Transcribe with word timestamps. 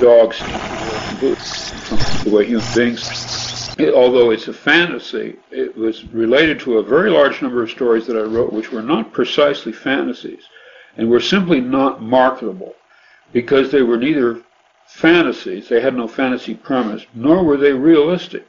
dogs 0.00 0.38
the 2.24 2.30
way 2.30 2.46
human 2.46 2.66
beings. 2.74 3.74
It, 3.78 3.92
although 3.92 4.30
it's 4.30 4.48
a 4.48 4.52
fantasy, 4.52 5.36
it 5.50 5.76
was 5.76 6.04
related 6.06 6.60
to 6.60 6.78
a 6.78 6.82
very 6.82 7.10
large 7.10 7.42
number 7.42 7.62
of 7.62 7.70
stories 7.70 8.06
that 8.06 8.16
I 8.16 8.22
wrote, 8.22 8.52
which 8.52 8.70
were 8.70 8.82
not 8.82 9.12
precisely 9.12 9.72
fantasies, 9.72 10.44
and 10.96 11.10
were 11.10 11.20
simply 11.20 11.60
not 11.60 12.00
marketable 12.00 12.74
because 13.32 13.72
they 13.72 13.82
were 13.82 13.96
neither 13.96 14.40
fantasies, 14.86 15.68
they 15.68 15.80
had 15.80 15.96
no 15.96 16.06
fantasy 16.06 16.54
premise, 16.54 17.04
nor 17.14 17.42
were 17.42 17.56
they 17.56 17.72
realistic. 17.72 18.46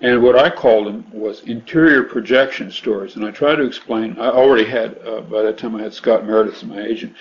And 0.00 0.22
what 0.22 0.38
I 0.38 0.50
called 0.50 0.86
them 0.86 1.06
was 1.12 1.42
interior 1.42 2.02
projection 2.02 2.70
stories. 2.70 3.16
And 3.16 3.24
I 3.24 3.30
tried 3.30 3.56
to 3.56 3.64
explain, 3.64 4.16
I 4.18 4.28
already 4.28 4.64
had, 4.64 4.98
uh, 5.06 5.22
by 5.22 5.42
that 5.42 5.58
time 5.58 5.76
I 5.76 5.82
had 5.82 5.94
Scott 5.94 6.26
Meredith 6.26 6.56
as 6.56 6.64
my 6.64 6.82
agent, 6.82 7.14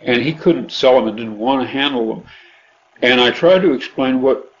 and 0.00 0.22
he 0.22 0.32
couldn't 0.32 0.72
sell 0.72 0.96
them 0.96 1.08
and 1.08 1.16
didn't 1.16 1.38
want 1.38 1.62
to 1.62 1.68
handle 1.68 2.06
them. 2.08 2.24
And 3.00 3.20
I 3.20 3.30
tried 3.30 3.60
to 3.62 3.72
explain 3.72 4.22
what, 4.22 4.52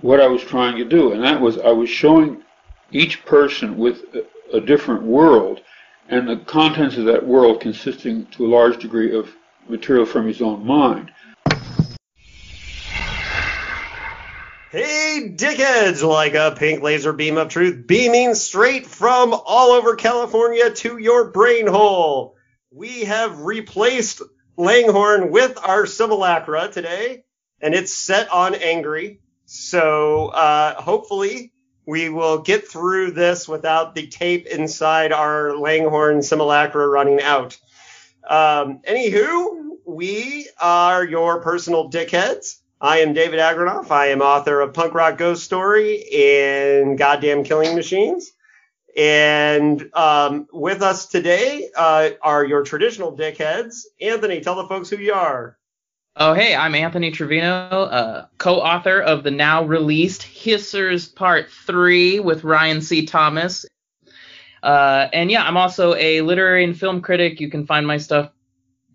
what 0.00 0.20
I 0.20 0.26
was 0.26 0.42
trying 0.42 0.76
to 0.76 0.84
do. 0.84 1.12
And 1.12 1.22
that 1.22 1.40
was, 1.40 1.58
I 1.58 1.70
was 1.70 1.90
showing 1.90 2.42
each 2.92 3.24
person 3.24 3.76
with 3.76 4.04
a, 4.14 4.56
a 4.56 4.60
different 4.60 5.02
world 5.02 5.60
and 6.08 6.28
the 6.28 6.36
contents 6.36 6.96
of 6.96 7.04
that 7.04 7.24
world 7.24 7.60
consisting 7.60 8.26
to 8.26 8.46
a 8.46 8.48
large 8.48 8.80
degree 8.80 9.16
of 9.16 9.34
material 9.68 10.04
from 10.04 10.26
his 10.26 10.42
own 10.42 10.66
mind. 10.66 11.12
Hey, 14.72 15.32
dickheads! 15.34 16.06
Like 16.06 16.34
a 16.34 16.54
pink 16.56 16.82
laser 16.82 17.12
beam 17.12 17.38
of 17.38 17.48
truth 17.48 17.86
beaming 17.88 18.34
straight 18.34 18.86
from 18.86 19.34
all 19.34 19.72
over 19.72 19.96
California 19.96 20.70
to 20.70 20.98
your 20.98 21.30
brain 21.30 21.66
hole. 21.66 22.36
We 22.70 23.04
have 23.04 23.40
replaced 23.40 24.22
Langhorne 24.56 25.32
with 25.32 25.58
our 25.58 25.86
simulacra 25.86 26.68
today, 26.68 27.24
and 27.60 27.74
it's 27.74 27.94
set 27.94 28.30
on 28.30 28.54
angry. 28.54 29.20
So, 29.46 30.28
uh, 30.28 30.80
hopefully 30.80 31.52
we 31.86 32.08
will 32.08 32.38
get 32.38 32.68
through 32.68 33.12
this 33.12 33.48
without 33.48 33.94
the 33.94 34.06
tape 34.06 34.46
inside 34.46 35.12
our 35.12 35.56
Langhorne 35.56 36.22
simulacra 36.22 36.86
running 36.86 37.20
out. 37.20 37.58
Um, 38.28 38.80
anywho, 38.88 39.76
we 39.84 40.48
are 40.60 41.04
your 41.04 41.40
personal 41.40 41.90
dickheads. 41.90 42.58
I 42.80 42.98
am 43.00 43.12
David 43.12 43.40
Agranoff. 43.40 43.90
I 43.90 44.06
am 44.06 44.22
author 44.22 44.60
of 44.60 44.72
Punk 44.72 44.94
Rock 44.94 45.18
Ghost 45.18 45.44
Story 45.44 46.04
and 46.14 46.96
Goddamn 46.96 47.44
Killing 47.44 47.74
Machines. 47.74 48.32
And 48.96 49.90
um, 49.94 50.48
with 50.52 50.82
us 50.82 51.06
today 51.06 51.70
uh, 51.76 52.10
are 52.22 52.44
your 52.44 52.62
traditional 52.62 53.16
dickheads. 53.16 53.82
Anthony, 54.00 54.40
tell 54.40 54.56
the 54.56 54.66
folks 54.66 54.88
who 54.88 54.96
you 54.96 55.12
are. 55.12 55.58
Oh, 56.16 56.34
hey, 56.34 56.56
I'm 56.56 56.74
Anthony 56.74 57.12
Trevino, 57.12 57.48
uh, 57.48 58.26
co-author 58.36 59.00
of 59.00 59.22
the 59.22 59.30
now 59.30 59.62
released 59.62 60.22
Hissers 60.22 61.14
Part 61.14 61.50
3 61.50 62.18
with 62.18 62.42
Ryan 62.42 62.82
C. 62.82 63.06
Thomas. 63.06 63.64
Uh, 64.60 65.06
and 65.12 65.30
yeah, 65.30 65.44
I'm 65.44 65.56
also 65.56 65.94
a 65.94 66.20
literary 66.22 66.64
and 66.64 66.76
film 66.76 67.00
critic. 67.00 67.40
You 67.40 67.48
can 67.48 67.64
find 67.64 67.86
my 67.86 67.96
stuff 67.96 68.32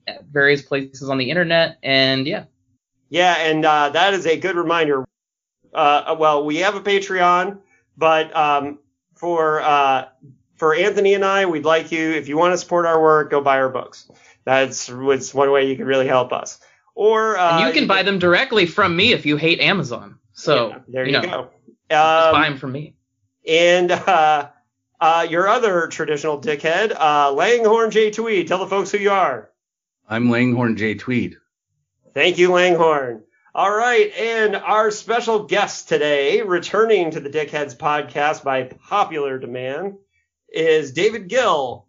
at 0.07 0.25
various 0.25 0.61
places 0.61 1.09
on 1.09 1.17
the 1.17 1.29
internet. 1.29 1.77
And 1.81 2.27
yeah, 2.27 2.45
yeah, 3.09 3.35
and 3.37 3.63
uh, 3.63 3.89
that 3.89 4.13
is 4.13 4.25
a 4.25 4.37
good 4.37 4.57
reminder. 4.57 5.05
Uh, 5.73 6.17
well, 6.19 6.45
we 6.45 6.57
have 6.57 6.75
a 6.75 6.81
Patreon, 6.81 7.59
but 7.95 8.35
um, 8.35 8.79
for 9.15 9.61
uh, 9.61 10.09
for 10.57 10.75
Anthony 10.75 11.13
and 11.13 11.23
I, 11.23 11.45
we'd 11.45 11.65
like 11.65 11.93
you 11.93 12.11
if 12.11 12.27
you 12.27 12.37
want 12.37 12.53
to 12.53 12.57
support 12.57 12.85
our 12.85 13.01
work, 13.01 13.31
go 13.31 13.39
buy 13.39 13.57
our 13.57 13.69
books. 13.69 14.11
That's, 14.43 14.87
that's 14.87 15.33
one 15.33 15.51
way 15.51 15.69
you 15.69 15.77
can 15.77 15.85
really 15.85 16.07
help 16.07 16.33
us. 16.33 16.59
Or 16.95 17.37
uh, 17.37 17.59
and 17.59 17.67
you 17.67 17.73
can 17.73 17.87
buy 17.87 18.03
them 18.03 18.19
directly 18.19 18.65
from 18.65 18.95
me 18.95 19.11
if 19.11 19.25
you 19.25 19.35
hate 19.37 19.59
Amazon. 19.59 20.17
So 20.31 20.69
yeah, 20.69 20.79
there 20.87 21.05
you, 21.05 21.15
you 21.15 21.21
know, 21.21 21.27
go. 21.27 21.39
Um, 21.41 21.49
just 21.89 22.31
buy 22.31 22.49
them 22.49 22.57
from 22.57 22.71
me. 22.71 22.95
And 23.47 23.91
uh, 23.91 24.49
uh, 24.99 25.27
your 25.29 25.47
other 25.47 25.87
traditional 25.87 26.39
dickhead, 26.41 26.95
uh, 26.97 27.31
Langhorne 27.33 27.91
J 27.91 28.11
Tweed. 28.11 28.47
Tell 28.47 28.59
the 28.59 28.67
folks 28.67 28.91
who 28.91 28.97
you 28.97 29.11
are. 29.11 29.51
I'm 30.07 30.29
Langhorne 30.29 30.77
J 30.77 30.95
Tweed. 30.95 31.35
Thank 32.13 32.37
you, 32.37 32.51
Langhorne. 32.51 33.23
All 33.53 33.73
right, 33.73 34.11
and 34.17 34.55
our 34.55 34.91
special 34.91 35.45
guest 35.45 35.87
today, 35.87 36.41
returning 36.41 37.11
to 37.11 37.19
the 37.21 37.29
Dickheads 37.29 37.77
podcast 37.77 38.43
by 38.43 38.63
popular 38.63 39.37
demand, 39.39 39.95
is 40.49 40.91
David 40.91 41.29
Gill. 41.29 41.87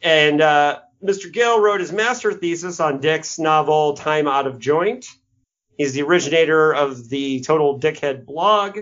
And 0.00 0.40
uh, 0.40 0.80
Mr. 1.02 1.32
Gill 1.32 1.60
wrote 1.60 1.80
his 1.80 1.92
master 1.92 2.32
thesis 2.32 2.78
on 2.78 3.00
Dick's 3.00 3.38
novel 3.38 3.94
Time 3.94 4.28
Out 4.28 4.46
of 4.46 4.60
Joint. 4.60 5.06
He's 5.76 5.94
the 5.94 6.02
originator 6.02 6.72
of 6.72 7.08
the 7.08 7.40
Total 7.40 7.78
Dickhead 7.78 8.24
blog, 8.24 8.78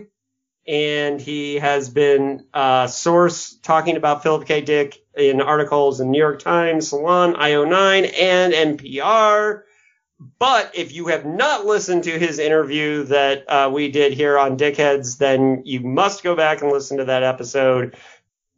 and 0.67 1.19
he 1.19 1.55
has 1.57 1.89
been 1.89 2.45
a 2.53 2.89
source 2.93 3.57
talking 3.63 3.97
about 3.97 4.23
Philip 4.23 4.47
K. 4.47 4.61
Dick 4.61 4.99
in 5.17 5.41
articles 5.41 6.01
in 6.01 6.11
New 6.11 6.19
York 6.19 6.41
Times, 6.41 6.89
Salon, 6.89 7.35
IO9, 7.35 8.13
and 8.21 8.53
NPR. 8.53 9.63
But 10.39 10.73
if 10.75 10.93
you 10.93 11.07
have 11.07 11.25
not 11.25 11.65
listened 11.65 12.05
to 12.05 12.19
his 12.19 12.39
interview 12.39 13.05
that 13.05 13.49
uh, 13.49 13.71
we 13.73 13.91
did 13.91 14.13
here 14.13 14.39
on 14.39 14.59
Dickheads, 14.59 15.17
then 15.17 15.63
you 15.65 15.81
must 15.81 16.23
go 16.23 16.37
back 16.37 16.61
and 16.61 16.71
listen 16.71 16.99
to 16.99 17.07
that 17.07 17.23
episode. 17.23 17.97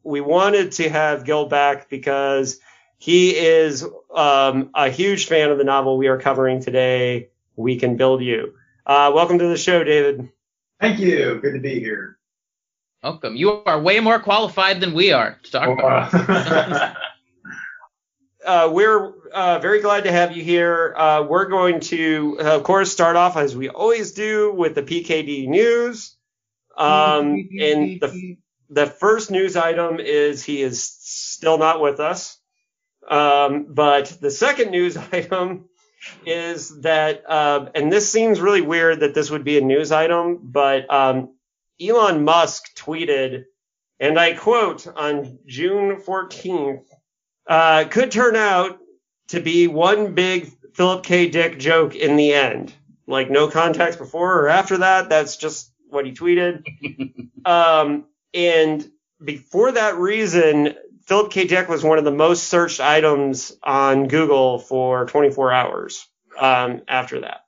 We 0.03 0.21
wanted 0.21 0.73
to 0.73 0.89
have 0.89 1.25
Gill 1.25 1.47
back 1.47 1.89
because 1.89 2.59
he 3.03 3.37
is 3.37 3.85
um, 4.15 4.71
a 4.77 4.89
huge 4.89 5.27
fan 5.27 5.51
of 5.51 5.59
the 5.59 5.65
novel 5.65 5.99
we 5.99 6.07
are 6.07 6.19
covering 6.19 6.63
today, 6.63 7.31
We 7.57 7.77
Can 7.77 7.97
Build 7.97 8.23
You. 8.23 8.55
Uh, 8.87 9.11
welcome 9.13 9.41
to 9.41 9.49
the 9.49 9.57
show, 9.57 9.83
David. 9.83 10.29
Thank 10.81 11.01
you. 11.01 11.41
Good 11.43 11.55
to 11.55 11.59
be 11.59 11.81
here. 11.81 12.17
Welcome. 13.03 13.35
You 13.35 13.65
are 13.67 13.81
way 13.81 13.99
more 13.99 14.21
qualified 14.21 14.81
than 14.81 14.95
we 14.95 15.11
are 15.11 15.37
to 15.43 15.51
talk 15.51 15.77
about. 15.77 16.15
uh, 18.47 18.71
we're 18.73 19.13
uh, 19.33 19.59
very 19.59 19.81
glad 19.81 20.05
to 20.05 20.13
have 20.13 20.37
you 20.37 20.45
here. 20.45 20.95
Uh, 20.97 21.27
we're 21.29 21.49
going 21.49 21.81
to, 21.81 22.39
uh, 22.41 22.55
of 22.55 22.63
course, 22.63 22.93
start 22.93 23.17
off 23.17 23.37
as 23.37 23.57
we 23.57 23.69
always 23.69 24.13
do 24.13 24.55
with 24.55 24.77
the 24.77 24.83
PKD 24.85 25.49
news. 25.49 26.15
Um, 26.77 27.49
and 27.59 28.01
the 28.01 28.37
the 28.71 28.87
first 28.87 29.33
news 29.33 29.57
item 29.57 29.99
is 29.99 30.45
he 30.45 30.63
is 30.63 30.85
still 30.85 31.59
not 31.59 31.81
with 31.81 31.99
us. 31.99 32.39
Um, 33.09 33.67
but 33.69 34.17
the 34.21 34.31
second 34.31 34.71
news 34.71 34.97
item 35.13 35.69
is 36.27 36.81
that, 36.81 37.29
uh, 37.29 37.71
and 37.75 37.93
this 37.93 38.11
seems 38.11 38.41
really 38.41 38.61
weird 38.61 39.01
that 39.01 39.15
this 39.15 39.31
would 39.31 39.45
be 39.45 39.59
a 39.59 39.61
news 39.61 39.93
item, 39.93 40.41
but 40.43 40.93
um, 40.93 41.35
Elon 41.81 42.25
Musk 42.25 42.75
tweeted, 42.77 43.45
and 44.01 44.19
I 44.19 44.35
quote 44.35 44.87
on 44.87 45.39
June 45.47 45.97
14th 45.97 46.85
uh, 47.47 47.85
could 47.85 48.11
turn 48.11 48.37
out 48.37 48.79
to 49.29 49.41
be 49.41 49.67
one 49.67 50.15
big 50.15 50.51
Philip 50.75 51.05
K. 51.05 51.29
Dick 51.29 51.59
joke 51.59 51.95
in 51.95 52.17
the 52.17 52.33
end. 52.33 52.73
Like 53.07 53.31
no 53.31 53.49
context 53.49 53.99
before 53.99 54.41
or 54.41 54.49
after 54.49 54.79
that. 54.79 55.09
That's 55.09 55.37
just 55.37 55.73
what 55.89 56.07
he 56.07 56.13
tweeted. 56.13 56.65
um, 57.45 58.07
and 58.33 58.89
before 59.23 59.73
that 59.73 59.97
reason, 59.97 60.75
Philip 61.13 61.31
K. 61.31 61.45
Dick 61.45 61.69
was 61.69 61.85
one 61.85 61.99
of 61.99 62.05
the 62.05 62.11
most 62.11 62.45
searched 62.45 62.81
items 62.81 63.55
on 63.63 64.09
Google 64.09 64.59
for 64.59 65.05
24 65.05 65.53
hours 65.53 66.09
um, 66.39 66.81
after 66.89 67.21
that. 67.21 67.45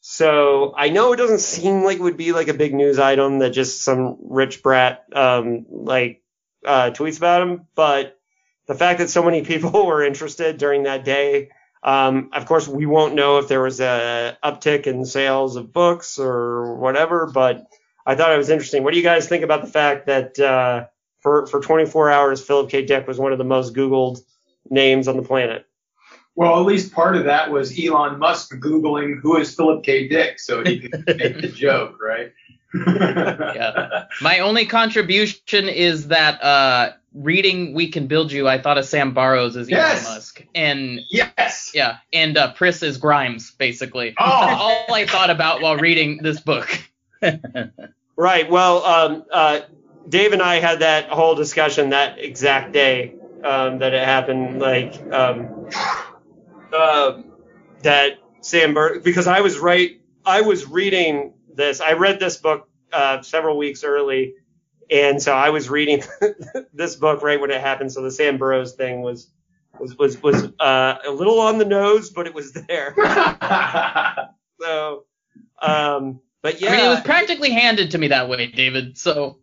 So 0.00 0.74
I 0.76 0.88
know 0.88 1.12
it 1.12 1.18
doesn't 1.18 1.38
seem 1.38 1.84
like 1.84 1.98
it 1.98 2.02
would 2.02 2.16
be 2.16 2.32
like 2.32 2.48
a 2.48 2.52
big 2.52 2.74
news 2.74 2.98
item 2.98 3.38
that 3.38 3.50
just 3.50 3.82
some 3.82 4.16
rich 4.22 4.60
brat 4.64 5.04
um, 5.12 5.66
like 5.70 6.24
uh, 6.66 6.90
tweets 6.90 7.18
about 7.18 7.42
him, 7.42 7.68
but 7.76 8.18
the 8.66 8.74
fact 8.74 8.98
that 8.98 9.08
so 9.08 9.22
many 9.22 9.42
people 9.44 9.86
were 9.86 10.02
interested 10.02 10.58
during 10.58 10.82
that 10.82 11.04
day. 11.04 11.50
Um, 11.84 12.30
of 12.32 12.44
course, 12.44 12.66
we 12.66 12.86
won't 12.86 13.14
know 13.14 13.38
if 13.38 13.46
there 13.46 13.62
was 13.62 13.80
a 13.80 14.36
uptick 14.42 14.88
in 14.88 15.04
sales 15.04 15.54
of 15.54 15.72
books 15.72 16.18
or 16.18 16.74
whatever, 16.74 17.30
but 17.32 17.68
I 18.04 18.16
thought 18.16 18.32
it 18.32 18.36
was 18.36 18.50
interesting. 18.50 18.82
What 18.82 18.94
do 18.94 18.98
you 18.98 19.04
guys 19.04 19.28
think 19.28 19.44
about 19.44 19.62
the 19.62 19.70
fact 19.70 20.06
that 20.06 20.40
uh, 20.40 20.86
for 21.20 21.46
for 21.46 21.60
24 21.60 22.10
hours, 22.10 22.44
Philip 22.44 22.70
K. 22.70 22.84
Dick 22.84 23.06
was 23.06 23.18
one 23.18 23.32
of 23.32 23.38
the 23.38 23.44
most 23.44 23.74
Googled 23.74 24.22
names 24.68 25.08
on 25.08 25.16
the 25.16 25.22
planet? 25.22 25.66
Well, 26.36 26.58
at 26.58 26.64
least 26.66 26.92
part 26.92 27.16
of 27.16 27.24
that 27.24 27.50
was 27.50 27.78
Elon 27.78 28.18
Musk 28.18 28.54
googling 28.56 29.20
who 29.20 29.36
is 29.36 29.54
Philip 29.54 29.84
K. 29.84 30.08
Dick, 30.08 30.38
so 30.38 30.64
he 30.64 30.80
could 30.80 31.04
make 31.06 31.40
the 31.40 31.48
joke, 31.48 31.98
right? 32.00 32.32
yeah. 32.86 34.04
My 34.22 34.38
only 34.38 34.64
contribution 34.64 35.68
is 35.68 36.08
that 36.08 36.42
uh, 36.42 36.92
reading 37.12 37.74
We 37.74 37.88
Can 37.88 38.06
Build 38.06 38.30
You, 38.30 38.46
I 38.48 38.60
thought 38.60 38.78
of 38.78 38.84
Sam 38.84 39.12
Barrows 39.12 39.56
as 39.56 39.68
Elon 39.68 39.80
Yes. 39.80 40.04
Musk. 40.04 40.46
And 40.54 41.00
yes. 41.10 41.72
yeah, 41.74 41.98
and 42.12 42.38
uh, 42.38 42.52
Pris 42.52 42.82
is 42.82 42.96
Grimes, 42.96 43.50
basically. 43.50 44.14
Oh. 44.18 44.46
That's 44.46 44.60
all 44.60 44.94
I 44.94 45.06
thought 45.06 45.30
about 45.30 45.60
while 45.62 45.76
reading 45.76 46.20
this 46.22 46.40
book. 46.40 46.68
Right. 48.20 48.50
Well, 48.50 48.84
um, 48.84 49.24
uh, 49.32 49.60
Dave 50.08 50.32
and 50.32 50.42
I 50.42 50.56
had 50.56 50.80
that 50.80 51.08
whole 51.08 51.34
discussion 51.34 51.90
that 51.90 52.18
exact 52.18 52.72
day 52.72 53.14
um, 53.44 53.78
that 53.78 53.94
it 53.94 54.04
happened. 54.04 54.58
Like 54.60 55.00
um, 55.12 55.68
uh, 56.72 57.22
that 57.82 58.18
Sam 58.40 58.74
Bur- 58.74 59.00
because 59.00 59.26
I 59.26 59.40
was 59.40 59.58
right 59.58 60.00
I 60.24 60.42
was 60.42 60.66
reading 60.66 61.34
this. 61.54 61.80
I 61.80 61.92
read 61.92 62.20
this 62.20 62.36
book 62.36 62.68
uh, 62.92 63.22
several 63.22 63.56
weeks 63.56 63.84
early, 63.84 64.34
and 64.90 65.22
so 65.22 65.32
I 65.32 65.50
was 65.50 65.68
reading 65.70 66.02
this 66.72 66.96
book 66.96 67.22
right 67.22 67.40
when 67.40 67.50
it 67.50 67.60
happened. 67.60 67.92
So 67.92 68.02
the 68.02 68.10
Sam 68.10 68.38
Barrows 68.38 68.74
thing 68.74 69.02
was 69.02 69.30
was 69.78 69.96
was 69.98 70.22
was 70.22 70.44
uh, 70.58 70.98
a 71.06 71.10
little 71.10 71.40
on 71.40 71.58
the 71.58 71.64
nose, 71.64 72.10
but 72.10 72.26
it 72.26 72.34
was 72.34 72.52
there. 72.52 72.94
so, 74.60 75.04
um, 75.60 76.20
but 76.42 76.60
yeah, 76.60 76.70
I 76.70 76.76
mean, 76.76 76.84
it 76.84 76.88
was 76.88 77.00
practically 77.00 77.50
handed 77.50 77.92
to 77.92 77.98
me 77.98 78.08
that 78.08 78.28
way, 78.28 78.46
David. 78.46 78.98
So 78.98 79.39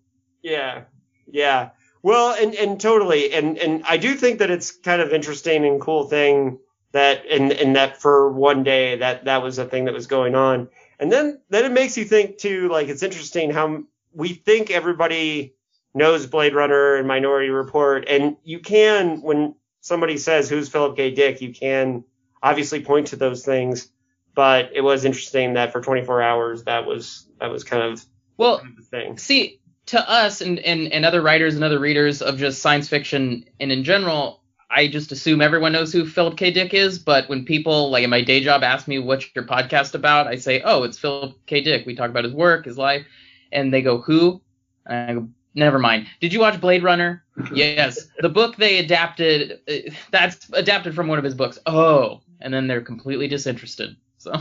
yeah, 0.47 0.83
yeah. 1.29 1.69
Well, 2.01 2.35
and 2.39 2.53
and 2.55 2.79
totally, 2.79 3.33
and 3.33 3.57
and 3.57 3.83
I 3.87 3.97
do 3.97 4.15
think 4.15 4.39
that 4.39 4.49
it's 4.49 4.71
kind 4.71 5.01
of 5.01 5.11
interesting 5.11 5.65
and 5.65 5.81
cool 5.81 6.05
thing 6.05 6.59
that 6.93 7.25
and 7.29 7.51
and 7.51 7.75
that 7.75 8.01
for 8.01 8.31
one 8.31 8.63
day 8.63 8.97
that 8.97 9.25
that 9.25 9.43
was 9.43 9.57
a 9.57 9.65
thing 9.65 9.85
that 9.85 9.93
was 9.93 10.07
going 10.07 10.35
on, 10.35 10.69
and 10.99 11.11
then 11.11 11.41
then 11.49 11.65
it 11.65 11.71
makes 11.71 11.97
you 11.97 12.05
think 12.05 12.37
too. 12.37 12.69
Like 12.69 12.87
it's 12.87 13.03
interesting 13.03 13.51
how 13.51 13.83
we 14.13 14.29
think 14.29 14.71
everybody 14.71 15.53
knows 15.93 16.27
Blade 16.27 16.55
Runner 16.55 16.95
and 16.95 17.07
Minority 17.07 17.49
Report, 17.49 18.05
and 18.07 18.37
you 18.43 18.59
can 18.59 19.21
when 19.21 19.55
somebody 19.81 20.17
says 20.17 20.49
who's 20.49 20.69
Philip 20.69 20.95
K. 20.95 21.11
Dick, 21.11 21.41
you 21.41 21.53
can 21.53 22.05
obviously 22.41 22.81
point 22.81 23.07
to 23.07 23.17
those 23.17 23.43
things. 23.43 23.89
But 24.33 24.69
it 24.75 24.81
was 24.81 25.03
interesting 25.03 25.55
that 25.55 25.71
for 25.71 25.81
24 25.81 26.21
hours 26.21 26.63
that 26.65 26.85
was 26.85 27.27
that 27.39 27.47
was 27.47 27.63
kind 27.63 27.81
of 27.81 28.05
well, 28.37 28.61
the 28.77 28.83
thing. 28.83 29.17
see, 29.17 29.56
to 29.87 30.09
us 30.09 30.41
and, 30.41 30.59
and, 30.59 30.91
and 30.91 31.05
other 31.05 31.21
writers 31.21 31.55
and 31.55 31.63
other 31.63 31.79
readers 31.79 32.21
of 32.21 32.37
just 32.37 32.61
science 32.61 32.87
fiction 32.87 33.45
and 33.59 33.71
in 33.71 33.83
general, 33.83 34.41
I 34.69 34.87
just 34.87 35.11
assume 35.11 35.41
everyone 35.41 35.71
knows 35.71 35.93
who 35.93 36.05
Philip 36.05 36.37
K. 36.37 36.51
Dick 36.51 36.73
is. 36.73 36.99
But 36.99 37.29
when 37.29 37.45
people 37.45 37.89
like 37.89 38.03
in 38.03 38.09
my 38.09 38.21
day 38.21 38.41
job 38.41 38.63
ask 38.63 38.87
me 38.87 38.99
what's 38.99 39.27
your 39.35 39.45
podcast 39.45 39.95
about, 39.95 40.27
I 40.27 40.35
say, 40.35 40.61
oh, 40.63 40.83
it's 40.83 40.97
Philip 40.99 41.35
K. 41.45 41.61
Dick. 41.61 41.85
We 41.85 41.95
talk 41.95 42.09
about 42.09 42.25
his 42.25 42.33
work, 42.33 42.65
his 42.65 42.77
life, 42.77 43.05
and 43.51 43.73
they 43.73 43.81
go, 43.81 43.99
who? 44.01 44.41
And 44.85 45.11
I 45.11 45.13
go, 45.13 45.29
never 45.55 45.79
mind. 45.79 46.07
Did 46.19 46.33
you 46.33 46.39
watch 46.39 46.59
Blade 46.59 46.83
Runner? 46.83 47.23
yes. 47.53 48.07
The 48.19 48.29
book 48.29 48.57
they 48.57 48.79
adapted, 48.79 49.59
uh, 49.69 49.91
that's 50.11 50.49
adapted 50.53 50.95
from 50.95 51.07
one 51.07 51.17
of 51.17 51.23
his 51.23 51.35
books. 51.35 51.57
Oh, 51.65 52.21
and 52.41 52.53
then 52.53 52.67
they're 52.67 52.81
completely 52.81 53.27
disinterested. 53.27 53.95
So 54.17 54.33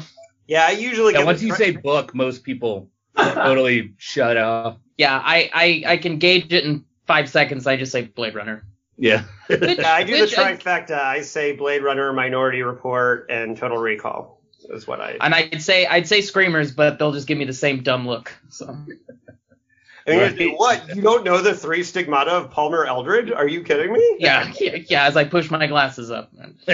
Yeah, 0.49 0.67
I 0.67 0.73
usually 0.73 1.13
Yeah, 1.13 1.21
get 1.21 1.27
once 1.27 1.43
you 1.43 1.49
tra- 1.49 1.57
say 1.57 1.71
book, 1.73 2.15
most 2.15 2.43
people 2.43 2.91
totally 3.17 3.95
shut 3.99 4.37
off. 4.37 4.79
Yeah, 4.99 5.21
I, 5.23 5.51
I 5.53 5.83
I 5.93 5.97
can 5.99 6.19
gauge 6.19 6.53
it 6.53 6.65
in 6.65 6.85
five 7.07 7.29
seconds. 7.29 7.67
I 7.67 7.77
just 7.77 7.93
say 7.93 8.03
Blade 8.03 8.35
Runner. 8.35 8.65
Yeah. 8.99 9.25
Yeah, 9.51 9.59
I 9.95 10.05
do 10.05 10.15
the 10.15 10.21
Which 10.23 10.39
I- 10.39 10.57
trifecta. 10.57 10.99
I 10.99 11.21
say 11.21 11.53
Blade 11.53 11.83
Runner, 11.83 12.13
Minority 12.13 12.63
Report, 12.63 13.27
and 13.31 13.57
Total 13.57 13.77
Recall. 13.79 14.41
Is 14.71 14.87
what 14.87 15.01
I. 15.01 15.17
And 15.21 15.35
I'd 15.35 15.63
say 15.63 15.87
I'd 15.87 16.09
say 16.09 16.23
Screamers, 16.23 16.73
but 16.73 16.99
they'll 16.99 17.13
just 17.13 17.27
give 17.29 17.39
me 17.39 17.45
the 17.45 17.53
same 17.53 17.83
dumb 17.83 18.07
look. 18.09 18.33
So 18.49 18.67
I 18.69 20.11
mean, 20.11 20.19
Right. 20.19 20.53
What? 20.57 20.95
You 20.97 21.03
don't 21.03 21.25
know 21.25 21.43
the 21.43 21.53
three 21.55 21.83
stigmata 21.83 22.31
of 22.31 22.51
Palmer 22.53 22.85
Eldritch? 22.87 23.31
Are 23.33 23.47
you 23.47 23.63
kidding 23.63 23.93
me? 23.93 24.17
yeah, 24.21 24.53
yeah, 24.61 24.77
yeah. 24.89 25.05
As 25.07 25.17
I 25.17 25.25
push 25.25 25.51
my 25.51 25.67
glasses 25.67 26.11
up. 26.11 26.33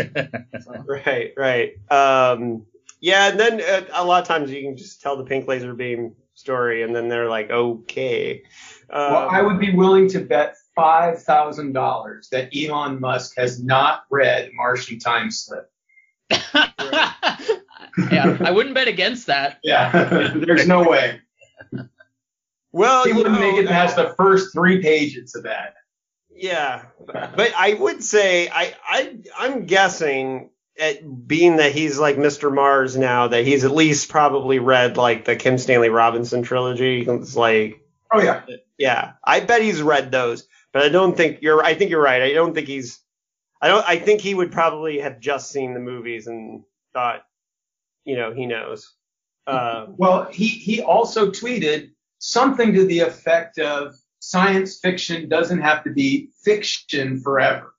Right, 0.86 1.32
right. 1.36 1.72
Um, 1.90 2.66
yeah, 3.00 3.28
and 3.30 3.40
then 3.40 3.60
uh, 3.60 3.84
a 3.94 4.04
lot 4.04 4.22
of 4.22 4.28
times 4.28 4.50
you 4.50 4.62
can 4.62 4.76
just 4.76 5.00
tell 5.02 5.16
the 5.16 5.24
pink 5.24 5.48
laser 5.48 5.74
beam 5.74 6.14
story, 6.42 6.82
and 6.82 6.94
then 6.94 7.08
they're 7.08 7.28
like, 7.28 7.50
okay. 7.50 8.42
Um, 8.90 9.12
well, 9.12 9.28
I 9.30 9.42
would 9.42 9.58
be 9.58 9.74
willing 9.74 10.08
to 10.10 10.20
bet 10.20 10.56
five 10.76 11.22
thousand 11.22 11.72
dollars 11.72 12.28
that 12.30 12.50
Elon 12.54 13.00
Musk 13.00 13.34
has 13.38 13.62
not 13.62 14.04
read 14.10 14.50
Martian 14.54 14.98
Time 14.98 15.30
Slip. 15.30 15.70
yeah, 16.30 17.14
I 18.40 18.50
wouldn't 18.50 18.74
bet 18.74 18.88
against 18.88 19.26
that. 19.26 19.58
Yeah, 19.62 20.30
there's 20.34 20.66
no 20.66 20.88
way 20.88 21.20
well, 22.72 23.04
he 23.04 23.12
wouldn't 23.12 23.34
know, 23.34 23.40
make 23.40 23.56
it 23.56 23.68
past 23.68 23.96
the 23.96 24.14
first 24.16 24.52
three 24.52 24.80
pages 24.82 25.34
of 25.34 25.44
that. 25.44 25.74
Yeah, 26.34 26.86
but 27.06 27.52
I 27.56 27.74
would 27.74 28.02
say 28.02 28.48
I 28.48 28.74
I 28.84 29.16
I'm 29.38 29.66
guessing 29.66 30.50
at 30.78 31.26
being 31.26 31.56
that 31.56 31.72
he's 31.72 31.98
like 31.98 32.16
Mr. 32.16 32.52
Mars 32.52 32.96
now 32.96 33.28
that 33.28 33.44
he's 33.44 33.64
at 33.64 33.72
least 33.72 34.08
probably 34.08 34.58
read 34.58 34.96
like 34.96 35.24
the 35.24 35.36
Kim 35.36 35.58
Stanley 35.58 35.90
Robinson 35.90 36.42
trilogy. 36.42 37.04
It's 37.06 37.36
like 37.36 37.82
Oh 38.12 38.20
yeah, 38.20 38.42
yeah, 38.76 39.12
I 39.24 39.40
bet 39.40 39.62
he's 39.62 39.80
read 39.80 40.12
those, 40.12 40.46
but 40.72 40.82
I 40.82 40.90
don't 40.90 41.16
think 41.16 41.38
you're. 41.40 41.64
I 41.64 41.74
think 41.74 41.90
you're 41.90 42.02
right. 42.02 42.22
I 42.22 42.32
don't 42.34 42.54
think 42.54 42.69
he's. 42.69 43.00
I 43.60 43.69
don't. 43.69 43.88
I 43.88 43.98
think 43.98 44.20
he 44.20 44.34
would 44.34 44.52
probably 44.52 44.98
have 45.00 45.19
just 45.19 45.50
seen 45.50 45.72
the 45.72 45.80
movies 45.80 46.26
and 46.26 46.62
thought, 46.92 47.22
you 48.04 48.16
know, 48.16 48.32
he 48.32 48.44
knows. 48.44 48.92
Um, 49.46 49.94
Well, 49.96 50.24
he, 50.30 50.46
he 50.46 50.82
also 50.82 51.30
tweeted 51.30 51.90
something 52.19 52.74
to 52.74 52.84
the 52.84 53.00
effect 53.00 53.58
of 53.58 53.94
science 54.20 54.78
fiction 54.78 55.28
doesn't 55.28 55.60
have 55.60 55.82
to 55.84 55.90
be 55.90 56.28
fiction 56.44 57.19
forever. 57.20 57.71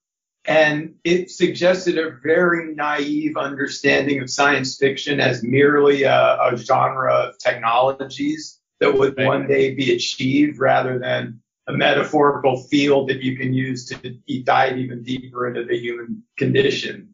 And 0.46 0.96
it 1.04 1.32
suggested 1.32 1.98
a 1.98 2.12
very 2.22 2.76
naive 2.76 3.38
understanding 3.38 4.22
of 4.22 4.30
science 4.30 4.78
fiction 4.78 5.20
as 5.22 5.42
merely 5.44 6.04
a, 6.04 6.38
a 6.42 6.58
genre 6.58 7.14
of 7.14 7.38
technologies 7.38 8.60
that 8.80 8.94
would 8.94 9.18
Right. 9.18 9.28
one 9.28 9.48
day 9.48 9.74
be 9.74 9.94
achieved 9.96 10.60
rather 10.60 11.00
than 11.00 11.40
a 11.68 11.72
metaphorical 11.74 12.58
field 12.64 13.08
that 13.10 13.24
you 13.24 13.38
can 13.38 13.54
use 13.54 13.86
to 13.86 13.96
dive 14.44 14.78
even 14.78 15.02
deeper 15.04 15.48
into 15.48 15.64
the 15.64 15.78
human 15.78 16.22
condition. 16.38 17.14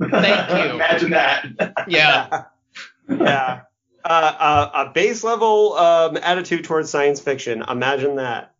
Thank 0.00 0.50
you. 0.66 0.74
Imagine 0.74 1.10
that. 1.10 1.84
Yeah, 1.86 2.44
yeah. 3.08 3.60
Uh, 4.04 4.08
uh, 4.08 4.70
a 4.86 4.92
base 4.92 5.22
level 5.22 5.74
um, 5.74 6.16
attitude 6.16 6.64
towards 6.64 6.90
science 6.90 7.20
fiction. 7.20 7.62
Imagine 7.68 8.16
that. 8.16 8.53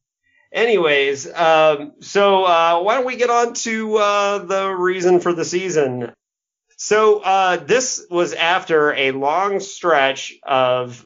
Anyways, 0.54 1.26
um, 1.34 1.94
so 1.98 2.44
uh, 2.44 2.80
why 2.80 2.94
don't 2.94 3.06
we 3.06 3.16
get 3.16 3.28
on 3.28 3.54
to 3.54 3.96
uh, 3.96 4.38
the 4.38 4.70
reason 4.70 5.18
for 5.18 5.32
the 5.32 5.44
season? 5.44 6.12
So 6.76 7.18
uh, 7.18 7.56
this 7.56 8.06
was 8.08 8.34
after 8.34 8.92
a 8.92 9.10
long 9.10 9.58
stretch 9.58 10.34
of 10.44 11.04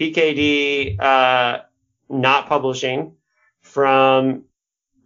PKD 0.00 0.98
uh, 0.98 1.58
not 2.08 2.48
publishing 2.48 3.16
from 3.60 4.44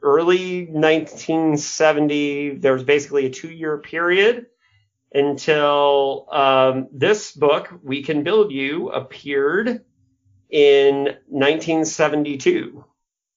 early 0.00 0.66
1970. 0.66 2.58
There 2.58 2.74
was 2.74 2.84
basically 2.84 3.26
a 3.26 3.30
two-year 3.30 3.78
period 3.78 4.46
until 5.12 6.28
um, 6.30 6.86
this 6.92 7.32
book, 7.32 7.68
We 7.82 8.04
Can 8.04 8.22
Build 8.22 8.52
You, 8.52 8.90
appeared 8.90 9.84
in 10.50 11.16
1972. 11.26 12.84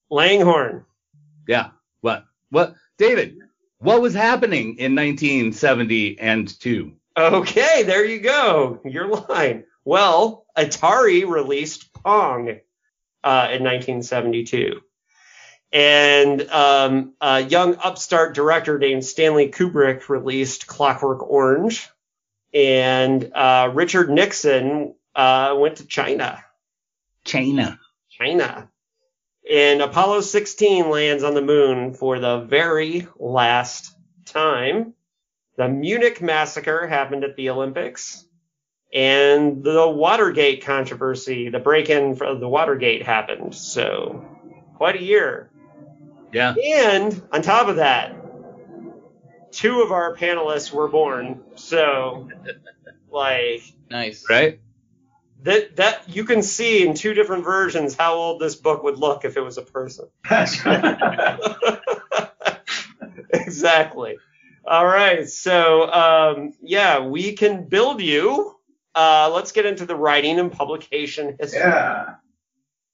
Langhorne. 0.10 0.86
yeah. 1.48 1.70
What? 2.02 2.26
What? 2.50 2.76
David, 2.98 3.38
what 3.80 4.02
was 4.02 4.14
happening 4.14 4.78
in 4.78 4.96
1970 4.96 6.20
and 6.20 6.48
2? 6.48 6.94
Okay, 7.18 7.84
there 7.84 8.06
you 8.06 8.20
go. 8.20 8.82
Your 8.86 9.08
line. 9.08 9.64
Well, 9.84 10.46
Atari 10.58 11.28
released 11.28 11.94
Pong 11.94 12.50
uh, 13.24 13.48
in 13.52 13.64
1972. 13.64 14.82
And 15.72 16.42
um, 16.50 17.14
a 17.20 17.42
young 17.42 17.76
upstart 17.76 18.34
director 18.34 18.80
named 18.80 19.04
Stanley 19.04 19.50
Kubrick 19.50 20.08
released 20.10 20.68
Clockwork 20.68 21.22
Orange. 21.30 21.90
And 22.54 23.32
uh, 23.34 23.72
Richard 23.74 24.10
Nixon 24.10 24.96
uh, 25.16 25.56
went 25.58 25.78
to 25.78 25.88
China. 25.88 26.44
China. 27.26 27.80
China. 28.10 28.70
And 29.52 29.82
Apollo 29.82 30.22
16 30.22 30.90
lands 30.90 31.24
on 31.24 31.36
the 31.36 31.42
moon 31.42 31.94
for 31.94 32.20
the 32.20 32.40
very 32.40 33.08
last 33.20 33.96
time. 34.26 34.94
The 35.58 35.68
Munich 35.68 36.22
massacre 36.22 36.88
happened 36.88 37.24
at 37.24 37.36
the 37.36 37.50
Olympics. 37.50 38.26
And 38.94 39.64
the 39.64 39.88
Watergate 39.88 40.64
controversy, 40.66 41.50
the 41.50 41.60
break-in 41.60 42.16
for 42.16 42.36
the 42.36 42.48
Watergate 42.48 43.04
happened. 43.04 43.54
So, 43.54 44.26
quite 44.76 44.96
a 44.96 45.02
year. 45.02 45.52
Yeah. 46.32 46.54
And 46.54 47.22
on 47.32 47.42
top 47.42 47.68
of 47.68 47.76
that, 47.78 48.16
two 49.52 49.82
of 49.82 49.92
our 49.92 50.16
panelists 50.16 50.72
were 50.72 50.88
born. 50.88 51.42
So, 51.56 52.30
like, 53.10 53.64
nice. 53.90 54.26
Right? 54.30 54.60
That 55.46 55.76
that 55.76 56.10
you 56.10 56.26
can 56.26 56.42
see 56.42 56.86
in 56.86 56.96
two 56.96 57.14
different 57.14 57.44
versions 57.44 57.96
how 57.96 58.16
old 58.16 58.42
this 58.42 58.56
book 58.56 58.84
would 58.84 58.98
look 58.98 59.26
if 59.26 59.38
it 59.38 59.42
was 59.42 59.58
a 59.58 59.62
person. 59.62 60.08
That's 60.30 60.66
right. 60.66 61.40
exactly. 63.34 64.18
All 64.68 64.86
right. 64.86 65.30
So 65.30 65.92
um, 65.92 66.54
yeah, 66.62 67.06
we 67.06 67.34
can 67.34 67.70
build 67.70 68.02
you. 68.02 68.56
Uh, 68.96 69.30
let's 69.34 69.52
get 69.52 69.66
into 69.66 69.86
the 69.86 69.96
writing 69.96 70.40
and 70.40 70.52
publication 70.52 71.38
history. 71.40 71.60
yeah. 71.60 72.16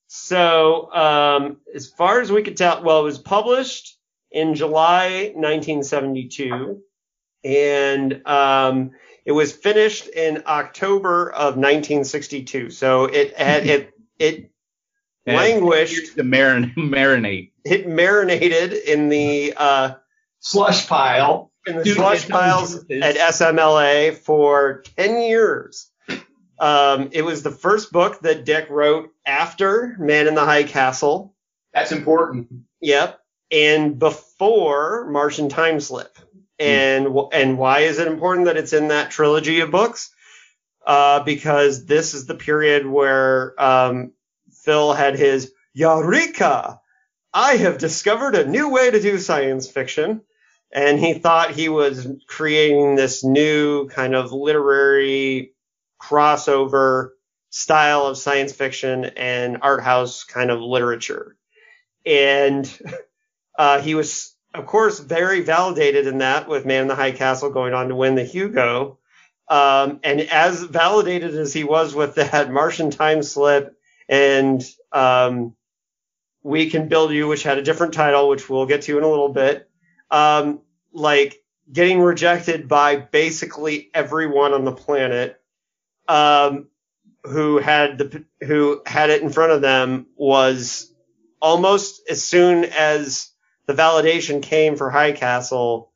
So 0.07 0.91
um, 0.93 1.57
as 1.73 1.87
far 1.87 2.19
as 2.19 2.33
we 2.33 2.43
could 2.43 2.57
tell, 2.57 2.83
well, 2.83 2.99
it 2.99 3.03
was 3.03 3.17
published 3.17 3.97
in 4.29 4.55
July 4.55 5.31
1972, 5.35 6.81
and 7.45 8.27
um, 8.27 8.91
It 9.25 9.31
was 9.33 9.51
finished 9.51 10.07
in 10.07 10.43
October 10.47 11.29
of 11.31 11.55
1962, 11.55 12.69
so 12.71 13.05
it 13.05 13.37
had 13.37 13.67
it 13.67 13.93
it 14.19 14.51
And 15.25 15.37
languished, 15.37 16.15
To 16.17 16.23
marin- 16.23 16.73
marinate. 16.75 17.51
it 17.63 17.87
marinated 17.87 18.73
in 18.73 19.09
the 19.09 19.53
uh, 19.57 19.93
Slush 20.39 20.87
pile. 20.87 21.51
in 21.67 21.77
the 21.77 21.83
Dude, 21.83 21.97
slush 21.97 22.27
piles 22.27 22.75
at 22.89 23.15
SMLA 23.15 24.15
for 24.17 24.83
10 24.97 25.21
years. 25.21 25.89
Um, 26.59 27.09
it 27.11 27.21
was 27.23 27.43
the 27.43 27.51
first 27.51 27.91
book 27.91 28.19
that 28.21 28.45
Dick 28.45 28.67
wrote 28.69 29.09
after 29.25 29.95
Man 29.99 30.27
in 30.27 30.33
the 30.35 30.45
High 30.45 30.63
Castle. 30.63 31.35
That's 31.73 31.91
important. 31.91 32.47
Yep. 32.81 33.19
And 33.51 33.97
before 33.99 35.07
Martian 35.11 35.49
Time 35.49 35.79
Slip. 35.79 36.17
And 36.61 37.07
wh- 37.07 37.33
and 37.33 37.57
why 37.57 37.79
is 37.79 37.99
it 37.99 38.07
important 38.07 38.45
that 38.45 38.57
it's 38.57 38.73
in 38.73 38.89
that 38.89 39.11
trilogy 39.11 39.61
of 39.61 39.71
books? 39.71 40.11
Uh, 40.85 41.23
because 41.23 41.85
this 41.85 42.13
is 42.13 42.25
the 42.25 42.35
period 42.35 42.85
where 42.85 43.61
um, 43.61 44.13
Phil 44.63 44.93
had 44.93 45.17
his 45.17 45.51
Eureka! 45.73 46.79
I 47.33 47.55
have 47.57 47.77
discovered 47.77 48.35
a 48.35 48.47
new 48.47 48.69
way 48.69 48.91
to 48.91 49.01
do 49.01 49.17
science 49.17 49.69
fiction. 49.69 50.21
And 50.73 50.99
he 50.99 51.13
thought 51.13 51.51
he 51.51 51.69
was 51.69 52.07
creating 52.27 52.95
this 52.95 53.23
new 53.23 53.89
kind 53.89 54.15
of 54.15 54.31
literary 54.31 55.53
crossover 56.01 57.09
style 57.49 58.05
of 58.05 58.17
science 58.17 58.53
fiction 58.53 59.05
and 59.05 59.59
art 59.61 59.83
house 59.83 60.23
kind 60.23 60.49
of 60.49 60.61
literature. 60.61 61.35
And 62.05 62.71
uh, 63.57 63.81
he 63.81 63.95
was, 63.95 64.33
of 64.53 64.65
course, 64.65 64.99
very 64.99 65.41
validated 65.41 66.07
in 66.07 66.19
that 66.19 66.47
with 66.47 66.65
Man 66.65 66.83
in 66.83 66.87
the 66.87 66.95
High 66.95 67.11
Castle 67.11 67.49
going 67.49 67.73
on 67.73 67.89
to 67.89 67.95
win 67.95 68.15
the 68.15 68.23
Hugo. 68.23 68.99
Um, 69.47 69.99
and 70.03 70.21
as 70.21 70.63
validated 70.63 71.35
as 71.35 71.53
he 71.53 71.63
was 71.63 71.93
with 71.93 72.15
that 72.15 72.51
Martian 72.51 72.91
Time 72.91 73.23
Slip 73.23 73.75
and 74.07 74.63
um, 74.91 75.55
We 76.43 76.69
Can 76.69 76.87
Build 76.87 77.11
You, 77.11 77.27
which 77.27 77.43
had 77.43 77.57
a 77.57 77.63
different 77.63 77.93
title, 77.93 78.29
which 78.29 78.49
we'll 78.49 78.65
get 78.65 78.83
to 78.83 78.97
in 78.97 79.03
a 79.03 79.09
little 79.09 79.29
bit, 79.29 79.69
um, 80.09 80.61
like 80.93 81.41
getting 81.71 82.01
rejected 82.01 82.67
by 82.67 82.97
basically 82.97 83.89
everyone 83.93 84.53
on 84.53 84.65
the 84.65 84.71
planet 84.71 85.39
um, 86.07 86.67
who 87.23 87.57
had 87.57 87.97
the 87.97 88.25
who 88.41 88.81
had 88.85 89.09
it 89.09 89.21
in 89.21 89.29
front 89.29 89.51
of 89.51 89.61
them 89.61 90.07
was 90.15 90.93
almost 91.41 92.01
as 92.09 92.23
soon 92.23 92.65
as 92.65 93.30
the 93.65 93.73
validation 93.73 94.41
came 94.41 94.75
for 94.75 94.89
High 94.89 95.11
Castle, 95.11 95.91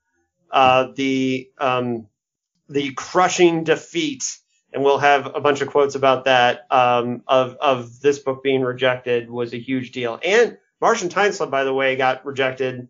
uh, 0.52 0.90
the 0.96 1.50
um, 1.58 2.08
the 2.70 2.94
crushing 2.94 3.64
defeat, 3.64 4.38
and 4.74 4.84
we'll 4.84 5.00
have 5.00 5.36
a 5.36 5.42
bunch 5.42 5.62
of 5.62 5.70
quotes 5.70 5.96
about 5.96 6.26
that 6.26 6.68
um, 6.72 7.24
of 7.28 7.56
of 7.56 8.00
this 8.02 8.20
book 8.20 8.44
being 8.44 8.62
rejected 8.62 9.30
was 9.30 9.54
a 9.54 9.60
huge 9.60 9.92
deal. 9.92 10.20
And 10.24 10.58
Martian 10.82 11.10
Time 11.10 11.32
Slip, 11.32 11.50
by 11.50 11.64
the 11.64 11.74
way, 11.74 11.96
got 11.96 12.26
rejected 12.26 12.88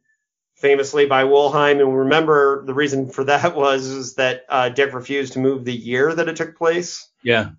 famously 0.55 1.05
by 1.05 1.23
Wollheim, 1.23 1.79
and 1.79 1.97
remember 1.97 2.65
the 2.65 2.73
reason 2.73 3.09
for 3.09 3.23
that 3.25 3.55
was 3.55 3.85
is 3.85 4.15
that 4.15 4.45
uh, 4.49 4.69
Dick 4.69 4.93
refused 4.93 5.33
to 5.33 5.39
move 5.39 5.65
the 5.65 5.75
year 5.75 6.13
that 6.13 6.27
it 6.27 6.35
took 6.35 6.57
place. 6.57 7.09
Yeah. 7.23 7.51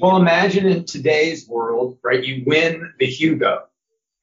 Well, 0.00 0.16
imagine 0.16 0.66
in 0.66 0.84
today's 0.84 1.48
world, 1.48 1.98
right? 2.04 2.22
You 2.22 2.44
win 2.46 2.92
the 3.00 3.06
Hugo. 3.06 3.64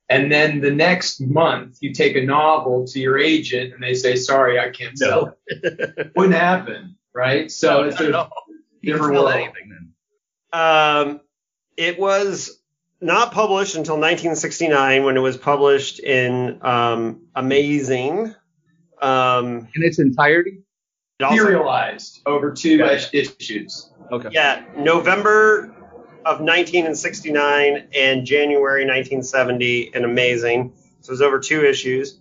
And 0.09 0.31
then 0.31 0.59
the 0.61 0.71
next 0.71 1.21
month, 1.21 1.77
you 1.81 1.93
take 1.93 2.15
a 2.15 2.23
novel 2.23 2.87
to 2.87 2.99
your 2.99 3.17
agent 3.19 3.73
and 3.73 3.83
they 3.83 3.93
say, 3.93 4.15
sorry, 4.15 4.59
I 4.59 4.69
can't 4.69 4.97
sell 4.97 5.37
it. 5.45 6.11
Wouldn't 6.15 6.35
happen, 6.35 6.95
right? 7.13 7.51
So 7.51 7.83
it's 7.83 7.99
a 8.01 8.27
You 8.81 8.93
different 8.93 9.13
world. 9.13 9.31
anything 9.31 9.69
then. 9.69 10.59
Um, 10.59 11.21
it 11.77 11.99
was 11.99 12.59
not 13.01 13.31
published 13.31 13.75
until 13.75 13.95
1969 13.95 15.03
when 15.03 15.15
it 15.15 15.19
was 15.19 15.37
published 15.37 15.99
in 15.99 16.59
um, 16.65 17.21
Amazing. 17.35 18.33
Um, 19.01 19.67
In 19.75 19.83
its 19.83 19.99
entirety? 19.99 20.63
it 21.19 21.23
also- 21.23 21.35
serialized 21.35 22.21
over 22.25 22.51
two 22.51 22.79
Gotcha. 22.79 23.15
issues. 23.15 23.91
Okay. 24.11 24.29
yeah, 24.31 24.63
November 24.75 25.75
of 26.29 26.41
1969 26.41 27.87
and 27.95 28.23
January 28.23 28.85
1970 28.85 29.95
and 29.95 30.05
Amazing. 30.05 30.73
So 31.01 31.09
it 31.09 31.13
was 31.13 31.21
over 31.23 31.39
two 31.39 31.65
issues. 31.65 32.19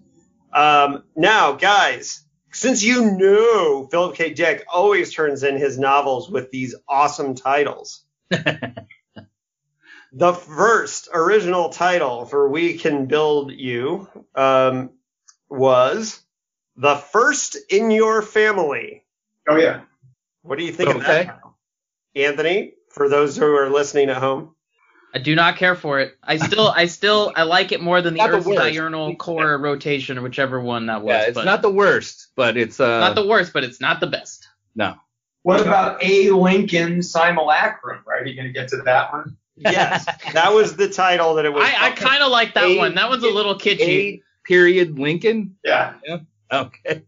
Um, 0.50 1.04
now, 1.14 1.52
guys, 1.52 2.24
since 2.50 2.82
you 2.82 3.10
know 3.10 3.86
Philip 3.90 4.16
K. 4.16 4.32
Dick 4.32 4.64
always 4.72 5.12
turns 5.12 5.42
in 5.42 5.58
his 5.58 5.78
novels 5.78 6.30
with 6.30 6.50
these 6.50 6.74
awesome 6.88 7.34
titles. 7.34 8.02
the 8.30 8.72
first 10.32 11.10
original 11.12 11.68
title 11.68 12.24
for 12.24 12.48
We 12.48 12.78
Can 12.78 13.06
Build 13.06 13.52
You 13.52 14.08
um, 14.34 14.90
was 15.50 16.18
The 16.76 16.96
First 16.96 17.58
in 17.68 17.90
Your 17.90 18.22
Family. 18.22 19.04
Oh, 19.46 19.56
yeah. 19.56 19.82
What 20.40 20.58
do 20.58 20.64
you 20.64 20.72
think 20.72 20.94
of 20.94 21.02
that? 21.02 21.40
Anthony, 22.14 22.72
for 22.98 23.08
those 23.08 23.36
who 23.36 23.46
are 23.56 23.70
listening 23.70 24.10
at 24.10 24.18
home? 24.18 24.54
I 25.14 25.18
do 25.20 25.34
not 25.34 25.56
care 25.56 25.74
for 25.74 26.00
it. 26.00 26.18
I 26.22 26.36
still, 26.36 26.68
I 26.68 26.84
still, 26.84 27.32
I 27.34 27.44
like 27.44 27.72
it 27.72 27.80
more 27.80 28.02
than 28.02 28.12
the 28.12 28.18
Not 28.18 28.30
the 28.30 28.36
Earth 28.36 28.72
diurnal 28.74 29.16
core 29.16 29.56
rotation 29.56 30.18
or 30.18 30.22
whichever 30.22 30.60
one 30.60 30.86
that 30.86 31.00
was. 31.02 31.12
Yeah, 31.12 31.22
it's 31.22 31.34
but 31.34 31.46
not 31.46 31.62
the 31.62 31.70
worst, 31.70 32.28
but 32.36 32.58
it's 32.58 32.78
uh 32.78 33.00
not 33.00 33.14
the 33.14 33.26
worst, 33.26 33.54
but 33.54 33.64
it's 33.64 33.80
not 33.80 34.00
the 34.00 34.06
best. 34.08 34.46
no. 34.74 34.96
What 35.44 35.62
about 35.62 36.02
A. 36.04 36.30
Lincoln 36.30 37.02
Simulacrum, 37.02 38.02
right? 38.06 38.20
Are 38.22 38.26
you 38.26 38.34
going 38.34 38.48
to 38.48 38.52
get 38.52 38.68
to 38.68 38.78
that 38.82 39.12
one? 39.12 39.38
Yes, 39.56 40.04
that 40.34 40.52
was 40.52 40.76
the 40.76 40.90
title 40.90 41.34
that 41.36 41.46
it 41.46 41.54
was. 41.54 41.62
I, 41.64 41.86
I 41.86 41.90
kind 41.92 42.22
of 42.22 42.30
like 42.30 42.52
that 42.54 42.64
A- 42.64 42.76
one. 42.76 42.94
That 42.96 43.08
one's 43.08 43.22
a 43.22 43.28
little 43.30 43.54
kitschy. 43.54 43.80
A 44.18 44.22
period 44.44 44.98
Lincoln. 44.98 45.56
Yeah. 45.64 45.94
Okay. 46.52 47.02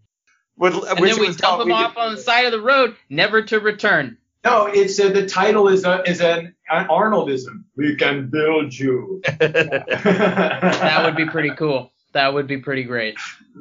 With, 0.56 0.74
and 0.74 0.98
then 1.04 1.18
we 1.18 1.26
dump 1.26 1.38
called- 1.40 1.60
him 1.62 1.66
we 1.66 1.72
off 1.74 1.94
did- 1.94 2.00
on 2.00 2.14
the 2.14 2.20
side 2.20 2.46
of 2.46 2.52
the 2.52 2.60
road, 2.62 2.96
never 3.10 3.42
to 3.42 3.60
return. 3.60 4.16
No, 4.44 4.66
it's 4.66 4.98
uh, 4.98 5.10
the 5.10 5.26
title 5.26 5.68
is 5.68 5.84
a, 5.84 6.02
is 6.08 6.20
an, 6.20 6.54
an 6.70 6.86
Arnoldism. 6.88 7.64
We 7.76 7.96
can 7.96 8.30
build 8.30 8.76
you. 8.76 9.20
That 9.38 9.86
that 10.04 11.04
would 11.04 11.16
be 11.16 11.26
pretty 11.26 11.50
cool. 11.50 11.92
That 12.12 12.32
would 12.32 12.46
be 12.46 12.58
pretty 12.58 12.84
great. 12.84 13.18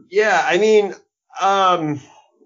Yeah, 0.09 0.41
I 0.43 0.57
mean, 0.57 0.93
um, 1.41 1.99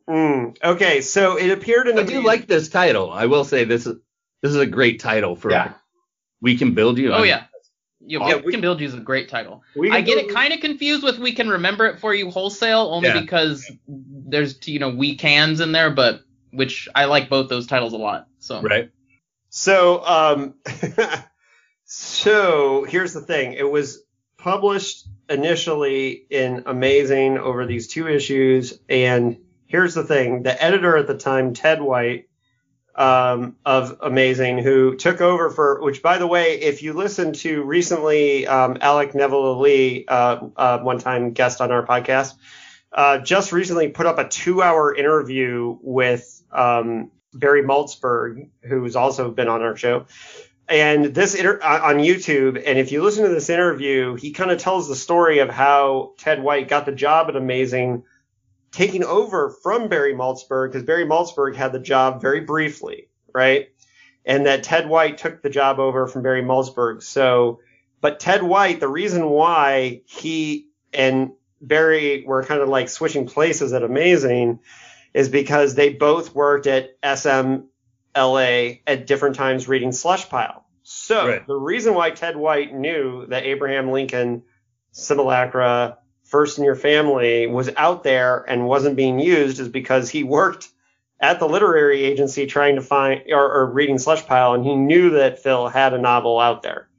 mm, 0.10 0.58
okay, 0.63 1.02
so 1.02 1.38
it 1.38 1.52
appeared 1.52 1.88
in. 1.88 2.00
I 2.00 2.04
do 2.04 2.24
like 2.24 2.48
this 2.48 2.70
title. 2.70 3.12
I 3.12 3.28
will 3.28 3.44
say 3.46 3.66
this 3.66 3.86
is 3.86 3.98
this 4.42 4.50
is 4.52 4.58
a 4.58 4.66
great 4.66 5.00
title 5.00 5.36
for 5.36 5.52
Yeah. 5.52 5.74
We 6.42 6.58
Can 6.58 6.74
Build 6.74 6.98
You. 6.98 7.13
Oh 7.13 7.20
I- 7.20 7.25
yeah. 7.25 7.44
You, 8.06 8.20
Yeah, 8.20 8.36
we, 8.36 8.42
we- 8.42 8.52
can 8.52 8.60
build 8.60 8.82
you 8.82 8.88
is 8.88 8.94
a 8.94 9.00
great 9.00 9.30
title. 9.30 9.63
I 9.90 10.02
get 10.02 10.18
it 10.18 10.34
kind 10.34 10.52
of 10.54 10.60
confused 10.60 11.04
with 11.04 11.20
we 11.20 11.32
can 11.32 11.48
remember 11.48 11.86
it 11.86 12.00
for 12.02 12.13
you 12.13 12.30
wholesale 12.32 12.90
only 12.92 13.08
Yeah. 13.08 13.22
because 13.22 13.72
there's 13.88 14.68
you 14.68 14.80
know 14.80 14.90
we 14.90 15.16
cans 15.16 15.62
in 15.62 15.72
there, 15.72 15.90
but 15.90 16.22
which 16.54 16.88
I 16.94 17.06
like 17.06 17.30
both 17.30 17.50
those 17.50 17.68
titles 17.68 17.94
a 17.94 17.98
lot. 17.98 18.28
So 18.40 18.62
Right. 18.62 18.90
So, 19.50 20.04
um, 20.06 20.56
so 21.86 22.86
here's 22.86 23.14
the 23.14 23.22
thing. 23.22 23.54
It 23.54 23.70
was 23.70 24.04
published 24.38 25.08
initially 25.30 26.12
in 26.30 26.64
Amazing 26.66 27.38
over 27.38 27.66
these 27.66 27.88
two 27.88 28.08
issues, 28.08 28.80
and 28.90 29.38
here's 29.68 29.94
the 29.94 30.04
thing: 30.04 30.44
the 30.44 30.62
editor 30.62 30.98
at 30.98 31.08
the 31.08 31.18
time, 31.18 31.54
Ted 31.54 31.82
White, 31.82 32.30
um, 32.96 33.56
of 33.66 33.98
Amazing, 34.02 34.60
who 34.60 34.96
took 34.96 35.22
over 35.22 35.50
for, 35.50 35.82
which 35.82 36.02
by 36.02 36.18
the 36.18 36.28
way, 36.28 36.60
if 36.62 36.84
you 36.84 36.94
listen 36.94 37.34
to 37.34 37.64
recently, 37.64 38.46
um, 38.48 38.78
Alec 38.82 39.14
Nevala-Lee, 39.14 40.06
uh, 40.08 40.48
uh, 40.56 40.80
one 40.80 41.00
time 41.00 41.32
guest 41.32 41.62
on 41.62 41.72
our 41.72 41.86
podcast, 41.86 42.36
uh, 42.92 43.18
just 43.20 43.52
recently 43.52 43.90
put 43.90 44.06
up 44.06 44.20
a 44.20 44.28
two 44.28 44.62
hour 44.62 44.94
interview 44.96 45.78
with, 45.82 46.33
um, 46.54 47.12
Barry 47.34 47.64
Malzberg, 47.64 48.50
who's 48.62 48.96
also 48.96 49.32
been 49.32 49.48
on 49.48 49.62
our 49.62 49.76
show. 49.76 50.06
And 50.70 51.06
this 51.14 51.36
inter- 51.36 51.60
uh, 51.62 51.82
on 51.84 51.98
YouTube, 51.98 52.62
and 52.66 52.80
if 52.80 52.92
you 52.92 53.04
listen 53.04 53.24
to 53.24 53.30
this 53.30 53.50
interview, 53.50 54.16
he 54.16 54.32
kind 54.32 54.52
of 54.52 54.60
tells 54.60 54.88
the 54.88 54.96
story 54.96 55.40
of 55.40 55.50
how 55.50 56.14
Ted 56.18 56.42
White 56.42 56.70
got 56.70 56.86
the 56.86 56.94
job 56.94 57.28
at 57.30 57.36
Amazing, 57.36 58.04
taking 58.72 59.04
over 59.04 59.50
from 59.50 59.90
Barry 59.90 60.14
Malzberg, 60.14 60.72
because 60.72 60.84
Barry 60.84 61.06
Malzberg 61.06 61.56
had 61.56 61.74
the 61.74 61.80
job 61.80 62.22
very 62.22 62.42
briefly, 62.42 63.10
right? 63.34 63.70
And 64.26 64.46
that 64.46 64.64
Ted 64.64 64.88
White 64.88 65.18
took 65.18 65.42
the 65.42 65.50
job 65.50 65.80
over 65.80 66.08
from 66.08 66.24
Barry 66.24 66.42
Malzberg. 66.42 67.04
So, 67.04 67.60
but 68.00 68.22
Ted 68.22 68.42
White, 68.42 68.80
the 68.80 68.88
reason 68.88 69.30
why 69.30 70.02
he 70.06 70.70
and 70.94 71.34
Barry 71.60 72.24
were 72.26 72.44
kind 72.44 72.62
of 72.62 72.70
like 72.70 72.88
switching 72.88 73.26
places 73.26 73.74
at 73.74 73.84
Amazing 73.84 74.60
is 75.13 75.29
because 75.29 75.75
they 75.75 75.89
both 75.93 76.34
worked 76.34 76.67
at 76.67 77.00
SMLA 77.01 78.82
at 78.88 79.08
different 79.08 79.36
times 79.36 79.67
reading 79.67 79.91
Slush 79.91 80.29
Pile. 80.29 80.65
So 80.84 81.27
Right. 81.27 81.48
the 81.48 81.55
reason 81.55 81.93
why 81.93 82.12
Ted 82.12 82.36
White 82.36 82.74
knew 82.74 83.25
that 83.27 83.43
Abraham 83.43 83.91
Lincoln 83.91 84.43
Simulacra 84.91 85.98
First 86.24 86.58
in 86.58 86.63
Your 86.63 86.75
Family 86.75 87.48
was 87.48 87.70
out 87.77 88.03
there 88.03 88.43
and 88.50 88.67
wasn't 88.67 88.96
being 88.96 89.20
used 89.20 89.60
is 89.60 89.70
because 89.70 90.10
he 90.10 90.24
worked 90.24 90.70
at 91.20 91.39
the 91.39 91.48
literary 91.48 92.03
agency 92.03 92.46
trying 92.48 92.75
to 92.75 92.82
find 92.82 93.22
or, 93.29 93.51
or 93.51 93.72
reading 93.72 93.98
Slush 93.98 94.25
Pile, 94.25 94.53
and 94.53 94.65
he 94.65 94.75
knew 94.75 95.12
that 95.12 95.39
Phil 95.39 95.67
had 95.67 95.93
a 95.93 95.98
novel 95.98 96.39
out 96.39 96.63
there. 96.63 96.89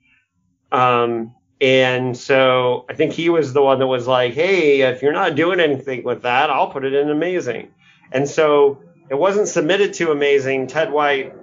Um, 0.73 1.35
and 1.61 2.17
so 2.17 2.85
I 2.89 2.95
think 2.95 3.13
he 3.13 3.29
was 3.29 3.53
the 3.53 3.63
one 3.63 3.79
that 3.79 3.87
was 3.87 4.07
like, 4.07 4.35
"Hey, 4.35 4.83
if 4.83 5.03
you're 5.03 5.13
not 5.13 5.35
doing 5.35 5.61
anything 5.61 6.05
with 6.05 6.23
that, 6.23 6.51
I'll 6.51 6.71
put 6.71 6.85
it 6.85 6.95
in 6.95 7.11
Amazing." 7.11 7.69
And 8.15 8.29
so 8.29 8.81
it 9.11 9.17
wasn't 9.17 9.49
submitted 9.49 9.95
to 9.95 10.13
Amazing. 10.13 10.69
Ted 10.69 10.91
White 10.91 11.35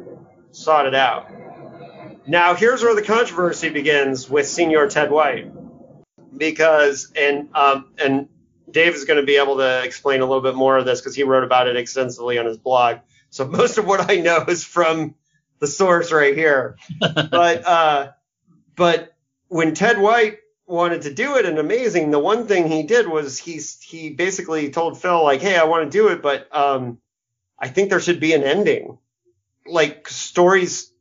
sought 0.52 0.88
it 0.88 0.96
out. 0.96 1.30
Now 2.26 2.56
here's 2.56 2.82
where 2.82 2.96
the 2.96 3.02
controversy 3.02 3.70
begins 3.70 4.30
with 4.30 4.48
Senior 4.48 4.88
Ted 4.88 5.12
White, 5.12 5.52
because 6.36 7.12
and 7.16 7.50
um, 7.54 7.92
and 7.98 8.30
Dave 8.70 8.96
is 8.96 9.06
going 9.06 9.20
to 9.20 9.26
be 9.26 9.36
able 9.36 9.58
to 9.58 9.84
explain 9.84 10.22
a 10.22 10.26
little 10.26 10.42
bit 10.42 10.56
more 10.56 10.78
of 10.78 10.86
this 10.86 11.02
because 11.02 11.16
he 11.16 11.24
wrote 11.24 11.44
about 11.44 11.68
it 11.68 11.76
extensively 11.76 12.38
on 12.38 12.46
his 12.46 12.58
blog. 12.58 12.98
So 13.32 13.46
most 13.48 13.78
of 13.78 13.86
what 13.86 14.10
I 14.10 14.18
know 14.18 14.46
is 14.48 14.64
from 14.64 15.16
the 15.60 15.68
source 15.68 16.12
right 16.12 16.36
here. 16.36 16.78
but 17.00 17.68
uh, 17.68 18.12
but 18.78 19.14
when 19.50 19.74
Ted 19.74 20.00
White 20.00 20.38
wanted 20.72 21.02
to 21.04 21.14
do 21.14 21.36
it 21.36 21.46
and 21.46 21.60
amazing, 21.60 22.12
the 22.12 22.20
one 22.20 22.48
thing 22.48 22.68
he 22.68 22.84
did 22.84 23.08
was 23.08 23.38
he 23.38 23.60
he 23.82 24.10
basically 24.10 24.70
told 24.72 25.00
Phil 25.00 25.24
like, 25.24 25.42
"Hey, 25.42 25.58
I 25.58 25.66
want 25.66 25.84
to 25.84 25.98
do 25.98 26.08
it, 26.08 26.22
but 26.22 26.48
um, 26.56 27.00
I 27.60 27.68
think 27.68 27.90
there 27.90 28.00
should 28.00 28.20
be 28.20 28.34
an 28.34 28.44
ending. 28.44 28.98
Like 29.68 30.08
stories, 30.08 30.92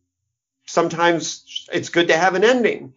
sometimes 0.66 1.68
it's 1.72 1.88
good 1.88 2.08
to 2.08 2.16
have 2.16 2.34
an 2.34 2.44
ending, 2.44 2.94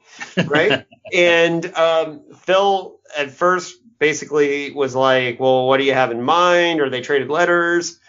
right?" 0.47 0.85
and 1.13 1.65
um, 1.75 2.21
Phil 2.37 2.99
at 3.15 3.31
first 3.31 3.77
basically 3.99 4.71
was 4.71 4.95
like, 4.95 5.39
"Well, 5.39 5.67
what 5.67 5.77
do 5.77 5.83
you 5.83 5.93
have 5.93 6.11
in 6.11 6.23
mind?" 6.23 6.81
Or 6.81 6.89
they 6.89 7.01
traded 7.01 7.29
letters, 7.29 7.99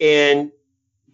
and 0.00 0.50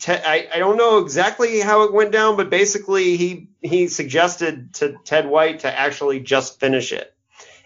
Ted, 0.02 0.20
I, 0.26 0.48
I 0.52 0.58
don't 0.58 0.76
know 0.76 0.98
exactly 0.98 1.60
how 1.60 1.84
it 1.84 1.92
went 1.92 2.10
down, 2.10 2.36
but 2.36 2.50
basically 2.50 3.16
he 3.16 3.48
he 3.60 3.86
suggested 3.86 4.74
to 4.74 4.96
Ted 5.04 5.28
White 5.28 5.60
to 5.60 5.78
actually 5.78 6.18
just 6.18 6.58
finish 6.58 6.92
it, 6.92 7.14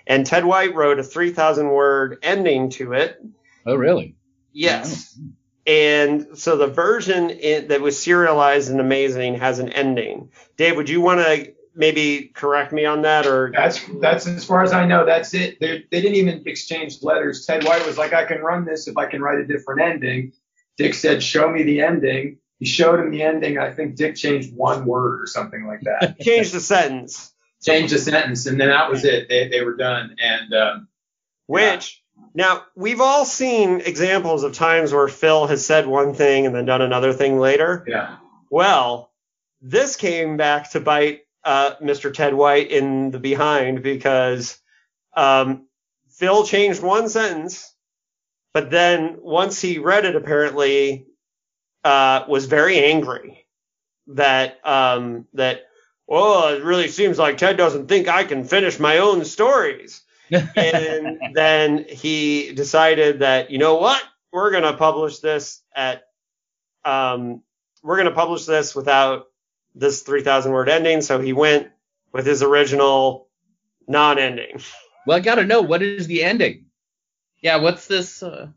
and 0.06 0.26
Ted 0.26 0.44
White 0.44 0.74
wrote 0.74 0.98
a 0.98 1.02
3,000 1.02 1.70
word 1.70 2.18
ending 2.22 2.68
to 2.72 2.92
it. 2.92 3.16
Oh, 3.64 3.74
really? 3.74 4.16
Yes. 4.52 5.18
And 5.66 6.38
so 6.38 6.58
the 6.58 6.66
version 6.66 7.30
in, 7.30 7.68
that 7.68 7.80
was 7.80 8.00
serialized 8.00 8.70
and 8.70 8.80
amazing 8.80 9.36
has 9.36 9.58
an 9.58 9.70
ending. 9.70 10.28
Dave, 10.58 10.76
would 10.76 10.90
you 10.90 11.00
want 11.00 11.20
to 11.20 11.54
maybe 11.74 12.30
correct 12.34 12.70
me 12.70 12.84
on 12.84 13.00
that 13.02 13.26
or 13.26 13.50
That's 13.50 13.80
that's 14.02 14.26
as 14.26 14.44
far 14.44 14.62
as 14.62 14.74
I 14.74 14.84
know. 14.84 15.06
That's 15.06 15.32
it. 15.32 15.58
They 15.58 15.86
they 15.90 16.02
didn't 16.02 16.16
even 16.16 16.42
exchange 16.44 17.02
letters. 17.02 17.46
Ted 17.46 17.64
White 17.64 17.86
was 17.86 17.96
like, 17.96 18.12
I 18.12 18.26
can 18.26 18.42
run 18.42 18.66
this 18.66 18.88
if 18.88 18.98
I 18.98 19.06
can 19.06 19.22
write 19.22 19.38
a 19.38 19.46
different 19.46 19.80
ending. 19.80 20.34
Dick 20.76 20.94
said, 20.94 21.22
Show 21.22 21.50
me 21.50 21.62
the 21.62 21.80
ending. 21.80 22.38
He 22.58 22.66
showed 22.66 23.00
him 23.00 23.10
the 23.10 23.22
ending. 23.22 23.58
I 23.58 23.72
think 23.72 23.96
Dick 23.96 24.16
changed 24.16 24.54
one 24.54 24.86
word 24.86 25.22
or 25.22 25.26
something 25.26 25.66
like 25.66 25.80
that. 25.82 26.20
change 26.20 26.52
the 26.52 26.60
sentence? 26.60 27.32
changed 27.62 27.94
the 27.94 27.98
sentence, 27.98 28.46
and 28.46 28.60
then 28.60 28.68
that 28.68 28.90
was 28.90 29.04
it. 29.04 29.28
They 29.28 29.48
they 29.48 29.62
were 29.62 29.76
done. 29.76 30.16
And 30.22 30.54
um, 30.54 30.88
Which 31.46 32.02
now 32.34 32.64
we've 32.74 33.00
all 33.00 33.24
seen 33.24 33.80
examples 33.80 34.42
of 34.44 34.52
times 34.52 34.92
where 34.92 35.08
Phil 35.08 35.46
has 35.46 35.64
said 35.64 35.86
one 35.86 36.14
thing 36.14 36.46
and 36.46 36.54
then 36.54 36.64
done 36.64 36.82
another 36.82 37.12
thing 37.12 37.38
later. 37.38 37.84
yeah, 37.86 38.16
Well, 38.50 39.10
this 39.60 39.96
came 39.96 40.36
back 40.36 40.70
to 40.72 40.80
bite 40.80 41.22
uh, 41.44 41.74
Mr. 41.82 42.12
Ted 42.12 42.34
White 42.34 42.70
in 42.70 43.10
the 43.10 43.18
behind 43.18 43.82
because 43.82 44.58
um, 45.14 45.66
Phil 46.10 46.44
changed 46.44 46.82
one 46.82 47.08
sentence, 47.08 47.74
but 48.56 48.70
then 48.70 49.18
once 49.20 49.60
he 49.60 49.76
read 49.76 50.06
it, 50.06 50.16
apparently 50.16 51.08
uh, 51.84 52.24
was 52.26 52.46
very 52.46 52.82
angry 52.82 53.46
that 54.06 54.66
um, 54.66 55.26
that 55.34 55.66
well, 56.06 56.54
it 56.54 56.64
really 56.64 56.88
seems 56.88 57.18
like 57.18 57.36
Ted 57.36 57.58
doesn't 57.58 57.86
think 57.86 58.08
I 58.08 58.24
can 58.24 58.44
finish 58.44 58.80
my 58.80 58.96
own 58.96 59.26
stories. 59.26 60.04
and 60.56 61.18
then 61.34 61.84
he 61.86 62.54
decided 62.54 63.18
that 63.18 63.50
you 63.50 63.58
know 63.58 63.74
what, 63.74 64.02
we're 64.32 64.50
gonna 64.50 64.74
publish 64.74 65.18
this 65.18 65.60
at 65.74 66.04
um, 66.82 67.42
we're 67.82 67.98
gonna 67.98 68.10
publish 68.10 68.46
this 68.46 68.74
without 68.74 69.26
this 69.74 70.00
3,000 70.00 70.50
word 70.50 70.70
ending. 70.70 71.02
So 71.02 71.20
he 71.20 71.34
went 71.34 71.68
with 72.10 72.24
his 72.24 72.42
original 72.42 73.28
non-ending. 73.86 74.62
Well, 75.06 75.18
I 75.18 75.20
got 75.20 75.34
to 75.34 75.44
know 75.44 75.60
what 75.60 75.82
is 75.82 76.06
the 76.06 76.24
ending. 76.24 76.65
Yeah, 77.46 77.58
what's 77.58 77.86
this? 77.86 78.24
Uh, 78.24 78.48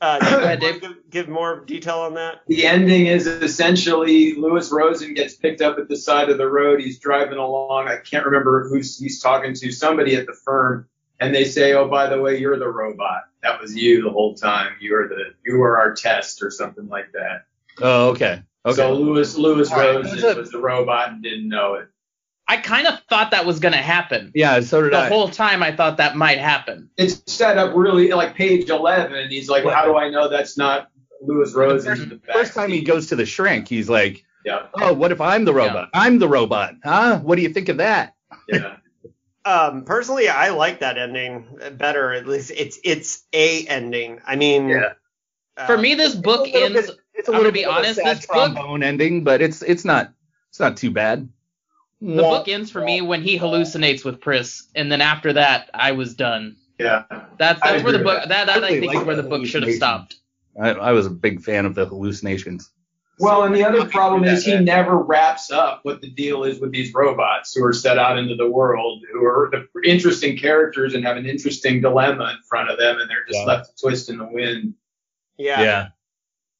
Uh, 0.00 0.18
ahead, 0.22 0.58
Dave. 0.60 0.80
give, 0.80 1.10
give 1.10 1.28
more 1.28 1.60
detail 1.66 1.98
on 1.98 2.14
that? 2.14 2.40
the 2.48 2.64
ending 2.66 3.06
is 3.06 3.26
essentially 3.26 4.34
Louis 4.36 4.72
Rosen 4.72 5.12
gets 5.12 5.34
picked 5.34 5.60
up 5.60 5.78
at 5.78 5.86
the 5.88 5.96
side 5.98 6.30
of 6.30 6.38
the 6.38 6.48
road. 6.48 6.80
He's 6.80 6.98
driving 6.98 7.36
along. 7.36 7.88
I 7.88 7.96
can't 7.98 8.24
remember 8.24 8.66
who 8.70 8.76
he's 8.78 9.20
talking 9.20 9.52
to. 9.54 9.70
Somebody 9.70 10.14
at 10.16 10.24
the 10.26 10.32
firm, 10.32 10.88
and 11.20 11.34
they 11.34 11.44
say, 11.44 11.74
"Oh, 11.74 11.88
by 11.88 12.08
the 12.08 12.18
way, 12.22 12.38
you're 12.38 12.58
the 12.58 12.68
robot. 12.70 13.24
That 13.42 13.60
was 13.60 13.76
you 13.76 14.02
the 14.02 14.10
whole 14.10 14.34
time. 14.34 14.72
You 14.80 14.94
were 14.94 15.08
the 15.08 15.34
you 15.44 15.58
were 15.58 15.78
our 15.78 15.92
test 15.94 16.42
or 16.42 16.50
something 16.50 16.88
like 16.88 17.12
that." 17.12 17.44
Oh, 17.82 18.08
okay. 18.12 18.42
Okay. 18.64 18.76
So 18.76 18.94
Louis 18.94 19.36
Louis 19.36 19.70
All 19.70 19.76
right, 19.78 19.94
Rosen 19.96 20.20
that's 20.20 20.36
a- 20.36 20.40
was 20.40 20.50
the 20.50 20.58
robot 20.58 21.10
and 21.10 21.22
didn't 21.22 21.48
know 21.50 21.74
it. 21.74 21.88
I 22.48 22.56
kind 22.58 22.86
of 22.86 22.98
thought 23.08 23.30
that 23.30 23.46
was 23.46 23.60
gonna 23.60 23.76
happen. 23.76 24.32
yeah, 24.34 24.60
so 24.60 24.82
did 24.82 24.92
The 24.92 24.98
I. 24.98 25.08
The 25.08 25.14
whole 25.14 25.28
time 25.28 25.62
I 25.62 25.74
thought 25.74 25.96
that 25.98 26.16
might 26.16 26.38
happen. 26.38 26.90
It's 26.96 27.22
set 27.32 27.56
up 27.56 27.74
really 27.74 28.10
like 28.12 28.34
page 28.34 28.68
11. 28.68 29.30
He's 29.30 29.48
like, 29.48 29.64
"How 29.64 29.84
do 29.84 29.96
I 29.96 30.10
know 30.10 30.28
that's 30.28 30.58
not 30.58 30.88
Louis 31.20 31.52
Rosen?" 31.54 32.02
in 32.02 32.08
the 32.08 32.20
First 32.32 32.54
time 32.54 32.70
he 32.70 32.82
goes 32.82 33.06
to 33.08 33.16
the 33.16 33.24
shrink, 33.26 33.68
he's 33.68 33.88
like, 33.88 34.24
Yeah, 34.44 34.66
"Oh, 34.74 34.92
what 34.92 35.12
if 35.12 35.20
I'm 35.20 35.44
the 35.44 35.54
robot? 35.54 35.88
I'm 35.94 36.18
the 36.18 36.28
robot, 36.28 36.74
huh? 36.84 37.20
What 37.20 37.36
do 37.36 37.42
you 37.42 37.48
think 37.50 37.68
of 37.68 37.76
that?" 37.78 38.14
yeah. 38.48 38.76
Um, 39.44 39.84
personally, 39.84 40.28
I 40.28 40.50
like 40.50 40.78
that 40.80 40.96
ending 40.98 41.44
better. 41.72 42.12
At 42.12 42.28
least 42.28 42.52
it's 42.54 42.78
it's 42.84 43.24
a 43.32 43.66
ending. 43.66 44.20
I 44.24 44.36
mean, 44.36 44.68
Yeah. 44.68 44.92
uh, 45.56 45.66
For 45.66 45.76
me, 45.76 45.96
this 45.96 46.14
book 46.14 46.46
It's 46.46 46.54
a 46.56 46.60
little 46.60 46.76
ends. 46.76 46.90
bit- 46.92 46.98
it's 47.14 47.28
a 47.28 47.32
I'm 47.32 47.38
little 47.38 47.50
gonna 47.50 47.52
be 47.52 47.58
bit 47.64 47.68
of 47.68 47.74
a 47.74 47.78
honest, 47.78 48.00
sad 48.00 48.16
this 48.18 48.26
book- 48.26 48.82
ending, 48.84 49.24
but 49.24 49.42
it's 49.42 49.62
it's 49.62 49.84
not 49.84 50.12
it's 50.50 50.60
not 50.60 50.76
too 50.76 50.92
bad. 50.92 51.28
The 52.02 52.22
book 52.22 52.48
ends 52.48 52.70
for 52.70 52.80
me 52.80 53.00
when 53.00 53.22
he 53.22 53.38
hallucinates 53.38 54.04
with 54.04 54.20
Pris, 54.20 54.68
and 54.74 54.90
then 54.90 55.00
after 55.00 55.34
that, 55.34 55.70
I 55.72 55.92
was 55.92 56.14
done. 56.14 56.56
yeah. 56.78 57.04
That's 57.38 57.60
that's 57.62 57.84
where 57.84 57.92
the 57.92 58.00
book. 58.00 58.28
That, 58.28 58.46
that 58.46 58.64
I 58.64 58.68
really 58.68 58.80
think 58.80 58.92
like 58.92 59.00
is 59.02 59.06
where 59.06 59.16
the 59.16 59.22
the 59.22 59.28
book 59.28 59.46
should 59.46 59.62
have 59.62 59.74
stopped. 59.74 60.16
I, 60.60 60.70
I 60.70 60.92
was 60.92 61.06
a 61.06 61.10
big 61.10 61.40
fan 61.42 61.64
of 61.64 61.74
the 61.74 61.86
hallucinations. 61.86 62.70
Well, 63.18 63.44
and 63.44 63.54
the 63.54 63.62
other 63.64 63.84
problem 63.86 64.24
is 64.24 64.44
he 64.44 64.58
never 64.58 64.96
wraps 64.98 65.50
up 65.52 65.80
what 65.84 66.00
the 66.00 66.10
deal 66.10 66.42
is 66.44 66.58
with 66.58 66.72
these 66.72 66.92
robots 66.92 67.54
who 67.54 67.64
are 67.64 67.72
set 67.72 67.98
out 67.98 68.18
into 68.18 68.34
the 68.34 68.50
world, 68.50 69.04
who 69.12 69.24
are 69.24 69.50
the 69.52 69.66
interesting 69.88 70.36
characters 70.36 70.94
and 70.94 71.04
have 71.04 71.16
an 71.16 71.26
interesting 71.26 71.80
dilemma 71.80 72.24
in 72.36 72.42
front 72.48 72.68
of 72.70 72.78
them, 72.78 72.98
and 72.98 73.08
they're 73.08 73.24
just 73.26 73.38
Yeah. 73.38 73.44
left 73.44 73.70
to 73.76 73.80
twist 73.80 74.08
in 74.10 74.18
the 74.18 74.26
wind. 74.26 74.74
yeah. 75.38 75.88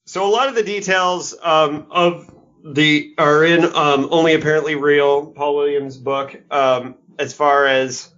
So 0.07 0.27
a 0.27 0.31
lot 0.31 0.49
of 0.49 0.55
the 0.55 0.63
details 0.63 1.35
um, 1.43 1.87
of 1.91 2.33
the 2.65 3.15
are 3.19 3.45
in 3.45 3.65
um, 3.65 4.09
only 4.11 4.35
apparently 4.35 4.75
real 4.75 5.27
Paul 5.27 5.57
Williams 5.57 5.97
book. 5.97 6.41
Um, 6.51 6.97
as 7.19 7.35
far 7.35 7.67
as 7.67 8.11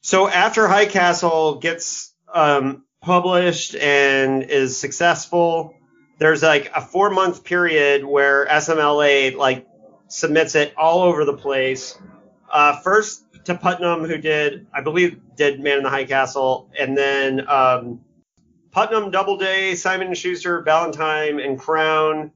so 0.00 0.28
after 0.28 0.68
High 0.68 0.86
Castle 0.86 1.56
gets 1.56 2.12
um, 2.32 2.84
published 3.00 3.74
and 3.74 4.42
is 4.42 4.76
successful, 4.76 5.74
there's 6.18 6.42
like 6.42 6.70
a 6.74 6.80
four 6.80 7.10
month 7.10 7.44
period 7.44 8.04
where 8.04 8.46
SMLA 8.46 9.36
like 9.36 9.66
submits 10.08 10.54
it 10.54 10.74
all 10.76 11.02
over 11.02 11.24
the 11.24 11.36
place. 11.36 11.98
Uh, 12.50 12.80
first 12.80 13.24
to 13.44 13.54
Putnam, 13.54 14.04
who 14.04 14.18
did 14.18 14.66
I 14.72 14.80
believe 14.80 15.20
did 15.36 15.60
Man 15.60 15.78
in 15.78 15.84
the 15.84 15.90
High 15.90 16.04
Castle, 16.04 16.70
and 16.78 16.96
then 16.96 17.48
um, 17.48 18.00
Putnam, 18.70 19.10
Doubleday, 19.10 19.74
Simon 19.74 20.08
and 20.08 20.16
Schuster, 20.16 20.62
Ballantine, 20.62 21.40
and 21.40 21.58
Crown. 21.58 22.32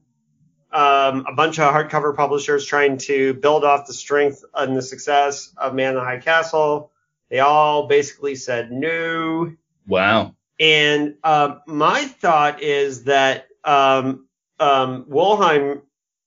Um, 0.73 1.25
a 1.27 1.33
bunch 1.33 1.59
of 1.59 1.73
hardcover 1.73 2.15
publishers 2.15 2.65
trying 2.65 2.97
to 2.99 3.33
build 3.33 3.65
off 3.65 3.87
the 3.87 3.93
strength 3.93 4.43
and 4.53 4.75
the 4.75 4.81
success 4.81 5.53
of 5.57 5.73
Man 5.73 5.89
in 5.89 5.95
the 5.95 6.01
High 6.01 6.19
Castle. 6.19 6.91
They 7.29 7.39
all 7.39 7.87
basically 7.87 8.35
said 8.35 8.71
no. 8.71 9.53
Wow. 9.87 10.35
And 10.59 11.15
um, 11.23 11.61
my 11.65 12.05
thought 12.05 12.61
is 12.61 13.05
that 13.05 13.47
um, 13.63 14.27
um, 14.59 15.05
Wollheim 15.09 15.81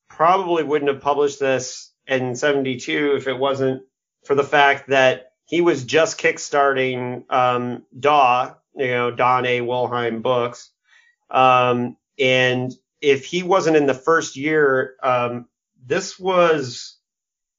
probably 0.09 0.62
wouldn't 0.62 0.90
have 0.90 1.00
published 1.00 1.40
this 1.40 1.92
in 2.07 2.37
72 2.37 3.14
if 3.16 3.26
it 3.26 3.38
wasn't 3.38 3.83
for 4.24 4.35
the 4.35 4.44
fact 4.44 4.88
that 4.88 5.33
he 5.46 5.61
was 5.61 5.85
just 5.85 6.20
kickstarting 6.20 7.30
um, 7.30 7.85
DAW, 7.98 8.54
you 8.74 8.88
know, 8.88 9.11
Don 9.11 9.46
A. 9.46 9.61
Wollheim 9.61 10.22
books. 10.22 10.70
Um, 11.30 11.96
and 12.18 12.72
if 13.05 13.27
he 13.27 13.43
wasn't 13.43 13.77
in 13.77 13.87
the 13.87 13.95
first 13.95 14.37
year, 14.37 14.95
um, 15.03 15.47
this 15.87 16.19
was, 16.19 16.99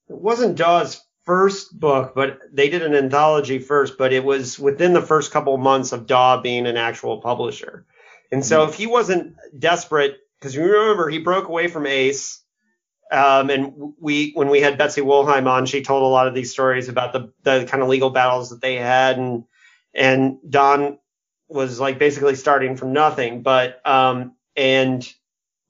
it 0.08 0.16
wasn't 0.16 0.56
Daw's 0.56 1.00
first 1.24 1.78
book, 1.78 2.12
but 2.14 2.38
they 2.52 2.68
did 2.68 2.82
an 2.82 2.94
anthology 2.94 3.58
first, 3.58 3.96
but 3.96 4.12
it 4.12 4.24
was 4.24 4.58
within 4.58 4.92
the 4.92 5.02
first 5.02 5.32
couple 5.32 5.56
months 5.56 5.92
of 5.92 6.06
Daw 6.06 6.40
being 6.40 6.66
an 6.66 6.76
actual 6.76 7.20
publisher. 7.20 7.86
And 8.32 8.44
so 8.44 8.64
if 8.64 8.74
he 8.74 8.86
wasn't 8.86 9.36
desperate, 9.56 10.16
because 10.38 10.54
you 10.54 10.62
remember 10.64 11.08
he 11.08 11.18
broke 11.18 11.48
away 11.48 11.68
from 11.68 11.86
Ace. 11.86 12.42
Um, 13.12 13.50
and 13.50 13.72
we, 14.00 14.32
when 14.34 14.48
we 14.48 14.60
had 14.60 14.78
Betsy 14.78 15.00
Wollheim 15.00 15.46
on, 15.46 15.66
she 15.66 15.82
told 15.82 16.02
a 16.02 16.06
lot 16.06 16.26
of 16.26 16.34
these 16.34 16.50
stories 16.50 16.88
about 16.88 17.12
the, 17.12 17.32
the 17.44 17.66
kind 17.70 17.82
of 17.82 17.88
legal 17.88 18.10
battles 18.10 18.50
that 18.50 18.60
they 18.60 18.74
had. 18.74 19.16
And, 19.16 19.44
and 19.94 20.38
Don 20.48 20.98
was 21.48 21.78
like 21.78 22.00
basically 22.00 22.34
starting 22.34 22.76
from 22.76 22.92
nothing. 22.92 23.42
But, 23.42 23.80
um, 23.86 24.34
and 24.56 25.08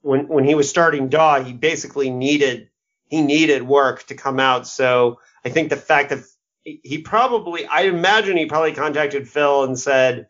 when, 0.01 0.27
when 0.27 0.43
he 0.43 0.55
was 0.55 0.69
starting 0.69 1.09
Daw, 1.09 1.43
he 1.43 1.53
basically 1.53 2.09
needed, 2.09 2.69
he 3.07 3.21
needed 3.21 3.63
work 3.63 4.03
to 4.07 4.15
come 4.15 4.39
out. 4.39 4.67
So 4.67 5.19
I 5.43 5.49
think 5.49 5.69
the 5.69 5.77
fact 5.77 6.09
that 6.09 6.23
he 6.63 6.97
probably, 6.99 7.65
I 7.65 7.83
imagine 7.83 8.37
he 8.37 8.45
probably 8.45 8.73
contacted 8.73 9.29
Phil 9.29 9.63
and 9.63 9.79
said, 9.79 10.27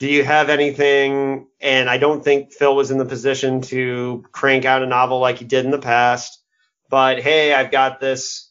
do 0.00 0.08
you 0.08 0.24
have 0.24 0.48
anything? 0.48 1.46
And 1.60 1.88
I 1.88 1.98
don't 1.98 2.24
think 2.24 2.52
Phil 2.52 2.74
was 2.74 2.90
in 2.90 2.98
the 2.98 3.04
position 3.04 3.60
to 3.62 4.24
crank 4.32 4.64
out 4.64 4.82
a 4.82 4.86
novel 4.86 5.20
like 5.20 5.38
he 5.38 5.44
did 5.44 5.64
in 5.64 5.70
the 5.70 5.78
past. 5.78 6.42
But 6.88 7.20
hey, 7.20 7.54
I've 7.54 7.70
got 7.70 8.00
this 8.00 8.50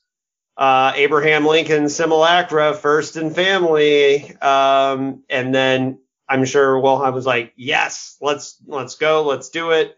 uh, 0.56 0.94
Abraham 0.96 1.46
Lincoln 1.46 1.90
simulacra 1.90 2.74
first 2.74 3.18
in 3.18 3.32
family, 3.32 4.38
um, 4.38 5.24
and 5.30 5.54
then 5.54 6.00
I'm 6.28 6.46
sure 6.46 6.80
Wollheim 6.80 7.14
was 7.14 7.26
like, 7.26 7.54
yes, 7.58 8.16
let's 8.22 8.58
let's 8.68 8.96
go, 8.96 9.24
let's 9.24 9.50
do 9.50 9.72
it. 9.72 9.98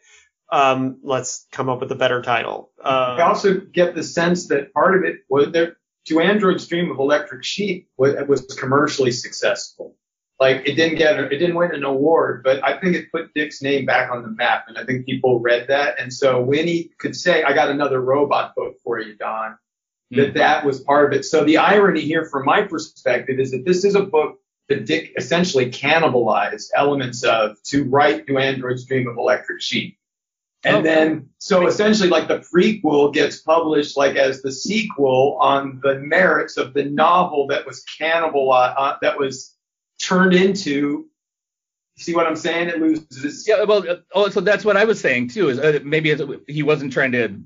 Um, 0.52 1.00
let's 1.04 1.48
come 1.52 1.70
up 1.70 1.80
with 1.80 1.92
a 1.92 1.96
better 1.96 2.22
title. 2.22 2.72
Uh, 2.84 3.16
I 3.20 3.22
also 3.22 3.60
get 3.60 3.96
the 3.96 4.04
sense 4.04 4.48
that 4.48 4.74
part 4.74 4.96
of 4.98 5.04
it 5.04 5.20
was 5.30 5.52
there. 5.52 5.78
Do 6.06 6.20
Androids 6.20 6.68
Dream 6.68 6.92
of 6.92 6.98
Electric 6.98 7.44
Sheep 7.44 7.88
was, 7.96 8.16
was 8.28 8.42
commercially 8.60 9.12
successful 9.12 9.96
like 10.42 10.68
it 10.68 10.74
didn't 10.74 10.98
get 10.98 11.18
it 11.20 11.38
didn't 11.38 11.56
win 11.56 11.74
an 11.74 11.84
award, 11.84 12.42
but 12.44 12.64
I 12.64 12.80
think 12.80 12.96
it 12.96 13.12
put 13.12 13.32
Dick's 13.36 13.62
name 13.62 13.86
back 13.86 14.12
on 14.12 14.24
the 14.24 14.30
map, 14.30 14.66
and 14.68 14.76
I 14.76 14.84
think 14.84 15.06
people 15.06 15.40
read 15.40 15.68
that, 15.68 16.00
and 16.00 16.12
so 16.12 16.42
when 16.42 16.68
he 16.68 16.92
could 16.98 17.16
say, 17.16 17.44
"I 17.44 17.54
got 17.54 17.70
another 17.70 18.02
robot 18.02 18.56
book 18.56 18.78
for 18.84 19.00
you, 19.00 19.16
Don," 19.16 19.52
mm-hmm. 19.52 20.16
that 20.20 20.34
that 20.34 20.66
was 20.66 20.82
part 20.82 21.06
of 21.06 21.18
it. 21.18 21.26
So 21.26 21.46
the 21.46 21.60
irony 21.60 22.02
here, 22.02 22.26
from 22.26 22.46
my 22.46 22.64
perspective, 22.64 23.40
is 23.40 23.52
that 23.52 23.66
this 23.66 23.86
is 23.86 23.94
a 23.94 24.02
book 24.02 24.40
that 24.68 24.88
Dick 24.88 25.14
essentially 25.16 25.70
cannibalized 25.70 26.70
elements 26.76 27.24
of 27.24 27.62
to 27.66 27.84
write 27.84 28.26
Do 28.26 28.40
Androids 28.40 28.86
Dream 28.86 29.08
of 29.08 29.18
Electric 29.18 29.62
Sheep. 29.62 29.96
And 30.64 30.78
okay. 30.78 30.84
then, 30.84 31.30
so 31.40 31.66
essentially, 31.66 32.10
like 32.10 32.28
the 32.28 32.40
prequel 32.40 33.14
gets 33.14 33.42
published 33.42 33.98
like 33.98 34.16
as 34.16 34.42
the 34.44 34.52
sequel 34.52 35.38
on 35.42 35.80
the 35.84 35.96
merits 35.96 36.58
of 36.58 36.74
the 36.74 36.86
novel 36.86 37.48
that 37.48 37.66
was 37.66 37.84
cannibalized, 38.00 38.76
uh, 38.78 38.98
that 39.02 39.18
was 39.18 39.56
turned 40.00 40.34
into 40.34 41.08
see 42.02 42.16
what 42.16 42.28
I'm 42.28 42.36
saying? 42.36 42.70
It 42.70 42.80
loses. 42.80 43.48
Yeah, 43.48 43.64
well, 43.64 43.84
oh, 44.14 44.30
so 44.30 44.42
that's 44.42 44.66
what 44.66 44.78
I 44.78 44.86
was 44.86 45.00
saying 45.00 45.30
too. 45.30 45.50
Is 45.50 45.60
uh, 45.60 45.80
maybe 45.84 46.16
he 46.48 46.64
wasn't 46.64 46.94
trying 46.94 47.12
to 47.14 47.40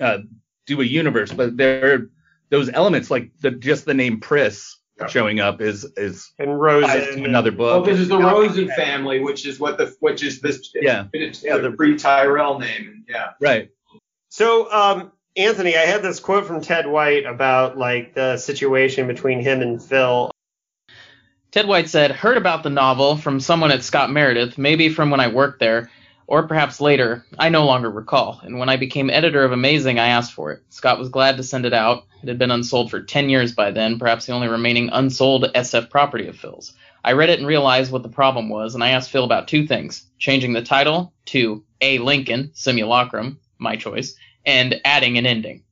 uh, 0.00 0.18
do 0.66 0.80
a 0.80 0.84
universe, 0.84 1.32
but 1.32 1.56
there 1.56 2.08
those 2.50 2.70
elements 2.70 3.10
like 3.10 3.30
the 3.40 3.50
just 3.50 3.84
the 3.84 3.94
name 3.94 4.20
Pris 4.20 4.75
yeah. 4.98 5.06
showing 5.06 5.40
up 5.40 5.60
is 5.60 5.84
is 5.96 6.32
and 6.38 6.60
Rosen 6.60 7.24
another 7.24 7.50
book. 7.50 7.84
Well, 7.84 7.94
this 7.94 8.00
is 8.00 8.08
the 8.08 8.18
Rosen 8.18 8.68
family, 8.68 9.20
which 9.20 9.46
is 9.46 9.58
what 9.58 9.78
the 9.78 9.94
which 10.00 10.22
is 10.22 10.40
this 10.40 10.70
yeah 10.74 11.06
it's 11.12 11.42
yeah 11.42 11.58
the 11.58 11.72
pre 11.72 11.96
Tyrell 11.96 12.58
name 12.58 13.04
yeah 13.08 13.32
right. 13.40 13.70
So 14.28 14.70
um. 14.72 15.12
Anthony, 15.38 15.76
I 15.76 15.82
had 15.82 16.00
this 16.00 16.18
quote 16.18 16.46
from 16.46 16.62
Ted 16.62 16.86
White 16.86 17.26
about 17.26 17.76
like 17.76 18.14
the 18.14 18.38
situation 18.38 19.06
between 19.06 19.40
him 19.40 19.60
and 19.60 19.82
Phil 19.82 20.30
Ted 21.56 21.66
White 21.66 21.88
said, 21.88 22.10
heard 22.10 22.36
about 22.36 22.62
the 22.62 22.68
novel 22.68 23.16
from 23.16 23.40
someone 23.40 23.70
at 23.72 23.82
Scott 23.82 24.10
Meredith, 24.10 24.58
maybe 24.58 24.90
from 24.90 25.08
when 25.08 25.20
I 25.20 25.28
worked 25.28 25.58
there, 25.58 25.90
or 26.26 26.46
perhaps 26.46 26.80
later. 26.80 27.24
I 27.38 27.48
no 27.48 27.66
longer 27.66 27.90
recall. 27.90 28.40
And 28.42 28.58
when 28.58 28.68
I 28.68 28.76
became 28.76 29.10
editor 29.10 29.44
of 29.44 29.52
Amazing, 29.52 29.98
I 29.98 30.08
asked 30.08 30.32
for 30.32 30.52
it. 30.52 30.62
Scott 30.70 30.98
was 30.98 31.08
glad 31.08 31.36
to 31.36 31.42
send 31.42 31.66
it 31.66 31.72
out. 31.72 32.04
It 32.22 32.28
had 32.28 32.38
been 32.38 32.50
unsold 32.50 32.90
for 32.90 33.00
10 33.00 33.28
years 33.30 33.52
by 33.52 33.70
then, 33.70 33.98
perhaps 33.98 34.26
the 34.26 34.32
only 34.32 34.48
remaining 34.48 34.90
unsold 34.92 35.44
SF 35.54 35.90
property 35.90 36.26
of 36.28 36.36
Phil's. 36.36 36.72
I 37.04 37.12
read 37.12 37.30
it 37.30 37.38
and 37.38 37.46
realized 37.46 37.92
what 37.92 38.02
the 38.02 38.08
problem 38.08 38.48
was, 38.48 38.74
and 38.74 38.82
I 38.82 38.90
asked 38.90 39.10
Phil 39.10 39.24
about 39.24 39.46
two 39.46 39.66
things 39.66 40.06
changing 40.18 40.52
the 40.52 40.62
title 40.62 41.12
to 41.26 41.62
A. 41.80 41.98
Lincoln, 41.98 42.50
Simulacrum, 42.54 43.38
my 43.58 43.76
choice, 43.76 44.16
and 44.44 44.80
adding 44.84 45.16
an 45.16 45.26
ending. 45.26 45.62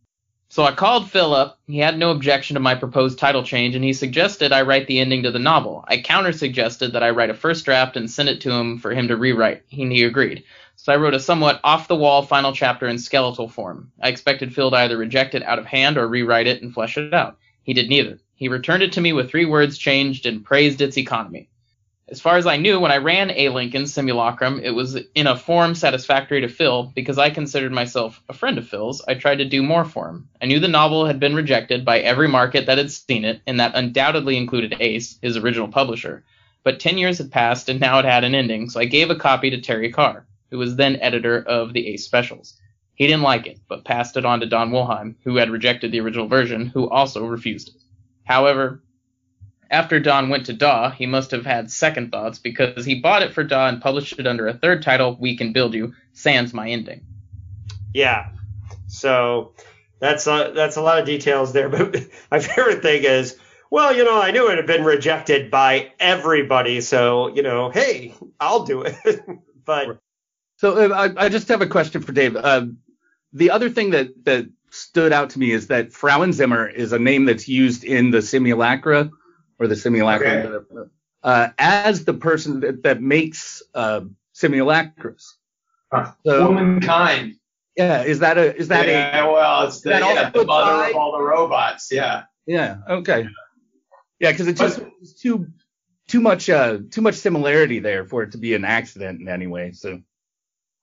So 0.54 0.62
I 0.62 0.70
called 0.70 1.10
Philip. 1.10 1.58
He 1.66 1.78
had 1.78 1.98
no 1.98 2.12
objection 2.12 2.54
to 2.54 2.60
my 2.60 2.76
proposed 2.76 3.18
title 3.18 3.42
change, 3.42 3.74
and 3.74 3.82
he 3.84 3.92
suggested 3.92 4.52
I 4.52 4.62
write 4.62 4.86
the 4.86 5.00
ending 5.00 5.24
to 5.24 5.32
the 5.32 5.40
novel. 5.40 5.84
I 5.88 6.00
counter 6.00 6.30
suggested 6.30 6.92
that 6.92 7.02
I 7.02 7.10
write 7.10 7.30
a 7.30 7.34
first 7.34 7.64
draft 7.64 7.96
and 7.96 8.08
send 8.08 8.28
it 8.28 8.40
to 8.42 8.52
him 8.52 8.78
for 8.78 8.94
him 8.94 9.08
to 9.08 9.16
rewrite. 9.16 9.64
He, 9.66 9.84
he 9.88 10.04
agreed. 10.04 10.44
So 10.76 10.92
I 10.92 10.96
wrote 10.96 11.14
a 11.14 11.18
somewhat 11.18 11.58
off 11.64 11.88
the 11.88 11.96
wall 11.96 12.22
final 12.22 12.52
chapter 12.52 12.86
in 12.86 12.98
skeletal 12.98 13.48
form. 13.48 13.90
I 14.00 14.10
expected 14.10 14.54
Phil 14.54 14.70
to 14.70 14.76
either 14.76 14.96
reject 14.96 15.34
it 15.34 15.42
out 15.42 15.58
of 15.58 15.66
hand 15.66 15.98
or 15.98 16.06
rewrite 16.06 16.46
it 16.46 16.62
and 16.62 16.72
flesh 16.72 16.96
it 16.96 17.12
out. 17.12 17.36
He 17.64 17.74
did 17.74 17.88
neither. 17.88 18.20
He 18.36 18.46
returned 18.46 18.84
it 18.84 18.92
to 18.92 19.00
me 19.00 19.12
with 19.12 19.30
three 19.30 19.46
words 19.46 19.76
changed 19.76 20.24
and 20.24 20.44
praised 20.44 20.80
its 20.80 20.96
economy. 20.96 21.48
As 22.06 22.20
far 22.20 22.36
as 22.36 22.46
I 22.46 22.58
knew, 22.58 22.78
when 22.78 22.92
I 22.92 22.98
ran 22.98 23.30
A. 23.30 23.48
Lincoln 23.48 23.86
Simulacrum, 23.86 24.60
it 24.62 24.74
was 24.74 24.94
in 25.14 25.26
a 25.26 25.38
form 25.38 25.74
satisfactory 25.74 26.42
to 26.42 26.48
Phil 26.48 26.92
because 26.94 27.16
I 27.16 27.30
considered 27.30 27.72
myself 27.72 28.22
a 28.28 28.34
friend 28.34 28.58
of 28.58 28.68
Phil's. 28.68 29.02
I 29.08 29.14
tried 29.14 29.36
to 29.36 29.46
do 29.46 29.62
more 29.62 29.86
for 29.86 30.10
him. 30.10 30.28
I 30.42 30.44
knew 30.44 30.60
the 30.60 30.68
novel 30.68 31.06
had 31.06 31.18
been 31.18 31.34
rejected 31.34 31.82
by 31.82 32.00
every 32.00 32.28
market 32.28 32.66
that 32.66 32.76
had 32.76 32.90
seen 32.90 33.24
it, 33.24 33.40
and 33.46 33.58
that 33.58 33.74
undoubtedly 33.74 34.36
included 34.36 34.76
Ace, 34.80 35.18
his 35.22 35.38
original 35.38 35.68
publisher. 35.68 36.24
But 36.62 36.78
ten 36.78 36.98
years 36.98 37.16
had 37.16 37.32
passed, 37.32 37.70
and 37.70 37.80
now 37.80 38.00
it 38.00 38.04
had 38.04 38.22
an 38.22 38.34
ending, 38.34 38.68
so 38.68 38.80
I 38.80 38.84
gave 38.84 39.08
a 39.08 39.16
copy 39.16 39.48
to 39.48 39.62
Terry 39.62 39.90
Carr, 39.90 40.26
who 40.50 40.58
was 40.58 40.76
then 40.76 40.96
editor 41.00 41.42
of 41.42 41.72
the 41.72 41.88
Ace 41.88 42.04
specials. 42.04 42.60
He 42.96 43.06
didn't 43.06 43.22
like 43.22 43.46
it, 43.46 43.60
but 43.66 43.86
passed 43.86 44.18
it 44.18 44.26
on 44.26 44.40
to 44.40 44.46
Don 44.46 44.70
Wollheim, 44.72 45.16
who 45.24 45.36
had 45.36 45.48
rejected 45.48 45.90
the 45.90 46.00
original 46.00 46.28
version, 46.28 46.66
who 46.66 46.86
also 46.90 47.24
refused 47.24 47.70
it. 47.70 47.82
However, 48.24 48.83
after 49.74 49.98
Don 49.98 50.28
went 50.28 50.46
to 50.46 50.52
Daw, 50.52 50.90
he 50.90 51.04
must 51.04 51.32
have 51.32 51.44
had 51.44 51.68
second 51.68 52.12
thoughts 52.12 52.38
because 52.38 52.84
he 52.84 53.00
bought 53.00 53.22
it 53.22 53.34
for 53.34 53.42
Daw 53.42 53.66
and 53.66 53.82
published 53.82 54.18
it 54.20 54.26
under 54.26 54.46
a 54.46 54.54
third 54.54 54.82
title, 54.82 55.16
We 55.18 55.36
Can 55.36 55.52
Build 55.52 55.74
You, 55.74 55.94
sans 56.12 56.54
my 56.54 56.70
ending. 56.70 57.04
Yeah. 57.92 58.28
So 58.86 59.52
that's 59.98 60.28
a, 60.28 60.52
that's 60.54 60.76
a 60.76 60.80
lot 60.80 61.00
of 61.00 61.06
details 61.06 61.52
there. 61.52 61.68
But 61.74 62.06
my 62.30 62.38
favorite 62.38 62.82
thing 62.82 63.02
is, 63.02 63.36
well, 63.68 63.94
you 63.94 64.04
know, 64.04 64.22
I 64.22 64.30
knew 64.30 64.48
it 64.48 64.56
had 64.56 64.68
been 64.68 64.84
rejected 64.84 65.50
by 65.50 65.92
everybody. 65.98 66.80
So, 66.80 67.34
you 67.34 67.42
know, 67.42 67.70
hey, 67.70 68.14
I'll 68.38 68.64
do 68.64 68.82
it. 68.82 68.96
but. 69.64 69.98
So 70.58 70.92
uh, 70.92 70.94
I, 70.94 71.24
I, 71.24 71.28
just 71.28 71.48
have 71.48 71.62
a 71.62 71.66
question 71.66 72.00
for 72.00 72.12
Dave. 72.12 72.36
Uh, 72.36 72.66
the 73.32 73.50
other 73.50 73.68
thing 73.68 73.90
that, 73.90 74.24
that 74.24 74.46
stood 74.70 75.12
out 75.12 75.30
to 75.30 75.40
me 75.40 75.50
is 75.50 75.66
that 75.66 75.90
Frauenzimmer 75.90 76.72
is 76.72 76.92
a 76.92 76.98
name 77.00 77.24
that's 77.24 77.48
used 77.48 77.82
in 77.82 78.12
the 78.12 78.22
simulacra 78.22 79.10
or 79.58 79.66
the 79.66 79.76
simulacrum 79.76 80.46
okay. 80.46 80.90
uh, 81.22 81.48
as 81.58 82.04
the 82.04 82.14
person 82.14 82.60
that, 82.60 82.82
that 82.82 83.02
makes 83.02 83.62
uh, 83.74 84.02
simulacras. 84.34 85.24
Huh. 85.92 86.12
So, 86.26 86.48
Womankind. 86.48 87.36
Yeah, 87.76 88.02
is 88.02 88.20
that 88.20 88.38
a 88.38 88.56
is 88.56 88.68
that 88.68 88.86
yeah, 88.86 89.24
a 89.24 89.32
well, 89.32 89.66
it's 89.66 89.80
the, 89.80 89.90
yeah, 89.90 90.30
the 90.30 90.44
mother 90.44 90.90
of 90.90 90.96
all 90.96 91.12
the 91.12 91.22
robots. 91.22 91.90
Yeah. 91.90 92.24
Yeah. 92.46 92.78
Okay. 92.88 93.26
Yeah, 94.20 94.30
because 94.30 94.46
it's 94.46 94.60
just 94.60 94.80
it's 95.00 95.14
too 95.20 95.48
too 96.06 96.20
much 96.20 96.48
uh 96.48 96.78
too 96.90 97.00
much 97.00 97.16
similarity 97.16 97.80
there 97.80 98.04
for 98.04 98.22
it 98.22 98.32
to 98.32 98.38
be 98.38 98.54
an 98.54 98.64
accident 98.64 99.20
in 99.20 99.28
any 99.28 99.46
way. 99.46 99.72
So. 99.72 100.00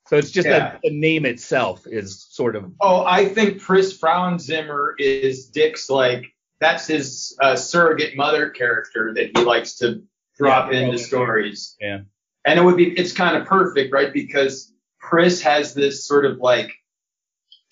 So 0.08 0.18
it's 0.18 0.32
just 0.32 0.48
yeah. 0.48 0.60
that 0.60 0.80
the 0.84 0.90
name 0.90 1.26
itself 1.26 1.88
is 1.88 2.22
sort 2.22 2.58
of. 2.58 2.74
Oh, 2.82 3.06
I 3.06 3.30
think 3.30 3.62
Pris 3.62 3.98
Frauenzimmer 3.98 4.96
is 5.00 5.46
Dick's 5.46 5.90
like 5.90 6.26
that's 6.62 6.88
his 6.88 7.36
uh, 7.42 7.56
surrogate 7.56 8.16
mother 8.16 8.50
character 8.52 9.14
that 9.16 9.36
he 9.36 9.44
likes 9.44 9.76
to 9.80 10.04
drop 10.38 10.72
yeah, 10.72 10.80
into 10.80 10.98
stories. 10.98 11.76
Yeah. 11.82 12.02
And 12.46 12.60
it 12.60 12.64
would 12.64 12.78
be, 12.78 12.92
it's 12.98 13.12
kind 13.12 13.36
of 13.36 13.48
perfect, 13.48 13.92
right? 13.92 14.14
Because 14.14 14.72
Pris 15.00 15.42
has 15.42 15.74
this 15.74 16.06
sort 16.06 16.26
of 16.26 16.38
like 16.38 16.72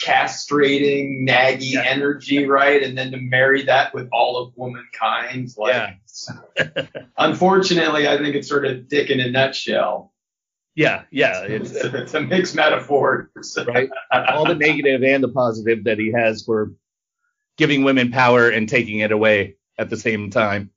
castrating, 0.02 1.28
naggy 1.28 1.74
yeah. 1.74 1.84
energy, 1.84 2.46
right? 2.46 2.82
And 2.82 2.98
then 2.98 3.12
to 3.12 3.18
marry 3.18 3.64
that 3.64 3.94
with 3.94 4.10
all 4.12 4.38
of 4.38 4.54
womankind, 4.56 5.50
like, 5.56 5.96
yeah. 6.18 6.84
unfortunately, 7.18 8.08
I 8.08 8.18
think 8.18 8.36
it's 8.36 8.50
sort 8.50 8.66
of 8.66 8.88
dick 8.90 9.12
in 9.12 9.20
a 9.20 9.30
nutshell. 9.30 10.14
Yeah, 10.76 11.04
yeah, 11.12 11.42
it's, 11.44 11.72
it's, 11.72 11.94
it's 11.94 12.14
a 12.14 12.22
mixed 12.22 12.56
metaphor. 12.56 13.30
right, 13.68 13.90
all 14.12 14.46
the 14.46 14.56
negative 14.56 15.04
and 15.04 15.22
the 15.22 15.28
positive 15.28 15.84
that 15.84 16.00
he 16.00 16.12
has 16.14 16.44
for 16.44 16.72
giving 17.60 17.84
women 17.84 18.10
power 18.10 18.50
and 18.50 18.70
taking 18.70 19.00
it 19.00 19.12
away 19.12 19.58
at 19.78 19.90
the 19.90 19.98
same 19.98 20.30
time. 20.32 20.72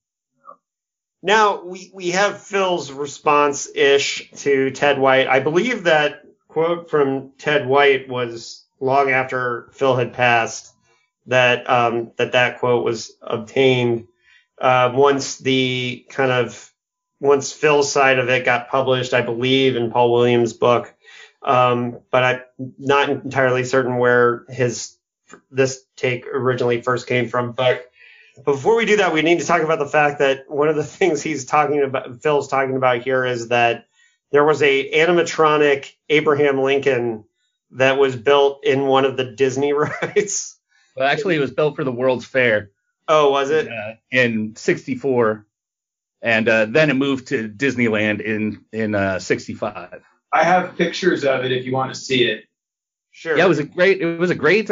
Now 1.23 1.63
we, 1.63 1.93
we 1.95 2.11
have 2.11 2.43
Phil's 2.43 2.91
response 2.91 3.69
ish 3.73 4.31
to 4.39 4.73
Ted 4.73 4.99
White. 4.99 5.29
I 5.29 5.39
believe 5.39 5.85
that 5.85 6.25
quote 6.49 6.91
from 6.91 7.31
Ted 7.39 7.69
White 7.69 8.09
was 8.09 8.67
long 8.81 9.11
after 9.11 9.69
Phil 9.73 9.95
had 9.95 10.13
passed 10.13 10.75
that 11.27 11.71
um, 11.71 12.11
that 12.17 12.33
that 12.33 12.59
quote 12.59 12.85
was 12.85 13.13
obtained 13.23 14.09
uh, 14.61 14.91
once 14.93 15.39
the 15.39 16.05
kind 16.11 16.33
of 16.33 16.73
once 17.21 17.53
Phil's 17.53 17.93
side 17.93 18.19
of 18.19 18.29
it 18.29 18.45
got 18.45 18.69
published, 18.69 19.15
I 19.15 19.23
believe 19.23 19.77
in 19.77 19.93
Paul 19.93 20.13
Williams' 20.13 20.53
book. 20.53 20.93
Um, 21.43 22.01
but 22.11 22.25
I'm 22.59 22.75
not 22.79 23.09
entirely 23.09 23.63
certain 23.63 23.99
where 23.99 24.45
his 24.49 24.97
this 25.51 25.85
take 25.97 26.27
originally 26.27 26.83
first 26.83 27.07
came 27.07 27.29
from. 27.29 27.53
But 27.53 27.91
before 28.45 28.77
we 28.77 28.85
do 28.85 28.97
that, 28.99 29.13
we 29.13 29.23
need 29.23 29.41
to 29.41 29.47
talk 29.47 29.63
about 29.63 29.79
the 29.79 29.87
fact 29.87 30.19
that 30.21 30.51
one 30.51 30.69
of 30.69 30.77
the 30.77 30.85
things 30.99 31.23
he's 31.23 31.45
talking 31.45 31.83
about, 31.83 32.23
Phil's 32.23 32.49
talking 32.49 32.77
about 32.77 33.03
here, 33.03 33.25
is 33.25 33.49
that 33.49 33.87
there 34.31 34.45
was 34.45 34.63
a 34.63 34.91
animatronic 34.93 35.93
Abraham 36.09 36.61
Lincoln 36.61 37.25
that 37.73 37.99
was 37.99 38.17
built 38.17 38.65
in 38.65 38.87
one 38.87 39.05
of 39.05 39.17
the 39.17 39.25
Disney 39.25 39.73
rides. 39.73 40.59
Well, 40.97 41.09
actually, 41.09 41.37
it 41.37 41.41
was 41.41 41.51
built 41.51 41.77
for 41.77 41.85
the 41.85 41.93
World's 41.93 42.27
Fair. 42.27 42.71
Oh, 43.09 43.31
was 43.31 43.51
it? 43.51 43.69
Uh, 43.69 43.95
in 44.11 44.55
'64, 44.57 45.47
and 46.21 46.49
uh, 46.49 46.67
then 46.67 46.91
it 46.91 46.95
moved 46.95 47.29
to 47.29 47.49
Disneyland 47.49 48.21
in 48.21 48.65
in 48.73 49.21
'65. 49.21 49.75
Uh, 49.75 49.99
I 50.33 50.45
have 50.45 50.77
pictures 50.77 51.25
of 51.25 51.45
it 51.45 51.53
if 51.53 51.67
you 51.67 51.73
want 51.73 51.93
to 51.93 51.99
see 51.99 52.25
it. 52.25 52.45
Sure. 53.11 53.37
Yeah, 53.37 53.45
it 53.45 53.49
was 53.49 53.59
a 53.59 53.65
great. 53.65 54.01
It 54.01 54.19
was 54.19 54.31
a 54.31 54.35
great. 54.35 54.71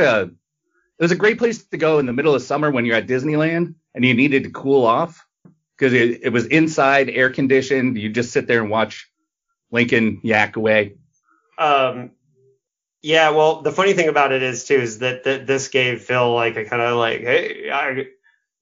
It 1.01 1.05
was 1.05 1.13
a 1.13 1.17
great 1.17 1.39
place 1.39 1.65
to 1.65 1.79
go 1.79 1.99
in 1.99 2.05
the 2.05 2.13
middle 2.13 2.35
of 2.35 2.43
summer 2.43 2.71
when 2.71 2.85
you're 2.85 2.97
at 2.97 3.07
Disneyland 3.07 3.75
and 3.95 4.05
you 4.05 4.13
needed 4.13 4.45
to 4.45 4.51
cool 4.51 4.85
off 4.85 5.27
because 5.75 5.95
it, 5.95 6.21
it 6.25 6.29
was 6.29 6.45
inside, 6.45 7.09
air 7.09 7.31
conditioned. 7.31 7.97
You 7.97 8.11
just 8.11 8.33
sit 8.33 8.47
there 8.47 8.61
and 8.61 8.71
watch 8.71 9.11
Lincoln 9.71 10.21
yak 10.23 10.57
away. 10.57 10.97
Um, 11.57 12.11
yeah, 13.01 13.31
well, 13.31 13.63
the 13.63 13.73
funny 13.73 13.95
thing 13.95 14.11
about 14.11 14.33
it 14.33 14.43
is 14.43 14.67
too 14.67 14.75
is 14.75 14.99
that, 14.99 15.25
that 15.25 15.47
this 15.47 15.69
gave 15.69 16.03
Phil 16.03 16.35
like 16.35 16.57
a 16.57 16.67
kind 16.67 16.83
of 16.83 16.99
like, 16.99 17.23
hey, 17.23 17.71
I, 17.71 17.91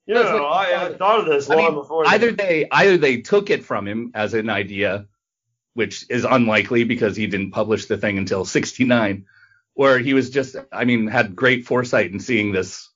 you 0.06 0.14
know, 0.14 0.22
like, 0.22 0.68
I, 0.68 0.86
I, 0.86 0.94
thought 0.94 1.18
of 1.18 1.26
this 1.26 1.50
I 1.50 1.56
long 1.56 1.64
mean, 1.64 1.74
before. 1.74 2.06
Either 2.06 2.30
they 2.30 2.68
either 2.70 2.98
they 2.98 3.20
took 3.20 3.50
it 3.50 3.64
from 3.64 3.88
him 3.88 4.12
as 4.14 4.34
an 4.34 4.48
idea, 4.48 5.06
which 5.74 6.06
is 6.08 6.24
unlikely 6.24 6.84
because 6.84 7.16
he 7.16 7.26
didn't 7.26 7.50
publish 7.50 7.86
the 7.86 7.98
thing 7.98 8.16
until 8.16 8.44
'69, 8.44 9.26
or 9.78 9.98
he 9.98 10.12
was 10.12 10.28
just, 10.28 10.56
I 10.72 10.84
mean, 10.84 11.06
had 11.06 11.36
great 11.36 11.64
foresight 11.64 12.10
in 12.10 12.18
seeing 12.18 12.52
this. 12.52 12.90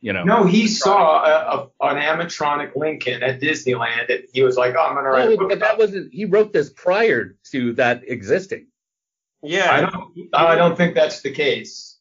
You 0.00 0.12
know. 0.12 0.22
No, 0.22 0.44
he 0.44 0.68
saw 0.68 1.24
a, 1.24 1.70
a, 1.80 1.88
an 1.88 1.96
animatronic 1.96 2.76
Lincoln 2.76 3.24
at 3.24 3.40
Disneyland, 3.40 4.08
and 4.08 4.24
he 4.32 4.42
was 4.44 4.56
like, 4.56 4.74
oh, 4.76 4.80
"I'm 4.80 4.94
gonna 4.94 5.08
write." 5.08 5.30
No, 5.30 5.48
but 5.48 5.58
that 5.60 5.78
wasn't. 5.78 6.12
He 6.12 6.26
wrote 6.26 6.52
this 6.52 6.70
prior 6.70 7.34
to 7.50 7.72
that 7.72 8.02
existing. 8.06 8.68
Yeah. 9.42 9.72
I 9.72 9.80
don't. 9.80 10.34
I 10.34 10.54
don't 10.54 10.76
think 10.76 10.94
that's 10.94 11.22
the 11.22 11.32
case. 11.32 11.98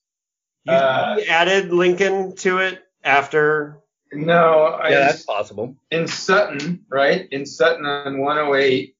You 0.66 0.74
uh, 0.74 1.18
added 1.28 1.72
Lincoln 1.72 2.36
to 2.38 2.60
it 2.60 2.84
after. 3.04 3.80
No. 4.12 4.78
Yeah, 4.84 5.00
that's 5.00 5.24
possible. 5.24 5.76
In 5.90 6.04
Sutin, 6.04 6.82
right? 6.90 7.28
In 7.32 7.44
Sutin 7.44 7.86
on 8.06 8.20
108. 8.20 8.96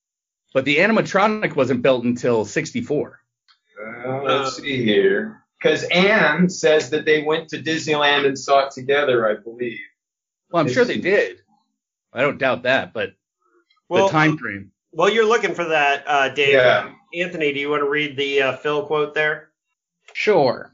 But 0.54 0.66
the 0.66 0.78
animatronic 0.78 1.56
wasn't 1.56 1.82
built 1.82 2.06
until 2.06 2.46
64. 2.46 3.20
Uh, 3.82 4.22
let's 4.24 4.58
see 4.58 4.84
here. 4.84 5.44
Because 5.62 5.84
Anne 5.86 6.50
says 6.50 6.90
that 6.92 7.06
they 7.06 7.24
went 7.24 7.50
to 7.50 7.62
Disneyland 7.62 8.26
and 8.26 8.38
saw 8.38 8.68
it 8.68 8.72
together, 8.72 9.30
I 9.30 9.42
believe. 9.42 9.80
Well, 10.50 10.62
I'm 10.62 10.68
it's, 10.68 10.76
sure 10.76 10.86
they 10.86 10.98
did. 10.98 11.42
I 12.14 12.22
don't 12.22 12.38
doubt 12.38 12.64
that, 12.64 12.94
but 12.94 13.14
well, 13.90 14.08
the 14.08 14.12
time 14.12 14.38
frame. 14.38 14.72
Well, 14.92 15.10
you're 15.10 15.26
looking 15.26 15.54
for 15.54 15.66
that, 15.66 16.04
uh, 16.08 16.30
Dave. 16.30 16.54
Yeah. 16.54 16.92
Anthony, 17.14 17.52
do 17.54 17.60
you 17.60 17.70
want 17.70 17.82
to 17.82 17.90
read 17.90 18.18
the 18.18 18.42
uh, 18.42 18.58
Phil 18.58 18.86
quote 18.86 19.14
there? 19.14 19.50
Sure. 20.14 20.74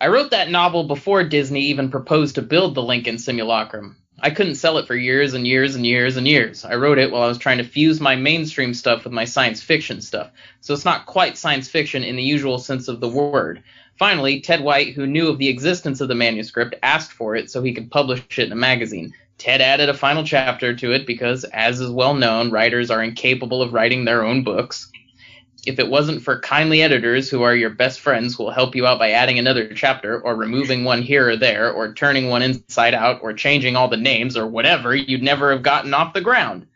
I 0.00 0.08
wrote 0.08 0.32
that 0.32 0.50
novel 0.50 0.84
before 0.84 1.24
Disney 1.24 1.62
even 1.62 1.90
proposed 1.90 2.34
to 2.34 2.42
build 2.42 2.74
the 2.74 2.82
Lincoln 2.82 3.18
Simulacrum. 3.18 3.96
I 4.24 4.30
couldn't 4.30 4.54
sell 4.54 4.78
it 4.78 4.86
for 4.86 4.96
years 4.96 5.34
and 5.34 5.46
years 5.46 5.74
and 5.74 5.84
years 5.84 6.16
and 6.16 6.26
years. 6.26 6.64
I 6.64 6.76
wrote 6.76 6.96
it 6.96 7.10
while 7.10 7.24
I 7.24 7.28
was 7.28 7.36
trying 7.36 7.58
to 7.58 7.62
fuse 7.62 8.00
my 8.00 8.16
mainstream 8.16 8.72
stuff 8.72 9.04
with 9.04 9.12
my 9.12 9.26
science 9.26 9.60
fiction 9.60 10.00
stuff, 10.00 10.30
so 10.62 10.72
it's 10.72 10.86
not 10.86 11.04
quite 11.04 11.36
science 11.36 11.68
fiction 11.68 12.02
in 12.02 12.16
the 12.16 12.22
usual 12.22 12.58
sense 12.58 12.88
of 12.88 13.00
the 13.00 13.08
word. 13.08 13.62
Finally, 13.98 14.40
Ted 14.40 14.62
White, 14.62 14.94
who 14.94 15.06
knew 15.06 15.28
of 15.28 15.36
the 15.36 15.48
existence 15.48 16.00
of 16.00 16.08
the 16.08 16.14
manuscript, 16.14 16.74
asked 16.82 17.12
for 17.12 17.36
it 17.36 17.50
so 17.50 17.62
he 17.62 17.74
could 17.74 17.90
publish 17.90 18.22
it 18.38 18.46
in 18.46 18.52
a 18.52 18.56
magazine. 18.56 19.12
Ted 19.36 19.60
added 19.60 19.90
a 19.90 19.94
final 19.94 20.24
chapter 20.24 20.74
to 20.74 20.92
it 20.92 21.06
because, 21.06 21.44
as 21.44 21.78
is 21.82 21.90
well 21.90 22.14
known, 22.14 22.50
writers 22.50 22.90
are 22.90 23.02
incapable 23.02 23.60
of 23.60 23.74
writing 23.74 24.06
their 24.06 24.24
own 24.24 24.42
books. 24.42 24.90
If 25.66 25.78
it 25.78 25.88
wasn't 25.88 26.22
for 26.22 26.40
kindly 26.40 26.82
editors 26.82 27.30
who 27.30 27.42
are 27.42 27.54
your 27.54 27.70
best 27.70 28.00
friends 28.00 28.34
who 28.34 28.44
will 28.44 28.50
help 28.50 28.74
you 28.74 28.86
out 28.86 28.98
by 28.98 29.10
adding 29.10 29.38
another 29.38 29.72
chapter, 29.74 30.20
or 30.20 30.36
removing 30.36 30.84
one 30.84 31.02
here 31.02 31.30
or 31.30 31.36
there, 31.36 31.70
or 31.72 31.94
turning 31.94 32.28
one 32.28 32.42
inside 32.42 32.94
out, 32.94 33.20
or 33.22 33.32
changing 33.32 33.76
all 33.76 33.88
the 33.88 33.96
names, 33.96 34.36
or 34.36 34.46
whatever, 34.46 34.94
you'd 34.94 35.22
never 35.22 35.52
have 35.52 35.62
gotten 35.62 35.94
off 35.94 36.14
the 36.14 36.20
ground. 36.20 36.66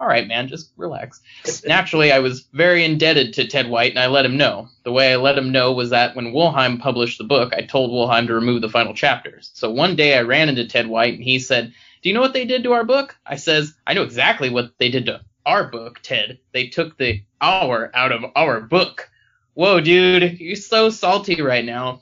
All 0.00 0.08
right, 0.08 0.26
man, 0.26 0.48
just 0.48 0.72
relax. 0.76 1.20
Naturally, 1.64 2.10
I 2.10 2.18
was 2.18 2.48
very 2.52 2.84
indebted 2.84 3.34
to 3.34 3.46
Ted 3.46 3.68
White, 3.68 3.90
and 3.90 4.00
I 4.00 4.08
let 4.08 4.24
him 4.24 4.36
know. 4.36 4.68
The 4.82 4.90
way 4.90 5.12
I 5.12 5.16
let 5.16 5.38
him 5.38 5.52
know 5.52 5.72
was 5.72 5.90
that 5.90 6.16
when 6.16 6.32
Wollheim 6.32 6.80
published 6.80 7.18
the 7.18 7.24
book, 7.24 7.52
I 7.54 7.62
told 7.62 7.92
Wollheim 7.92 8.26
to 8.26 8.34
remove 8.34 8.62
the 8.62 8.68
final 8.68 8.94
chapters. 8.94 9.52
So 9.54 9.70
one 9.70 9.94
day 9.94 10.18
I 10.18 10.22
ran 10.22 10.48
into 10.48 10.66
Ted 10.66 10.88
White, 10.88 11.14
and 11.14 11.22
he 11.22 11.38
said, 11.38 11.72
do 12.02 12.08
you 12.08 12.16
know 12.16 12.20
what 12.20 12.32
they 12.32 12.46
did 12.46 12.64
to 12.64 12.72
our 12.72 12.82
book? 12.82 13.16
I 13.24 13.36
says, 13.36 13.74
I 13.86 13.94
know 13.94 14.02
exactly 14.02 14.50
what 14.50 14.72
they 14.78 14.88
did 14.88 15.06
to 15.06 15.20
our 15.46 15.64
book, 15.64 16.00
Ted. 16.02 16.38
They 16.52 16.68
took 16.68 16.96
the 16.96 17.22
our 17.40 17.90
out 17.94 18.12
of 18.12 18.24
our 18.36 18.60
book. 18.60 19.10
Whoa, 19.54 19.80
dude, 19.80 20.40
you're 20.40 20.56
so 20.56 20.90
salty 20.90 21.42
right 21.42 21.64
now. 21.64 22.00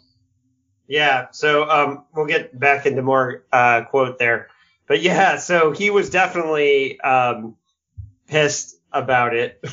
Yeah, 0.86 1.28
so 1.30 1.68
um, 1.70 2.04
we'll 2.14 2.26
get 2.26 2.58
back 2.58 2.86
into 2.86 3.02
more 3.02 3.44
uh, 3.52 3.82
quote 3.84 4.18
there. 4.18 4.48
But 4.86 5.02
yeah, 5.02 5.36
so 5.36 5.70
he 5.70 5.90
was 5.90 6.10
definitely 6.10 7.00
um, 7.00 7.56
pissed 8.26 8.76
about 8.92 9.34
it, 9.34 9.64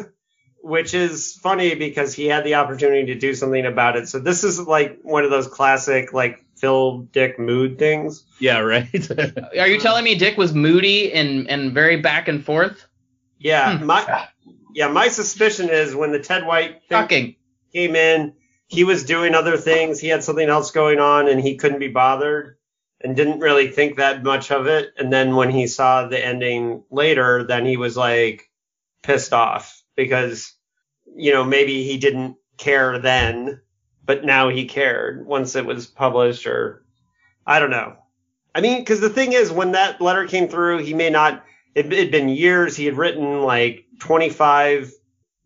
which 0.62 0.92
is 0.92 1.34
funny 1.34 1.74
because 1.74 2.12
he 2.12 2.26
had 2.26 2.44
the 2.44 2.56
opportunity 2.56 3.06
to 3.06 3.18
do 3.18 3.34
something 3.34 3.64
about 3.64 3.96
it. 3.96 4.08
So 4.08 4.18
this 4.18 4.44
is 4.44 4.60
like 4.60 4.98
one 5.02 5.24
of 5.24 5.30
those 5.30 5.46
classic 5.46 6.12
like 6.12 6.44
Phil 6.56 6.98
Dick 7.12 7.38
mood 7.38 7.78
things. 7.78 8.24
Yeah, 8.38 8.58
right. 8.58 8.88
Are 9.58 9.68
you 9.68 9.78
telling 9.80 10.04
me 10.04 10.16
Dick 10.16 10.36
was 10.36 10.52
moody 10.52 11.12
and 11.12 11.48
and 11.48 11.72
very 11.72 11.96
back 11.96 12.28
and 12.28 12.44
forth? 12.44 12.87
Yeah, 13.38 13.78
hmm. 13.78 13.86
my 13.86 14.28
yeah, 14.74 14.88
my 14.88 15.08
suspicion 15.08 15.68
is 15.70 15.94
when 15.94 16.12
the 16.12 16.18
Ted 16.18 16.46
White 16.46 16.82
thing 16.88 17.36
came 17.72 17.96
in, 17.96 18.34
he 18.66 18.84
was 18.84 19.04
doing 19.04 19.34
other 19.34 19.56
things. 19.56 20.00
He 20.00 20.08
had 20.08 20.24
something 20.24 20.48
else 20.48 20.70
going 20.70 20.98
on, 20.98 21.28
and 21.28 21.40
he 21.40 21.56
couldn't 21.56 21.78
be 21.78 21.88
bothered, 21.88 22.56
and 23.00 23.16
didn't 23.16 23.40
really 23.40 23.68
think 23.68 23.96
that 23.96 24.22
much 24.22 24.50
of 24.50 24.66
it. 24.66 24.92
And 24.98 25.12
then 25.12 25.36
when 25.36 25.50
he 25.50 25.66
saw 25.66 26.06
the 26.06 26.24
ending 26.24 26.82
later, 26.90 27.44
then 27.44 27.64
he 27.64 27.76
was 27.76 27.96
like 27.96 28.50
pissed 29.02 29.32
off 29.32 29.82
because 29.96 30.54
you 31.16 31.32
know 31.32 31.44
maybe 31.44 31.84
he 31.84 31.98
didn't 31.98 32.36
care 32.56 32.98
then 32.98 33.60
but 34.08 34.24
now 34.24 34.48
he 34.48 34.64
cared 34.64 35.26
once 35.26 35.54
it 35.54 35.66
was 35.66 35.86
published 35.86 36.46
or 36.46 36.82
I 37.46 37.60
don't 37.60 37.70
know. 37.70 37.94
I 38.54 38.62
mean, 38.62 38.78
because 38.78 39.00
the 39.00 39.10
thing 39.10 39.34
is, 39.34 39.52
when 39.52 39.72
that 39.72 40.00
letter 40.00 40.26
came 40.26 40.48
through, 40.48 40.78
he 40.78 40.94
may 40.94 41.10
not. 41.10 41.44
It 41.78 41.92
had 41.92 42.10
been 42.10 42.28
years. 42.28 42.76
He 42.76 42.84
had 42.84 42.96
written 42.96 43.42
like 43.42 43.84
25, 44.00 44.92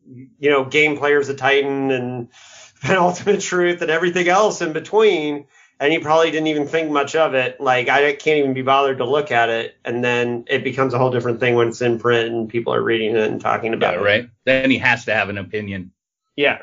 you 0.06 0.50
know, 0.50 0.64
game 0.64 0.96
players 0.96 1.28
of 1.28 1.36
Titan 1.36 1.90
and 1.90 2.28
Ultimate 2.88 3.40
Truth 3.40 3.82
and 3.82 3.90
everything 3.90 4.28
else 4.28 4.62
in 4.62 4.72
between, 4.72 5.46
and 5.78 5.92
he 5.92 5.98
probably 5.98 6.30
didn't 6.30 6.48
even 6.48 6.66
think 6.66 6.90
much 6.90 7.14
of 7.14 7.34
it. 7.34 7.60
Like 7.60 7.88
I 7.88 8.12
can't 8.12 8.38
even 8.38 8.54
be 8.54 8.62
bothered 8.62 8.98
to 8.98 9.04
look 9.04 9.30
at 9.30 9.48
it, 9.50 9.76
and 9.84 10.02
then 10.02 10.44
it 10.48 10.64
becomes 10.64 10.94
a 10.94 10.98
whole 10.98 11.10
different 11.10 11.40
thing 11.40 11.54
when 11.54 11.68
it's 11.68 11.82
in 11.82 11.98
print 11.98 12.32
and 12.32 12.48
people 12.48 12.74
are 12.74 12.82
reading 12.82 13.14
it 13.14 13.30
and 13.30 13.40
talking 13.40 13.74
about 13.74 13.94
yeah, 13.94 14.00
it. 14.00 14.04
Right. 14.04 14.30
Then 14.44 14.70
he 14.70 14.78
has 14.78 15.04
to 15.04 15.14
have 15.14 15.28
an 15.28 15.38
opinion. 15.38 15.92
Yeah. 16.36 16.58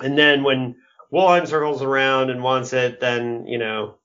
And 0.00 0.18
then 0.18 0.42
when 0.42 0.76
Wollheim 1.12 1.46
circles 1.46 1.82
around 1.82 2.30
and 2.30 2.42
wants 2.42 2.72
it, 2.72 3.00
then 3.00 3.46
you 3.46 3.58
know. 3.58 3.96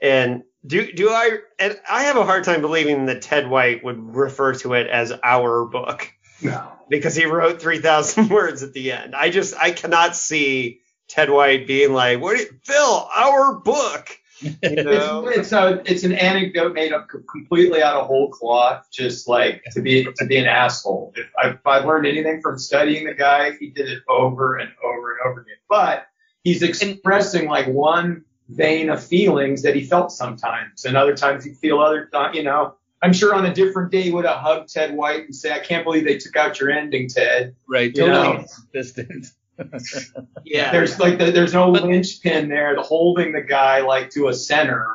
And 0.00 0.42
do 0.66 0.92
do 0.92 1.10
I? 1.10 1.38
And 1.58 1.78
I 1.90 2.04
have 2.04 2.16
a 2.16 2.24
hard 2.24 2.44
time 2.44 2.60
believing 2.60 3.06
that 3.06 3.22
Ted 3.22 3.48
White 3.48 3.84
would 3.84 4.14
refer 4.14 4.54
to 4.54 4.74
it 4.74 4.86
as 4.86 5.12
our 5.22 5.64
book. 5.64 6.12
No. 6.42 6.72
Because 6.88 7.14
he 7.14 7.24
wrote 7.24 7.60
three 7.60 7.78
thousand 7.78 8.28
words 8.30 8.62
at 8.62 8.72
the 8.72 8.92
end. 8.92 9.14
I 9.14 9.30
just 9.30 9.54
I 9.56 9.70
cannot 9.70 10.16
see 10.16 10.80
Ted 11.08 11.30
White 11.30 11.66
being 11.66 11.92
like, 11.92 12.20
"What, 12.20 12.38
you, 12.38 12.46
Phil? 12.64 13.08
Our 13.14 13.54
book." 13.60 14.10
You 14.40 14.50
know? 14.84 15.26
it's, 15.28 15.38
it's 15.38 15.52
a 15.52 15.82
it's 15.90 16.04
an 16.04 16.12
anecdote 16.12 16.74
made 16.74 16.92
up 16.92 17.08
completely 17.08 17.82
out 17.82 17.96
of 17.96 18.06
whole 18.06 18.28
cloth, 18.30 18.86
just 18.92 19.28
like 19.28 19.62
to 19.72 19.80
be 19.80 20.04
to 20.04 20.26
be 20.26 20.36
an 20.36 20.46
asshole. 20.46 21.12
If 21.16 21.26
I, 21.42 21.48
if 21.50 21.66
I 21.66 21.78
learned 21.78 22.06
anything 22.06 22.42
from 22.42 22.58
studying 22.58 23.06
the 23.06 23.14
guy, 23.14 23.52
he 23.58 23.70
did 23.70 23.88
it 23.88 24.02
over 24.08 24.56
and 24.56 24.70
over 24.84 25.12
and 25.12 25.20
over 25.30 25.40
again. 25.40 25.56
But 25.70 26.06
he's 26.44 26.62
expressing 26.62 27.48
like 27.48 27.66
one 27.66 28.25
vein 28.48 28.90
of 28.90 29.04
feelings 29.04 29.62
that 29.62 29.74
he 29.74 29.82
felt 29.84 30.12
sometimes, 30.12 30.84
and 30.84 30.96
other 30.96 31.14
times 31.14 31.44
he'd 31.44 31.56
feel 31.56 31.80
other, 31.80 32.08
uh, 32.12 32.30
you 32.32 32.42
know. 32.42 32.74
I'm 33.02 33.12
sure 33.12 33.34
on 33.34 33.44
a 33.44 33.52
different 33.52 33.92
day 33.92 34.02
he 34.02 34.10
would 34.10 34.24
have 34.24 34.38
hugged 34.38 34.72
Ted 34.72 34.94
White 34.96 35.26
and 35.26 35.34
say, 35.34 35.52
"I 35.52 35.58
can't 35.58 35.84
believe 35.84 36.04
they 36.04 36.16
took 36.16 36.36
out 36.36 36.58
your 36.58 36.70
ending, 36.70 37.08
Ted." 37.08 37.54
Right, 37.68 37.94
totally 37.94 38.46
consistent. 38.72 39.26
yeah, 40.44 40.72
there's 40.72 40.98
like 40.98 41.18
the, 41.18 41.30
there's 41.30 41.52
no 41.52 41.70
linchpin 41.70 42.48
there, 42.48 42.74
the 42.74 42.82
holding 42.82 43.32
the 43.32 43.42
guy 43.42 43.80
like 43.80 44.10
to 44.10 44.28
a 44.28 44.34
center 44.34 44.86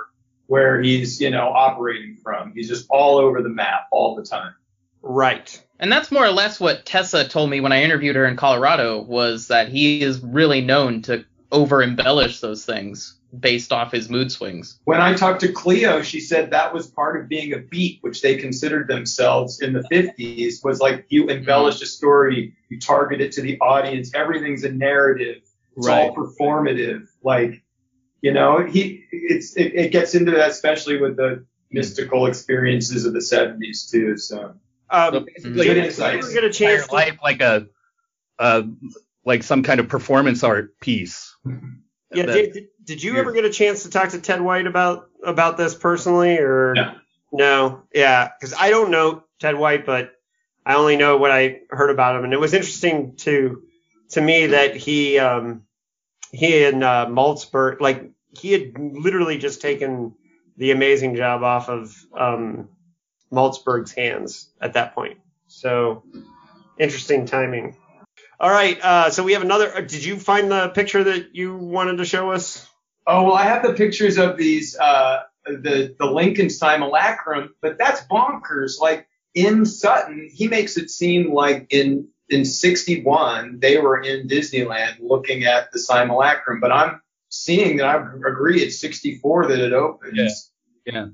where 0.47 0.81
he's 0.81 1.21
you 1.21 1.29
know 1.29 1.49
operating 1.49 2.15
from. 2.15 2.53
He's 2.53 2.67
just 2.67 2.87
all 2.89 3.17
over 3.17 3.41
the 3.41 3.49
map 3.49 3.87
all 3.91 4.15
the 4.15 4.23
time. 4.23 4.53
Right. 5.01 5.63
And 5.79 5.91
that's 5.91 6.11
more 6.11 6.25
or 6.25 6.31
less 6.31 6.59
what 6.59 6.85
Tessa 6.85 7.27
told 7.27 7.49
me 7.49 7.59
when 7.59 7.71
I 7.71 7.81
interviewed 7.81 8.15
her 8.15 8.25
in 8.27 8.35
Colorado 8.35 9.01
was 9.01 9.47
that 9.47 9.69
he 9.69 10.01
is 10.03 10.19
really 10.19 10.61
known 10.61 11.01
to 11.03 11.25
over 11.51 11.81
embellish 11.81 12.39
those 12.39 12.65
things 12.65 13.17
based 13.39 13.72
off 13.72 13.91
his 13.91 14.10
mood 14.10 14.32
swings. 14.32 14.80
When 14.84 15.00
I 15.00 15.13
talked 15.13 15.41
to 15.41 15.48
Kleo, 15.48 16.04
she 16.04 16.20
said 16.20 16.52
that 16.52 16.74
was 16.74 16.88
part 16.88 17.20
of 17.22 17.30
being 17.30 17.54
a 17.54 17.60
beat, 17.60 18.00
which 18.02 18.22
they 18.22 18.36
considered 18.36 18.88
themselves 18.88 19.62
in 19.62 19.74
the 19.74 19.84
50s, 19.91 20.63
was 20.63 20.80
like 20.80 21.06
you 21.10 21.30
embellish 21.30 21.82
a 21.82 21.86
story, 21.86 22.54
you 22.70 22.80
target 22.80 23.22
it 23.22 23.32
to 23.34 23.41
the 23.41 23.58
audience, 23.60 24.13
everything's 24.13 24.63
a 24.63 24.72
narrative, 24.72 25.38
it's 25.78 25.88
Right. 25.88 26.10
all 26.10 26.15
performative. 26.15 27.08
Like, 27.24 27.63
you 28.22 28.34
know, 28.34 28.65
he 28.65 29.06
it's 29.12 29.56
it, 29.56 29.74
it 29.76 29.91
gets 29.91 30.13
into 30.13 30.32
that 30.32 30.50
especially 30.50 30.98
with 31.00 31.15
the 31.15 31.46
mystical 31.72 32.26
experiences 32.26 33.06
of 33.06 33.13
the 33.13 33.20
70s 33.20 33.89
too. 33.89 34.17
So 34.17 34.56
Um, 34.89 35.13
So 35.13 35.20
basically, 35.22 35.52
Good 35.67 35.74
did 35.76 35.86
insight. 35.86 36.13
you 36.15 36.20
ever 36.20 36.34
get 36.34 36.44
a 36.44 36.48
entire 36.48 36.76
chance 36.78 36.88
to, 36.88 36.94
life 36.94 37.17
like 37.24 37.41
a, 37.41 37.67
uh, 38.39 38.63
like 39.24 39.44
some 39.44 39.63
kind 39.63 39.80
of 39.80 39.88
performance 39.88 40.44
art 40.44 40.78
piece. 40.82 41.34
yeah, 42.13 42.26
That- 42.26 42.54
did, 42.54 42.67
did, 42.84 43.04
you 43.04 43.17
ever 43.17 43.32
get 43.32 43.46
a 43.46 43.50
chance 43.50 43.84
to 43.84 43.89
talk 43.89 44.10
to 44.10 44.20
Ted 44.20 44.41
White 44.41 44.67
about 44.67 45.10
about 45.24 45.58
this 45.58 45.76
personally 45.76 46.38
or 46.39 46.74
No. 46.76 46.96
No, 47.34 47.84
yeah, 47.94 48.30
because 48.38 48.54
I 48.58 48.70
don't 48.70 48.91
know 48.91 49.24
Ted 49.39 49.56
White, 49.56 49.86
but 49.86 50.12
I 50.65 50.76
only 50.76 50.98
know 50.98 51.17
what 51.17 51.32
I 51.32 51.62
heard 51.70 51.89
about 51.89 52.17
him, 52.17 52.26
and 52.26 52.34
it 52.34 52.39
was 52.39 52.54
interesting 52.54 53.15
to 53.17 53.63
to 54.10 54.22
me 54.22 54.48
that 54.48 54.76
he 54.76 55.17
um 55.17 55.63
he 56.32 56.63
and 56.65 56.84
uh, 56.84 57.08
Malzberg 57.10 57.80
like 57.80 58.12
he 58.32 58.52
had 58.52 58.78
literally 58.78 59.38
just 59.38 59.62
taken 59.62 60.13
the 60.58 60.72
amazing 60.72 61.15
job 61.15 61.44
off 61.44 61.70
of 61.70 61.96
um 62.17 62.70
Malzberg's 63.32 63.94
hands 63.94 64.50
at 64.60 64.74
that 64.74 64.94
point. 64.94 65.20
So 65.48 66.04
interesting 66.78 67.26
timing. 67.26 67.78
All 68.39 68.50
right, 68.50 68.80
uh, 68.82 69.10
so 69.12 69.24
we 69.24 69.34
have 69.34 69.44
another. 69.44 69.74
uh, 69.78 69.82
Did 69.82 70.04
you 70.04 70.17
find 70.17 70.52
the 70.52 70.70
picture 70.70 71.04
that 71.04 71.36
you 71.36 71.56
wanted 71.56 71.98
to 71.98 72.06
show 72.06 72.32
us? 72.32 72.67
Oh 73.07 73.23
well, 73.23 73.33
I 73.33 73.43
have 73.43 73.63
the 73.63 73.73
pictures 73.73 74.17
of 74.17 74.37
these 74.37 74.77
uh, 74.77 75.23
the 75.45 75.95
the 75.97 76.05
Lincoln 76.05 76.49
simulacrum, 76.49 77.55
but 77.61 77.77
that's 77.77 78.01
bonkers. 78.07 78.79
Like 78.79 79.07
in 79.33 79.61
Sutin, 79.61 80.29
he 80.31 80.47
makes 80.47 80.77
it 80.77 80.89
seem 80.89 81.33
like 81.33 81.67
in 81.69 82.07
in 82.29 82.45
'61 82.45 83.59
they 83.59 83.77
were 83.77 84.01
in 84.01 84.27
Disneyland 84.27 84.97
looking 84.99 85.43
at 85.45 85.71
the 85.71 85.79
simulacrum, 85.79 86.59
but 86.59 86.71
I'm 86.71 87.01
seeing 87.29 87.77
that 87.77 87.87
I 87.87 87.95
agree 87.95 88.61
it's 88.61 88.79
'64 88.79 89.47
that 89.47 89.59
it 89.59 89.73
opens. 89.73 90.51
Yeah. 90.85 90.93
Yeah. 90.93 91.07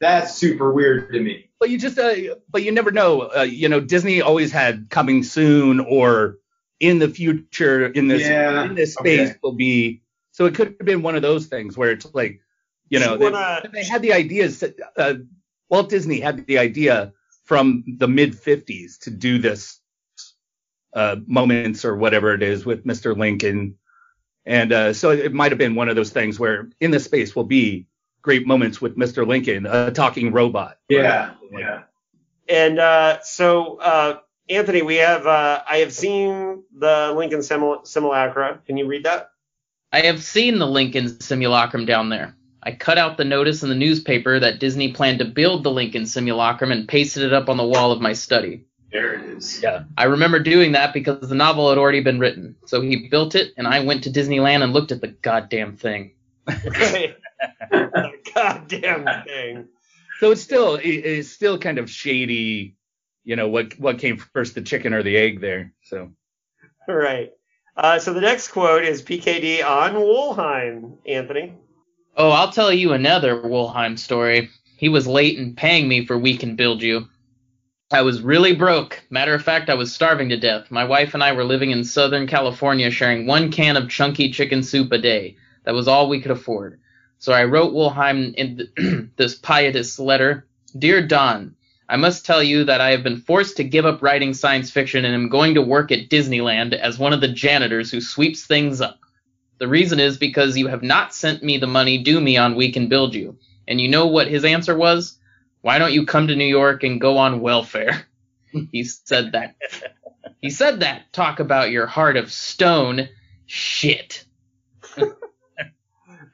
That's 0.00 0.34
super 0.34 0.72
weird 0.72 1.12
to 1.12 1.20
me. 1.20 1.50
But 1.58 1.68
you 1.68 1.78
just, 1.78 1.98
uh, 1.98 2.14
but 2.48 2.62
you 2.62 2.72
never 2.72 2.90
know. 2.90 3.30
Uh, 3.36 3.42
you 3.42 3.68
know, 3.68 3.80
Disney 3.80 4.22
always 4.22 4.50
had 4.50 4.88
coming 4.88 5.22
soon 5.22 5.78
or 5.78 6.38
in 6.80 6.98
the 6.98 7.08
future 7.08 7.86
in 7.86 8.08
this 8.08 8.22
Yeah, 8.22 8.64
in 8.64 8.74
this 8.74 8.94
space 8.94 9.30
okay. 9.30 9.38
will 9.42 9.52
be. 9.52 10.02
So 10.40 10.46
it 10.46 10.54
could 10.54 10.68
have 10.68 10.86
been 10.86 11.02
one 11.02 11.16
of 11.16 11.20
those 11.20 11.48
things 11.48 11.76
where 11.76 11.90
it's 11.90 12.06
like, 12.14 12.40
you 12.88 12.98
know, 12.98 13.12
you 13.12 13.18
they, 13.18 13.24
wanna- 13.30 13.70
they 13.74 13.84
had 13.84 14.00
the 14.00 14.14
ideas. 14.14 14.64
Uh, 14.96 15.14
Walt 15.68 15.90
Disney 15.90 16.18
had 16.18 16.46
the 16.46 16.56
idea 16.56 17.12
from 17.44 17.84
the 17.98 18.08
mid 18.08 18.32
50s 18.32 18.98
to 19.00 19.10
do 19.10 19.36
this 19.38 19.80
uh, 20.94 21.16
moments 21.26 21.84
or 21.84 21.94
whatever 21.94 22.32
it 22.32 22.42
is 22.42 22.64
with 22.64 22.86
Mr. 22.86 23.14
Lincoln. 23.14 23.76
And 24.46 24.72
uh, 24.72 24.94
so 24.94 25.10
it 25.10 25.34
might 25.34 25.52
have 25.52 25.58
been 25.58 25.74
one 25.74 25.90
of 25.90 25.96
those 25.96 26.08
things 26.08 26.40
where 26.40 26.70
in 26.80 26.90
this 26.90 27.04
space 27.04 27.36
will 27.36 27.44
be 27.44 27.86
great 28.22 28.46
moments 28.46 28.80
with 28.80 28.96
Mr. 28.96 29.26
Lincoln, 29.26 29.66
a 29.66 29.90
talking 29.90 30.32
robot. 30.32 30.78
Yeah, 30.88 31.34
yeah. 31.52 31.82
And 32.48 32.78
uh, 32.78 33.20
so, 33.20 33.76
uh, 33.76 34.20
Anthony, 34.48 34.80
we 34.80 34.96
have 34.96 35.26
uh, 35.26 35.62
I 35.68 35.76
have 35.78 35.92
seen 35.92 36.64
the 36.74 37.12
Lincoln 37.14 37.42
simul- 37.42 37.84
simulacra. 37.84 38.62
Can 38.66 38.78
you 38.78 38.86
read 38.86 39.04
that? 39.04 39.29
I 39.92 40.02
have 40.02 40.22
seen 40.22 40.58
the 40.58 40.66
Lincoln 40.66 41.20
simulacrum 41.20 41.84
down 41.84 42.08
there. 42.08 42.36
I 42.62 42.72
cut 42.72 42.98
out 42.98 43.16
the 43.16 43.24
notice 43.24 43.62
in 43.62 43.68
the 43.68 43.74
newspaper 43.74 44.38
that 44.38 44.60
Disney 44.60 44.92
planned 44.92 45.18
to 45.18 45.24
build 45.24 45.64
the 45.64 45.70
Lincoln 45.70 46.06
simulacrum 46.06 46.70
and 46.70 46.86
pasted 46.86 47.22
it 47.22 47.32
up 47.32 47.48
on 47.48 47.56
the 47.56 47.66
wall 47.66 47.90
of 47.90 48.00
my 48.00 48.12
study. 48.12 48.64
There 48.92 49.14
it 49.14 49.24
is. 49.36 49.62
Yeah. 49.62 49.84
I 49.96 50.04
remember 50.04 50.38
doing 50.40 50.72
that 50.72 50.92
because 50.92 51.28
the 51.28 51.34
novel 51.34 51.68
had 51.68 51.78
already 51.78 52.02
been 52.02 52.18
written. 52.18 52.56
So 52.66 52.80
he 52.80 53.08
built 53.08 53.34
it, 53.34 53.52
and 53.56 53.66
I 53.66 53.80
went 53.80 54.04
to 54.04 54.10
Disneyland 54.10 54.62
and 54.62 54.72
looked 54.72 54.92
at 54.92 55.00
the 55.00 55.08
goddamn 55.08 55.76
thing. 55.76 56.12
the 56.46 57.14
goddamn 58.34 59.24
thing. 59.24 59.68
So 60.18 60.32
it's 60.32 60.42
still 60.42 60.78
it's 60.82 61.30
still 61.30 61.58
kind 61.58 61.78
of 61.78 61.88
shady, 61.88 62.76
you 63.24 63.36
know, 63.36 63.48
what 63.48 63.78
what 63.78 63.98
came 63.98 64.18
first, 64.18 64.54
the 64.54 64.62
chicken 64.62 64.92
or 64.92 65.02
the 65.02 65.16
egg 65.16 65.40
there. 65.40 65.72
So 65.84 66.10
All 66.88 66.94
right. 66.94 67.32
Uh, 67.76 67.98
so 67.98 68.12
the 68.12 68.20
next 68.20 68.48
quote 68.48 68.84
is 68.84 69.02
PKD 69.02 69.64
on 69.64 69.94
Wollheim, 69.94 70.98
Anthony. 71.06 71.54
Oh, 72.16 72.30
I'll 72.30 72.52
tell 72.52 72.72
you 72.72 72.92
another 72.92 73.40
Wollheim 73.40 73.98
story. 73.98 74.50
He 74.76 74.88
was 74.88 75.06
late 75.06 75.38
in 75.38 75.54
paying 75.54 75.88
me 75.88 76.04
for 76.04 76.18
We 76.18 76.36
Can 76.36 76.56
Build 76.56 76.82
You. 76.82 77.08
I 77.92 78.02
was 78.02 78.22
really 78.22 78.54
broke. 78.54 79.02
Matter 79.10 79.34
of 79.34 79.42
fact, 79.42 79.68
I 79.68 79.74
was 79.74 79.92
starving 79.92 80.28
to 80.28 80.36
death. 80.36 80.70
My 80.70 80.84
wife 80.84 81.14
and 81.14 81.22
I 81.22 81.32
were 81.32 81.44
living 81.44 81.70
in 81.70 81.82
Southern 81.84 82.26
California 82.26 82.90
sharing 82.90 83.26
one 83.26 83.50
can 83.50 83.76
of 83.76 83.88
chunky 83.88 84.30
chicken 84.30 84.62
soup 84.62 84.92
a 84.92 84.98
day. 84.98 85.36
That 85.64 85.74
was 85.74 85.88
all 85.88 86.08
we 86.08 86.20
could 86.20 86.30
afford. 86.30 86.80
So 87.18 87.32
I 87.32 87.44
wrote 87.44 87.72
Wollheim 87.72 88.34
in 88.34 88.56
th- 88.76 89.10
this 89.16 89.34
pietous 89.34 89.98
letter 89.98 90.46
Dear 90.78 91.04
Don, 91.04 91.56
I 91.90 91.96
must 91.96 92.24
tell 92.24 92.40
you 92.40 92.62
that 92.64 92.80
I 92.80 92.92
have 92.92 93.02
been 93.02 93.20
forced 93.20 93.56
to 93.56 93.64
give 93.64 93.84
up 93.84 94.00
writing 94.00 94.32
science 94.32 94.70
fiction 94.70 95.04
and 95.04 95.12
am 95.12 95.28
going 95.28 95.54
to 95.54 95.62
work 95.62 95.90
at 95.90 96.08
Disneyland 96.08 96.72
as 96.72 97.00
one 97.00 97.12
of 97.12 97.20
the 97.20 97.26
janitors 97.26 97.90
who 97.90 98.00
sweeps 98.00 98.46
things 98.46 98.80
up. 98.80 99.00
The 99.58 99.66
reason 99.66 99.98
is 99.98 100.16
because 100.16 100.56
you 100.56 100.68
have 100.68 100.84
not 100.84 101.12
sent 101.12 101.42
me 101.42 101.58
the 101.58 101.66
money 101.66 101.98
due 101.98 102.20
me 102.20 102.36
on 102.36 102.54
We 102.54 102.70
Can 102.70 102.88
Build 102.88 103.12
You. 103.16 103.36
And 103.66 103.80
you 103.80 103.88
know 103.88 104.06
what 104.06 104.28
his 104.28 104.44
answer 104.44 104.76
was? 104.76 105.18
Why 105.62 105.80
don't 105.80 105.92
you 105.92 106.06
come 106.06 106.28
to 106.28 106.36
New 106.36 106.44
York 106.44 106.84
and 106.84 107.00
go 107.00 107.18
on 107.18 107.40
welfare? 107.40 108.06
he 108.70 108.84
said 108.84 109.32
that. 109.32 109.56
he 110.40 110.50
said 110.50 110.80
that. 110.80 111.12
Talk 111.12 111.40
about 111.40 111.72
your 111.72 111.88
heart 111.88 112.16
of 112.16 112.30
stone. 112.30 113.08
Shit. 113.46 114.24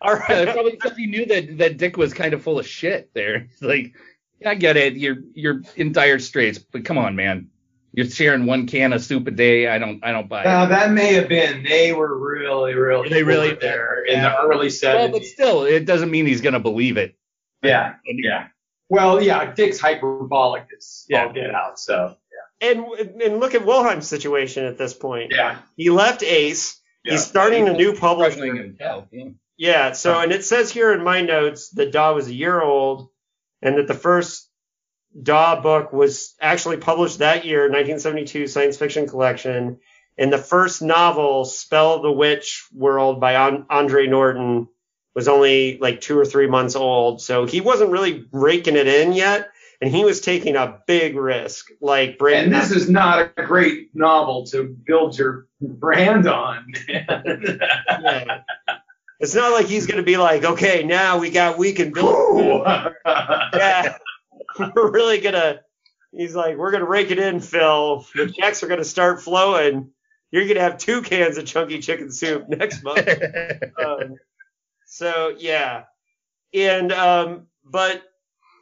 All 0.03 0.17
right. 0.17 0.49
probably 0.53 0.73
because 0.73 0.99
he 0.99 1.07
knew 1.07 1.25
that 1.25 1.57
that 1.57 1.79
Dick 1.79 1.97
was 1.97 2.13
kind 2.13 2.35
of 2.35 2.43
full 2.43 2.59
of 2.59 2.67
shit 2.67 3.11
there. 3.15 3.49
Like, 3.63 3.95
I 4.45 4.55
get 4.55 4.77
it, 4.77 4.97
you're 4.97 5.17
you're 5.35 5.63
in 5.77 5.93
dire 5.93 6.19
straits, 6.19 6.59
but 6.59 6.85
come 6.85 6.99
on, 6.99 7.17
man. 7.17 7.49
You're 7.93 8.11
sharing 8.11 8.45
one 8.45 8.67
can 8.67 8.93
of 8.93 9.03
soup 9.03 9.27
a 9.27 9.31
day. 9.31 9.69
I 9.69 9.79
don't 9.79 10.05
I 10.05 10.13
don't 10.13 10.29
buy 10.29 10.43
it. 10.43 10.45
Now 10.45 10.67
that 10.67 10.91
may 10.93 11.15
have 11.15 11.29
been. 11.29 11.63
They 11.63 11.93
were 11.93 12.19
really, 12.19 12.75
really. 12.75 13.09
They 13.09 13.23
really 13.23 13.55
there 13.55 14.05
in 14.05 14.19
Yeah. 14.19 14.31
the 14.33 14.43
early 14.43 14.69
70s. 14.69 14.95
well, 14.95 15.09
but 15.13 15.25
still, 15.25 15.65
it 15.65 15.87
doesn't 15.87 16.11
mean 16.11 16.27
he's 16.27 16.43
gonna 16.43 16.61
believe 16.61 16.99
it. 16.99 17.17
yeah, 17.63 17.95
yeah. 18.07 18.49
Well, 18.89 19.23
yeah. 19.23 19.53
Dick's 19.55 19.81
hyperbolic 19.81 20.67
is 20.77 21.07
Yeah. 21.09 21.25
all 21.27 21.33
get 21.33 21.55
out. 21.55 21.79
So 21.79 22.17
Yeah. 22.61 22.69
And 22.71 22.87
and 23.23 23.41
look 23.41 23.55
at 23.55 23.65
Wollheim's 23.65 24.07
situation 24.07 24.65
at 24.67 24.77
this 24.77 24.93
point. 24.93 25.33
yeah. 25.35 25.59
He 25.77 25.89
left 25.89 26.23
Ace. 26.23 26.79
Yeah. 27.03 27.13
He's 27.13 27.25
starting 27.25 27.67
a 27.69 27.73
new 27.73 27.95
publisher. 27.95 28.45
Himself, 28.55 29.07
yeah. 29.11 29.29
Yeah, 29.59 29.93
so 29.93 30.21
and 30.21 30.33
it 30.33 30.45
says 30.45 30.71
here 30.71 30.93
in 30.93 31.03
my 31.03 31.23
notes 31.23 31.71
that 31.71 31.91
Daw 31.93 32.13
was 32.13 32.29
a 32.29 32.35
year 32.35 32.61
old 32.61 33.09
and 33.63 33.79
that 33.79 33.87
the 33.87 33.95
first 33.95 34.49
Daw 35.23 35.61
book 35.63 35.93
was 35.93 36.35
actually 36.41 36.77
published 36.77 37.19
that 37.19 37.45
year, 37.47 37.63
1972 37.63 38.49
science 38.49 38.77
fiction 38.77 39.09
collection. 39.09 39.79
And 40.19 40.33
the 40.33 40.39
first 40.39 40.83
novel, 40.83 41.45
Spell 41.45 42.03
the 42.03 42.13
Witch 42.13 42.67
World 42.73 43.21
by 43.21 43.37
Andre 43.37 44.07
Norton, 44.07 44.69
was 45.15 45.29
only 45.29 45.79
like 45.79 46.03
two 46.03 46.19
or 46.19 46.27
three 46.27 46.47
months 46.47 46.77
old. 46.77 47.23
So 47.23 47.47
he 47.47 47.63
wasn't 47.63 47.91
really 47.91 48.27
raking 48.33 48.77
it 48.77 48.87
in 48.87 49.13
yet. 49.13 49.49
And 49.81 49.91
he 49.91 50.05
was 50.05 50.21
taking 50.23 50.57
a 50.57 50.81
big 50.87 51.17
risk, 51.17 51.69
like. 51.81 52.19
And 52.45 52.55
this 52.55 52.71
is 52.71 52.89
not 52.89 53.33
a 53.37 53.43
great 53.43 53.95
novel 53.95 54.47
to 54.47 54.65
build 54.65 55.19
your 55.19 55.47
brand 55.61 56.27
on. 56.27 56.73
Yeah. 56.89 58.43
It's 59.19 59.35
not 59.35 59.53
like 59.53 59.67
he's 59.67 59.87
going 59.87 59.99
to 59.99 60.03
be 60.03 60.17
like, 60.17 60.45
okay, 60.45 60.83
now 60.85 61.19
we 61.19 61.31
got 61.31 61.59
we 61.59 61.73
can 61.73 61.93
build. 61.93 62.63
yeah, 63.05 63.97
we're 64.59 64.91
really 64.91 65.21
gonna. 65.21 65.61
He's 66.13 66.35
like, 66.35 66.57
we're 66.57 66.71
gonna 66.71 66.87
rake 66.87 67.11
it 67.11 67.19
in, 67.19 67.41
Phil. 67.41 68.07
The 68.15 68.31
checks 68.31 68.63
are 68.63 68.69
gonna 68.69 68.85
start 68.85 69.23
flowing. 69.23 69.91
You're 70.31 70.47
gonna 70.47 70.61
have 70.61 70.79
two 70.79 71.03
cans 71.03 71.39
of 71.39 71.47
chunky 71.47 71.81
chicken 71.81 72.11
soup 72.11 72.49
next 72.49 72.83
month. 72.83 73.09
Um, 73.79 74.17
so 74.87 75.35
yeah, 75.39 75.85
and 76.55 76.93
um, 76.93 77.47
but 77.65 78.03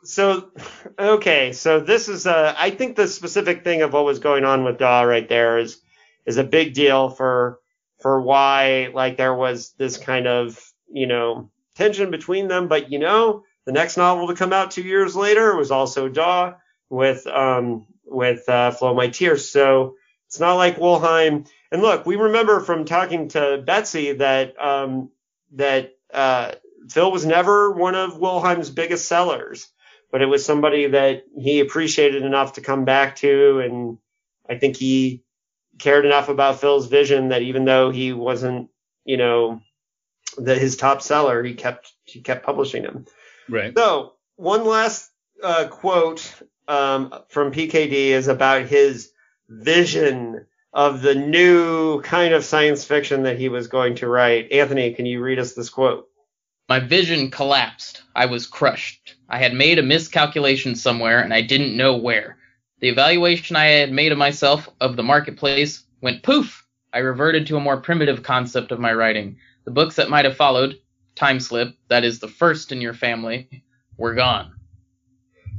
so 0.05 0.50
okay, 0.98 1.52
so 1.52 1.80
this 1.80 2.09
is 2.09 2.26
uh, 2.26 2.55
I 2.57 2.70
think 2.70 2.96
the 2.96 3.07
specific 3.07 3.64
thing 3.64 3.82
of 3.82 3.92
what 3.92 4.05
was 4.05 4.18
going 4.18 4.44
on 4.44 4.64
with 4.64 4.78
Daw 4.78 5.02
right 5.02 5.28
there 5.28 5.59
is 5.59 5.80
is 6.26 6.36
a 6.36 6.44
big 6.44 6.74
deal 6.74 7.11
for 7.11 7.61
for 8.05 8.20
why 8.20 8.90
like 8.92 9.16
there 9.16 9.34
was 9.34 9.72
this 9.78 9.96
kind 9.96 10.26
of 10.26 10.61
you 10.92 11.07
know 11.07 11.50
tension 11.74 12.11
between 12.11 12.48
them. 12.48 12.68
But 12.68 12.92
you 12.92 12.98
know, 12.98 13.44
the 13.64 13.72
next 13.72 13.96
novel 13.96 14.26
to 14.26 14.34
come 14.34 14.52
out 14.52 14.72
two 14.72 14.82
years 14.82 15.16
later 15.16 15.57
was 15.57 15.70
also 15.70 16.11
Daw 16.11 16.52
with 16.90 17.26
um 17.26 17.86
with 18.05 18.46
uh, 18.46 18.72
Flow 18.72 18.92
My 18.92 19.09
Tears. 19.09 19.48
So 19.48 19.94
it's 20.26 20.38
not 20.38 20.57
like 20.57 20.76
Wollheim. 20.76 21.48
And 21.72 21.80
look, 21.80 22.05
we 22.05 22.16
remember 22.16 22.61
from 22.61 22.84
talking 22.84 23.28
to 23.28 23.62
Betsy 23.64 24.12
that 24.12 24.62
um, 24.62 25.11
that 25.55 25.94
uh, 26.12 26.52
Phil 26.90 27.11
was 27.11 27.24
never 27.24 27.70
one 27.70 27.94
of 27.94 28.18
Wollheim's 28.18 28.68
biggest 28.68 29.09
sellers, 29.09 29.66
but 30.12 30.20
it 30.20 30.26
was 30.26 30.44
somebody 30.44 30.88
that 30.88 31.24
he 31.38 31.61
appreciated 31.61 32.22
enough 32.22 32.52
to 32.52 32.61
come 32.61 32.84
back 32.84 33.16
to, 33.16 33.61
and 33.61 33.96
I 34.46 34.59
think 34.59 34.76
he 34.76 35.23
cared 35.78 36.06
enough 36.06 36.28
about 36.28 36.60
Phil's 36.60 36.86
vision 36.86 37.28
that 37.28 37.42
even 37.42 37.64
though 37.64 37.90
he 37.90 38.12
wasn't, 38.12 38.70
you 39.04 39.16
know, 39.16 39.60
the, 40.36 40.54
his 40.54 40.76
top 40.76 41.02
seller, 41.02 41.42
he 41.42 41.54
kept 41.54 41.92
he 42.04 42.20
kept 42.20 42.44
publishing 42.44 42.82
him. 42.82 43.06
Right. 43.48 43.76
So 43.76 44.14
one 44.36 44.64
last 44.64 45.10
uh, 45.42 45.68
quote 45.68 46.32
um, 46.68 47.14
from 47.28 47.52
PKD 47.52 47.92
is 47.92 48.28
about 48.28 48.66
his 48.66 49.10
vision 49.48 50.46
of 50.72 51.02
the 51.02 51.14
new 51.14 52.02
kind 52.02 52.34
of 52.34 52.44
science 52.44 52.84
fiction 52.84 53.22
that 53.22 53.38
he 53.38 53.48
was 53.48 53.68
going 53.68 53.96
to 53.96 54.08
write. 54.08 54.50
Anthony, 54.50 54.92
can 54.92 55.06
you 55.06 55.22
read 55.22 55.38
us 55.38 55.54
this 55.54 55.70
quote? 55.70 56.08
My 56.68 56.80
vision 56.80 57.30
collapsed. 57.30 58.02
I 58.16 58.26
was 58.26 58.46
crushed. 58.46 59.14
I 59.28 59.38
had 59.38 59.52
made 59.52 59.78
a 59.78 59.82
miscalculation 59.82 60.74
somewhere 60.74 61.20
and 61.20 61.32
I 61.32 61.42
didn't 61.42 61.76
know 61.76 61.96
where. 61.96 62.38
The 62.85 62.91
evaluation 62.91 63.57
I 63.57 63.64
had 63.64 63.93
made 63.93 64.12
of 64.12 64.18
myself, 64.18 64.68
of 64.78 64.95
the 64.95 65.03
marketplace, 65.03 65.85
went 66.03 66.22
poof. 66.22 66.66
I 66.93 66.99
reverted 66.99 67.47
to 67.47 67.57
a 67.57 67.61
more 67.61 67.80
primitive 67.80 68.22
concept 68.22 68.72
of 68.72 68.78
my 68.78 68.93
writing. 68.93 69.39
The 69.64 69.70
books 69.70 69.97
that 69.97 70.11
might 70.11 70.26
have 70.26 70.37
followed, 70.37 70.78
Time 71.14 71.41
Slip, 71.41 71.74
that 71.89 72.05
is 72.05 72.18
the 72.18 72.28
first 72.28 72.72
in 72.72 72.82
your 72.82 72.93
family, 72.93 73.64
were 73.97 74.12
gone. 74.12 74.53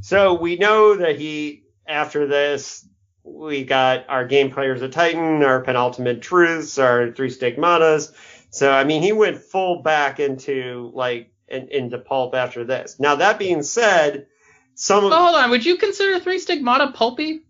So 0.02 0.36
we 0.36 0.58
know 0.58 0.98
that 0.98 1.18
he, 1.20 1.64
after 1.88 2.28
this, 2.28 2.88
we 3.24 3.64
got 3.64 4.08
our 4.08 4.28
game 4.28 4.52
players 4.52 4.84
of 4.84 4.92
Titan, 4.92 5.42
our 5.42 5.62
penultimate 5.62 6.22
truths, 6.22 6.78
our 6.78 7.12
three 7.12 7.32
stigmatas. 7.32 8.14
So 8.52 8.72
I 8.72 8.84
mean, 8.84 9.02
he 9.02 9.14
went 9.14 9.40
full 9.40 9.82
back 9.82 10.20
into 10.20 10.92
like 10.94 11.32
in, 11.48 11.70
into 11.70 11.98
pulp 11.98 12.36
after 12.36 12.64
this. 12.64 13.00
Now 13.00 13.16
that 13.16 13.40
being 13.40 13.64
said, 13.64 14.28
some 14.76 15.06
Oh, 15.06 15.10
hold 15.10 15.36
on. 15.36 15.50
Would 15.50 15.66
you 15.66 15.78
consider 15.78 16.20
Three 16.20 16.40
Stigmata 16.40 16.92
pulpy? 16.94 17.42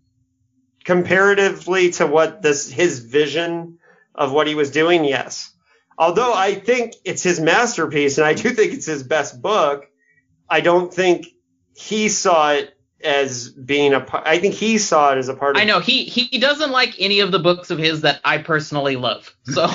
comparatively 0.86 1.90
to 1.90 2.06
what 2.06 2.42
this 2.42 2.70
his 2.70 3.00
vision 3.00 3.78
of 4.14 4.32
what 4.32 4.46
he 4.46 4.54
was 4.54 4.70
doing, 4.70 5.04
yes. 5.04 5.52
Although 5.98 6.32
I 6.32 6.54
think 6.54 6.94
it's 7.04 7.24
his 7.24 7.40
masterpiece, 7.40 8.18
and 8.18 8.26
I 8.26 8.34
do 8.34 8.50
think 8.50 8.72
it's 8.72 8.86
his 8.86 9.02
best 9.02 9.42
book. 9.42 9.86
I 10.48 10.60
don't 10.60 10.94
think 10.94 11.26
he 11.74 12.08
saw 12.08 12.52
it 12.52 12.75
as 13.06 13.48
being 13.50 13.94
a. 13.94 14.00
par- 14.00 14.24
I 14.26 14.38
think 14.38 14.54
he 14.54 14.78
saw 14.78 15.12
it 15.12 15.18
as 15.18 15.28
a 15.28 15.34
part 15.34 15.56
of. 15.56 15.62
I 15.62 15.64
know 15.64 15.80
he 15.80 16.04
he 16.04 16.38
doesn't 16.38 16.70
like 16.70 16.94
any 16.98 17.20
of 17.20 17.30
the 17.30 17.38
books 17.38 17.70
of 17.70 17.78
his 17.78 18.02
that 18.02 18.20
I 18.24 18.38
personally 18.38 18.96
love. 18.96 19.34
So 19.44 19.66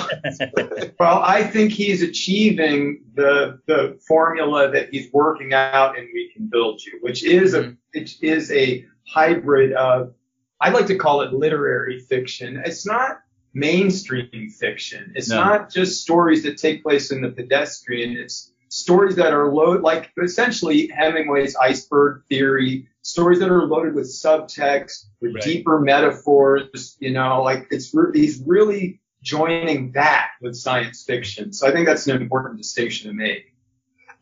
Well, 1.00 1.22
I 1.22 1.42
think 1.42 1.72
he's 1.72 2.02
achieving 2.02 3.02
the 3.14 3.60
the 3.66 3.98
formula 4.06 4.70
that 4.70 4.90
he's 4.90 5.10
working 5.12 5.54
out 5.54 5.98
and 5.98 6.08
We 6.12 6.30
Can 6.34 6.46
Build 6.46 6.80
You, 6.84 6.98
which 7.00 7.24
is 7.24 7.54
a 7.54 7.62
mm-hmm. 7.62 7.72
it 7.92 8.12
is 8.22 8.52
a 8.52 8.84
hybrid 9.08 9.72
of 9.72 10.14
I 10.60 10.70
like 10.70 10.86
to 10.86 10.96
call 10.96 11.22
it 11.22 11.32
literary 11.32 11.98
fiction. 12.00 12.62
It's 12.64 12.86
not 12.86 13.18
mainstream 13.54 14.48
fiction. 14.50 15.12
It's 15.16 15.28
No. 15.28 15.36
not 15.42 15.70
just 15.70 16.02
stories 16.02 16.44
that 16.44 16.56
take 16.58 16.82
place 16.82 17.10
in 17.10 17.20
the 17.20 17.30
pedestrian. 17.30 18.16
It's 18.16 18.51
stories 18.82 19.16
that 19.16 19.32
are 19.32 19.52
loaded, 19.52 19.82
like 19.82 20.10
essentially 20.22 20.88
Hemingway's 20.88 21.56
iceberg 21.56 22.22
theory, 22.28 22.88
stories 23.02 23.38
that 23.40 23.50
are 23.50 23.64
loaded 23.64 23.94
with 23.94 24.06
subtext, 24.06 25.06
with 25.20 25.34
Right. 25.34 25.42
deeper 25.42 25.80
metaphors, 25.80 26.96
you 27.00 27.12
know, 27.12 27.42
like 27.42 27.66
it's 27.70 27.94
re- 27.94 28.12
he's 28.12 28.42
really 28.46 29.00
joining 29.22 29.92
that 29.92 30.30
with 30.40 30.56
science 30.56 31.04
fiction. 31.04 31.52
So 31.52 31.66
I 31.66 31.72
think 31.72 31.86
that's 31.86 32.06
an 32.06 32.20
important 32.20 32.58
distinction 32.58 33.10
to 33.10 33.16
make. 33.16 33.54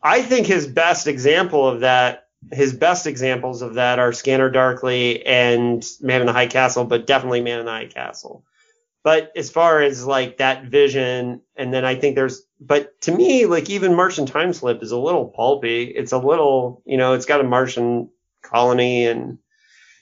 I 0.03 0.21
think 0.21 0.47
his 0.47 0.67
best 0.67 1.07
example 1.07 1.67
of 1.67 1.81
that, 1.81 2.27
his 2.51 2.73
best 2.73 3.05
examples 3.07 3.61
of 3.61 3.75
that 3.75 3.99
are 3.99 4.13
Scanner 4.13 4.49
Darkly 4.49 5.25
and 5.25 5.85
Man 6.01 6.21
in 6.21 6.27
the 6.27 6.33
High 6.33 6.47
Castle, 6.47 6.85
but 6.85 7.05
definitely 7.07 7.41
Man 7.41 7.59
in 7.59 7.65
the 7.65 7.71
High 7.71 7.85
Castle. 7.87 8.43
But 9.03 9.31
as 9.35 9.49
far 9.49 9.81
as 9.81 10.05
like 10.05 10.37
that 10.37 10.65
vision, 10.65 11.41
and 11.55 11.73
then 11.73 11.85
I 11.85 11.95
think 11.95 12.15
there's, 12.15 12.43
but 12.61 13.01
to 13.01 13.11
me, 13.11 13.47
like 13.47 13.69
even 13.69 13.95
Martian 13.95 14.27
Time 14.27 14.53
Slip 14.53 14.83
is 14.83 14.91
a 14.91 14.97
little 14.97 15.25
pulpy. 15.25 15.83
It's 15.83 16.11
a 16.11 16.17
little, 16.19 16.83
you 16.85 16.95
know, 16.97 17.13
it's 17.13 17.25
got 17.25 17.41
a 17.41 17.43
Martian 17.43 18.09
colony 18.43 19.07
and 19.07 19.39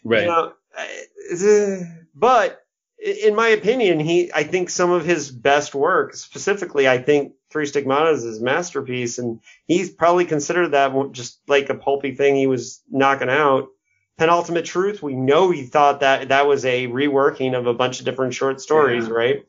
Right. 0.04 0.24
you 0.24 0.28
know, 0.28 0.54
uh, 0.78 1.78
but 2.14 2.62
in 3.04 3.36
my 3.36 3.50
opinion, 3.50 4.00
he, 4.00 4.32
I 4.34 4.44
think 4.44 4.70
some 4.70 4.92
of 4.92 5.06
his 5.06 5.32
best 5.32 5.74
work, 5.74 6.14
specifically, 6.16 6.88
I 6.88 6.98
think 6.98 7.34
Three 7.50 7.66
Stigmata 7.66 8.12
is 8.12 8.24
his 8.24 8.42
masterpiece, 8.42 9.18
and 9.20 9.40
he's 9.66 9.90
probably 9.90 10.26
considered 10.26 10.70
that 10.70 10.94
just 11.14 11.40
like 11.48 11.70
a 11.70 11.76
pulpy 11.76 12.14
thing 12.14 12.36
he 12.36 12.48
was 12.48 12.82
knocking 12.90 13.30
out. 13.30 13.70
Penultimate 14.18 14.66
Truth, 14.66 15.02
we 15.02 15.16
know 15.16 15.50
he 15.50 15.64
thought 15.64 16.02
that 16.02 16.28
that 16.28 16.46
was 16.46 16.66
a 16.66 16.88
reworking 16.88 17.58
of 17.58 17.68
a 17.68 17.74
bunch 17.74 18.00
of 18.00 18.06
different 18.06 18.34
short 18.34 18.60
stories, 18.60 19.08
Yeah. 19.08 19.14
right? 19.14 19.46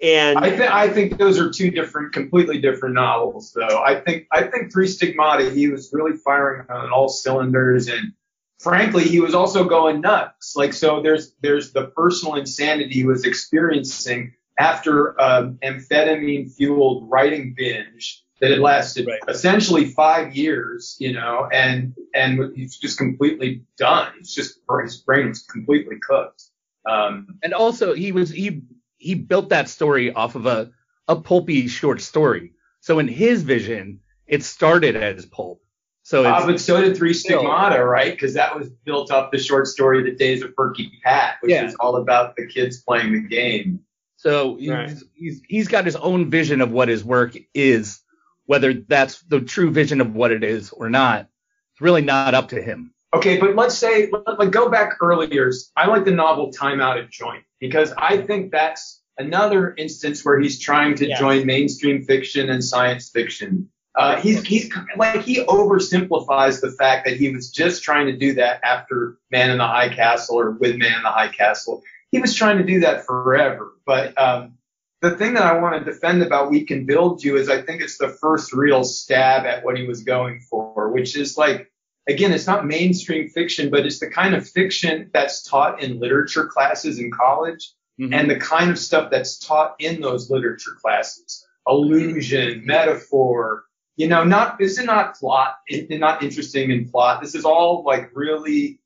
And 0.00 0.38
I 0.38 0.50
think 0.50 0.70
I 0.70 0.88
think 0.88 1.18
those 1.18 1.38
are 1.40 1.50
two 1.50 1.70
different, 1.70 2.12
completely 2.12 2.60
different 2.60 2.94
novels, 2.94 3.52
though. 3.52 3.82
I 3.82 4.00
think 4.00 4.26
I 4.30 4.44
think 4.44 4.72
Three 4.72 4.86
Stigmata, 4.86 5.50
he 5.50 5.68
was 5.68 5.90
really 5.92 6.16
firing 6.16 6.66
on 6.70 6.90
all 6.92 7.08
cylinders, 7.08 7.88
and 7.88 8.12
frankly, 8.60 9.04
he 9.04 9.18
was 9.20 9.34
also 9.34 9.64
going 9.64 10.00
nuts. 10.00 10.54
Like 10.54 10.72
so, 10.72 11.02
there's 11.02 11.34
there's 11.42 11.72
the 11.72 11.86
personal 11.88 12.36
insanity 12.36 12.94
he 12.94 13.04
was 13.04 13.24
experiencing 13.24 14.34
after 14.58 15.20
um, 15.20 15.58
amphetamine 15.64 16.52
fueled 16.52 17.10
writing 17.10 17.54
binge 17.56 18.24
that 18.40 18.50
had 18.50 18.60
lasted 18.60 19.06
Right. 19.06 19.20
essentially 19.28 19.86
five 19.86 20.36
years, 20.36 20.96
you 21.00 21.12
know, 21.12 21.48
and 21.52 21.94
and 22.14 22.54
he's 22.54 22.76
just 22.76 22.98
completely 22.98 23.64
done. 23.76 24.12
He's 24.18 24.32
just 24.32 24.60
his 24.82 24.98
brain 24.98 25.28
was 25.28 25.42
completely 25.42 25.96
cooked. 26.00 26.44
Um, 26.88 27.38
And 27.42 27.52
also 27.52 27.94
he 27.94 28.12
was 28.12 28.30
he 28.30 28.62
he 28.98 29.14
built 29.14 29.48
that 29.50 29.68
story 29.68 30.12
off 30.12 30.34
of 30.34 30.46
a 30.46 30.70
a 31.08 31.16
pulpy 31.16 31.68
short 31.68 32.00
story. 32.02 32.52
So 32.80 32.98
in 32.98 33.08
his 33.08 33.42
vision, 33.42 34.00
it 34.26 34.42
started 34.42 34.94
as 34.96 35.24
pulp. 35.26 35.62
So 36.02 36.24
Uh, 36.26 36.36
it's, 36.38 36.46
but 36.46 36.60
so 36.60 36.80
did 36.82 36.96
Three 36.96 37.14
Stigmata, 37.14 37.82
right? 37.84 38.12
Because 38.12 38.34
that 38.34 38.56
was 38.58 38.68
built 38.70 39.10
off 39.10 39.30
the 39.30 39.38
short 39.38 39.66
story 39.66 40.02
The 40.02 40.16
Days 40.16 40.42
of 40.42 40.54
Perky 40.54 40.90
Pat, 41.04 41.36
which 41.40 41.50
Yeah. 41.52 41.66
is 41.66 41.74
all 41.76 41.96
about 41.96 42.36
the 42.36 42.46
kids 42.46 42.82
playing 42.82 43.12
the 43.12 43.20
game. 43.20 43.80
so 44.16 44.56
he's, 44.56 44.68
Right. 44.70 44.90
he's 45.14 45.40
he's 45.48 45.68
got 45.68 45.84
his 45.86 45.96
own 45.96 46.28
vision 46.30 46.60
of 46.60 46.72
what 46.72 46.88
his 46.88 47.04
work 47.04 47.36
is, 47.54 48.00
whether 48.46 48.72
that's 48.74 49.20
the 49.22 49.40
true 49.40 49.70
vision 49.70 50.00
of 50.00 50.14
what 50.14 50.32
it 50.32 50.42
is 50.44 50.70
or 50.72 50.90
not. 50.90 51.28
It's 51.72 51.80
really 51.80 52.02
not 52.02 52.34
up 52.34 52.48
to 52.48 52.60
him. 52.60 52.92
Okay, 53.14 53.38
but 53.38 53.56
let's 53.56 53.74
say, 53.74 54.10
let, 54.10 54.38
let- 54.38 54.50
go 54.50 54.68
back 54.68 54.96
earlier. 55.00 55.50
I 55.76 55.86
like 55.86 56.04
the 56.04 56.10
novel 56.10 56.52
Time 56.52 56.80
Out 56.80 56.98
of 56.98 57.10
Joint 57.10 57.42
because 57.58 57.92
I 57.96 58.18
think 58.18 58.52
that's 58.52 59.02
another 59.16 59.74
instance 59.76 60.24
where 60.24 60.38
he's 60.38 60.58
trying 60.60 60.94
to 60.96 61.08
Yes. 61.08 61.18
join 61.18 61.46
mainstream 61.46 62.02
fiction 62.04 62.50
and 62.50 62.62
science 62.62 63.10
fiction. 63.10 63.68
Uh, 63.94 64.14
he's, 64.20 64.44
he's 64.44 64.70
like, 64.96 65.22
he 65.22 65.40
oversimplifies 65.46 66.60
the 66.60 66.70
fact 66.70 67.04
that 67.04 67.16
he 67.16 67.30
was 67.34 67.50
just 67.50 67.82
trying 67.82 68.06
to 68.06 68.16
do 68.16 68.32
that 68.34 68.60
after 68.62 69.16
Man 69.32 69.50
in 69.50 69.58
the 69.58 69.66
High 69.66 69.88
Castle 69.88 70.38
or 70.38 70.50
with 70.52 70.76
Man 70.76 70.94
in 70.94 71.02
the 71.02 71.10
High 71.10 71.28
Castle. 71.28 71.82
He 72.12 72.20
was 72.20 72.32
trying 72.34 72.58
to 72.58 72.64
do 72.64 72.78
that 72.80 73.04
forever. 73.06 73.72
But, 73.86 74.16
um, 74.20 74.54
the 75.00 75.10
thing 75.12 75.34
that 75.34 75.44
I 75.44 75.58
want 75.58 75.84
to 75.84 75.90
defend 75.90 76.22
about 76.22 76.50
We 76.50 76.64
Can 76.64 76.84
Build 76.84 77.24
You 77.24 77.36
is 77.36 77.48
I 77.48 77.62
think 77.62 77.80
it's 77.82 77.98
the 77.98 78.08
first 78.08 78.52
real 78.52 78.84
stab 78.84 79.46
at 79.46 79.64
what 79.64 79.76
he 79.76 79.86
was 79.86 80.02
going 80.04 80.40
for, 80.40 80.90
which 80.90 81.16
is 81.16 81.36
like, 81.36 81.70
again, 82.08 82.32
it's 82.32 82.46
not 82.46 82.66
mainstream 82.66 83.28
fiction, 83.28 83.70
but 83.70 83.84
it's 83.86 83.98
the 84.00 84.08
kind 84.10 84.34
of 84.34 84.48
fiction 84.48 85.10
that's 85.12 85.42
taught 85.42 85.82
in 85.82 86.00
literature 86.00 86.46
classes 86.46 86.98
in 86.98 87.10
college 87.10 87.72
Mhm. 88.00 88.14
and 88.14 88.30
the 88.30 88.36
kind 88.36 88.70
of 88.70 88.78
stuff 88.78 89.10
that's 89.10 89.38
taught 89.38 89.74
in 89.78 90.00
those 90.00 90.30
literature 90.30 90.76
classes. 90.80 91.44
Allusion, 91.66 92.62
metaphor, 92.64 93.64
you 93.96 94.06
know, 94.08 94.22
not, 94.24 94.58
this 94.58 94.78
is 94.78 94.84
not 94.84 95.16
plot, 95.16 95.56
it, 95.66 95.90
not 95.98 96.22
interesting 96.22 96.70
in 96.70 96.88
plot. 96.88 97.20
This 97.20 97.34
is 97.34 97.44
all 97.44 97.82
like 97.84 98.10
really 98.14 98.80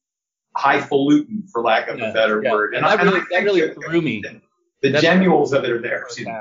highfalutin, 0.57 1.45
for 1.53 1.63
lack 1.63 1.89
of 1.89 1.99
Yeah, 1.99 2.11
a 2.11 2.13
better 2.15 2.43
yeah. 2.43 2.53
word. 2.53 2.75
And 2.75 2.85
that 2.85 2.99
I- 2.99 3.03
really- 3.03 3.17
I 3.19 3.21
that 3.21 3.29
think 3.29 3.45
really 3.45 3.61
the- 3.69 3.75
threw 3.75 4.01
me. 4.01 4.23
The 4.23 4.89
That's- 4.89 5.03
genuines 5.03 5.53
of 5.53 5.65
it 5.65 5.71
are 5.71 5.81
there. 5.81 6.03
Excuse 6.03 6.27
me. 6.27 6.35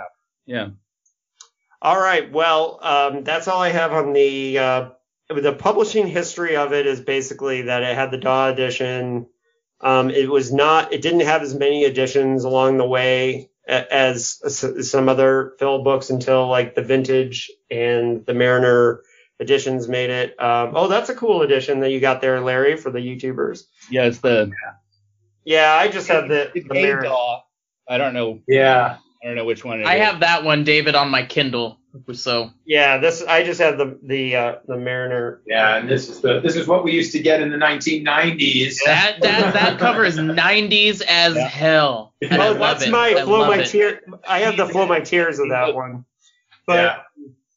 Yeah. 0.47 0.69
All 1.81 1.99
right. 1.99 2.31
Well, 2.31 2.79
um, 2.81 3.23
that's 3.23 3.47
all 3.47 3.61
I 3.61 3.69
have 3.69 3.91
on 3.93 4.13
the 4.13 4.57
uh, 4.59 4.89
the 5.39 5.53
publishing 5.53 6.07
history 6.07 6.55
of 6.57 6.73
it. 6.73 6.85
Is 6.85 6.99
basically 7.01 7.63
that 7.63 7.83
it 7.83 7.95
had 7.95 8.11
the 8.11 8.17
DAW 8.17 8.49
edition. 8.49 9.27
Um, 9.79 10.09
it 10.09 10.29
was 10.29 10.51
not. 10.51 10.93
It 10.93 11.01
didn't 11.01 11.21
have 11.21 11.41
as 11.41 11.55
many 11.55 11.85
editions 11.85 12.43
along 12.43 12.77
the 12.77 12.85
way 12.87 13.49
a- 13.67 13.93
as 13.93 14.41
some 14.89 15.09
other 15.09 15.53
Phil 15.59 15.83
books 15.83 16.09
until 16.09 16.47
like 16.47 16.75
the 16.75 16.81
Vintage 16.83 17.49
and 17.69 18.25
the 18.25 18.33
Mariner 18.33 19.01
editions 19.39 19.87
made 19.87 20.09
it. 20.11 20.39
Um, 20.41 20.73
oh, 20.75 20.87
that's 20.87 21.09
a 21.09 21.15
cool 21.15 21.41
edition 21.41 21.79
that 21.79 21.89
you 21.89 21.99
got 21.99 22.21
there, 22.21 22.39
Larry, 22.41 22.77
for 22.77 22.91
the 22.91 22.99
YouTubers. 22.99 23.63
Yeah, 23.89 24.03
it's 24.05 24.19
the 24.19 24.51
Yeah, 25.45 25.73
I 25.73 25.87
just 25.87 26.07
have 26.09 26.27
the, 26.27 26.51
It's 26.55 26.67
the 26.67 26.73
Mariner. 26.75 27.01
Daw. 27.03 27.41
I 27.89 27.97
don't 27.97 28.13
know. 28.13 28.39
Yeah. 28.47 28.97
I 29.23 29.25
don't 29.25 29.35
know 29.35 29.45
which 29.45 29.65
one 29.65 29.81
it 29.81 29.87
I 29.87 29.95
is. 29.95 30.03
have 30.05 30.19
that 30.19 30.43
one, 30.43 30.63
David, 30.63 30.93
on 30.93 31.09
my 31.09 31.25
Kindle. 31.25 31.79
So 32.13 32.51
Yeah, 32.65 32.97
this 32.97 33.21
I 33.23 33.43
just 33.43 33.59
have 33.59 33.77
the 33.77 33.97
the 34.03 34.35
uh, 34.35 34.55
the 34.67 34.77
Mariner. 34.77 35.41
Yeah, 35.45 35.77
and 35.77 35.89
this 35.89 36.09
is 36.09 36.21
the 36.21 36.39
this 36.39 36.55
is 36.55 36.67
what 36.67 36.83
we 36.83 36.91
used 36.93 37.11
to 37.13 37.19
get 37.19 37.41
in 37.41 37.49
the 37.49 37.57
1990s. 37.57 38.75
that 38.85 39.17
that 39.21 39.53
that 39.53 39.79
cover 39.79 40.03
is 40.05 40.17
90s 40.17 41.01
as 41.07 41.35
Yeah. 41.35 41.47
hell. 41.47 42.13
And 42.21 42.33
I 42.41 42.47
Oh, 42.47 42.51
love 42.51 42.59
that's 42.59 42.83
it. 42.83 42.91
my 42.91 43.07
I 43.17 43.23
flow 43.23 43.45
my 43.47 43.59
it. 43.59 43.67
tear. 43.67 44.01
I 44.27 44.39
have 44.39 44.57
the 44.57 44.67
flow 44.67 44.85
my 44.87 44.99
tears 45.01 45.39
of 45.39 45.49
that 45.49 45.75
one, 45.75 46.05
but 46.65 46.75
yeah. 46.75 46.99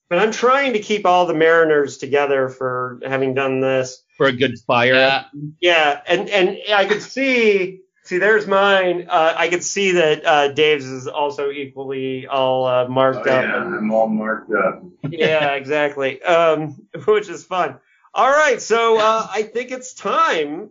but 0.08 0.18
I'm 0.18 0.32
trying 0.32 0.72
to 0.72 0.80
keep 0.80 1.06
all 1.06 1.26
the 1.26 1.34
Mariners 1.34 1.98
together 1.98 2.48
for 2.48 3.00
having 3.06 3.34
done 3.34 3.60
this. 3.60 4.02
for 4.16 4.26
a 4.26 4.32
good 4.32 4.58
fire. 4.66 4.94
Yeah. 4.94 5.24
Yeah, 5.60 6.00
and 6.06 6.28
and 6.28 6.58
I 6.74 6.86
could 6.86 7.02
see 7.02 7.80
see 8.04 8.18
there's 8.18 8.46
mine. 8.46 9.06
Uh, 9.10 9.34
I 9.36 9.48
could 9.48 9.64
see 9.64 9.92
that 9.92 10.24
uh, 10.24 10.48
Dave's 10.52 10.84
is 10.84 11.06
also 11.08 11.50
equally 11.50 12.26
all 12.26 12.66
uh, 12.66 12.86
marked 12.88 13.26
Oh, 13.26 13.32
up. 13.32 13.44
yeah, 13.44 13.56
I'm 13.56 13.90
all 13.92 14.08
marked 14.08 14.52
up. 14.52 14.82
yeah, 15.02 15.52
exactly. 15.54 16.22
Um, 16.22 16.86
which 17.06 17.28
is 17.28 17.44
fun. 17.44 17.78
All 18.14 18.30
right, 18.30 18.62
so 18.62 18.98
uh, 18.98 19.26
I 19.30 19.42
think 19.42 19.72
it's 19.72 19.92
time, 19.94 20.70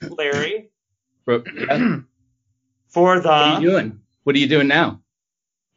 Larry, 0.00 0.70
For- 1.26 1.42
for 2.88 3.16
what 3.16 3.26
are 3.26 3.56
the. 3.56 3.60
you 3.62 3.70
doing? 3.70 4.00
What 4.24 4.34
are 4.34 4.38
you 4.38 4.48
doing 4.48 4.68
now? 4.68 5.00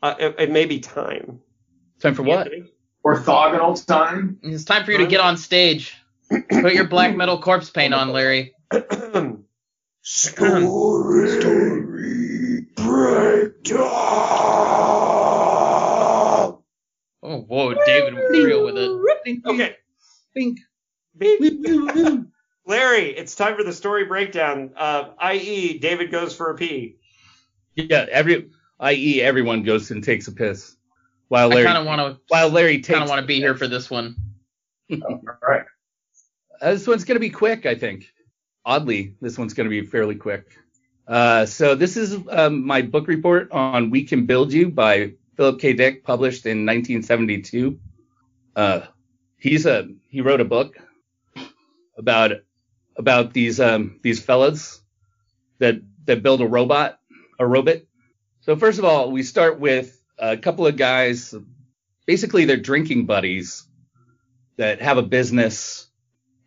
Uh, 0.02 0.16
it, 0.20 0.36
it 0.40 0.52
may 0.52 0.66
be 0.66 0.80
time. 0.80 1.40
Time 2.00 2.14
for 2.16 2.24
what? 2.24 2.50
Orthogonal 3.06 3.86
time. 3.86 4.38
It's 4.44 4.64
time 4.64 4.86
for 4.86 4.92
you 4.92 4.98
to 5.00 5.08
get 5.08 5.20
on 5.20 5.36
stage. 5.38 5.96
Put 6.30 6.74
your 6.74 6.88
black 6.88 7.16
metal 7.18 7.38
corpse 7.42 7.70
paint 7.70 7.94
on, 7.94 8.10
Larry. 8.10 8.54
Story, 10.06 11.40
story 11.40 12.68
breakdown. 12.76 13.84
Oh, 17.26 17.46
whoa, 17.48 17.74
David 17.86 18.16
was 18.16 18.30
real 18.30 18.66
with 18.66 18.78
it. 18.78 19.42
okay, 19.46 19.78
Think. 20.34 20.60
Larry, 22.66 23.12
it's 23.12 23.36
time 23.36 23.56
for 23.56 23.64
the 23.64 23.72
story 23.72 24.04
breakdown. 24.04 24.72
Uh, 24.76 25.12
i.e., 25.20 25.80
David 25.80 26.12
goes 26.12 26.36
for 26.36 26.50
a 26.50 26.56
pee. 26.56 26.98
Yeah, 27.76 28.06
every 28.12 28.50
i.e. 28.82 29.22
everyone 29.22 29.64
goes 29.64 29.90
and 29.90 30.04
takes 30.04 30.28
a 30.28 30.34
piss 30.34 30.76
while 31.30 31.48
Larry, 31.48 31.66
I 31.66 31.72
Larry 31.72 31.76
kind 31.76 31.78
of 31.78 31.86
want 31.86 32.02
to 32.02 32.22
while 32.28 32.50
Larry 32.50 32.78
takes. 32.82 32.90
I 32.90 32.94
kind 32.94 33.04
of 33.04 33.10
want 33.10 33.22
to 33.22 33.28
be 33.28 33.38
here 33.38 33.56
for 33.56 33.70
this 33.70 33.90
one. 33.90 34.18
All 34.92 35.22
right. 35.42 35.64
Uh, 36.62 36.72
this 36.72 36.86
one's 36.86 37.06
gonna 37.06 37.22
be 37.22 37.30
quick, 37.30 37.66
I 37.66 37.76
think. 37.76 38.13
Oddly, 38.66 39.16
this 39.22 39.38
one's 39.38 39.54
gonna 39.54 39.70
be 39.70 39.86
fairly 39.86 40.16
quick. 40.16 40.58
Uh, 41.08 41.46
so 41.46 41.76
this 41.76 41.98
is 41.98 42.18
um, 42.30 42.66
my 42.66 42.82
book 42.82 43.08
report 43.08 43.52
on 43.52 43.90
"We 43.90 44.06
Can 44.06 44.26
Build 44.26 44.54
You" 44.54 44.70
by 44.70 45.14
Philip 45.36 45.60
K. 45.60 45.74
Dick, 45.74 46.04
published 46.04 46.46
in 46.46 46.66
1972. 46.66 47.80
Uh, 48.56 48.82
he's 49.38 49.66
a 49.66 49.90
he 50.10 50.22
wrote 50.22 50.40
a 50.40 50.46
book 50.46 50.78
about 51.98 52.32
about 52.96 53.34
these 53.34 53.60
um, 53.60 54.00
these 54.02 54.24
fellas 54.24 54.82
that 55.60 55.82
that 56.06 56.24
build 56.24 56.42
a 56.42 56.48
robot, 56.48 57.00
a 57.40 57.46
robot. 57.46 57.78
So 58.42 58.56
first 58.56 58.80
of 58.80 58.86
all, 58.86 59.12
we 59.12 59.24
start 59.24 59.60
with 59.60 60.02
a 60.18 60.38
couple 60.38 60.68
of 60.68 60.78
guys. 60.78 61.34
Basically, 62.06 62.46
they're 62.46 62.58
drinking 62.58 63.06
buddies 63.06 63.66
that 64.58 64.82
have 64.82 64.98
a 64.98 65.04
business, 65.04 65.88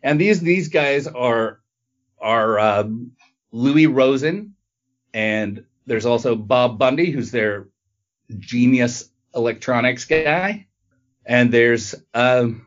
and 0.01 0.19
these 0.19 0.39
these 0.39 0.69
guys 0.69 1.07
are 1.07 1.59
are 2.19 2.59
um, 2.59 3.11
Louis 3.51 3.87
Rosen, 3.87 4.55
and 5.13 5.63
there's 5.85 6.05
also 6.05 6.35
Bob 6.35 6.77
Bundy, 6.77 7.11
who's 7.11 7.31
their 7.31 7.67
genius 8.39 9.09
electronics 9.35 10.05
guy, 10.05 10.67
and 11.25 11.51
there's 11.51 11.95
um, 12.13 12.65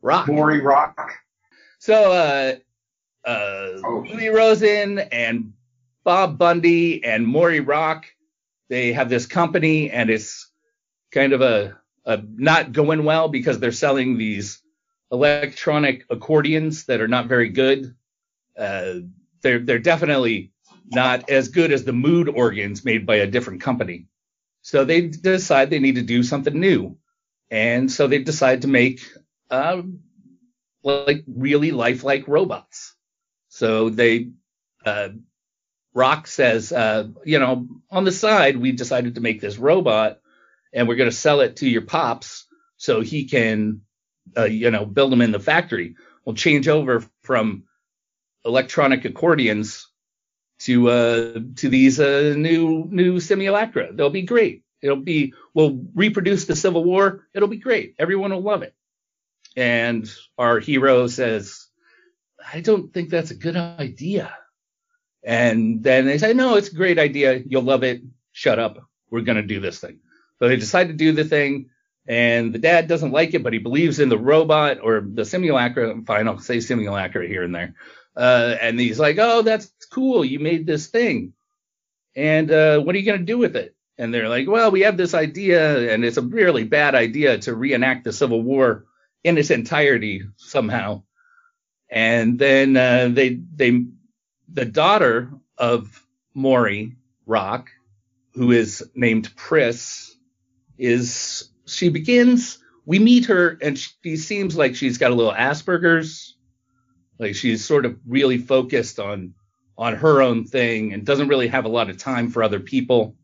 Rock. 0.00 0.28
Maury 0.28 0.60
Rock. 0.60 1.12
So 1.78 2.12
uh, 2.12 2.54
uh, 3.28 3.68
Oh. 3.84 4.04
Louis 4.08 4.28
Rosen 4.28 4.98
and 4.98 5.52
Bob 6.04 6.38
Bundy 6.38 7.04
and 7.04 7.26
Maury 7.26 7.60
Rock, 7.60 8.06
they 8.68 8.92
have 8.92 9.08
this 9.08 9.26
company, 9.26 9.90
and 9.90 10.10
it's 10.10 10.50
kind 11.10 11.32
of 11.32 11.40
a, 11.42 11.76
a 12.04 12.22
not 12.36 12.72
going 12.72 13.04
well 13.04 13.28
because 13.28 13.58
they're 13.58 13.72
selling 13.72 14.18
these 14.18 14.60
electronic 15.10 16.04
accordions 16.10 16.86
that 16.86 17.00
are 17.00 17.08
not 17.08 17.26
very 17.26 17.48
good. 17.50 17.94
Uh, 18.56 18.94
they're 19.42 19.60
they're 19.60 19.78
definitely 19.78 20.52
not 20.90 21.30
as 21.30 21.48
good 21.48 21.72
as 21.72 21.84
the 21.84 21.92
mood 21.92 22.28
organs 22.28 22.84
made 22.84 23.06
by 23.06 23.16
a 23.16 23.26
different 23.26 23.62
company. 23.62 24.06
So 24.62 24.84
they 24.84 25.08
decide 25.08 25.70
they 25.70 25.80
need 25.80 25.96
to 25.96 26.02
do 26.02 26.22
something 26.22 26.58
new, 26.58 26.98
and 27.50 27.90
so 27.90 28.06
they 28.06 28.22
decide 28.22 28.62
to 28.62 28.68
make 28.68 29.00
um, 29.50 30.00
like 30.82 31.24
really 31.26 31.70
lifelike 31.70 32.28
robots. 32.28 32.94
So 33.48 33.90
they, 33.90 34.30
uh, 34.84 35.10
Rock 35.94 36.26
says, 36.26 36.72
uh, 36.72 37.08
you 37.24 37.38
know, 37.38 37.68
on 37.90 38.04
the 38.04 38.12
side, 38.12 38.56
we 38.56 38.72
decided 38.72 39.16
to 39.16 39.20
make 39.20 39.40
this 39.40 39.58
robot 39.58 40.20
and 40.72 40.88
we're 40.88 40.96
going 40.96 41.10
to 41.10 41.16
sell 41.16 41.40
it 41.40 41.56
to 41.56 41.68
your 41.68 41.82
pops 41.82 42.46
so 42.76 43.00
he 43.00 43.26
can, 43.26 43.82
uh, 44.36 44.44
you 44.44 44.70
know, 44.70 44.86
build 44.86 45.12
them 45.12 45.20
in 45.20 45.32
the 45.32 45.40
factory. 45.40 45.96
We'll 46.24 46.34
change 46.34 46.66
over 46.68 47.04
from 47.22 47.64
electronic 48.44 49.04
accordions 49.04 49.88
to, 50.60 50.88
uh, 50.88 51.40
to 51.56 51.68
these, 51.68 51.98
uh, 52.00 52.34
new, 52.36 52.86
new 52.90 53.20
simulacra. 53.20 53.92
They'll 53.92 54.10
be 54.10 54.22
great. 54.22 54.64
It'll 54.80 54.96
be, 54.96 55.34
we'll 55.54 55.80
reproduce 55.94 56.44
the 56.46 56.56
Civil 56.56 56.84
War. 56.84 57.26
It'll 57.34 57.48
be 57.48 57.58
great. 57.58 57.94
Everyone 57.98 58.32
will 58.32 58.42
love 58.42 58.62
it 58.62 58.74
and 59.56 60.10
our 60.38 60.58
hero 60.58 61.06
says, 61.06 61.66
I 62.52 62.60
don't 62.60 62.92
think 62.92 63.10
that's 63.10 63.30
a 63.30 63.36
good 63.36 63.56
idea. 63.56 64.34
And 65.22 65.82
then 65.82 66.06
they 66.06 66.18
say, 66.18 66.32
no, 66.32 66.56
it's 66.56 66.68
a 66.68 66.74
great 66.74 66.98
idea. 66.98 67.40
You'll 67.46 67.62
love 67.62 67.84
it. 67.84 68.02
Shut 68.32 68.58
up. 68.58 68.78
We're 69.10 69.20
going 69.20 69.36
to 69.36 69.42
do 69.42 69.60
this 69.60 69.78
thing. 69.78 70.00
So 70.38 70.48
they 70.48 70.56
decide 70.56 70.88
to 70.88 70.94
do 70.94 71.12
the 71.12 71.24
thing 71.24 71.68
and 72.06 72.52
the 72.52 72.58
dad 72.58 72.88
doesn't 72.88 73.12
like 73.12 73.34
it, 73.34 73.44
but 73.44 73.52
he 73.52 73.60
believes 73.60 74.00
in 74.00 74.08
the 74.08 74.18
robot 74.18 74.78
or 74.82 75.00
the 75.06 75.24
simulacra. 75.24 75.94
Fine. 76.04 76.26
I'll 76.26 76.38
say 76.38 76.58
simulacra 76.58 77.26
here 77.28 77.44
and 77.44 77.54
there. 77.54 77.74
Uh, 78.16 78.56
and 78.60 78.78
he's 78.78 78.98
like, 78.98 79.16
oh, 79.18 79.42
that's 79.42 79.72
cool. 79.90 80.24
You 80.24 80.38
made 80.38 80.66
this 80.66 80.88
thing. 80.88 81.32
And, 82.14 82.50
uh, 82.50 82.80
what 82.80 82.94
are 82.94 82.98
you 82.98 83.06
going 83.06 83.20
to 83.20 83.24
do 83.24 83.38
with 83.38 83.56
it? 83.56 83.74
And 83.98 84.12
they're 84.12 84.28
like, 84.28 84.48
well, 84.48 84.70
we 84.70 84.80
have 84.80 84.96
this 84.96 85.14
idea 85.14 85.92
and 85.92 86.04
it's 86.04 86.16
a 86.16 86.22
really 86.22 86.64
bad 86.64 86.94
idea 86.94 87.38
to 87.38 87.54
reenact 87.54 88.04
the 88.04 88.12
Civil 88.12 88.42
War 88.42 88.86
in 89.24 89.38
its 89.38 89.50
entirety 89.50 90.22
somehow. 90.36 91.02
And 91.90 92.38
then 92.38 92.76
uh, 92.76 93.08
they 93.12 93.40
they 93.54 93.84
the 94.52 94.64
daughter 94.64 95.30
of 95.58 96.04
Maury 96.34 96.96
Rock, 97.26 97.70
who 98.34 98.50
is 98.50 98.82
named 98.94 99.34
Pris, 99.36 100.16
is 100.78 101.50
she 101.66 101.90
begins. 101.90 102.58
We 102.84 102.98
meet 102.98 103.26
her 103.26 103.58
and 103.62 103.78
she 103.78 104.16
seems 104.16 104.56
like 104.56 104.74
she's 104.74 104.98
got 104.98 105.12
a 105.12 105.14
little 105.14 105.32
Asperger's, 105.32 106.36
like 107.22 107.36
she's 107.36 107.64
sort 107.64 107.86
of 107.86 107.98
really 108.06 108.36
focused 108.36 108.98
on 108.98 109.34
on 109.78 109.94
her 109.96 110.20
own 110.20 110.44
thing 110.44 110.92
and 110.92 111.06
doesn't 111.06 111.28
really 111.28 111.48
have 111.48 111.64
a 111.64 111.68
lot 111.68 111.88
of 111.88 111.96
time 111.96 112.28
for 112.28 112.42
other 112.42 112.60
people. 112.60 113.16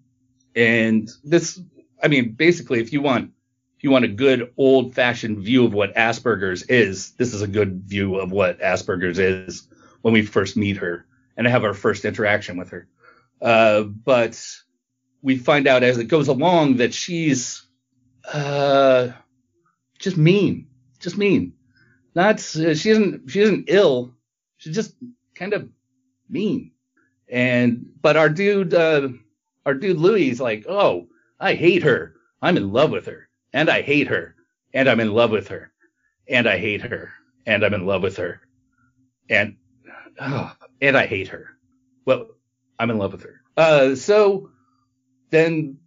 And 0.57 1.11
this, 1.23 1.61
I 2.03 2.09
mean, 2.09 2.33
basically, 2.33 2.81
if 2.81 2.93
you 2.93 3.03
want 3.03 3.33
if 3.77 3.85
you 3.85 3.91
want 3.91 4.05
a 4.05 4.09
good 4.09 4.53
old 4.57 4.95
fashioned 4.95 5.39
view 5.39 5.65
of 5.65 5.75
what 5.75 5.95
Asperger's 5.95 6.63
is, 6.63 7.13
this 7.13 7.35
is 7.35 7.43
a 7.43 7.47
good 7.47 7.83
view 7.85 8.17
of 8.17 8.33
what 8.33 8.61
Asperger's 8.61 9.19
is 9.19 9.69
when 10.03 10.15
we 10.15 10.23
first 10.23 10.57
meet 10.57 10.79
her 10.79 11.07
and 11.37 11.47
have 11.47 11.65
our 11.65 11.75
first 11.75 12.05
interaction 12.05 12.57
with 12.57 12.71
her. 12.71 12.89
Uh, 13.41 13.83
but 13.83 14.41
we 15.23 15.37
find 15.37 15.69
out 15.69 15.83
as 15.83 15.99
it 15.99 16.05
goes 16.05 16.29
along 16.29 16.79
that 16.79 16.95
she's 16.95 17.65
uh, 18.33 19.09
just 19.99 20.17
mean, 20.17 20.69
just 20.99 21.17
mean. 21.17 21.53
Not 22.15 22.37
uh, 22.37 22.75
she 22.75 22.91
isn't 22.91 23.31
she 23.31 23.41
isn't 23.41 23.65
ill. 23.69 24.15
She's 24.57 24.75
just 24.75 24.95
kind 25.35 25.53
of 25.53 25.69
mean. 26.29 26.73
And 27.29 27.87
but 28.01 28.17
our 28.17 28.29
dude, 28.29 28.75
uh, 28.75 29.09
our 29.67 29.75
dude 29.75 29.99
Louis 29.99 30.31
is 30.31 30.41
like, 30.41 30.67
oh, 30.69 31.09
I 31.39 31.55
hate 31.55 31.83
her. 31.83 32.15
I'm 32.41 32.57
in 32.57 32.73
love 32.73 32.91
with 32.91 33.07
her 33.07 33.29
and 33.53 33.71
I 33.71 33.83
hate 33.83 34.09
her, 34.09 34.35
and 34.75 34.89
I'm 34.89 35.01
in 35.01 35.13
love 35.13 35.31
with 35.31 35.49
her, 35.49 35.73
and 36.29 36.49
I 36.49 36.59
hate 36.59 36.83
her, 36.83 37.11
and 37.47 37.65
I'm 37.65 37.75
in 37.75 37.87
love 37.87 38.03
with 38.03 38.17
her, 38.17 38.41
and 39.29 39.57
oh, 40.21 40.55
and 40.81 40.97
I 40.97 41.07
hate 41.07 41.29
her. 41.29 41.57
Well, 42.05 42.29
I'm 42.79 42.91
in 42.91 42.99
love 42.99 43.13
with 43.13 43.23
her. 43.23 43.41
Uh, 43.57 43.95
so 43.95 44.51
then 45.31 45.79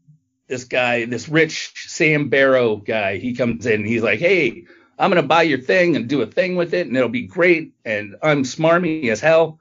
this 0.47 0.65
guy, 0.65 1.05
this 1.05 1.29
rich 1.29 1.73
Sam 1.87 2.29
Barrow 2.29 2.77
guy, 2.77 3.17
he 3.17 3.33
comes 3.33 3.65
in. 3.65 3.85
He's 3.85 4.03
like, 4.03 4.19
"Hey, 4.19 4.65
I'm 4.97 5.09
gonna 5.09 5.23
buy 5.23 5.43
your 5.43 5.59
thing 5.59 5.95
and 5.95 6.07
do 6.07 6.21
a 6.21 6.27
thing 6.27 6.55
with 6.55 6.73
it, 6.73 6.87
and 6.87 6.95
it'll 6.95 7.09
be 7.09 7.27
great. 7.27 7.73
And 7.85 8.15
I'm 8.21 8.43
smarmy 8.43 9.09
as 9.09 9.19
hell, 9.19 9.59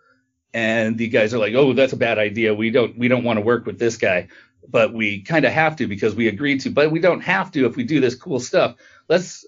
and 0.53 0.99
the 0.99 1.09
guys 1.09 1.33
are 1.33 1.39
like, 1.39 1.55
"Oh, 1.55 1.73
that's 1.73 1.93
a 1.93 1.97
bad 1.97 2.19
idea. 2.19 2.55
We 2.55 2.71
don't 2.71 2.99
we 2.99 3.09
don't 3.09 3.25
want 3.25 3.39
to 3.39 3.45
work 3.45 3.67
with 3.67 3.79
this 3.79 3.97
guy." 3.97 4.29
But 4.69 4.93
we 4.93 5.23
kind 5.23 5.45
of 5.45 5.53
have 5.53 5.77
to 5.77 5.87
because 5.87 6.15
we 6.15 6.29
agreed 6.29 6.61
to. 6.61 6.71
But 6.71 6.91
we 6.91 7.01
don't 7.01 7.23
have 7.23 7.51
to 7.53 7.67
if 7.67 7.77
we 7.77 7.85
do 7.85 8.01
this 8.01 8.15
cool 8.15 8.41
stuff. 8.41 8.77
Let's 9.09 9.47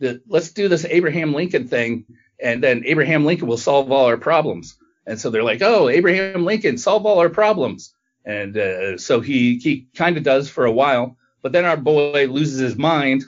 let's 0.00 0.52
do 0.52 0.68
this 0.68 0.84
Abraham 0.84 1.34
Lincoln 1.34 1.66
thing, 1.68 2.04
and 2.40 2.62
then 2.62 2.82
Abraham 2.86 3.24
Lincoln 3.24 3.48
will 3.48 3.56
solve 3.56 3.90
all 3.90 4.06
our 4.06 4.16
problems. 4.16 4.76
And 5.06 5.18
so 5.20 5.30
they're 5.30 5.42
like, 5.42 5.62
"Oh, 5.62 5.88
Abraham 5.88 6.44
Lincoln, 6.44 6.78
solve 6.78 7.06
all 7.06 7.18
our 7.18 7.30
problems." 7.30 7.94
And 8.24 8.56
uh, 8.56 8.98
so 8.98 9.20
he 9.20 9.56
he 9.58 9.88
kind 9.94 10.16
of 10.16 10.22
does 10.22 10.48
for 10.50 10.66
a 10.66 10.72
while, 10.72 11.16
but 11.42 11.52
then 11.52 11.64
our 11.64 11.76
boy 11.76 12.26
loses 12.26 12.60
his 12.60 12.76
mind 12.76 13.24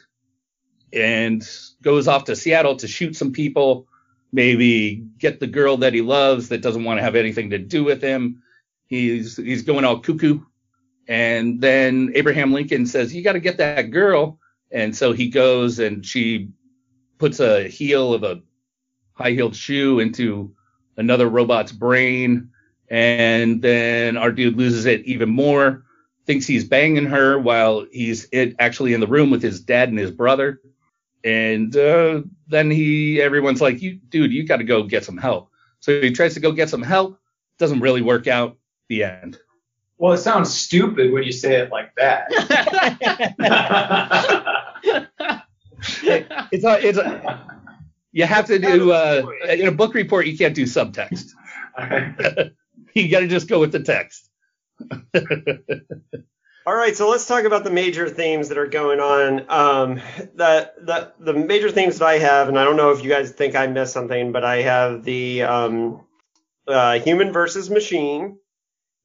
and 0.93 1.47
goes 1.83 2.09
off 2.09 2.25
to 2.25 2.37
Seattle 2.37 2.77
to 2.77 2.89
shoot 2.89 3.17
some 3.17 3.33
people 3.33 3.87
maybe 4.33 5.05
get 5.19 5.41
the 5.41 5.47
girl 5.47 5.77
that 5.79 5.93
he 5.93 6.03
loves 6.03 6.49
that 6.49 6.63
doesn't 6.63 6.85
want 6.85 6.99
to 6.99 7.03
have 7.03 7.17
anything 7.17 7.51
to 7.51 7.59
do 7.59 7.85
with 7.85 8.03
him. 8.03 8.43
He's 8.87 9.37
he's 9.37 9.63
going 9.63 9.85
all 9.85 10.01
cuckoo. 10.01 10.41
And 11.09 11.61
then 11.61 12.13
Abraham 12.15 12.53
Lincoln 12.53 12.87
says, 12.87 13.15
"You 13.15 13.23
got 13.23 13.33
to 13.33 13.41
get 13.41 13.59
that 13.59 13.91
girl." 13.91 14.39
And 14.71 14.95
so 14.95 15.13
he 15.13 15.29
goes 15.29 15.81
and 15.81 16.07
she 16.07 16.51
puts 17.19 17.41
a 17.41 17.69
heel 17.69 18.15
of 18.15 18.23
a 18.23 18.41
high-heeled 19.15 19.57
shoe 19.57 19.99
into 19.99 20.55
another 20.97 21.29
robot's 21.29 21.73
brain 21.73 22.51
and 22.89 23.63
then 23.63 24.17
our 24.17 24.33
dude 24.33 24.57
loses 24.57 24.87
it 24.87 25.05
even 25.05 25.29
more, 25.29 25.85
thinks 26.27 26.47
he's 26.47 26.65
banging 26.65 27.07
her 27.07 27.39
while 27.39 27.87
he's 27.91 28.27
actually 28.59 28.95
in 28.95 29.01
the 29.01 29.07
room 29.07 29.31
with 29.31 29.43
his 29.43 29.61
dad 29.61 29.89
and 29.89 29.99
his 29.99 30.11
brother 30.11 30.61
and 31.25 31.75
uh, 31.77 32.23
then 32.49 32.71
he, 32.71 33.21
everyone's 33.21 33.61
like, 33.61 33.83
"You, 33.83 33.99
dude, 34.09 34.33
you 34.33 34.47
got 34.47 34.59
to 34.59 34.65
go 34.65 34.83
get 34.83 35.05
some 35.05 35.17
help." 35.17 35.51
So 35.81 36.01
he 36.01 36.13
tries 36.13 36.35
to 36.35 36.41
go 36.41 36.53
get 36.53 36.69
some 36.69 36.83
help. 36.83 37.19
Doesn't 37.59 37.81
really 37.81 38.03
work 38.03 38.27
out. 38.27 38.57
The 38.89 39.05
end. 39.05 39.39
Well, 39.99 40.15
it 40.15 40.19
sounds 40.19 40.53
stupid 40.53 41.13
when 41.13 41.23
you 41.23 41.33
say 41.33 41.61
it 41.61 41.71
like 41.71 41.95
that. 41.97 42.27
it's 46.51 46.65
a, 46.65 46.89
it's 46.89 46.99
a, 46.99 47.47
you 48.11 48.25
have 48.25 48.47
to 48.47 48.59
do 48.59 48.93
uh, 48.93 49.23
in 49.49 49.69
a 49.69 49.73
book 49.73 49.95
report. 49.95 50.27
You 50.27 50.37
can't 50.37 50.55
do 50.55 50.65
subtext. 50.65 51.31
you 52.95 53.11
got 53.11 53.21
to 53.21 53.29
just 53.29 53.49
go 53.49 53.61
with 53.61 53.73
the 53.73 53.81
text. 53.81 54.29
All 56.71 56.77
right, 56.77 56.97
so 56.97 57.11
let's 57.11 57.27
talk 57.27 57.43
about 57.43 57.65
the 57.65 57.71
major 57.73 58.09
themes 58.09 58.49
that 58.49 58.57
are 58.57 58.69
going 58.69 59.01
on. 59.01 59.45
Um, 59.49 59.95
the, 60.37 60.71
the 60.79 61.13
the 61.19 61.33
major 61.33 61.69
themes 61.69 61.99
that 61.99 62.07
I 62.07 62.19
have, 62.19 62.47
and 62.47 62.57
I 62.57 62.63
don't 62.63 62.77
know 62.77 62.93
if 62.93 63.03
you 63.03 63.11
guys 63.11 63.33
think 63.33 63.57
I 63.57 63.67
missed 63.67 63.93
something, 63.93 64.31
but 64.31 64.45
I 64.45 64.63
have 64.63 65.03
the 65.03 65.43
um, 65.43 66.07
uh, 66.69 67.01
human 67.01 67.33
versus 67.33 67.71
machine, 67.71 68.39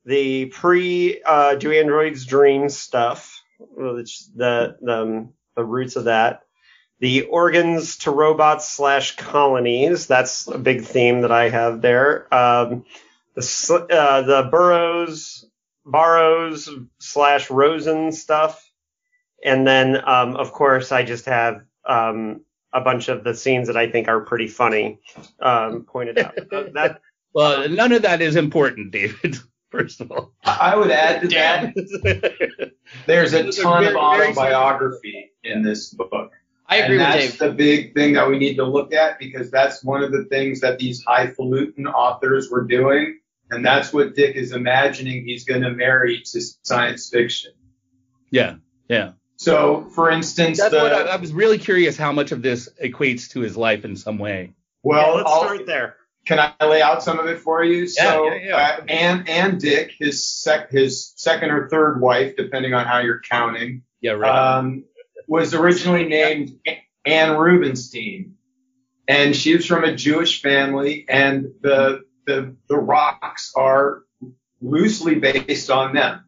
the 0.06 0.46
pre 0.46 1.24
uh, 1.26 1.56
do 1.56 1.72
androids 1.72 2.28
dream 2.28 2.70
stuff, 2.70 3.42
which 3.58 4.28
the 4.36 4.78
the 4.80 5.02
um, 5.02 5.34
the 5.56 5.66
roots 5.66 5.96
of 5.96 6.04
that, 6.04 6.44
the 7.00 7.24
organs 7.24 7.98
to 7.98 8.12
robots 8.12 8.70
slash 8.70 9.16
colonies. 9.16 10.06
That's 10.06 10.48
a 10.48 10.60
big 10.60 10.84
theme 10.84 11.22
that 11.22 11.32
I 11.32 11.50
have 11.50 11.82
there. 11.82 12.32
Um, 12.32 12.86
the 13.34 13.88
uh, 13.90 14.22
the 14.22 14.50
Barrows 14.52 15.48
Barrows 15.86 16.70
slash 17.00 17.50
Rosen 17.50 18.12
stuff. 18.12 18.70
And 19.44 19.68
then, 19.68 19.98
um, 20.08 20.36
of 20.36 20.52
course, 20.52 20.92
I 20.92 21.04
just 21.04 21.26
have 21.26 21.62
um, 21.86 22.42
a 22.74 22.82
bunch 22.82 23.10
of 23.10 23.24
the 23.24 23.34
scenes 23.34 23.68
that 23.68 23.78
I 23.78 23.90
think 23.90 24.08
are 24.08 24.22
pretty 24.22 24.48
funny 24.48 25.00
um, 25.40 25.84
pointed 25.84 26.18
out. 26.18 26.36
that, 26.74 27.02
well, 27.34 27.70
none 27.70 27.92
of 27.92 28.02
that 28.04 28.22
is 28.22 28.36
important, 28.36 28.92
David. 28.92 29.38
First 29.70 30.00
of 30.00 30.10
all, 30.10 30.32
I 30.46 30.76
would 30.76 30.90
add 30.90 31.22
to 31.22 31.28
that. 31.30 32.72
There's 33.08 33.34
a 33.34 33.52
ton 33.52 33.84
very, 33.84 33.94
of 33.94 33.98
autobiography 33.98 35.32
in 35.44 35.64
this 35.64 35.90
book. 35.90 36.32
I 36.68 36.78
agree 36.78 36.98
and 36.98 37.06
with 37.06 37.14
Dave. 37.14 37.30
That's 37.32 37.40
the 37.40 37.52
big 37.52 37.94
thing 37.94 38.14
that 38.14 38.30
we 38.30 38.40
need 38.40 38.56
to 38.56 38.64
look 38.64 38.94
at 38.94 39.20
because 39.20 39.52
that's 39.52 39.84
one 39.84 40.02
of 40.02 40.14
the 40.14 40.24
things 40.26 40.62
that 40.62 40.80
these 40.80 41.04
highfalutin 41.04 41.88
authors 41.88 42.50
were 42.50 42.64
doing 42.64 43.20
and 43.52 43.66
that's 43.66 43.94
what 43.94 44.16
Dick 44.16 44.36
is 44.36 44.52
imagining 44.52 45.26
he's 45.26 45.46
going 45.46 45.62
to 45.62 45.72
marry 45.72 46.22
to 46.22 46.42
science 46.64 47.10
fiction. 47.10 47.52
Yeah, 48.32 48.56
yeah. 48.88 49.12
So, 49.38 49.90
for 49.94 50.10
instance, 50.10 50.60
that's 50.60 50.72
the, 50.72 50.80
what 50.80 50.94
I, 50.94 51.02
I, 51.02 51.16
was 51.18 51.34
really 51.34 51.58
curious 51.58 51.98
how 51.98 52.12
much 52.12 52.32
of 52.32 52.42
this 52.42 52.70
equates 52.82 53.30
to 53.32 53.42
his 53.42 53.58
life 53.58 53.84
in 53.84 53.96
some 53.96 54.18
way. 54.18 54.54
Well, 54.84 55.08
yeah, 55.08 55.14
let's 55.14 55.30
I'll, 55.30 55.44
start 55.44 55.66
there. 55.66 55.98
Can 56.26 56.40
I 56.40 56.66
lay 56.66 56.82
out 56.82 57.04
some 57.04 57.20
of 57.20 57.28
it 57.28 57.40
for 57.40 57.64
you? 57.64 57.82
Yeah, 57.82 57.88
so, 57.88 58.32
yeah, 58.32 58.40
yeah. 58.44 58.56
Uh, 58.56 58.86
and 58.88 59.30
and 59.30 59.60
Dick, 59.60 59.92
his 60.00 60.26
sec, 60.26 60.72
his 60.72 61.14
second 61.18 61.52
or 61.52 61.70
third 61.70 62.00
wife, 62.00 62.36
depending 62.36 62.74
on 62.74 62.86
how 62.86 63.00
you're 63.00 63.22
counting, 63.22 63.84
yeah, 64.02 64.14
right. 64.14 64.58
Um, 64.58 64.86
was 65.28 65.54
originally 65.54 66.06
named 66.06 66.58
Anne 67.06 67.38
Rubenstein, 67.38 68.36
and 69.08 69.36
she 69.36 69.56
was 69.56 69.66
from 69.66 69.84
a 69.84 69.96
Jewish 69.96 70.42
family, 70.42 71.06
and 71.10 71.54
the 71.62 72.05
the, 72.26 72.56
the 72.68 72.78
rocks 72.78 73.52
are 73.56 74.04
loosely 74.62 75.16
based 75.16 75.70
on 75.70 75.94
them. 75.94 76.26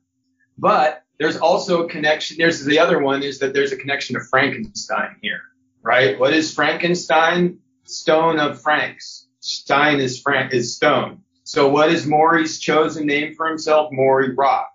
But 0.57 1.03
there's 1.19 1.37
also 1.37 1.83
a 1.83 1.89
connection. 1.89 2.37
There's 2.37 2.63
the 2.63 2.79
other 2.79 2.99
one 2.99 3.23
is 3.23 3.39
that 3.39 3.53
there's 3.53 3.71
a 3.71 3.77
connection 3.77 4.15
to 4.15 4.21
Frankenstein 4.29 5.15
here, 5.21 5.41
right? 5.81 6.19
What 6.19 6.33
is 6.33 6.53
Frankenstein? 6.53 7.59
Stone 7.85 8.39
of 8.39 8.61
Franks. 8.61 9.27
Stein 9.39 9.99
is 9.99 10.19
Frank 10.19 10.53
is 10.53 10.75
stone. 10.75 11.21
So 11.43 11.69
what 11.69 11.89
is 11.89 12.05
Maury's 12.05 12.59
chosen 12.59 13.05
name 13.05 13.33
for 13.33 13.47
himself? 13.47 13.89
Morey 13.93 14.33
Rock, 14.33 14.69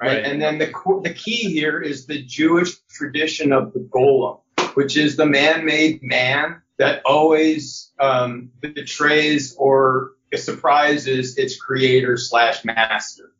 right? 0.00 0.08
right? 0.08 0.24
And 0.24 0.40
then 0.40 0.58
the 0.58 0.72
the 1.02 1.12
key 1.12 1.52
here 1.52 1.80
is 1.80 2.06
the 2.06 2.22
Jewish 2.22 2.78
tradition 2.88 3.52
of 3.52 3.74
the 3.74 3.80
golem, 3.80 4.40
which 4.74 4.96
is 4.96 5.16
the 5.16 5.26
man-made 5.26 6.02
man 6.02 6.62
that 6.78 7.02
always 7.04 7.92
um, 8.00 8.50
betrays 8.60 9.54
or 9.56 10.12
surprises 10.38 11.36
its 11.38 11.56
creator 11.56 12.16
slash 12.16 12.64
master. 12.64 13.32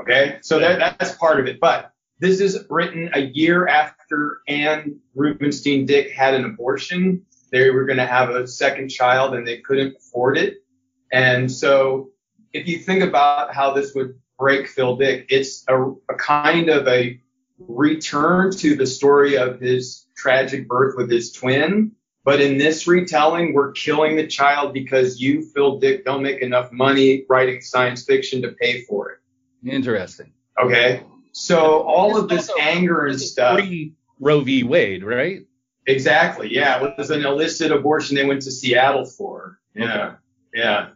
Okay, 0.00 0.38
so 0.42 0.58
that, 0.58 0.98
that's 0.98 1.16
part 1.16 1.40
of 1.40 1.46
it. 1.46 1.60
But 1.60 1.92
this 2.18 2.40
is 2.40 2.64
written 2.68 3.10
a 3.14 3.20
year 3.20 3.66
after 3.66 4.40
Anne 4.48 4.98
Rubenstein 5.14 5.86
Dick 5.86 6.10
had 6.10 6.34
an 6.34 6.44
abortion. 6.44 7.24
They 7.52 7.70
were 7.70 7.84
going 7.84 7.98
to 7.98 8.06
have 8.06 8.30
a 8.30 8.46
second 8.46 8.88
child 8.88 9.34
and 9.34 9.46
they 9.46 9.58
couldn't 9.58 9.96
afford 9.96 10.38
it. 10.38 10.64
And 11.12 11.50
so 11.50 12.10
if 12.52 12.66
you 12.66 12.78
think 12.78 13.02
about 13.02 13.54
how 13.54 13.72
this 13.72 13.94
would 13.94 14.18
break 14.38 14.68
Phil 14.68 14.96
Dick, 14.96 15.26
it's 15.28 15.64
a, 15.68 15.80
a 15.82 16.14
kind 16.18 16.68
of 16.68 16.88
a 16.88 17.20
return 17.58 18.50
to 18.52 18.76
the 18.76 18.86
story 18.86 19.36
of 19.36 19.60
his 19.60 20.06
tragic 20.16 20.66
birth 20.68 20.94
with 20.96 21.10
his 21.10 21.32
twin 21.32 21.92
but 22.24 22.40
in 22.40 22.56
this 22.56 22.86
retelling, 22.86 23.52
we're 23.52 23.72
killing 23.72 24.16
the 24.16 24.26
child 24.26 24.72
because 24.72 25.20
you, 25.20 25.42
Phil 25.42 25.78
Dick, 25.78 26.06
don't 26.06 26.22
make 26.22 26.40
enough 26.40 26.72
money 26.72 27.24
writing 27.28 27.60
science 27.60 28.04
fiction 28.04 28.40
to 28.42 28.52
pay 28.52 28.82
for 28.82 29.10
it. 29.10 29.18
Interesting. 29.68 30.32
Okay. 30.58 31.02
So 31.32 31.82
all 31.82 32.16
of 32.16 32.28
this 32.28 32.50
anger 32.58 33.06
and 33.06 33.20
stuff. 33.20 33.60
Roe 34.20 34.40
v. 34.40 34.62
Wade, 34.62 35.04
right? 35.04 35.42
Exactly. 35.86 36.48
Yeah. 36.50 36.82
It 36.82 36.94
was 36.96 37.10
an 37.10 37.26
illicit 37.26 37.70
abortion 37.70 38.16
they 38.16 38.24
went 38.24 38.42
to 38.42 38.50
Seattle 38.50 39.04
for. 39.04 39.58
Yeah. 39.74 39.84
Okay. 39.84 40.16
Yeah. 40.54 40.88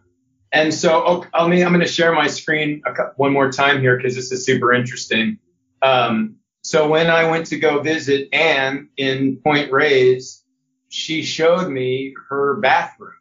And 0.53 0.73
so, 0.73 1.03
okay, 1.05 1.29
I 1.35 1.47
mean, 1.47 1.63
I'm 1.63 1.73
going 1.75 1.85
to 1.85 1.93
share 1.93 2.13
my 2.13 2.27
screen 2.27 2.83
one 3.17 3.33
more 3.33 3.53
time 3.53 3.81
here 3.83 3.99
because 3.99 4.15
this 4.15 4.33
is 4.33 4.47
super 4.47 4.73
interesting. 4.73 5.39
Um, 5.83 6.37
so 6.63 6.89
when 6.89 7.09
I 7.09 7.29
went 7.29 7.47
to 7.47 7.59
go 7.59 7.83
visit 7.83 8.29
Anne 8.33 8.89
in 8.97 9.37
Point 9.45 9.71
Reyes, 9.71 10.43
she 10.89 11.23
showed 11.23 11.69
me 11.69 12.15
her 12.29 12.57
bathroom. 12.57 13.13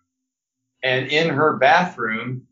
And 0.84 1.11
in 1.11 1.30
her 1.30 1.57
bathroom 1.57 2.47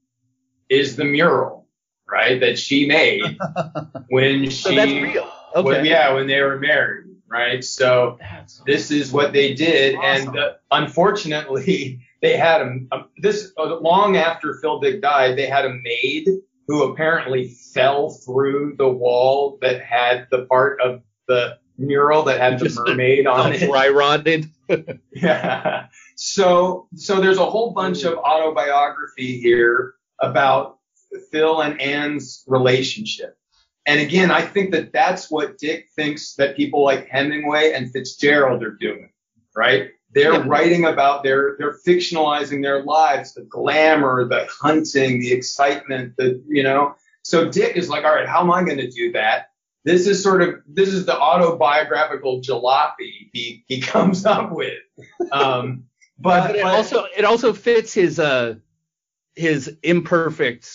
is 0.70 0.96
the 0.96 1.06
mural, 1.06 1.68
right, 2.10 2.40
that 2.40 2.60
she 2.60 2.86
made 2.86 3.38
when 4.10 4.46
she. 4.46 4.52
So 4.52 4.76
that's 4.76 4.92
real. 4.92 5.32
Okay. 5.56 5.68
When, 5.68 5.86
yeah, 5.86 6.14
when 6.14 6.28
they 6.28 6.42
were 6.42 6.60
married, 6.60 7.06
right? 7.28 7.64
So 7.64 8.18
this 8.66 8.92
is 8.92 9.12
what 9.12 9.32
they 9.32 9.54
did, 9.54 9.96
awesome. 9.96 10.30
and 10.30 10.38
uh, 10.38 10.54
unfortunately, 10.72 12.02
they 12.22 12.36
had 12.36 12.62
a, 12.62 12.80
a 12.92 13.06
this 13.18 13.52
uh, 13.58 13.76
long 13.80 14.18
after 14.18 14.56
Phil 14.56 14.80
Dick 14.80 15.02
died, 15.02 15.38
they 15.38 15.48
had 15.48 15.66
a 15.66 15.74
maid 15.74 16.28
who 16.68 16.92
apparently 16.92 17.50
fell 17.74 18.10
through 18.10 18.76
the 18.78 18.90
wall 18.90 19.60
that 19.62 19.82
had 19.82 20.28
the 20.32 20.46
part 20.46 20.82
of 20.82 21.04
the 21.28 21.58
mural 21.78 22.24
that 22.24 22.40
had 22.40 22.60
the 22.60 22.70
mermaid 22.88 23.28
on 23.28 23.54
it. 23.54 23.68
Dry 23.68 23.90
rotted. 23.90 24.46
yeah. 25.14 25.88
So 26.16 26.88
so 26.96 27.20
there's 27.22 27.38
a 27.38 27.46
whole 27.46 27.72
bunch 27.72 28.04
of 28.04 28.18
autobiography 28.18 29.40
here 29.40 29.96
about 30.22 30.80
Phil 31.32 31.62
and 31.62 31.80
Anne's 31.82 32.44
relationship. 32.48 33.38
And 33.86 34.00
again, 34.00 34.32
I 34.32 34.42
think 34.42 34.72
that 34.72 34.92
that's 34.94 35.30
what 35.30 35.58
Dick 35.60 35.88
thinks 35.96 36.34
that 36.36 36.58
people 36.58 36.84
like 36.84 37.08
Hemingway 37.08 37.74
and 37.74 37.92
Fitzgerald 37.92 38.64
are 38.64 38.72
doing, 38.72 39.10
right? 39.56 39.90
They're 40.12 40.34
Yeah. 40.34 40.44
writing 40.48 40.86
about 40.86 41.24
their, 41.24 41.56
they're 41.60 41.78
fictionalizing 41.86 42.64
their 42.64 42.84
lives, 42.84 43.34
the 43.36 43.44
glamour, 43.44 44.28
the 44.28 44.48
hunting, 44.50 45.20
the 45.20 45.32
excitement, 45.32 46.16
the, 46.18 46.42
you 46.48 46.64
know. 46.64 46.96
So 47.24 47.50
Dick 47.52 47.76
is 47.76 47.90
like, 47.90 48.06
all 48.06 48.16
right, 48.16 48.28
how 48.28 48.42
am 48.42 48.50
I 48.52 48.64
going 48.64 48.78
to 48.78 48.90
do 48.90 49.12
that? 49.12 49.50
This 49.86 50.08
is 50.08 50.22
sort 50.22 50.42
of, 50.42 50.56
this 50.68 50.90
is 50.90 51.06
the 51.06 51.16
autobiographical 51.18 52.42
jalopy 52.42 53.30
he, 53.32 53.64
he 53.68 53.80
comes 53.80 54.26
up 54.26 54.52
with. 54.52 54.74
Um, 55.32 55.86
but, 56.20 56.48
but 56.48 56.56
it 56.56 56.64
but- 56.64 56.74
also 56.76 57.06
it 57.16 57.24
also 57.24 57.54
fits 57.54 57.94
his 57.94 58.20
uh 58.20 58.56
his 59.36 59.78
imperfect 59.84 60.68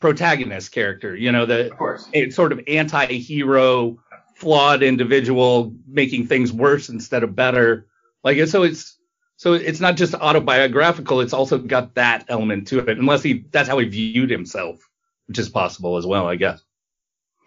protagonist 0.00 0.72
character. 0.72 1.14
You 1.14 1.32
know, 1.32 1.44
the 1.44 1.70
of 1.70 1.76
course. 1.76 2.08
sort 2.30 2.52
of 2.52 2.60
anti-hero, 2.66 3.98
flawed 4.36 4.82
individual 4.82 5.74
making 5.86 6.26
things 6.26 6.52
worse 6.52 6.88
instead 6.88 7.24
of 7.24 7.36
better. 7.36 7.86
Like 8.24 8.46
so 8.48 8.62
it's 8.62 8.96
so 9.36 9.52
it's 9.52 9.80
not 9.80 9.96
just 9.96 10.14
autobiographical, 10.14 11.20
it's 11.20 11.34
also 11.34 11.58
got 11.58 11.94
that 11.96 12.24
element 12.28 12.68
to 12.68 12.78
it, 12.78 12.98
unless 12.98 13.22
he 13.22 13.44
that's 13.50 13.68
how 13.68 13.78
he 13.78 13.86
viewed 13.86 14.30
himself, 14.30 14.78
which 15.26 15.38
is 15.38 15.50
possible 15.50 15.98
as 15.98 16.06
well, 16.06 16.26
I 16.26 16.36
guess. 16.36 16.62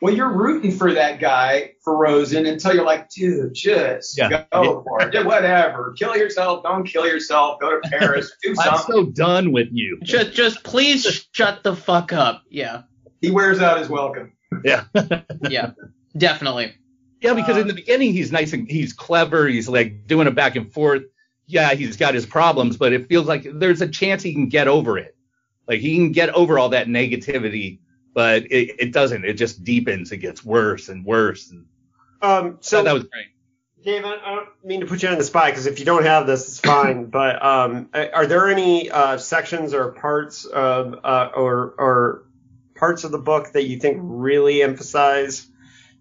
Well, 0.02 0.14
you're 0.14 0.32
rooting 0.32 0.72
for 0.72 0.94
that 0.94 1.20
guy 1.20 1.74
for 1.84 1.98
Rosen 1.98 2.46
until 2.46 2.74
you're 2.74 2.86
like, 2.86 3.10
dude, 3.10 3.54
just 3.54 4.18
Yeah. 4.18 4.46
go 4.52 4.82
for 4.84 5.02
it. 5.02 5.26
Whatever. 5.26 5.94
Kill 5.98 6.16
yourself. 6.16 6.64
Don't 6.64 6.86
kill 6.86 7.06
yourself. 7.06 7.60
Go 7.60 7.80
to 7.80 7.90
Paris. 7.90 8.32
Do 8.42 8.56
something. 8.56 8.74
I'm 8.74 8.80
so 8.80 9.06
done 9.12 9.52
with 9.52 9.68
you. 9.72 10.00
Just, 10.04 10.34
just 10.34 10.64
please 10.64 11.28
shut 11.34 11.64
the 11.64 11.76
fuck 11.76 12.14
up. 12.14 12.44
Yeah, 12.50 12.84
He 13.20 13.30
wears 13.32 13.60
out 13.60 13.78
his 13.80 13.90
welcome. 13.90 14.32
Yeah. 14.64 14.86
yeah, 15.50 15.72
definitely. 16.18 16.74
Yeah, 17.22 17.34
because 17.34 17.58
in 17.58 17.64
uh, 17.64 17.68
the 17.68 17.74
beginning 17.74 18.14
he's 18.14 18.32
nice 18.32 18.54
and 18.54 18.70
he's 18.70 18.94
clever. 18.94 19.48
He's 19.48 19.68
like 19.68 20.08
doing 20.08 20.28
it 20.28 20.36
back 20.36 20.56
and 20.56 20.72
forth. 20.72 21.04
Yeah, 21.46 21.74
he's 21.74 21.98
got 21.98 22.14
his 22.14 22.26
problems, 22.26 22.78
but 22.78 22.94
it 22.94 23.10
feels 23.10 23.28
like 23.28 23.46
there's 23.52 23.82
a 23.82 23.88
chance 23.88 24.24
he 24.24 24.34
can 24.34 24.48
get 24.48 24.68
over 24.68 24.98
it. 24.98 25.16
Like 25.68 25.82
he 25.82 25.96
can 25.96 26.12
get 26.14 26.30
over 26.30 26.58
all 26.58 26.70
that 26.70 26.88
negativity, 26.88 27.80
but 28.14 28.44
it, 28.52 28.76
it 28.80 28.92
doesn't. 28.94 29.26
It 29.26 29.34
just 29.34 29.64
deepens. 29.64 30.12
It 30.12 30.18
gets 30.18 30.44
worse 30.44 30.90
and 30.90 31.06
worse. 31.06 31.52
And 31.52 31.66
Um, 32.22 32.58
so 32.62 32.78
so 32.80 32.84
that 32.84 32.94
was 32.94 33.04
great. 33.04 33.28
Dave, 33.84 34.04
I 34.04 34.16
I 34.16 34.36
don't 34.36 34.50
mean 34.64 34.82
to 34.82 34.86
put 34.86 35.02
you 35.04 35.10
on 35.10 35.18
the 35.18 35.24
spot 35.24 35.48
because 35.48 35.66
if 35.66 35.80
you 35.80 35.86
don't 35.86 36.04
have 36.04 36.28
this, 36.28 36.48
it's 36.48 36.60
fine. 36.60 37.06
but 37.10 37.44
um, 37.44 37.90
are 37.94 38.26
there 38.26 38.50
any 38.50 38.92
uh, 38.92 39.18
sections 39.18 39.74
or 39.74 39.92
parts 39.92 40.46
of 40.46 41.00
uh, 41.04 41.30
or 41.34 41.76
or 41.78 42.26
parts 42.76 43.04
of 43.04 43.12
the 43.12 43.20
book 43.20 43.54
that 43.54 43.66
you 43.68 43.80
think 43.80 44.00
really 44.02 44.62
emphasize 44.62 45.48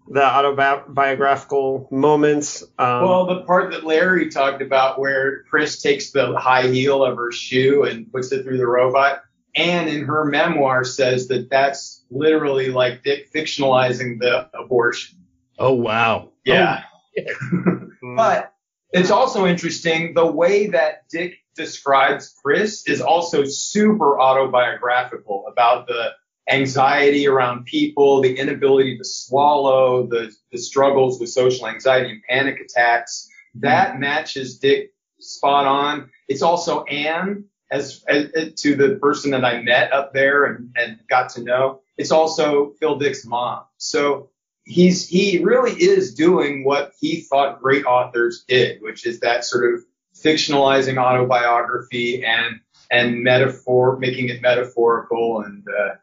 the 0.09 0.23
autobiographical 0.23 1.87
moments? 1.91 2.63
Um, 2.77 3.03
Well, 3.03 3.25
the 3.27 3.41
part 3.43 3.71
that 3.71 3.85
Larry 3.85 4.29
talked 4.29 4.61
about 4.61 4.99
where 4.99 5.43
Pris 5.43 5.81
takes 5.81 6.11
the 6.11 6.37
high 6.37 6.67
heel 6.67 7.03
of 7.03 7.15
her 7.17 7.31
shoe 7.31 7.83
and 7.83 8.11
puts 8.11 8.31
it 8.31 8.43
through 8.43 8.57
the 8.57 8.67
robot, 8.67 9.21
and 9.55 9.89
in 9.89 10.05
her 10.05 10.25
memoir 10.25 10.83
says 10.83 11.27
that 11.27 11.49
that's 11.49 12.03
literally 12.09 12.69
like 12.69 13.03
Dick 13.03 13.31
fictionalizing 13.33 14.19
the 14.19 14.49
abortion. 14.57 15.19
Oh 15.57 15.73
wow. 15.73 16.29
Yeah. 16.45 16.83
mm, 17.17 17.89
But 18.15 18.53
it's 18.91 19.11
also 19.11 19.45
interesting 19.45 20.13
the 20.13 20.25
way 20.25 20.67
that 20.67 21.07
Dick 21.09 21.35
describes 21.55 22.35
Pris 22.43 22.87
is 22.87 23.01
also 23.01 23.43
super 23.43 24.19
autobiographical 24.19 25.45
about 25.51 25.87
the 25.87 26.11
anxiety 26.49 27.27
around 27.27 27.65
people, 27.65 28.21
the 28.21 28.33
inability 28.35 28.97
to 28.97 29.03
swallow, 29.03 30.07
the, 30.07 30.33
the 30.51 30.57
struggles 30.57 31.19
with 31.19 31.29
social 31.29 31.67
anxiety 31.67 32.09
and 32.11 32.23
panic 32.27 32.59
attacks. 32.59 33.27
That 33.55 33.99
matches 33.99 34.57
Dick 34.57 34.91
spot 35.19 35.67
on. 35.67 36.09
It's 36.27 36.41
also 36.41 36.83
Anne 36.85 37.45
as, 37.71 38.03
as 38.07 38.53
to 38.61 38.75
the 38.75 38.95
person 38.95 39.31
that 39.31 39.45
I 39.45 39.61
met 39.61 39.93
up 39.93 40.13
there 40.13 40.45
and, 40.45 40.75
and 40.75 40.99
got 41.09 41.29
to 41.31 41.43
know. 41.43 41.81
It's 41.97 42.11
also 42.11 42.71
Phil 42.79 42.97
Dick's 42.97 43.25
mom. 43.25 43.63
So 43.77 44.29
he's 44.63 45.07
he 45.07 45.43
really 45.43 45.71
is 45.71 46.13
doing 46.13 46.63
what 46.63 46.93
he 46.99 47.21
thought 47.21 47.61
great 47.61 47.85
authors 47.85 48.45
did, 48.47 48.81
which 48.81 49.05
is 49.05 49.19
that 49.21 49.43
sort 49.43 49.73
of 49.73 49.81
fictionalizing 50.15 50.97
autobiography 50.97 52.23
and 52.25 52.59
and 52.91 53.23
metaphor, 53.23 53.97
making 53.99 54.29
it 54.29 54.41
metaphorical. 54.41 55.41
And 55.41 55.65
uh, 55.67 55.95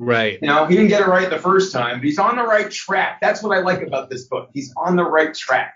Right. 0.00 0.38
you 0.40 0.46
know, 0.46 0.64
he 0.66 0.76
didn't 0.76 0.90
get 0.90 1.00
it 1.00 1.08
right 1.08 1.28
the 1.28 1.40
first 1.40 1.72
time, 1.72 1.98
but 1.98 2.04
he's 2.04 2.20
on 2.20 2.36
the 2.36 2.44
right 2.44 2.70
track. 2.70 3.18
That's 3.20 3.42
what 3.42 3.56
I 3.56 3.62
like 3.62 3.82
about 3.82 4.08
this 4.08 4.26
book. 4.26 4.48
He's 4.54 4.72
on 4.76 4.94
the 4.94 5.02
right 5.04 5.34
track. 5.34 5.74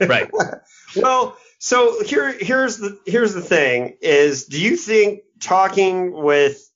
Right. 0.00 0.30
well, 0.96 1.36
so 1.60 2.02
here 2.02 2.32
here's 2.32 2.78
the 2.78 2.98
here's 3.06 3.32
the 3.32 3.40
thing 3.40 3.96
is 4.00 4.46
do 4.46 4.60
you 4.60 4.76
think 4.76 5.20
talking 5.38 6.12
with 6.12 6.70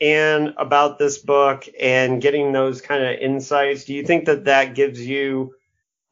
Anne 0.00 0.54
about 0.58 0.98
this 0.98 1.18
book 1.18 1.66
and 1.80 2.20
getting 2.20 2.52
those 2.52 2.80
kind 2.80 3.02
of 3.02 3.18
insights, 3.18 3.84
do 3.84 3.94
you 3.94 4.04
think 4.04 4.26
that 4.26 4.44
that 4.44 4.74
gives 4.74 5.00
you 5.00 5.54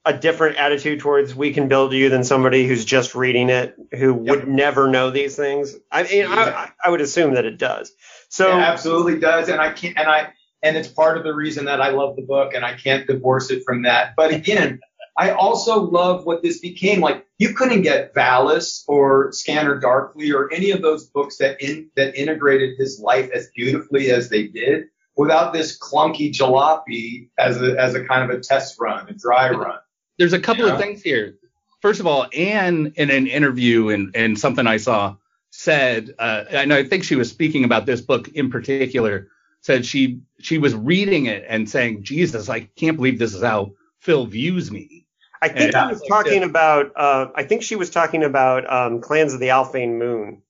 a 0.07 0.13
different 0.13 0.57
attitude 0.57 1.01
towards 1.01 1.35
We 1.35 1.53
Can 1.53 1.69
Build 1.69 1.93
You 1.93 2.09
than 2.09 2.25
somebody 2.25 2.67
who's 2.67 2.85
just 2.85 3.15
reading 3.15 3.49
it 3.51 3.75
who 3.93 4.13
would 4.15 4.49
never 4.49 4.89
know 4.89 5.11
these 5.11 5.37
things? 5.37 5.75
I 5.91 6.03
mean, 6.05 6.27
I, 6.27 6.71
I 6.83 6.91
would 6.91 7.01
assume 7.01 7.35
that 7.35 7.45
it 7.45 7.59
does. 7.59 7.93
So 8.29 8.57
it 8.57 8.61
absolutely 8.61 9.19
does, 9.19 9.49
and 9.49 9.61
I 9.61 9.73
can't, 9.73 9.97
and 9.99 10.09
I, 10.09 10.33
and 10.63 10.77
it's 10.77 10.89
part 10.89 11.17
of 11.17 11.25
the 11.25 11.35
reason 11.35 11.67
that 11.67 11.81
I 11.81 11.91
love 11.91 12.17
the 12.17 12.23
book, 12.23 12.55
and 12.55 12.65
I 12.65 12.75
can't 12.75 13.07
divorce 13.07 13.51
it 13.51 13.63
from 13.65 13.83
that. 13.83 14.15
But 14.17 14.33
again, 14.33 14.81
I 15.17 15.31
also 15.31 15.81
love 15.81 16.27
what 16.27 16.43
this 16.43 16.59
became. 16.61 17.01
Like 17.01 17.27
you 17.39 17.55
couldn't 17.55 17.83
get 17.83 18.15
Valis 18.15 18.85
or 18.89 19.33
Scanner 19.33 19.79
Darkly 19.79 20.33
or 20.33 20.53
any 20.53 20.71
of 20.73 20.83
those 20.83 21.07
books 21.07 21.37
that 21.39 21.61
in 21.63 21.91
that 21.97 22.17
integrated 22.17 22.77
his 22.79 22.99
life 22.99 23.31
as 23.33 23.49
beautifully 23.55 24.11
as 24.11 24.29
they 24.29 24.49
did 24.49 24.87
without 25.17 25.53
this 25.53 25.79
clunky 25.79 26.33
jalopy 26.33 27.29
as 27.39 27.63
a 27.63 27.79
as 27.81 27.95
a 27.95 28.05
kind 28.05 28.29
of 28.29 28.37
a 28.37 28.41
test 28.41 28.81
run, 28.81 29.09
a 29.09 29.13
dry 29.13 29.51
run. 29.51 29.79
There's 30.19 30.33
a 30.33 30.41
couple 30.41 30.67
Yeah. 30.67 30.75
of 30.75 30.81
things 30.81 31.03
here. 31.03 31.37
First 31.81 32.01
of 32.01 32.07
all, 32.07 32.27
Anne 32.35 32.93
in 32.97 33.11
an 33.11 33.27
interview 33.27 33.91
and, 33.91 34.15
and 34.17 34.39
something 34.39 34.67
I 34.67 34.79
saw 34.79 35.17
said, 35.51 36.15
uh, 36.19 36.45
and 36.51 36.73
I 36.73 36.83
think 36.83 37.05
she 37.05 37.15
was 37.15 37.31
speaking 37.31 37.63
about 37.65 37.87
this 37.87 38.01
book 38.01 38.29
in 38.29 38.51
particular, 38.51 39.29
said 39.61 39.87
she 39.87 40.21
she 40.41 40.59
was 40.59 40.75
reading 40.75 41.27
it 41.27 41.45
and 41.49 41.69
saying, 41.71 42.03
Jesus, 42.03 42.49
I 42.49 42.61
can't 42.61 42.97
believe 42.97 43.19
this 43.19 43.35
is 43.35 43.43
how 43.43 43.75
Phil 44.01 44.27
views 44.27 44.71
me. 44.73 45.04
I 45.45 45.49
think 45.49 45.73
Yeah. 45.73 45.85
I 45.85 45.91
was 45.93 46.03
talking 46.09 46.43
about. 46.43 46.93
Uh, 46.97 47.27
I 47.35 47.43
think 47.45 47.63
she 47.63 47.77
was 47.77 47.91
talking 47.91 48.23
about 48.25 48.71
um, 48.73 49.01
Clans 49.01 49.35
of 49.35 49.41
the 49.41 49.49
Alphane 49.49 49.99
Moon. 49.99 50.43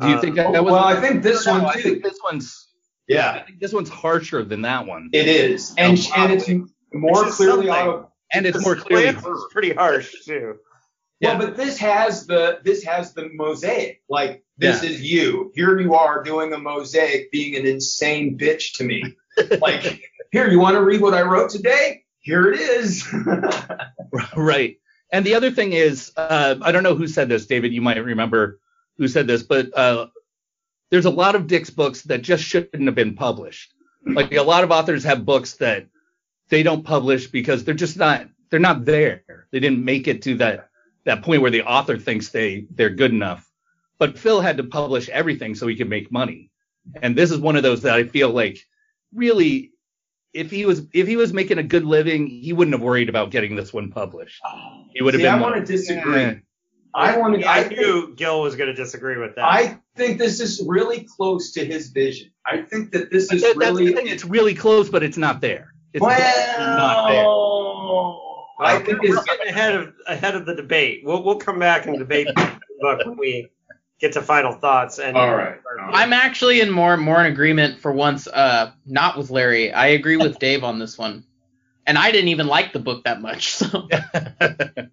Do 0.00 0.08
you 0.08 0.16
Uh, 0.16 0.20
think 0.20 0.36
that, 0.36 0.52
that 0.52 0.64
was? 0.64 0.72
well, 0.72 0.84
I 0.84 1.00
think 1.00 1.22
this 1.22 1.46
No, 1.46 1.52
one 1.54 1.64
I 1.66 1.72
too. 1.74 1.82
think 1.82 2.02
this 2.04 2.18
one's. 2.22 2.68
Yeah, 3.08 3.30
I 3.30 3.40
think 3.46 3.58
this 3.58 3.72
one's 3.72 3.88
harsher 3.88 4.44
than 4.44 4.62
that 4.62 4.86
one, 4.86 5.08
it 5.14 5.26
is, 5.28 5.74
and 5.78 5.98
Oh, 5.98 6.12
and 6.22 6.32
it's 6.32 6.46
more 6.92 7.22
Which 7.22 7.28
is 7.30 7.34
clearly 7.36 7.66
something. 7.68 7.88
auto. 7.88 8.12
and 8.34 8.44
it's 8.46 8.62
more 8.62 8.76
clearly. 8.76 9.12
Clans 9.14 9.26
is 9.38 9.46
pretty 9.50 9.72
harsh 9.72 10.12
too. 10.26 10.56
Yeah. 11.20 11.38
Well, 11.38 11.46
but 11.46 11.56
this 11.56 11.78
has 11.78 12.26
the 12.26 12.58
this 12.64 12.84
has 12.84 13.14
the 13.14 13.30
mosaic. 13.32 14.02
Like 14.10 14.44
this 14.58 14.82
Yeah. 14.84 14.90
is 14.90 15.00
you. 15.00 15.50
Here 15.54 15.80
you 15.80 15.94
are 15.94 16.22
doing 16.22 16.52
a 16.52 16.58
mosaic, 16.58 17.32
being 17.32 17.56
an 17.56 17.66
insane 17.66 18.36
bitch 18.38 18.74
to 18.74 18.84
me. 18.84 19.16
like 19.62 20.02
here, 20.30 20.48
you 20.50 20.60
want 20.60 20.74
to 20.74 20.82
read 20.82 21.00
what 21.00 21.14
I 21.14 21.22
wrote 21.22 21.48
today? 21.50 22.04
Here 22.28 22.52
it 22.52 22.60
is. 22.60 23.08
Right. 24.36 24.78
And 25.12 25.24
the 25.24 25.34
other 25.34 25.50
thing 25.50 25.72
is, 25.72 26.12
uh, 26.16 26.56
I 26.62 26.72
don't 26.72 26.82
know 26.82 26.94
who 26.94 27.06
said 27.06 27.28
this, 27.28 27.46
David. 27.46 27.72
You 27.72 27.82
might 27.82 28.02
remember 28.02 28.58
who 28.96 29.06
said 29.06 29.26
this, 29.26 29.42
but 29.42 29.76
uh, 29.76 30.06
there's 30.90 31.04
a 31.04 31.10
lot 31.10 31.34
of 31.34 31.46
Dick's 31.46 31.70
books 31.70 32.02
that 32.04 32.22
just 32.22 32.42
shouldn't 32.42 32.86
have 32.86 32.94
been 32.94 33.14
published. 33.14 33.74
Like 34.06 34.32
a 34.32 34.42
lot 34.42 34.64
of 34.64 34.70
authors 34.70 35.04
have 35.04 35.26
books 35.26 35.54
that 35.56 35.88
they 36.48 36.62
don't 36.62 36.84
publish 36.84 37.26
because 37.26 37.64
they're 37.64 37.74
just 37.74 37.98
not 37.98 38.28
they're 38.50 38.60
not 38.60 38.84
there. 38.84 39.46
They 39.50 39.60
didn't 39.60 39.84
make 39.84 40.08
it 40.08 40.22
to 40.22 40.36
that 40.36 40.70
that 41.04 41.22
point 41.22 41.42
where 41.42 41.50
the 41.50 41.62
author 41.62 41.98
thinks 41.98 42.30
they 42.30 42.66
they're 42.70 42.90
good 42.90 43.12
enough. 43.12 43.46
But 43.98 44.18
Phil 44.18 44.40
had 44.40 44.56
to 44.56 44.64
publish 44.64 45.08
everything 45.10 45.54
so 45.54 45.66
he 45.66 45.76
could 45.76 45.90
make 45.90 46.10
money. 46.10 46.50
And 47.02 47.14
this 47.14 47.30
is 47.30 47.38
one 47.38 47.56
of 47.56 47.62
those 47.62 47.82
that 47.82 47.94
I 47.94 48.04
feel 48.04 48.30
like 48.30 48.58
really 49.14 49.72
if 50.34 50.50
he 50.50 50.66
was 50.66 50.82
if 50.92 51.06
he 51.06 51.16
was 51.16 51.32
making 51.32 51.58
a 51.58 51.62
good 51.62 51.84
living, 51.84 52.26
he 52.26 52.52
wouldn't 52.52 52.74
have 52.74 52.82
worried 52.82 53.08
about 53.08 53.30
getting 53.30 53.56
this 53.56 53.72
one 53.72 53.90
published. 53.90 54.40
He 54.94 55.02
would 55.02 55.14
have 55.14 55.20
See, 55.20 55.24
been 55.26 55.34
I 55.34 55.38
like, 55.40 55.52
want 55.52 55.66
to 55.66 55.72
disagree. 55.72 56.20
"Eh." 56.22 56.34
I 56.94 57.16
want 57.18 57.34
to. 57.40 57.44
I 57.46 57.58
I 57.58 57.62
think, 57.64 57.80
knew 57.80 58.14
Gill 58.16 58.40
was 58.40 58.56
going 58.56 58.68
to 58.68 58.74
disagree 58.74 59.18
with 59.18 59.34
that. 59.36 59.44
I 59.44 59.78
think 59.96 60.18
this 60.18 60.40
is 60.40 60.64
really 60.66 61.06
close 61.16 61.52
to 61.52 61.64
his 61.64 61.88
vision. 61.90 62.30
I 62.46 62.62
think 62.62 62.92
that 62.92 63.10
this 63.10 63.30
is 63.32 63.42
That- 63.42 63.58
that's 63.58 63.70
really. 63.72 63.88
the 63.88 63.92
thing. 63.92 64.06
It's 64.08 64.24
really 64.24 64.54
close, 64.54 64.88
but 64.88 65.02
it's 65.02 65.18
not 65.18 65.40
there. 65.40 65.72
It's 65.92 66.02
not 66.02 66.16
there. 67.10 67.24
well, 67.24 68.48
I 68.60 68.78
think 68.80 69.02
we're 69.02 69.16
it's. 69.16 69.24
getting 69.24 69.48
ahead 69.48 69.74
of 69.74 69.92
ahead 70.06 70.34
of 70.34 70.46
the 70.46 70.54
debate. 70.54 71.02
We'll 71.04 71.22
we'll 71.22 71.38
come 71.38 71.58
back 71.58 71.86
and 71.86 71.98
debate 71.98 72.26
the 72.34 72.58
book 72.80 73.06
when 73.06 73.16
we 73.16 73.48
get 74.00 74.12
to 74.12 74.22
final 74.22 74.52
thoughts. 74.52 74.98
And 74.98 75.16
All 75.16 75.34
right. 75.34 75.58
I'm 75.78 76.12
actually 76.12 76.60
in 76.60 76.70
more 76.70 76.96
more 76.96 77.20
in 77.20 77.30
agreement 77.32 77.80
for 77.80 77.92
once. 77.92 78.26
Uh, 78.26 78.72
not 78.86 79.16
with 79.16 79.30
Larry. 79.30 79.72
I 79.72 79.88
agree 79.88 80.16
with 80.16 80.38
Dave 80.38 80.64
on 80.64 80.78
this 80.78 80.96
one, 80.98 81.24
and 81.86 81.98
I 81.98 82.10
didn't 82.10 82.28
even 82.28 82.46
like 82.46 82.72
the 82.72 82.78
book 82.78 83.04
that 83.04 83.20
much. 83.20 83.54
So 83.58 83.88
yeah, 83.90 84.06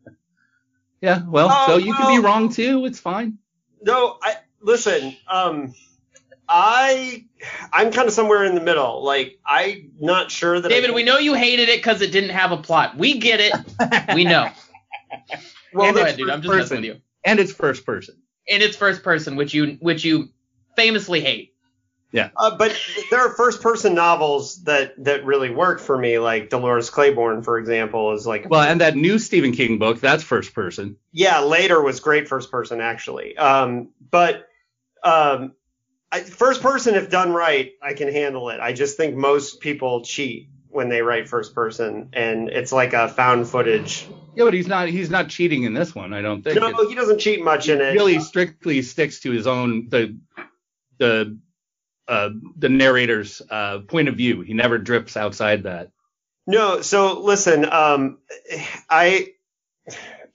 Yeah, 1.01 1.21
well, 1.27 1.49
Oh, 1.51 1.67
so 1.67 1.77
you 1.77 1.93
can 1.93 2.19
be 2.19 2.25
wrong 2.25 2.49
too. 2.51 2.85
It's 2.85 2.99
fine. 2.99 3.37
No, 3.81 4.17
I 4.21 4.37
listen. 4.61 5.15
Um, 5.27 5.75
I 6.47 7.25
I'm 7.71 7.91
kind 7.91 8.07
of 8.07 8.13
somewhere 8.13 8.45
in 8.45 8.55
the 8.55 8.61
middle. 8.61 9.03
Like 9.03 9.39
I'm 9.45 9.91
not 9.99 10.31
sure 10.31 10.59
that. 10.59 10.69
David, 10.69 10.91
I, 10.91 10.93
we 10.93 11.03
know 11.03 11.17
you 11.17 11.33
hated 11.33 11.69
it 11.69 11.77
because 11.79 12.01
it 12.01 12.11
didn't 12.11 12.31
have 12.31 12.51
a 12.51 12.57
plot. 12.57 12.97
We 12.97 13.19
get 13.19 13.39
it. 13.39 13.53
We 14.15 14.23
know. 14.23 14.49
Well, 15.73 15.91
Go 15.91 16.01
ahead, 16.01 16.15
dude. 16.15 16.29
I'm 16.29 16.41
just 16.41 16.49
first 16.49 16.71
messing 16.71 16.77
with 16.77 16.85
you. 16.85 17.01
And 17.25 17.37
it's 17.37 17.51
first 17.51 17.85
person. 17.85 18.15
And 18.47 18.61
it's 18.61 18.77
first 18.77 19.03
person, 19.03 19.35
which 19.35 19.53
you 19.53 19.77
which 19.79 20.03
you 20.03 20.29
famously 20.75 21.21
hate. 21.21 21.53
Yeah. 22.11 22.29
Uh, 22.37 22.55
but 22.55 22.73
there 23.11 23.19
are 23.19 23.33
first-person 23.33 23.93
novels 23.93 24.63
that 24.63 25.03
that 25.03 25.25
really 25.25 25.49
work 25.49 25.81
for 25.81 25.97
me, 25.97 26.17
like 26.17 26.49
Dolores 26.49 26.89
Claiborne, 26.89 27.43
for 27.43 27.57
example, 27.57 28.13
is 28.13 28.25
like 28.25 28.49
Well, 28.49 28.61
and 28.61 28.79
that 28.79 28.95
new 28.95 29.19
Stephen 29.19 29.51
King 29.51 29.79
book, 29.79 29.99
that's 29.99 30.23
first 30.23 30.53
person. 30.53 30.95
yeah. 31.11 31.41
Later 31.41 31.81
was 31.81 31.99
great 31.99 32.29
first-person 32.29 32.79
actually, 32.79 33.35
um, 33.37 33.89
but 34.11 34.47
um, 35.03 35.53
I, 36.11 36.21
first-person, 36.21 36.95
if 36.95 37.09
done 37.09 37.33
right, 37.33 37.73
I 37.83 37.93
can 37.93 38.07
handle 38.09 38.49
it. 38.49 38.61
I 38.61 38.71
just 38.71 38.95
think 38.95 39.15
most 39.15 39.59
people 39.59 40.03
cheat 40.05 40.49
when 40.75 40.89
they 40.89 41.01
write 41.01 41.27
first-person, 41.29 42.09
and 42.13 42.49
it's 42.49 42.71
like 42.71 42.93
a 42.93 43.07
found 43.07 43.47
footage. 43.47 44.07
Yeah, 44.35 44.43
but 44.43 44.53
he's 44.53 44.67
not 44.67 44.89
he's 44.89 45.09
not 45.09 45.29
cheating 45.29 45.63
in 45.63 45.73
this 45.73 45.95
one, 45.95 46.13
I 46.13 46.21
don't 46.21 46.41
think. 46.43 46.59
No, 46.59 46.67
It's- 46.67 46.89
he 46.89 46.95
doesn't 46.95 47.19
cheat 47.19 47.43
much 47.43 47.69
in 47.69 47.79
it. 47.79 47.93
really 47.93 48.19
strictly 48.19 48.81
sticks 48.81 49.21
to 49.21 49.31
his 49.31 49.47
own 49.47 49.87
the 49.89 50.17
the 50.97 51.39
uh, 52.07 52.29
the 52.57 52.69
narrator's 52.69 53.41
uh, 53.49 53.79
point 53.87 54.09
of 54.09 54.15
view. 54.15 54.41
He 54.41 54.53
never 54.53 54.77
drips 54.77 55.17
outside 55.17 55.63
that. 55.63 55.89
No, 56.45 56.81
so 56.81 57.19
listen, 57.21 57.65
um, 57.65 58.19
I 58.89 59.29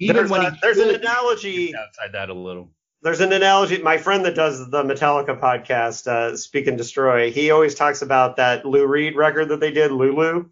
Even 0.00 0.16
there's, 0.16 0.30
when 0.30 0.40
a- 0.46 0.50
he 0.50 0.56
there's 0.62 0.78
an 0.78 0.94
analogy. 0.94 1.74
outside 1.76 2.12
that 2.14 2.30
a 2.30 2.34
little. 2.34 2.72
There's 3.02 3.20
an 3.20 3.32
analogy. 3.32 3.78
My 3.82 3.96
friend 3.96 4.24
that 4.26 4.34
does 4.34 4.70
the 4.70 4.82
Metallica 4.82 5.38
podcast, 5.40 6.06
uh, 6.06 6.36
Speak 6.36 6.66
and 6.66 6.76
Destroy, 6.76 7.30
he 7.30 7.50
always 7.50 7.74
talks 7.74 8.02
about 8.02 8.36
that 8.36 8.66
Lou 8.66 8.86
Reed 8.86 9.16
record 9.16 9.48
that 9.48 9.60
they 9.60 9.70
did, 9.70 9.90
Lulu, 9.90 10.50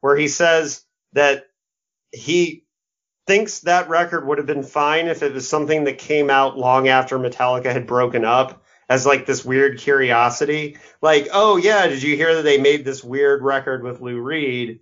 where 0.00 0.16
he 0.16 0.28
says 0.28 0.84
that 1.14 1.46
he 2.12 2.64
thinks 3.26 3.60
that 3.60 3.88
record 3.88 4.26
would 4.26 4.38
have 4.38 4.46
been 4.46 4.62
fine 4.62 5.08
if 5.08 5.22
it 5.22 5.32
was 5.32 5.48
something 5.48 5.84
that 5.84 5.98
came 5.98 6.28
out 6.30 6.58
long 6.58 6.88
after 6.88 7.18
Metallica 7.18 7.72
had 7.72 7.86
broken 7.86 8.24
up 8.24 8.62
as 8.88 9.06
like 9.06 9.26
this 9.26 9.44
weird 9.44 9.78
curiosity. 9.78 10.76
Like, 11.00 11.28
oh 11.32 11.56
yeah, 11.56 11.86
did 11.88 12.02
you 12.02 12.14
hear 12.14 12.36
that 12.36 12.42
they 12.42 12.58
made 12.58 12.84
this 12.84 13.02
weird 13.02 13.42
record 13.42 13.82
with 13.82 14.00
Lou 14.00 14.20
Reed? 14.20 14.80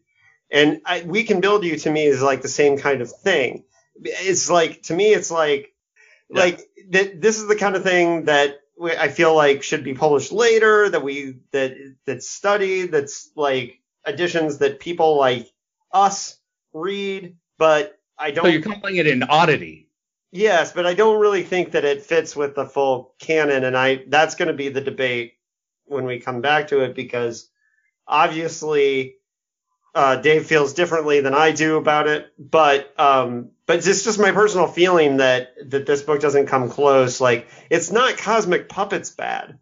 And 0.51 0.81
I, 0.85 1.03
We 1.03 1.25
Can 1.25 1.41
Build 1.41 1.65
You 1.65 1.77
to 1.77 1.91
me 1.91 2.05
is 2.05 2.23
like 2.23 2.43
the 2.43 2.49
same 2.49 2.77
kind 2.77 3.01
of 3.01 3.11
thing. 3.11 3.65
It's 4.03 4.51
like, 4.51 4.83
to 4.85 4.95
me, 4.95 5.15
it's 5.15 5.31
like, 5.31 5.73
Yeah. 6.29 6.43
like 6.43 6.61
th- 6.93 7.15
this 7.17 7.39
is 7.39 7.49
the 7.49 7.57
kind 7.57 7.77
of 7.77 7.83
thing 7.83 8.25
that 8.25 8.61
we, 8.79 8.97
I 8.97 9.09
feel 9.09 9.35
like 9.35 9.63
should 9.63 9.85
be 9.85 9.95
published 9.95 10.33
later, 10.33 10.89
that 10.89 11.03
we, 11.03 11.37
that, 11.53 11.77
that's 12.07 12.29
studied, 12.29 12.93
that's 12.93 13.31
like 13.37 13.81
additions 14.05 14.59
that 14.59 14.81
people 14.81 15.17
like 15.17 15.49
us 15.93 16.39
read, 16.73 17.37
but 17.59 17.99
I 18.19 18.31
don't. 18.31 18.45
So 18.45 18.51
you're 18.51 18.63
calling 18.63 18.97
it 18.97 19.07
an 19.07 19.23
oddity. 19.25 19.89
Yes, 20.31 20.73
but 20.73 20.85
I 20.85 20.95
don't 20.95 21.21
really 21.21 21.45
think 21.45 21.71
that 21.73 21.85
it 21.85 22.03
fits 22.03 22.35
with 22.35 22.57
the 22.57 22.67
full 22.67 23.15
canon, 23.21 23.65
and 23.65 23.77
I 23.77 24.05
that's 24.09 24.35
going 24.35 24.49
to 24.49 24.55
be 24.55 24.69
the 24.69 24.81
debate 24.81 25.35
when 25.85 26.05
we 26.05 26.19
come 26.19 26.41
back 26.41 26.69
to 26.69 26.81
it 26.81 26.95
because 26.95 27.49
obviously 28.07 29.17
uh, 29.95 30.17
Dave 30.17 30.47
feels 30.47 30.73
differently 30.75 31.21
than 31.21 31.35
I 31.35 31.53
do 31.53 31.77
about 31.77 32.09
it, 32.09 32.33
but 32.39 32.93
um, 32.99 33.51
but 33.67 33.87
it's 33.87 34.05
just 34.05 34.19
my 34.19 34.33
personal 34.33 34.67
feeling 34.67 35.19
that 35.19 35.55
that 35.71 35.87
this 35.87 36.03
book 36.03 36.21
doesn't 36.21 36.47
come 36.47 36.69
close. 36.71 37.21
Like 37.21 37.49
it's 37.71 37.91
not 37.93 38.17
Cosmic 38.19 38.69
Puppets 38.69 39.11
bad 39.11 39.59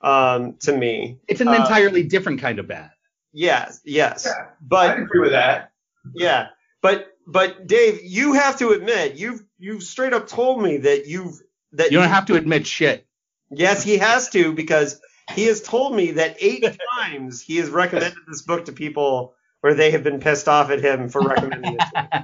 um, 0.00 0.56
to 0.60 0.76
me. 0.76 1.18
It's 1.28 1.40
an 1.40 1.48
Uh, 1.48 1.54
entirely 1.54 2.02
different 2.04 2.40
kind 2.40 2.58
of 2.58 2.68
bad. 2.68 2.90
Yes, 3.32 3.80
yes, 3.84 4.24
Yeah, 4.26 4.46
but 4.60 4.90
I 4.90 5.02
agree 5.02 5.20
with 5.20 5.32
that. 5.32 5.72
yeah, 6.14 6.48
but 6.80 7.08
but 7.26 7.66
Dave, 7.66 8.00
you 8.02 8.32
have 8.34 8.58
to 8.58 8.70
admit 8.70 9.16
you've 9.16 9.42
you've 9.58 9.82
straight 9.82 10.12
up 10.14 10.26
told 10.28 10.62
me 10.62 10.78
that 10.78 11.06
you've 11.06 11.40
that 11.72 11.90
You 11.92 11.98
don't 11.98 12.08
have 12.08 12.26
to 12.26 12.36
admit 12.36 12.66
shit. 12.66 13.06
Yes, 13.50 13.82
he 13.82 13.98
has 13.98 14.30
to 14.30 14.52
because 14.54 15.00
he 15.34 15.44
has 15.44 15.60
told 15.60 15.94
me 15.94 16.12
that 16.12 16.36
eight 16.40 16.64
times 16.98 17.42
he 17.42 17.56
has 17.58 17.68
recommended 17.68 18.16
this 18.26 18.42
book 18.42 18.64
to 18.66 18.72
people 18.72 19.34
where 19.66 19.74
they 19.74 19.90
have 19.90 20.04
been 20.04 20.20
pissed 20.20 20.46
off 20.46 20.70
at 20.70 20.80
him 20.80 21.08
for 21.08 21.20
recommending 21.22 21.74
it. 21.76 21.82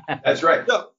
That's 0.24 0.44
right. 0.44 0.64
So, 0.68 0.90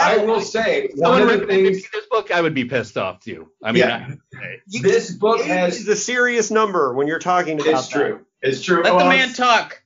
I 0.00 0.18
will 0.18 0.40
say 0.40 0.90
Someone 0.94 1.10
one 1.10 1.22
of 1.22 1.26
the 1.26 1.34
recommended 1.46 1.72
things. 1.74 1.90
this 1.90 2.06
book, 2.08 2.30
I 2.30 2.40
would 2.40 2.54
be 2.54 2.66
pissed 2.66 2.96
off 2.96 3.18
too. 3.18 3.50
I 3.64 3.72
mean, 3.72 3.80
Yeah. 3.80 4.14
I- 4.40 4.58
you- 4.68 4.80
This 4.80 5.10
book 5.10 5.40
has. 5.40 5.80
is 5.80 5.88
a 5.88 5.96
serious 5.96 6.52
number 6.52 6.94
when 6.94 7.08
you're 7.08 7.18
talking 7.18 7.60
about 7.60 7.74
It's 7.80 7.88
true. 7.88 8.20
It's 8.42 8.62
true. 8.62 8.84
Let 8.84 8.94
Well, 8.94 9.06
the 9.06 9.10
man 9.10 9.20
I'm- 9.30 9.34
talk. 9.34 9.82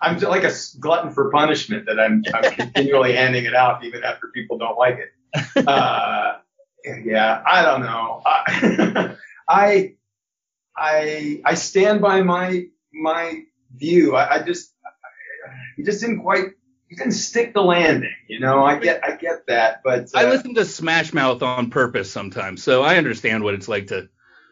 I'm 0.00 0.18
like 0.18 0.42
a 0.42 0.50
glutton 0.80 1.12
for 1.12 1.30
punishment 1.30 1.86
that 1.86 2.00
I'm, 2.00 2.24
I'm 2.34 2.50
continually 2.56 3.12
handing 3.12 3.44
it 3.44 3.54
out 3.54 3.84
even 3.84 4.02
after 4.02 4.26
people 4.34 4.58
don't 4.58 4.76
like 4.76 4.98
it. 4.98 5.12
Uh, 5.68 6.38
yeah, 7.04 7.40
I 7.46 7.62
don't 7.62 7.82
know. 7.82 8.22
I, 8.26 9.14
I, 9.48 9.94
I, 10.76 11.42
I 11.44 11.54
stand 11.54 12.00
by 12.00 12.22
my 12.22 12.66
my 12.92 13.42
view. 13.76 14.16
I, 14.16 14.36
I 14.36 14.42
just, 14.42 14.72
he 15.78 15.84
just 15.84 16.00
didn't 16.00 16.20
quite, 16.20 16.48
he 16.88 16.96
didn't 16.96 17.12
stick 17.12 17.54
the 17.54 17.62
landing. 17.62 18.14
You 18.26 18.40
know, 18.40 18.64
I 18.64 18.78
get, 18.78 19.02
I 19.04 19.14
get 19.14 19.46
that, 19.46 19.80
but 19.84 20.10
uh, 20.12 20.18
I 20.18 20.28
listen 20.28 20.54
to 20.56 20.64
Smash 20.64 21.14
Mouth 21.14 21.40
on 21.42 21.70
purpose 21.70 22.10
sometimes, 22.10 22.62
so 22.64 22.82
I 22.82 22.96
understand 22.96 23.44
what 23.44 23.54
it's 23.54 23.68
like 23.68 23.86
to. 23.86 24.08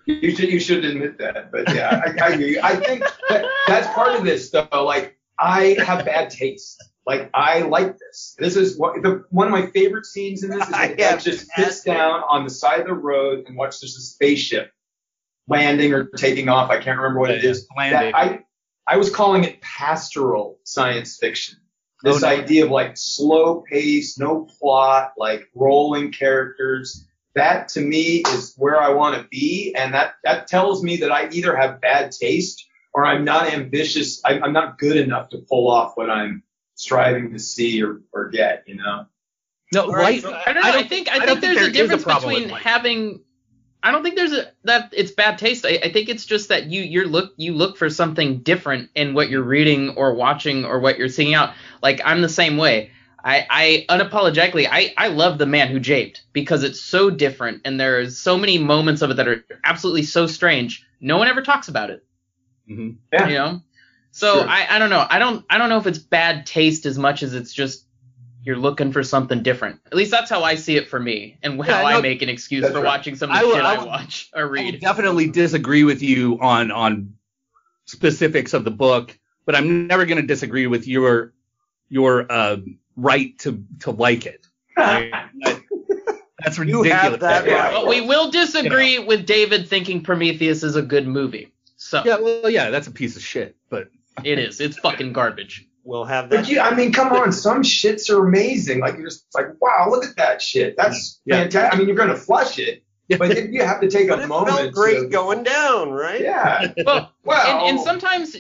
You 0.07 0.31
should 0.31 0.49
you 0.49 0.61
should 0.61 0.85
admit 0.85 1.18
that, 1.18 1.51
but 1.51 1.74
yeah, 1.74 2.01
I, 2.07 2.11
I. 2.22 2.57
I 2.62 2.77
think 2.77 3.03
that 3.29 3.45
that's 3.66 3.89
part 3.89 4.14
of 4.14 4.24
this 4.24 4.51
though. 4.51 4.68
Like 4.72 5.18
I 5.37 5.77
have 5.85 6.05
bad 6.05 6.31
taste. 6.31 6.81
Like 7.05 7.29
I 7.35 7.62
like 7.62 7.99
this. 7.99 8.37
This 8.39 8.55
is 8.55 8.79
what 8.79 9.03
the 9.03 9.24
one 9.31 9.49
of 9.49 9.53
my 9.53 9.66
favorite 9.66 10.07
scenes 10.07 10.45
in 10.45 10.51
this 10.51 10.68
is 10.68 10.72
I 10.74 10.95
have 11.03 11.24
just 11.24 11.49
sits 11.57 11.83
down 11.83 12.22
on 12.29 12.45
the 12.45 12.51
side 12.51 12.79
of 12.79 12.87
the 12.87 12.95
road 12.95 13.47
and 13.49 13.57
watches 13.57 13.81
there's 13.81 13.97
a 13.97 14.01
spaceship 14.01 14.70
landing 15.49 15.93
or 15.93 16.05
taking 16.05 16.49
off. 16.49 16.70
I 16.70 16.77
can't 16.81 16.99
remember 16.99 17.18
what 17.18 17.33
it 17.33 17.45
is. 17.45 17.66
Landing. 17.77 18.12
That 18.12 18.14
I 18.14 18.45
I 18.89 18.97
was 18.97 19.11
calling 19.11 19.45
it 19.45 19.61
pastoral 19.61 20.59
science 20.64 21.16
fiction. 21.18 21.59
Oh, 22.05 22.12
this 22.12 22.22
Oh, 22.22 22.26
no. 22.28 22.32
idea 22.43 22.64
of 22.64 22.70
like 22.70 22.97
slow 22.97 23.62
pace, 23.70 24.18
no 24.18 24.45
plot, 24.59 25.12
like 25.16 25.49
rolling 25.55 26.12
characters. 26.12 27.07
That 27.34 27.68
to 27.70 27.80
me 27.80 28.22
is 28.28 28.55
where 28.57 28.80
I 28.80 28.91
want 28.91 29.20
to 29.20 29.28
be, 29.28 29.74
and 29.76 29.93
that 29.95 30.14
that 30.24 30.47
tells 30.47 30.82
me 30.82 30.97
that 30.99 31.11
I 31.12 31.28
either 31.30 31.55
have 31.57 31.80
bad 31.80 32.11
taste 32.12 32.66
or 32.95 33.05
I'm 33.05 33.24
not 33.24 33.53
ambitious. 33.53 34.20
I, 34.24 34.41
I'm 34.41 34.53
not 34.55 34.78
good 34.78 34.97
enough 34.97 35.28
to 35.30 35.39
pull 35.39 35.70
off 35.70 35.97
what 35.97 36.09
I'm 36.09 36.43
striving 36.76 37.32
to 37.32 37.39
see 37.39 37.82
or, 37.82 38.01
or 38.12 38.28
get. 38.30 38.64
You 38.66 38.76
know. 38.76 39.07
No, 39.74 39.89
right, 39.89 40.03
light. 40.03 40.22
so- 40.22 40.32
I 40.47 40.53
don't 40.53 40.62
know. 40.62 40.70
I, 40.70 40.82
think 40.84 41.11
I, 41.11 41.18
don't 41.26 41.41
think 41.41 41.41
there's 41.41 41.57
there 41.57 41.68
a 41.68 41.72
difference 41.72 42.05
problem 42.05 42.32
with 42.34 42.45
between 42.45 42.61
having. 42.62 43.20
I 43.87 43.93
don't 43.93 44.03
think 44.03 44.16
there's 44.16 44.32
a 44.32 44.51
that 44.64 44.93
it's 44.93 45.12
bad 45.12 45.39
taste. 45.39 45.64
I, 45.64 45.78
I 45.80 45.93
think 45.93 46.09
it's 46.09 46.26
just 46.26 46.49
that 46.49 46.66
you 46.66 46.82
you 46.82 47.05
look 47.05 47.34
you 47.37 47.55
look 47.55 47.76
for 47.76 47.89
something 47.89 48.41
different 48.41 48.91
in 48.97 49.14
what 49.14 49.30
you're 49.30 49.45
reading 49.45 49.91
or 49.91 50.12
watching 50.14 50.64
or 50.64 50.80
what 50.80 50.99
you're 50.99 51.09
seeing 51.09 51.34
out. 51.34 51.55
Like 51.84 52.01
I'm 52.05 52.20
the 52.20 52.28
same 52.28 52.57
way. 52.57 52.91
I, 53.22 53.47
I 53.49 53.87
unapologetically 53.89 54.66
I, 54.68 54.93
I 54.99 55.07
love 55.09 55.39
the 55.39 55.47
man 55.47 55.68
who 55.68 55.78
japed 55.78 56.22
because 56.32 56.64
it's 56.64 56.80
so 56.80 57.11
different 57.11 57.62
and 57.64 57.78
there's 57.78 58.18
so 58.18 58.37
many 58.37 58.59
moments 58.59 59.03
of 59.03 59.11
it 59.12 59.18
that 59.18 59.28
are 59.28 59.45
absolutely 59.64 60.03
so 60.03 60.26
strange. 60.26 60.84
No 61.01 61.18
one 61.18 61.28
ever 61.28 61.43
talks 61.43 61.68
about 61.68 61.91
it. 61.91 62.05
Mhm. 62.68 62.97
Yeah. 63.12 63.28
You 63.28 63.34
know? 63.34 63.62
So 64.11 64.34
Sure. 64.34 64.49
I, 64.49 64.66
I 64.68 64.78
don't 64.80 64.91
know. 64.91 65.07
I 65.09 65.20
don't 65.20 65.45
I 65.49 65.59
don't 65.59 65.68
know 65.68 65.78
if 65.78 65.87
it's 65.87 65.99
bad 65.99 66.45
taste 66.45 66.87
as 66.87 66.99
much 66.99 67.22
as 67.22 67.34
it's 67.34 67.53
just 67.53 67.86
you're 68.47 68.57
looking 68.57 68.92
for 68.92 69.03
something 69.03 69.42
different. 69.42 69.80
At 69.86 69.94
least 69.94 70.12
that's 70.12 70.30
how 70.30 70.44
I 70.44 70.55
see 70.55 70.76
it 70.76 70.88
for 70.88 71.01
me, 71.01 71.36
and 71.42 71.61
how 71.62 71.80
Yeah, 71.80 71.86
I 71.88 71.92
no, 71.94 72.01
make 72.03 72.22
an 72.22 72.28
excuse 72.28 72.64
for 72.66 72.74
right. 72.74 72.84
watching 72.84 73.16
some 73.16 73.28
of 73.30 73.34
the 73.36 73.40
I 73.42 73.44
would- 73.44 73.55
shit 73.57 73.64
I 73.64 73.74
I, 73.74 73.84
watch 73.84 74.30
or 74.34 74.49
read. 74.49 74.76
I 74.76 74.78
definitely 74.78 75.28
disagree 75.28 75.82
with 75.84 76.01
you 76.01 76.38
on 76.40 76.70
on 76.70 77.14
specifics 77.86 78.55
of 78.55 78.64
the 78.64 78.70
book, 78.70 79.18
but 79.44 79.55
I'm 79.57 79.86
never 79.88 80.07
going 80.07 80.20
to 80.20 80.26
disagree 80.26 80.66
with 80.68 80.86
your 80.86 81.32
your 81.88 82.30
uh, 82.30 82.59
right 82.97 83.36
to 83.40 83.64
to 83.80 83.90
like 83.90 84.26
it. 84.26 84.47
I- 84.76 85.11
I- 85.44 85.61
that's 86.44 86.59
You 86.59 86.64
ridiculous. 86.82 86.92
have 86.92 87.20
that 87.20 87.47
Yeah. 87.47 87.55
right. 87.64 87.72
But 87.72 87.88
we 87.88 88.03
will 88.03 88.30
disagree 88.30 89.01
with 89.01 89.26
David 89.26 89.68
thinking 89.68 90.03
Prometheus 90.03 90.62
is 90.62 90.76
a 90.76 90.82
good 90.82 91.09
movie. 91.09 91.53
So 91.76 92.03
Yeah, 92.05 92.18
well, 92.20 92.49
yeah, 92.49 92.70
that's 92.70 92.86
a 92.86 92.92
piece 92.92 93.16
of 93.16 93.22
shit, 93.22 93.57
but 93.70 93.88
it 94.22 94.38
is. 94.38 94.61
It's 94.61 94.78
fucking 94.78 95.12
garbage. 95.12 95.66
We'll 95.87 96.05
have 96.05 96.28
But 96.28 96.43
that. 96.43 96.49
you, 96.49 96.61
I 96.61 96.74
mean, 96.74 96.93
come 96.93 97.12
on, 97.12 97.30
some 97.32 97.62
shits 97.62 98.11
are 98.11 98.26
amazing. 98.26 98.80
Like 98.80 98.97
you're 98.97 99.05
just 99.07 99.24
like, 99.34 99.47
wow, 99.61 99.87
look 99.89 100.05
at 100.05 100.16
that 100.16 100.43
shit. 100.43 100.76
That's 100.76 101.20
Yeah. 101.24 101.43
fantastic. 101.43 101.74
I 101.74 101.78
mean, 101.78 101.87
you're 101.87 101.97
gonna 101.97 102.16
flush 102.16 102.59
it, 102.59 102.82
but 103.09 103.28
then 103.34 103.53
you 103.53 103.62
have 103.62 103.80
to 103.80 103.89
take 103.89 104.09
but 104.09 104.18
a 104.18 104.22
it 104.24 104.26
moment. 104.26 104.57
felt 104.57 104.72
great 104.72 105.01
to- 105.03 105.09
going 105.09 105.45
down, 105.45 105.91
right? 105.91 106.20
Yeah. 106.20 106.72
Well, 106.84 107.12
Well, 107.24 107.59
and, 107.66 107.76
and 107.76 107.80
sometimes 107.84 108.37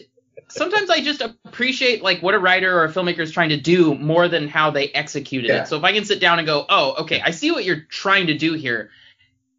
sometimes 0.48 0.90
I 0.90 1.00
just 1.02 1.20
appreciate 1.22 2.02
like 2.02 2.22
what 2.22 2.34
a 2.34 2.38
writer 2.38 2.76
or 2.78 2.84
a 2.84 2.88
filmmaker 2.92 3.20
is 3.20 3.32
trying 3.32 3.48
to 3.50 3.56
do 3.56 3.94
more 3.96 4.28
than 4.28 4.48
how 4.48 4.70
they 4.70 4.88
executed 4.88 5.48
Yeah. 5.48 5.62
it. 5.62 5.68
So 5.68 5.76
if 5.76 5.84
I 5.84 5.92
can 5.92 6.04
sit 6.04 6.20
down 6.20 6.38
and 6.38 6.46
go, 6.46 6.66
oh, 6.68 7.02
okay, 7.02 7.20
I 7.20 7.30
see 7.30 7.50
what 7.52 7.64
you're 7.64 7.80
trying 7.88 8.26
to 8.28 8.34
do 8.36 8.52
here. 8.54 8.90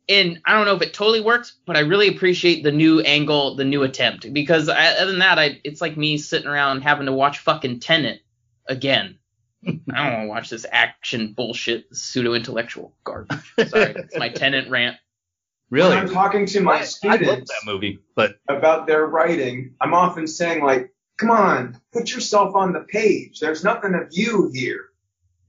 And 0.09 0.39
I 0.45 0.53
don't 0.53 0.65
know 0.65 0.75
if 0.75 0.81
it 0.81 0.93
totally 0.93 1.19
works, 1.19 1.57
but 1.65 1.75
I 1.75 1.81
really 1.81 2.07
appreciate 2.07 2.63
the 2.63 2.71
new 2.71 3.01
angle, 3.01 3.55
the 3.55 3.65
new 3.65 3.83
attempt. 3.83 4.31
Because 4.31 4.69
I, 4.69 4.87
other 4.93 5.11
than 5.11 5.19
that, 5.19 5.37
I, 5.37 5.59
it's 5.63 5.81
like 5.81 5.97
me 5.97 6.17
sitting 6.17 6.47
around 6.47 6.81
having 6.81 7.07
to 7.07 7.13
watch 7.13 7.39
fucking 7.39 7.81
Tenet 7.81 8.21
again. 8.67 9.17
I 9.67 9.71
don't 9.71 10.13
want 10.13 10.23
to 10.23 10.27
watch 10.27 10.49
this 10.49 10.65
action 10.71 11.33
bullshit, 11.33 11.93
pseudo 11.93 12.33
intellectual 12.33 12.95
garbage. 13.03 13.53
Sorry, 13.67 13.95
it's 13.97 14.17
my 14.17 14.29
Tenant 14.29 14.69
rant. 14.69 14.97
Really? 15.69 15.89
When 15.89 15.97
I'm 15.97 16.09
talking 16.09 16.45
to 16.45 16.61
my 16.61 16.71
I, 16.71 16.75
I 16.75 16.79
love 16.79 16.87
students 16.87 17.51
that 17.51 17.69
movie, 17.69 17.99
but 18.15 18.35
about 18.47 18.87
their 18.87 19.05
writing, 19.05 19.75
I'm 19.81 19.93
often 19.93 20.25
saying 20.25 20.63
like, 20.63 20.93
come 21.17 21.31
on, 21.31 21.81
put 21.91 22.13
yourself 22.13 22.55
on 22.55 22.71
the 22.71 22.81
page. 22.81 23.39
There's 23.39 23.63
nothing 23.63 23.93
of 23.93 24.07
you 24.11 24.49
here. 24.53 24.85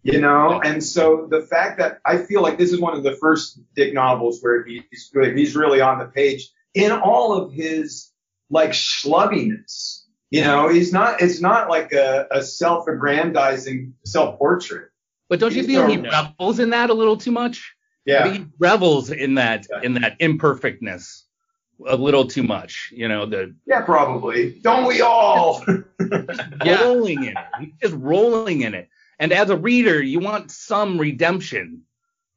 You 0.05 0.21
know, 0.21 0.61
and 0.65 0.83
so 0.83 1.27
the 1.31 1.41
fact 1.43 1.79
that 1.79 1.99
I 2.07 2.19
feel 2.19 2.41
like 2.41 2.57
this 2.57 2.73
is 2.73 2.81
one 2.81 2.97
of 2.97 3.03
the 3.03 3.17
first 3.17 3.61
Dick 3.75 3.93
novels 3.93 4.39
where 4.41 4.65
he's 4.65 5.11
where 5.13 5.35
he's 5.35 5.57
really 5.57 5.81
on 5.81 5.99
the 5.99 6.07
page 6.07 6.49
in 6.75 6.93
all 6.93 7.33
of 7.37 7.53
his 7.53 8.11
like 8.49 8.71
schlubbiness. 8.71 10.05
You 10.31 10.43
know, 10.43 10.69
he's 10.69 10.93
not. 10.93 11.21
It's 11.21 11.41
not 11.41 11.69
like 11.69 11.93
a, 11.93 12.27
a 12.31 12.43
self-aggrandizing 12.43 13.95
self-portrait. 14.05 14.91
but 15.29 15.41
don't 15.41 15.53
you 15.55 15.63
He's 15.63 15.67
feel 15.67 15.87
he 15.87 15.97
revels 15.99 16.59
in 16.59 16.71
that 16.71 16.91
a 16.91 16.95
little 16.95 17.17
too 17.17 17.33
much? 17.33 17.75
I 18.07 18.11
Yeah. 18.11 18.33
he 18.33 18.47
revels 18.59 19.11
in 19.11 19.35
that 19.35 19.67
Yeah. 19.71 19.81
in 19.83 19.95
that 19.95 20.17
imperfectness 20.21 21.25
a 21.87 21.97
little 21.97 22.27
too 22.27 22.43
much. 22.43 22.91
You 22.95 23.09
know, 23.09 23.27
the 23.27 23.55
Yeah, 23.67 23.81
probably. 23.83 24.53
Don't 24.63 24.87
we 24.87 25.01
all? 25.01 25.65
Yeah. 26.65 26.83
rolling 26.85 27.25
in 27.25 27.37
it. 27.37 27.45
He's 27.61 27.73
just 27.83 27.95
rolling 27.99 28.63
in 28.63 28.75
it. 28.75 28.89
And 29.19 29.33
as 29.33 29.51
a 29.51 29.57
reader, 29.57 30.01
you 30.03 30.21
want 30.21 30.51
some 30.51 30.99
redemption 30.99 31.83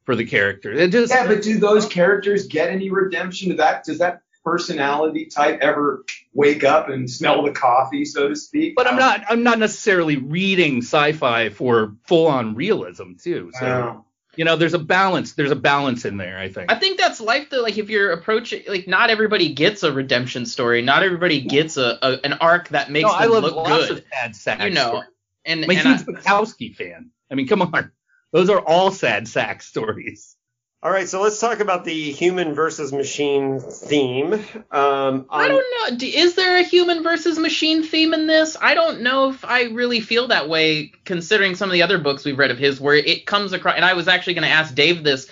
for 0.04 0.16
the 0.16 0.24
character. 0.24 0.72
It 0.72 0.90
just 0.90 1.12
Yeah, 1.12 1.26
but 1.26 1.42
do 1.42 1.58
those 1.58 1.86
characters 1.86 2.46
get 2.48 2.70
any 2.70 2.90
redemption? 2.90 3.50
Does 3.50 3.58
that 3.58 3.84
does 3.84 3.98
that 3.98 4.22
personality 4.44 5.26
type 5.26 5.60
ever 5.62 6.04
wake 6.34 6.64
up 6.64 6.88
and 6.88 7.08
smell 7.08 7.42
the 7.44 7.52
coffee, 7.52 8.04
so 8.04 8.28
to 8.28 8.34
speak? 8.34 8.74
but 8.74 8.86
I'm 8.88 8.96
not 8.98 9.24
I'm 9.28 9.44
not 9.44 9.58
necessarily 9.60 10.16
reading 10.16 10.78
sci-fi 10.78 11.50
for 11.50 11.94
full 12.04 12.26
on 12.26 12.56
realism 12.56 13.12
too. 13.22 13.52
So 13.58 13.66
Oh. 13.66 14.04
you 14.34 14.44
know, 14.44 14.56
there's 14.56 14.74
a 14.74 14.78
balance. 14.80 15.34
There's 15.34 15.52
a 15.52 15.56
balance 15.56 16.04
in 16.04 16.16
there. 16.16 16.36
I 16.38 16.48
think. 16.48 16.72
I 16.72 16.74
think 16.74 16.98
that's 16.98 17.20
life 17.20 17.50
though. 17.50 17.62
Like 17.62 17.78
if 17.78 17.88
you're 17.88 18.10
approaching, 18.10 18.64
like 18.66 18.88
not 18.88 19.10
everybody 19.10 19.52
gets 19.54 19.84
a 19.84 19.92
redemption 19.92 20.46
story. 20.46 20.82
Not 20.82 21.04
everybody 21.04 21.42
gets 21.42 21.76
a, 21.76 21.98
a 22.02 22.18
an 22.24 22.32
arc 22.40 22.70
that 22.70 22.90
makes 22.90 23.06
no, 23.08 23.14
I 23.14 23.22
them 23.26 23.30
love 23.34 23.42
look 23.44 23.54
lots 23.54 23.86
good. 23.86 23.98
of 23.98 24.04
sad 24.12 24.34
sack 24.34 24.62
you 24.62 24.70
know, 24.70 24.88
stories. 24.88 25.08
And 25.44 25.64
I'm 25.64 25.70
a 25.70 25.74
and 25.74 25.88
huge 25.88 26.00
I, 26.08 26.12
Bukowski 26.20 26.74
fan. 26.74 27.10
I 27.30 27.34
mean, 27.34 27.48
come 27.48 27.62
on. 27.62 27.90
Those 28.32 28.48
are 28.50 28.60
all 28.60 28.90
sad 28.90 29.28
sack 29.28 29.62
stories. 29.72 30.36
All 30.84 30.90
right, 30.90 31.08
so 31.08 31.22
let's 31.22 31.38
talk 31.38 31.60
about 31.60 31.84
the 31.84 32.10
human 32.10 32.54
versus 32.54 32.92
machine 32.92 33.60
theme. 33.60 34.32
Um, 34.72 35.26
I 35.30 35.46
don't 35.46 35.64
know. 35.92 35.96
Is 36.04 36.34
there 36.34 36.56
a 36.58 36.64
human 36.64 37.04
versus 37.04 37.38
machine 37.38 37.84
theme 37.84 38.12
in 38.12 38.26
this? 38.26 38.56
I 38.60 38.74
don't 38.74 39.02
know 39.02 39.30
if 39.30 39.44
I 39.44 39.64
really 39.66 40.00
feel 40.00 40.26
that 40.28 40.48
way, 40.48 40.90
considering 41.04 41.54
some 41.54 41.68
of 41.68 41.72
the 41.72 41.82
other 41.82 41.98
books 41.98 42.24
we've 42.24 42.36
read 42.36 42.50
of 42.50 42.58
his, 42.58 42.80
where 42.80 42.96
it 42.96 43.26
comes 43.26 43.52
across. 43.52 43.76
And 43.76 43.84
I 43.84 43.92
was 43.94 44.08
actually 44.08 44.34
going 44.34 44.42
to 44.42 44.48
ask 44.50 44.74
Dave 44.74 45.04
this: 45.04 45.30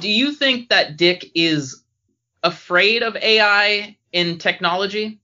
Do 0.00 0.08
you 0.08 0.32
think 0.32 0.70
that 0.70 0.96
Dick 0.96 1.32
is 1.34 1.84
afraid 2.42 3.02
of 3.02 3.14
AI 3.14 3.98
in 4.12 4.38
technology? 4.38 5.20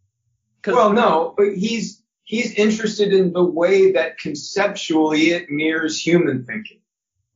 'Cause- 0.61 0.75
Well, 0.75 0.93
no, 0.93 1.37
he's 1.57 2.03
he's 2.25 2.55
interested 2.55 3.13
in 3.13 3.33
the 3.33 3.45
way 3.45 3.93
that 3.93 4.19
conceptually 4.19 5.31
it 5.31 5.51
mirrors 5.51 6.01
human 6.01 6.45
thinking. 6.45 6.81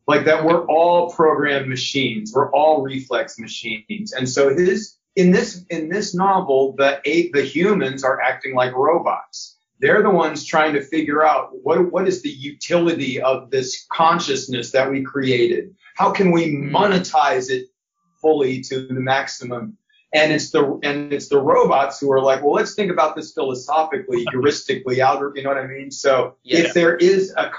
Like 0.06 0.24
that 0.24 0.42
we're 0.44 0.64
all 0.66 1.10
programmed 1.10 1.68
machines, 1.68 2.32
we're 2.34 2.50
all 2.52 2.82
reflex 2.82 3.38
machines. 3.38 4.12
And 4.12 4.28
so 4.28 4.56
his 4.56 4.96
in 5.16 5.32
this 5.32 5.64
in 5.68 5.90
this 5.90 6.14
novel, 6.14 6.74
the 6.76 7.00
eight 7.04 7.32
the 7.32 7.42
humans 7.42 8.04
are 8.04 8.20
acting 8.20 8.54
like 8.54 8.74
robots. 8.74 9.56
They're 9.80 10.02
the 10.02 10.10
ones 10.10 10.44
trying 10.44 10.72
to 10.74 10.82
figure 10.82 11.24
out 11.24 11.50
what 11.62 11.92
what 11.92 12.08
is 12.08 12.22
the 12.22 12.30
utility 12.30 13.20
of 13.20 13.50
this 13.50 13.86
consciousness 13.92 14.70
that 14.70 14.90
we 14.90 15.02
created? 15.02 15.74
How 15.94 16.10
can 16.10 16.30
we 16.30 16.56
monetize 16.56 17.50
it 17.50 17.66
fully 18.22 18.62
to 18.62 18.86
the 18.86 18.94
maximum? 18.94 19.76
And 20.12 20.32
it's 20.32 20.50
the 20.50 20.78
and 20.82 21.12
it's 21.12 21.28
the 21.28 21.40
robots 21.40 22.00
who 22.00 22.10
are 22.12 22.20
like, 22.22 22.42
well, 22.42 22.54
let's 22.54 22.74
think 22.74 22.90
about 22.90 23.14
this 23.16 23.32
philosophically, 23.32 24.24
heuristically, 24.32 24.96
algor 24.98 25.32
you 25.36 25.42
know 25.42 25.50
what 25.50 25.58
I 25.58 25.66
mean? 25.66 25.90
So 25.90 26.36
Yeah. 26.44 26.60
if 26.60 26.74
there 26.74 26.96
is 26.96 27.32
a, 27.36 27.50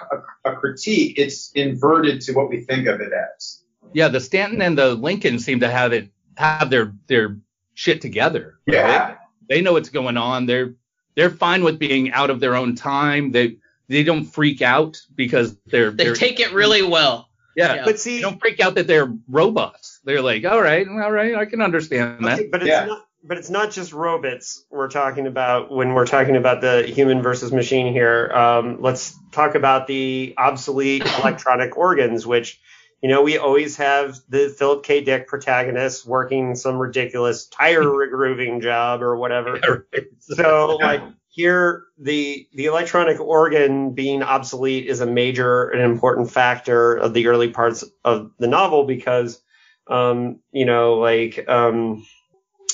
a, 0.45 0.52
a 0.52 0.56
critique, 0.56 1.18
it's 1.18 1.52
inverted 1.54 2.22
to 2.22 2.34
what 2.34 2.50
we 2.50 2.62
think 2.62 2.88
of 2.88 3.02
it 3.02 3.12
as. 3.14 3.64
Yeah, 3.93 4.08
the 4.08 4.20
Stanton 4.20 4.62
and 4.62 4.78
the 4.78 4.93
Lincoln 4.95 5.39
seem 5.39 5.60
to 5.62 5.70
have 5.70 5.93
it 5.93 6.10
have 6.38 6.70
their 6.70 6.93
their 7.08 7.38
shit 7.74 8.02
together. 8.02 8.60
right? 8.68 8.76
Yeah. 8.76 9.16
They 9.47 9.62
know 9.62 9.74
what's 9.74 9.89
going 9.89 10.18
on. 10.18 10.45
They're 10.45 10.76
they're 11.16 11.30
fine 11.32 11.64
with 11.64 11.80
being 11.80 12.12
out 12.12 12.30
of 12.30 12.39
their 12.39 12.56
own 12.56 12.76
time. 12.76 13.32
They 13.32 13.58
they 13.88 14.04
don't 14.04 14.26
freak 14.26 14.62
out 14.62 15.02
because 15.16 15.56
they're 15.66 15.89
they 15.91 16.04
they're 16.06 16.14
take 16.16 16.39
it 16.39 16.54
really 16.54 16.84
well. 16.84 17.30
yeah. 17.56 17.76
yeah. 17.76 17.86
But 17.86 17.93
They 17.93 17.97
see, 17.97 18.22
don't 18.22 18.39
freak 18.39 18.60
out 18.60 18.76
that 18.76 18.86
they're 18.88 19.12
robots. 19.28 19.89
They're 20.04 20.22
like, 20.22 20.45
all 20.45 20.62
right, 20.62 20.88
all 20.88 21.12
right, 21.12 21.36
I 21.36 21.45
can 21.45 21.62
understand 21.62 22.26
that. 22.26 22.39
okay, 22.39 22.47
but 22.52 22.62
it's 22.62 22.70
Yeah. 22.70 22.86
not. 22.86 23.06
But 23.22 23.38
it's 23.38 23.50
not 23.50 23.72
just 23.72 23.91
robots 23.91 24.64
we're 24.72 24.88
talking 24.88 25.28
about 25.28 25.70
when 25.70 25.93
we're 25.93 26.08
talking 26.08 26.38
about 26.38 26.62
the 26.62 26.84
human 26.84 27.22
versus 27.22 27.52
machine 27.52 27.91
here. 27.91 28.32
Um, 28.34 28.78
let's 28.80 29.14
talk 29.34 29.56
about 29.56 29.88
the 29.88 30.34
obsolete 30.38 31.04
electronic 31.20 31.76
organs, 31.76 32.26
which, 32.26 32.62
you 33.04 33.10
know, 33.10 33.22
we 33.22 33.38
always 33.38 33.76
have 33.76 34.16
the 34.30 34.47
Philip 34.47 34.84
K. 34.86 35.02
Dick 35.02 35.28
protagonist 35.28 36.08
working 36.08 36.56
some 36.56 36.78
ridiculous 36.78 37.47
tire 37.47 37.84
regrooving 37.84 38.62
job 38.62 39.02
or 39.04 39.18
whatever. 39.18 39.86
So 40.22 40.78
like 40.82 41.02
here 41.28 41.84
the 42.00 42.47
the 42.54 42.68
electronic 42.68 43.20
organ 43.20 43.93
being 43.93 44.24
obsolete 44.24 44.88
is 44.88 45.02
a 45.02 45.06
major 45.06 45.68
and 45.70 45.82
important 45.82 46.32
factor 46.32 46.95
of 46.95 47.14
the 47.14 47.28
early 47.28 47.50
parts 47.50 47.84
of 48.06 48.32
the 48.39 48.47
novel 48.47 48.86
because 48.86 49.41
um 49.90 50.40
you 50.52 50.66
know 50.66 50.96
like 50.96 51.48
um 51.48 52.06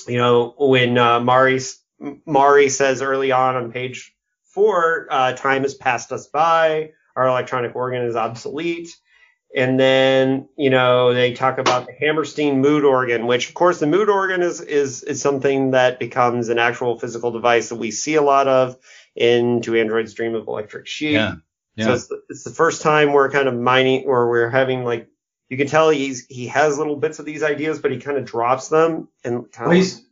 you 0.08 0.18
know 0.18 0.54
when 0.58 0.98
uh, 0.98 1.20
Maury 1.20 1.60
Maury 2.26 2.70
says 2.70 3.02
early 3.02 3.32
on 3.32 3.56
on 3.56 3.72
page 3.72 4.14
4 4.54 5.08
uh 5.10 5.34
time 5.34 5.64
has 5.64 5.74
passed 5.74 6.12
us 6.12 6.28
by 6.28 6.92
our 7.16 7.28
electronic 7.28 7.76
organ 7.76 8.04
is 8.04 8.16
obsolete 8.16 8.96
and 9.56 9.80
then 9.80 10.50
you 10.58 10.70
know 10.70 11.14
they 11.14 11.34
talk 11.34 11.58
about 11.58 11.88
the 11.88 11.94
Hammerstein 11.94 12.60
mood 12.60 12.84
organ, 12.84 13.26
which 13.26 13.48
of 13.48 13.54
course 13.54 13.80
the 13.80 13.88
mood 13.88 14.10
organ 14.10 14.42
is 14.42 14.60
is 14.60 15.02
is 15.04 15.22
something 15.22 15.72
that 15.72 15.98
becomes 15.98 16.50
an 16.50 16.60
actual 16.60 17.00
physical 17.00 17.32
device 17.32 17.70
that 17.70 17.76
we 17.76 17.90
see 17.90 18.16
a 18.16 18.22
lot 18.22 18.48
of 18.48 18.76
in 19.16 19.62
Do 19.62 19.76
Androids 19.76 20.14
Dream 20.14 20.36
of 20.36 20.48
Electric 20.48 20.88
Sheep. 20.88 21.14
Yeah. 21.14 21.36
yeah. 21.76 21.86
So 21.86 21.94
it's 21.94 22.08
the, 22.08 22.22
it's 22.30 22.44
the 22.44 22.50
first 22.52 22.82
time 22.82 23.14
we're 23.14 23.32
kind 23.32 23.48
of 23.48 23.56
mining, 23.56 24.04
or 24.06 24.30
we're 24.30 24.50
having 24.50 24.84
like 24.84 25.08
you 25.50 25.58
can 25.58 25.68
tell 25.68 25.90
he's 25.90 26.26
he 26.28 26.48
has 26.48 26.78
little 26.78 26.96
bits 26.96 27.20
of 27.20 27.26
these 27.26 27.44
ideas, 27.44 27.80
but 27.80 27.92
he 27.92 27.98
kind 27.98 28.18
of 28.18 28.26
drops 28.26 28.70
them 28.70 29.08
and 29.24 29.52
kind 29.52 29.70
Well, 29.70 29.78
of 29.78 29.84
he's 29.84 30.06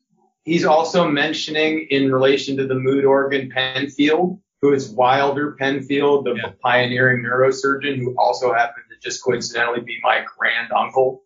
he's 0.43 0.65
also 0.65 1.07
mentioning 1.07 1.87
in 1.89 2.11
relation 2.11 2.57
to 2.57 2.67
the 2.67 2.75
mood 2.75 3.05
organ 3.05 3.49
Penfield, 3.49 4.39
who 4.61 4.73
is 4.73 4.89
Wilder 4.89 5.53
Penfield, 5.53 6.25
the 6.25 6.35
Yeah. 6.35 6.51
pioneering 6.61 7.23
neurosurgeon, 7.23 7.97
who 7.97 8.13
also 8.17 8.53
happened 8.53 8.85
to 8.89 8.95
just 9.01 9.23
coincidentally 9.23 9.81
be 9.81 9.99
my 10.03 10.23
grand 10.37 10.71
uncle, 10.71 11.23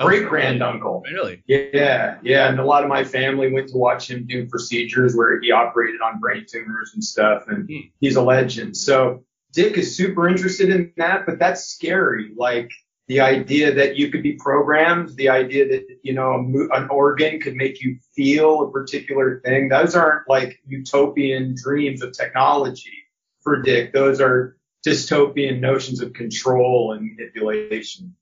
great 0.00 0.26
grand 0.28 0.62
uncle. 0.62 1.02
Really? 1.12 1.42
Yeah, 1.46 2.16
yeah, 2.22 2.48
and 2.48 2.58
a 2.58 2.64
lot 2.64 2.82
of 2.82 2.88
my 2.88 3.04
family 3.04 3.52
went 3.52 3.68
to 3.68 3.76
watch 3.76 4.10
him 4.10 4.26
do 4.26 4.46
procedures 4.46 5.14
where 5.14 5.38
he 5.40 5.50
operated 5.52 6.00
on 6.00 6.18
brain 6.18 6.46
tumors 6.48 6.92
and 6.94 7.04
stuff, 7.04 7.44
and 7.48 7.68
Hmm. 7.68 7.88
he's 8.00 8.16
a 8.16 8.22
legend. 8.22 8.76
So 8.76 9.24
Dick 9.52 9.76
is 9.78 9.94
super 9.96 10.28
interested 10.28 10.70
in 10.70 10.92
that, 10.96 11.26
but 11.26 11.38
that's 11.38 11.66
scary. 11.66 12.32
Like 12.36 12.70
the 13.06 13.20
idea 13.20 13.74
that 13.74 13.96
you 13.96 14.10
could 14.10 14.22
be 14.22 14.34
programmed, 14.34 15.10
the 15.16 15.28
idea 15.28 15.68
that 15.68 15.86
you 16.02 16.14
know 16.14 16.34
an 16.72 16.88
organ 16.90 17.40
could 17.40 17.54
make 17.54 17.82
you 17.82 17.98
feel 18.14 18.62
a 18.62 18.70
particular 18.70 19.40
thing. 19.44 19.68
Those 19.68 19.94
aren't 19.94 20.28
like 20.28 20.58
utopian 20.66 21.54
dreams 21.54 22.02
of 22.02 22.12
technology 22.12 23.04
for 23.42 23.60
Dick. 23.62 23.92
Those 23.92 24.20
are 24.20 24.56
dystopian 24.86 25.60
notions 25.60 26.00
of 26.00 26.12
control 26.12 26.92
and 26.92 27.10
manipulation. 27.16 28.14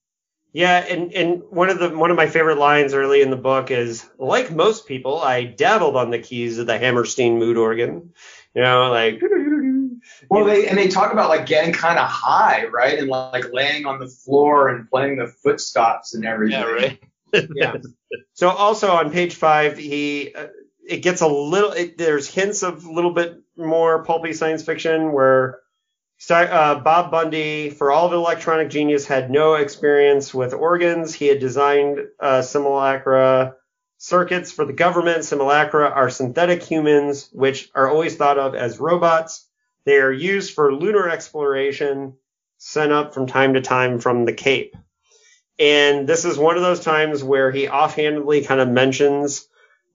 Yeah, 0.53 0.79
and, 0.79 1.13
and 1.15 1.43
one 1.49 1.71
of 1.71 1.79
the 1.79 1.97
one 1.97 2.11
of 2.11 2.17
my 2.17 2.27
favorite 2.27 2.59
lines 2.59 2.93
early 2.93 3.23
in 3.23 3.31
the 3.31 3.37
book 3.37 3.71
is 3.71 4.07
like 4.19 4.51
most 4.51 4.87
people, 4.87 5.19
I 5.19 5.45
dabbled 5.45 5.97
on 5.97 6.11
the 6.11 6.19
keys 6.19 6.59
of 6.59 6.67
the 6.67 6.79
Hammerstein 6.79 7.39
mood 7.39 7.57
organ. 7.57 8.13
You 8.55 8.63
know, 8.63 8.91
like 8.91 9.19
Well, 10.31 10.45
they 10.45 10.67
and 10.69 10.79
they 10.79 10.89
talk 10.89 11.13
about 11.13 11.29
like 11.29 11.47
getting 11.47 11.73
kind 11.73 11.99
of 11.99 12.09
high, 12.09 12.67
right, 12.67 12.99
and 12.99 13.09
like 13.09 13.53
laying 13.53 13.87
on 13.87 13.99
the 13.99 14.07
floor 14.07 14.69
and 14.69 14.89
playing 14.89 15.17
the 15.17 15.27
foot 15.27 15.61
stops 15.61 16.15
and 16.15 16.25
everything. 16.25 16.61
Yeah, 16.61 16.65
right. 16.65 17.01
yeah. 17.55 17.77
So 18.35 18.49
also 18.49 18.93
on 18.93 19.11
page 19.11 19.35
five, 19.35 19.79
he 19.79 20.33
uh, 20.35 20.49
it 20.87 20.99
gets 20.99 21.21
a 21.21 21.27
little. 21.27 21.73
It, 21.73 21.99
there's 21.99 22.29
hints 22.29 22.63
of 22.63 22.85
a 22.85 22.93
little 22.93 23.13
bit 23.13 23.41
more 23.57 24.05
pulpy 24.05 24.33
science 24.33 24.63
fiction 24.63 25.13
where 25.13 25.61
uh, 26.31 26.77
Bob 26.81 27.11
Bundy, 27.11 27.71
for 27.71 27.91
all 27.91 28.07
of 28.07 28.13
electronic 28.13 28.71
genius, 28.71 29.07
had 29.07 29.31
no 29.31 29.55
experience 29.55 30.33
with 30.33 30.55
organs. 30.55 31.15
He 31.15 31.27
had 31.27 31.41
designed 31.41 31.99
uh, 32.21 32.43
simulacra 32.43 33.55
circuits 33.99 34.53
for 34.53 34.65
the 34.65 34.73
government. 34.73 35.25
Simulacra 35.25 35.89
are 35.89 36.11
synthetic 36.11 36.63
humans, 36.63 37.29
which 37.33 37.71
are 37.75 37.89
always 37.89 38.17
thought 38.17 38.39
of 38.39 38.55
as 38.55 38.79
robots. 38.79 39.49
They 39.85 39.99
are 39.99 40.13
used 40.13 40.55
for 40.55 40.73
lunar 40.73 41.09
exploration, 41.09 42.15
sent 42.59 42.93
up 42.93 43.15
from 43.15 43.27
time 43.27 43.55
to 43.55 43.61
time 43.61 43.99
from 43.99 44.25
the 44.25 44.33
Cape. 44.33 44.77
And 45.59 46.09
this 46.09 46.25
is 46.25 46.39
one 46.39 46.57
of 46.57 46.63
those 46.63 46.81
times 46.81 47.23
where 47.23 47.51
he 47.51 47.69
offhandedly 47.69 48.45
kind 48.45 48.61
of 48.61 48.69
mentions 48.69 49.47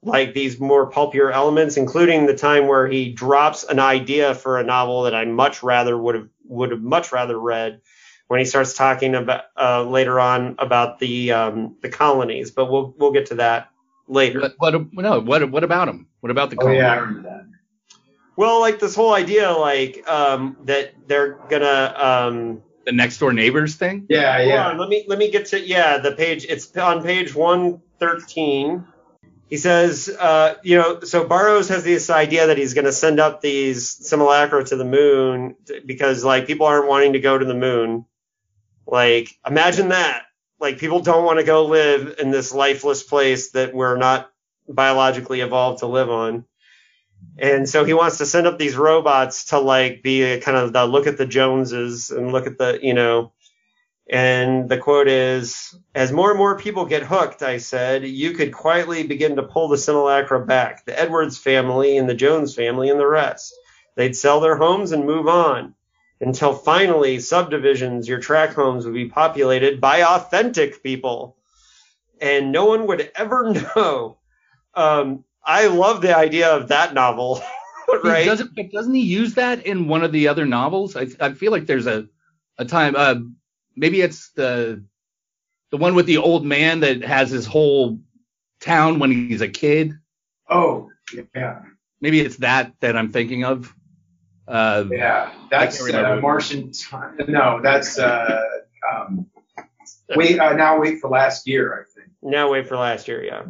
like 0.04 0.34
these 0.34 0.60
more 0.60 0.90
pulpier 0.90 1.32
elements, 1.32 1.78
including 1.78 2.26
the 2.26 2.36
time 2.36 2.68
where 2.68 2.88
he 2.88 3.12
drops 3.12 3.64
an 3.64 3.80
idea 3.80 4.36
for 4.36 4.60
a 4.60 4.64
novel 4.64 5.04
that 5.04 5.16
I 5.16 5.26
much 5.26 5.64
rather 5.64 5.98
would 5.98 6.16
have 6.16 6.30
would 6.46 6.72
have 6.72 6.82
much 6.82 7.12
rather 7.12 7.38
read 7.38 7.82
when 8.28 8.40
he 8.40 8.46
starts 8.46 8.74
talking 8.74 9.16
about 9.16 9.46
uh, 9.60 9.84
later 9.84 10.20
on 10.20 10.56
about 10.60 11.00
the 11.00 11.32
um, 11.32 11.78
the 11.82 11.90
colonies. 11.90 12.52
But 12.52 12.72
we'll 12.72 12.94
we'll 12.98 13.12
get 13.12 13.28
to 13.28 13.36
that 13.36 13.70
later. 14.08 14.40
But 14.40 14.56
what 14.58 14.94
no 14.94 15.20
what 15.20 15.50
what 15.50 15.64
about 15.64 15.90
him? 15.90 16.08
What 16.20 16.32
about 16.32 16.50
the 16.50 16.58
colonies? 16.58 16.82
Oh 16.82 16.86
colonies? 16.86 16.96
yeah, 16.96 17.02
I 17.02 17.06
remember 17.06 17.30
that. 17.30 17.37
Well, 18.38 18.62
like 18.62 18.80
this 18.80 18.96
whole 18.96 19.14
idea, 19.14 19.52
like 19.52 20.08
um, 20.08 20.58
that 20.66 20.94
they're 21.08 21.40
gonna. 21.50 21.94
Um, 21.98 22.62
The 22.86 22.94
next 22.94 23.18
door 23.18 23.34
neighbors 23.34 23.76
thing? 23.76 24.06
Yeah, 24.08 24.38
hold 24.38 24.48
yeah. 24.48 24.68
on, 24.68 24.78
let 24.78 24.90
me 24.90 25.04
let 25.08 25.20
me 25.20 25.30
get 25.32 25.48
to 25.48 25.60
yeah 25.60 25.98
the 25.98 26.14
page. 26.14 26.46
It's 26.48 26.76
on 26.78 27.04
page 27.04 27.36
one 27.36 27.82
thirteen. 28.00 28.86
He 29.50 29.58
says, 29.58 30.10
uh, 30.10 30.56
you 30.62 30.78
know, 30.78 31.00
so 31.00 31.24
Barrows 31.26 31.70
has 31.70 31.84
this 31.84 32.10
idea 32.10 32.48
that 32.48 32.58
he's 32.58 32.74
going 32.74 32.84
to 32.84 32.92
send 32.92 33.20
up 33.20 33.40
these 33.40 33.90
simulacra 33.90 34.64
to 34.66 34.76
the 34.76 34.84
moon 34.84 35.56
because 35.86 36.22
like 36.24 36.48
people 36.48 36.68
aren't 36.68 36.88
wanting 36.88 37.14
to 37.14 37.20
go 37.20 37.38
to 37.38 37.46
the 37.46 37.54
moon. 37.56 38.06
Like, 38.86 39.30
imagine 39.46 39.90
that. 39.90 40.24
Like, 40.60 40.80
people 40.80 41.00
don't 41.00 41.24
want 41.24 41.40
to 41.40 41.46
go 41.46 41.66
live 41.66 42.16
in 42.20 42.32
this 42.32 42.54
lifeless 42.54 43.04
place 43.04 43.52
that 43.52 43.74
we're 43.74 43.96
not 43.96 44.30
biologically 44.68 45.42
evolved 45.42 45.80
to 45.80 45.88
live 45.88 46.10
on. 46.10 46.44
And 47.40 47.70
so 47.70 47.86
he 47.86 47.94
wants 47.94 48.18
to 48.18 48.26
send 48.26 48.48
up 48.48 48.58
these 48.58 48.76
robots 48.76 49.46
to 49.46 49.60
like 49.60 50.02
be 50.02 50.24
a 50.24 50.42
kind 50.42 50.58
of 50.58 50.74
the 50.74 50.86
look 50.86 51.08
at 51.08 51.18
the 51.18 51.26
Joneses 51.26 52.10
and 52.10 52.32
look 52.32 52.48
at 52.48 52.58
the, 52.58 52.80
you 52.82 52.94
know, 52.94 53.32
and 54.10 54.70
the 54.70 54.78
quote 54.78 55.10
is, 55.10 55.78
as 55.94 56.14
more 56.14 56.30
and 56.30 56.38
more 56.38 56.58
people 56.58 56.86
get 56.86 57.04
hooked, 57.04 57.44
I 57.44 57.58
said, 57.58 58.06
you 58.06 58.32
could 58.32 58.54
quietly 58.54 59.04
begin 59.04 59.36
to 59.36 59.44
pull 59.44 59.68
the 59.68 59.78
simulacra 59.78 60.46
back, 60.46 60.86
the 60.86 60.98
Edwards 60.98 61.38
family 61.38 61.98
and 61.98 62.10
the 62.10 62.14
Jones 62.16 62.56
family 62.56 62.90
and 62.90 63.00
the 63.00 63.08
rest. 63.08 63.54
They'd 63.96 64.16
sell 64.16 64.40
their 64.40 64.56
homes 64.56 64.94
and 64.94 65.06
move 65.06 65.28
on 65.28 65.76
until 66.22 66.54
finally 66.54 67.20
subdivisions, 67.20 68.08
your 68.08 68.20
track 68.20 68.54
homes 68.54 68.86
would 68.86 68.94
be 68.94 69.10
populated 69.10 69.82
by 69.82 70.04
authentic 70.04 70.82
people. 70.82 71.36
And 72.22 72.52
no 72.52 72.66
one 72.66 72.88
would 72.88 73.12
ever 73.16 73.54
know. 73.76 74.18
Um, 74.74 75.26
I 75.48 75.68
love 75.68 76.02
the 76.02 76.16
idea 76.16 76.50
of 76.50 76.68
that 76.68 76.94
novel, 76.94 77.42
right? 78.04 78.26
doesn't, 78.26 78.54
but 78.54 78.70
doesn't 78.72 78.94
he 78.94 79.02
use 79.02 79.36
that 79.36 79.66
in 79.66 79.88
one 79.88 80.04
of 80.04 80.12
the 80.12 80.28
other 80.28 80.46
novels? 80.46 80.98
I, 80.98 81.08
I 81.22 81.34
feel 81.34 81.54
like 81.54 81.66
there's 81.66 81.88
a, 81.88 82.08
a 82.58 82.66
time, 82.66 82.96
uh, 82.98 83.16
maybe 83.76 84.02
it's 84.02 84.32
the, 84.32 84.84
the 85.72 85.78
one 85.78 85.96
with 85.96 86.06
the 86.06 86.18
old 86.18 86.46
man 86.46 86.82
that 86.82 87.02
has 87.04 87.30
his 87.32 87.46
whole 87.46 88.00
town 88.60 89.00
when 89.00 89.12
he's 89.12 89.42
a 89.42 89.48
kid. 89.48 89.94
Oh, 90.50 90.90
yeah, 91.34 91.62
Maybe 92.02 92.20
it's 92.20 92.38
that 92.38 92.74
that 92.82 92.96
I'm 92.96 93.10
thinking 93.12 93.44
of. 93.44 93.74
Uh, 94.48 94.86
yeah. 94.92 95.32
That's 95.50 95.90
can't 95.90 96.06
uh, 96.06 96.22
Martian 96.22 96.72
time. 96.72 97.18
No, 97.28 97.60
that's 97.62 97.98
uh, 97.98 98.44
um, 98.94 99.28
wait. 100.16 100.40
Uh, 100.40 100.54
now 100.54 100.80
wait 100.80 101.00
for 101.00 101.10
last 101.10 101.48
year, 101.48 101.74
I 101.74 101.84
think. 101.94 102.12
now 102.22 102.52
wait 102.52 102.68
for 102.68 102.78
last 102.78 103.08
year, 103.08 103.24
yeah. 103.24 103.44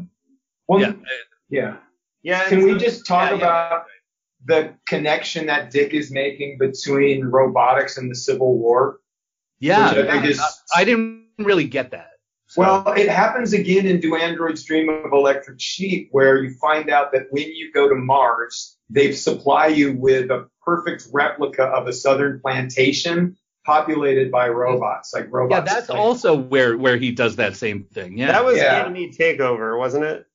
Well, 0.67 0.79
Yeah. 0.81 0.93
yeah. 1.49 1.77
Yeah. 2.27 2.49
Can 2.49 2.63
we 2.63 2.77
just 2.77 3.05
talk 3.05 3.31
yeah, 3.31 3.37
yeah. 3.37 3.43
about 3.67 3.83
the 4.43 4.73
connection 4.85 5.45
that 5.45 5.71
Dick 5.71 5.93
is 5.93 6.11
making 6.11 6.57
between 6.59 7.23
robotics 7.23 7.97
and 7.97 8.11
the 8.11 8.15
Civil 8.15 8.57
War? 8.57 8.99
yeah, 9.59 9.93
Which 9.95 10.05
I 10.05 10.11
think 10.11 10.25
is- 10.25 10.39
I, 10.75 10.81
I 10.81 10.83
didn't 10.83 11.23
really 11.39 11.63
get 11.63 11.91
that. 11.91 12.09
So- 12.47 12.61
Well, 12.61 12.93
it 12.97 13.07
happens 13.07 13.53
again 13.53 13.85
in 13.87 14.01
Do 14.01 14.17
Androids 14.17 14.65
Dream 14.65 14.89
of 14.89 15.13
Electric 15.13 15.61
Sheep, 15.61 16.09
where 16.11 16.43
you 16.43 16.53
find 16.59 16.89
out 16.89 17.13
that 17.13 17.27
when 17.31 17.47
you 17.47 17.71
go 17.71 17.87
to 17.87 17.95
Mars, 17.95 18.77
they 18.89 19.13
supply 19.13 19.67
you 19.67 19.93
with 19.93 20.29
a 20.29 20.47
perfect 20.65 21.07
replica 21.13 21.63
of 21.63 21.87
a 21.87 21.93
southern 21.93 22.41
plantation 22.41 23.37
populated 23.65 24.31
by 24.31 24.49
robots, 24.49 25.13
like 25.13 25.27
robots. 25.31 25.51
yeah, 25.51 25.57
robots. 25.59 25.73
that's 25.73 25.89
like- 25.89 25.97
also 25.97 26.35
where 26.35 26.77
where 26.77 26.97
he 26.97 27.11
does 27.11 27.37
that 27.37 27.55
same 27.55 27.85
thing. 27.85 28.17
Yeah, 28.17 28.33
That 28.33 28.43
was 28.43 28.57
Yeah. 28.57 28.83
Ganymede 28.83 29.15
Takeover, 29.17 29.77
wasn't 29.79 30.03
it? 30.03 30.25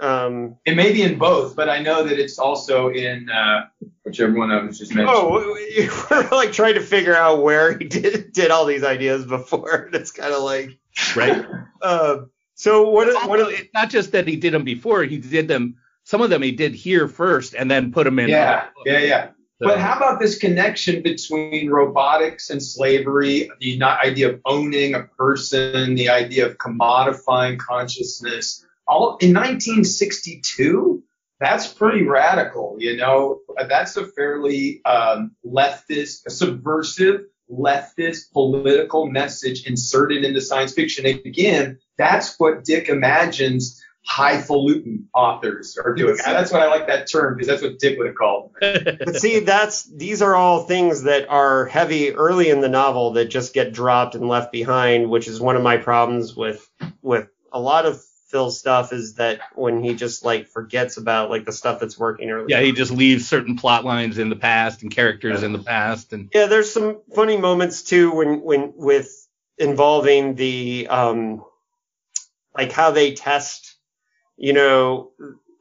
Um, 0.00 0.56
It 0.64 0.76
may 0.76 0.92
be 0.92 1.02
in 1.02 1.18
both, 1.18 1.54
but 1.54 1.68
I 1.68 1.80
know 1.82 2.02
that 2.02 2.18
it's 2.18 2.38
also 2.38 2.88
in 2.88 3.28
uh, 3.28 3.66
whichever 4.04 4.32
one 4.38 4.50
I 4.50 4.62
was 4.62 4.78
just 4.78 4.94
mentioning. 4.94 5.14
oh, 5.16 5.54
we- 5.54 5.88
we're 6.10 6.28
like 6.30 6.52
trying 6.52 6.74
to 6.74 6.80
figure 6.80 7.14
out 7.14 7.42
where 7.42 7.76
he 7.78 7.84
did 7.84 8.32
did 8.32 8.50
all 8.50 8.64
these 8.64 8.82
ideas 8.84 9.26
before. 9.26 9.90
It's 9.92 10.10
kind 10.12 10.32
of 10.32 10.42
like, 10.42 10.78
right. 11.16 11.44
uh, 11.82 12.16
so 12.54 12.88
what? 12.88 13.08
It's 13.08 13.26
What? 13.26 13.40
also- 13.40 13.50
is- 13.52 13.60
it's 13.60 13.74
not 13.74 13.90
just 13.90 14.12
that 14.12 14.26
he 14.26 14.36
did 14.36 14.54
them 14.54 14.64
before; 14.64 15.04
he 15.04 15.18
did 15.18 15.48
them. 15.48 15.76
Some 16.04 16.22
of 16.22 16.30
them 16.30 16.42
he 16.42 16.52
did 16.52 16.74
here 16.74 17.06
first, 17.06 17.54
and 17.54 17.70
then 17.70 17.92
put 17.92 18.04
them 18.04 18.18
in. 18.18 18.30
yeah, 18.30 18.68
yeah, 18.86 18.98
yeah. 18.98 19.26
So- 19.60 19.66
But 19.68 19.78
how 19.78 19.96
about 19.98 20.18
this 20.18 20.38
connection 20.38 21.02
between 21.02 21.68
robotics 21.68 22.48
and 22.48 22.60
slavery, 22.62 23.50
the 23.60 23.76
not- 23.76 24.02
idea 24.02 24.30
of 24.30 24.40
owning 24.46 24.94
a 24.94 25.02
person, 25.18 25.94
the 25.94 26.08
idea 26.08 26.46
of 26.46 26.56
commodifying 26.56 27.58
consciousness, 27.58 28.64
all 28.90 29.16
in 29.20 29.32
1962? 29.32 31.02
That's 31.38 31.72
pretty 31.72 32.06
radical, 32.06 32.76
you 32.78 32.98
know. 32.98 33.40
That's 33.66 33.96
a 33.96 34.06
fairly 34.06 34.84
um, 34.84 35.30
leftist, 35.46 36.30
subversive 36.30 37.22
leftist 37.50 38.32
political 38.32 39.06
message 39.10 39.66
inserted 39.66 40.24
into 40.24 40.40
science 40.40 40.74
fiction. 40.74 41.06
Again, 41.06 41.78
that's 41.96 42.38
what 42.38 42.64
Dick 42.64 42.88
imagines 42.88 43.82
highfalutin 44.06 45.08
authors 45.14 45.78
are 45.82 45.94
doing. 45.94 46.16
That's 46.24 46.52
what 46.52 46.62
I 46.62 46.68
like 46.68 46.86
that 46.88 47.10
term 47.10 47.34
because 47.34 47.48
that's 47.48 47.62
what 47.62 47.78
Dick 47.78 47.98
would 47.98 48.08
have 48.08 48.16
called 48.16 48.52
them. 48.60 48.98
but 49.04 49.16
see, 49.16 49.40
that's 49.40 49.84
these 49.84 50.22
are 50.22 50.34
all 50.34 50.64
things 50.64 51.02
that 51.02 51.28
are 51.28 51.66
heavy 51.66 52.12
early 52.12 52.50
in 52.50 52.60
the 52.60 52.68
novel 52.68 53.12
that 53.12 53.26
just 53.26 53.52
get 53.52 53.72
dropped 53.72 54.14
and 54.14 54.28
left 54.28 54.52
behind, 54.52 55.10
which 55.10 55.28
is 55.28 55.40
one 55.40 55.56
of 55.56 55.62
my 55.62 55.76
problems 55.76 56.34
with 56.34 56.68
with 57.02 57.28
a 57.52 57.60
lot 57.60 57.86
of 57.86 58.02
Phil's 58.30 58.58
stuff 58.58 58.92
is 58.92 59.14
that 59.14 59.40
when 59.54 59.82
he 59.82 59.94
just 59.94 60.24
like 60.24 60.46
forgets 60.48 60.96
about 60.96 61.30
like 61.30 61.44
the 61.44 61.52
stuff 61.52 61.80
that's 61.80 61.98
working 61.98 62.30
early. 62.30 62.46
Yeah, 62.48 62.60
he 62.60 62.72
just 62.72 62.92
leaves 62.92 63.26
certain 63.26 63.56
plot 63.56 63.84
lines 63.84 64.18
in 64.18 64.28
the 64.28 64.36
past 64.36 64.82
and 64.82 64.90
characters 64.90 65.42
in 65.42 65.52
the 65.52 65.58
past, 65.58 66.12
and 66.12 66.30
Yeah, 66.32 66.46
there's 66.46 66.70
some 66.72 67.00
funny 67.14 67.36
moments 67.36 67.82
too 67.82 68.12
when 68.14 68.40
when 68.42 68.72
with 68.76 69.26
involving 69.58 70.34
the 70.36 70.86
um 70.88 71.44
like 72.56 72.72
how 72.72 72.90
they 72.90 73.14
test, 73.14 73.74
you 74.36 74.52
know, 74.52 75.10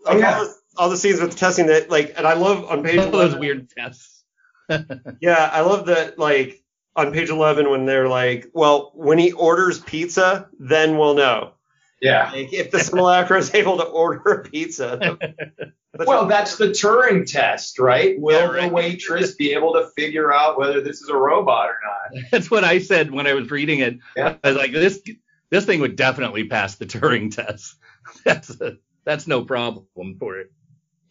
Oh, 0.06 0.14
like 0.14 0.20
yeah. 0.20 0.38
all, 0.38 0.46
the, 0.46 0.54
all 0.78 0.90
the 0.90 0.98
scenes 0.98 1.20
with 1.20 1.36
testing 1.36 1.68
that 1.68 1.90
like 1.90 2.14
and 2.18 2.26
I 2.26 2.34
love 2.34 2.66
on 2.66 2.84
page 2.84 3.00
all 3.00 3.12
those 3.12 3.36
weird 3.36 3.70
tests. 3.70 4.24
Yeah, 5.20 5.50
I 5.52 5.62
love 5.62 5.88
that 5.88 6.20
like 6.20 6.64
on 6.96 7.12
page 7.12 7.30
11 7.30 7.70
when 7.70 7.86
they're 7.86 8.08
like, 8.08 8.50
well, 8.54 8.92
when 8.94 9.18
he 9.18 9.32
orders 9.32 9.80
pizza, 9.80 10.48
then 10.60 10.98
we'll 10.98 11.16
know. 11.16 11.54
Yeah. 12.02 12.32
Like 12.32 12.54
if 12.54 12.72
the 12.72 12.80
simulacra 12.80 13.38
is 13.40 13.54
able 13.54 13.78
to 13.78 13.84
order 13.84 14.22
a 14.32 14.44
pizza. 14.44 15.18
But- 15.20 15.36
Well, 16.08 16.28
that's 16.28 16.56
the 16.56 16.68
Turing 16.68 17.30
test, 17.30 17.78
right? 17.80 18.18
Will 18.22 18.40
Yeah, 18.40 18.46
right. 18.46 18.70
the 18.70 18.74
waitress 18.74 19.36
be 19.36 19.52
able 19.54 19.74
to 19.74 19.90
figure 19.98 20.32
out 20.32 20.58
whether 20.58 20.80
this 20.82 21.02
is 21.02 21.10
a 21.10 21.16
robot 21.18 21.68
or 21.68 21.78
not? 21.84 22.24
That's 22.32 22.50
what 22.50 22.64
I 22.64 22.78
said 22.80 23.12
when 23.12 23.28
I 23.28 23.34
was 23.34 23.50
reading 23.52 23.80
it. 23.80 23.98
Yeah. 24.16 24.36
I 24.44 24.50
was 24.50 24.56
like, 24.58 24.72
this 24.72 25.02
this 25.50 25.66
thing 25.66 25.82
would 25.82 25.96
definitely 25.98 26.46
pass 26.46 26.76
the 26.76 26.86
Turing 26.86 27.36
test. 27.36 27.76
That's 28.24 28.50
a, 28.62 28.78
that's 29.04 29.28
no 29.28 29.44
problem 29.44 30.16
for 30.20 30.38
it. 30.40 30.52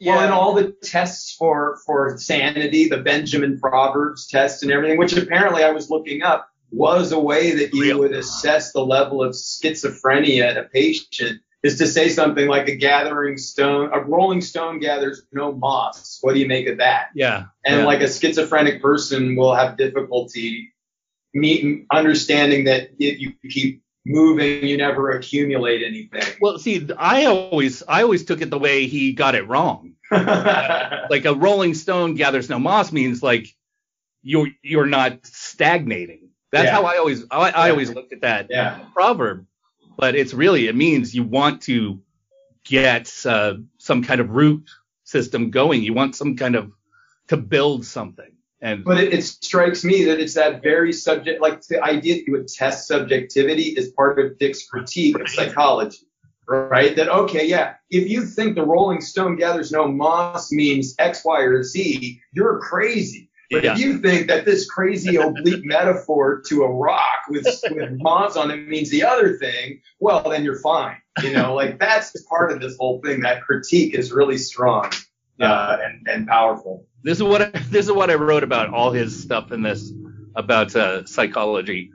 Well, 0.00 0.20
and 0.20 0.32
all 0.32 0.54
the 0.54 0.74
tests 0.82 1.34
for 1.34 1.80
for 1.84 2.16
sanity, 2.18 2.88
the 2.88 2.98
Benjamin 2.98 3.58
Proverbs 3.60 4.28
test 4.28 4.62
and 4.62 4.70
everything, 4.72 4.96
which 4.96 5.12
apparently 5.16 5.64
I 5.64 5.70
was 5.70 5.90
looking 5.90 6.22
up, 6.22 6.48
was 6.70 7.12
a 7.12 7.18
way 7.18 7.52
that 7.52 7.74
you 7.74 7.82
Real. 7.82 7.98
would 8.00 8.12
assess 8.12 8.72
the 8.72 8.84
level 8.84 9.22
of 9.22 9.32
schizophrenia 9.32 10.50
in 10.50 10.56
a 10.56 10.64
patient. 10.64 11.40
Is 11.64 11.78
to 11.78 11.88
say 11.88 12.08
something 12.08 12.46
like 12.46 12.68
a 12.68 12.76
gathering 12.76 13.36
stone, 13.36 13.90
a 13.92 13.98
rolling 13.98 14.40
stone 14.40 14.78
gathers 14.78 15.22
no 15.32 15.52
moss. 15.52 16.18
What 16.20 16.34
do 16.34 16.40
you 16.40 16.46
make 16.46 16.68
of 16.68 16.78
that? 16.78 17.08
Yeah. 17.16 17.46
and 17.64 17.80
yeah. 17.80 17.84
like 17.84 18.00
a 18.00 18.08
schizophrenic 18.08 18.80
person 18.80 19.34
will 19.34 19.56
have 19.56 19.76
difficulty 19.76 20.72
meet, 21.34 21.86
understanding 21.90 22.64
that 22.64 22.90
if 22.98 23.20
you 23.20 23.32
keep 23.50 23.82
moving, 24.06 24.64
you 24.64 24.76
never 24.76 25.10
accumulate 25.10 25.82
anything. 25.82 26.22
Well, 26.40 26.58
see, 26.58 26.88
I 26.96 27.26
always 27.26 27.82
I 27.86 28.02
always 28.02 28.24
took 28.24 28.40
it 28.40 28.50
the 28.50 28.58
way 28.58 28.86
he 28.86 29.12
got 29.12 29.34
it 29.34 29.46
wrong. 29.48 29.94
like 30.10 31.24
a 31.24 31.34
rolling 31.34 31.74
stone 31.74 32.14
gathers 32.14 32.48
no 32.48 32.58
moss 32.58 32.92
means 32.92 33.22
like 33.22 33.54
you're 34.22 34.48
you're 34.62 34.86
not 34.86 35.26
stagnating. 35.26 36.27
That's 36.52 36.66
Yeah. 36.66 36.72
how 36.72 36.84
I 36.84 36.96
always 36.96 37.24
I, 37.30 37.50
I 37.50 37.70
always 37.70 37.90
looked 37.90 38.12
at 38.12 38.22
that 38.22 38.46
yeah. 38.50 38.80
proverb. 38.94 39.46
But 39.96 40.14
it's 40.14 40.32
really 40.32 40.68
it 40.68 40.76
means 40.76 41.14
you 41.14 41.24
want 41.24 41.62
to 41.62 42.00
get 42.64 43.12
uh, 43.26 43.54
some 43.78 44.02
kind 44.02 44.20
of 44.20 44.30
root 44.30 44.68
system 45.04 45.50
going. 45.50 45.82
You 45.82 45.94
want 45.94 46.16
some 46.16 46.36
kind 46.36 46.54
of 46.54 46.72
to 47.28 47.36
build 47.36 47.84
something. 47.84 48.32
And 48.60 48.84
But 48.84 48.98
it, 48.98 49.12
it 49.12 49.22
strikes 49.22 49.84
me 49.84 50.04
that 50.04 50.18
it's 50.18 50.34
that 50.34 50.62
very 50.62 50.92
subject, 50.92 51.40
like 51.40 51.62
the 51.66 51.82
idea 51.82 52.16
that 52.16 52.26
you 52.26 52.32
would 52.32 52.48
test 52.48 52.88
subjectivity 52.88 53.68
is 53.78 53.90
part 53.90 54.18
of 54.18 54.36
Dick's 54.38 54.66
critique 54.66 55.18
of 55.18 55.28
psychology, 55.28 56.08
right? 56.48 56.96
That, 56.96 57.08
okay, 57.08 57.46
yeah, 57.46 57.74
if 57.90 58.08
you 58.08 58.24
think 58.26 58.56
the 58.56 58.66
Rolling 58.66 59.00
Stone 59.00 59.36
gathers 59.36 59.70
no 59.70 59.86
moss 59.86 60.50
means 60.50 60.94
X, 60.98 61.24
Y, 61.24 61.40
or 61.40 61.62
Z, 61.62 62.20
you're 62.32 62.58
crazy. 62.58 63.27
But 63.50 63.64
Yeah. 63.64 63.72
if 63.72 63.78
you 63.78 63.98
think 63.98 64.28
that 64.28 64.44
this 64.44 64.68
crazy 64.68 65.16
oblique 65.16 65.64
metaphor 65.64 66.42
to 66.48 66.64
a 66.64 66.70
rock 66.70 67.20
with, 67.28 67.46
with 67.70 67.92
moss 67.92 68.36
on 68.36 68.50
it 68.50 68.68
means 68.68 68.90
the 68.90 69.04
other 69.04 69.38
thing, 69.38 69.80
well, 70.00 70.28
then 70.28 70.44
you're 70.44 70.60
fine. 70.60 70.96
You 71.22 71.32
know, 71.32 71.54
like 71.54 71.78
that's 71.78 72.12
part 72.24 72.52
of 72.52 72.60
this 72.60 72.76
whole 72.76 73.00
thing. 73.04 73.20
That 73.20 73.42
critique 73.42 73.94
is 73.94 74.12
really 74.12 74.38
strong 74.38 74.92
uh, 75.40 75.78
and, 75.82 76.06
and 76.08 76.26
powerful. 76.26 76.86
this 77.02 77.18
is 77.18 77.22
what 77.22 77.42
I, 77.42 77.58
this 77.70 77.86
is 77.86 77.92
what 77.92 78.10
I 78.10 78.14
wrote 78.14 78.42
about 78.42 78.72
all 78.72 78.92
his 78.92 79.22
stuff 79.22 79.50
in 79.52 79.62
this 79.62 79.92
about 80.36 80.76
uh, 80.76 81.06
psychology. 81.06 81.90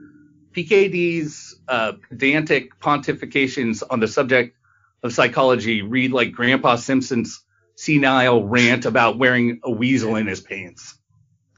PKD's 0.52 1.60
uh, 1.68 1.94
pedantic 2.10 2.80
pontifications 2.80 3.82
on 3.90 4.00
the 4.00 4.08
subject 4.08 4.56
of 5.04 5.14
psychology 5.14 5.82
read 5.82 6.12
like 6.12 6.32
Grandpa 6.32 6.76
Simpson's 6.76 7.44
senile 7.76 8.44
rant 8.44 8.86
about 8.86 9.18
wearing 9.18 9.60
a 9.64 9.72
weasel 9.72 10.16
in 10.16 10.28
his 10.28 10.42
pants. 10.42 10.98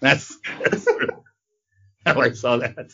That's, 0.01 0.37
that's 0.61 0.87
how 2.05 2.21
I 2.21 2.31
saw 2.31 2.57
that. 2.57 2.91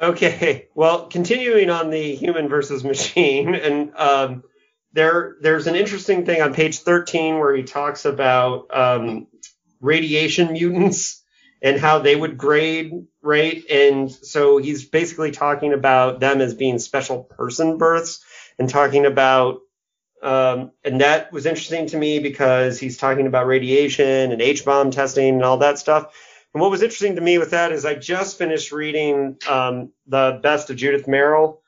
Okay, 0.00 0.68
well, 0.74 1.06
continuing 1.06 1.70
on 1.70 1.90
the 1.90 2.14
human 2.14 2.48
versus 2.48 2.84
machine, 2.84 3.54
and 3.54 3.94
um, 3.96 4.44
there 4.92 5.36
there's 5.40 5.66
an 5.66 5.76
interesting 5.76 6.24
thing 6.24 6.42
on 6.42 6.54
page 6.54 6.80
13 6.80 7.38
where 7.38 7.54
he 7.54 7.62
talks 7.62 8.04
about 8.04 8.74
um, 8.74 9.26
radiation 9.80 10.52
mutants 10.52 11.22
and 11.62 11.80
how 11.80 11.98
they 11.98 12.14
would 12.14 12.36
grade, 12.36 12.92
right? 13.22 13.62
And 13.70 14.10
so 14.10 14.58
he's 14.58 14.84
basically 14.84 15.30
talking 15.30 15.72
about 15.72 16.20
them 16.20 16.40
as 16.40 16.54
being 16.54 16.78
special 16.78 17.24
person 17.24 17.78
births 17.78 18.22
and 18.58 18.68
talking 18.68 19.06
about 19.06 19.60
um, 20.22 20.72
and 20.82 21.02
that 21.02 21.32
was 21.32 21.44
interesting 21.44 21.86
to 21.88 21.98
me 21.98 22.18
because 22.18 22.80
he's 22.80 22.96
talking 22.96 23.26
about 23.26 23.46
radiation 23.46 24.32
and 24.32 24.40
H 24.40 24.64
bomb 24.64 24.90
testing 24.90 25.34
and 25.34 25.44
all 25.44 25.58
that 25.58 25.78
stuff. 25.78 26.14
And 26.54 26.60
what 26.60 26.70
was 26.70 26.82
interesting 26.82 27.16
to 27.16 27.20
me 27.20 27.38
with 27.38 27.50
that 27.50 27.72
is 27.72 27.84
I 27.84 27.96
just 27.96 28.38
finished 28.38 28.70
reading 28.70 29.36
um, 29.48 29.90
the 30.06 30.38
best 30.40 30.70
of 30.70 30.76
Judith 30.76 31.06
Merril, 31.06 31.58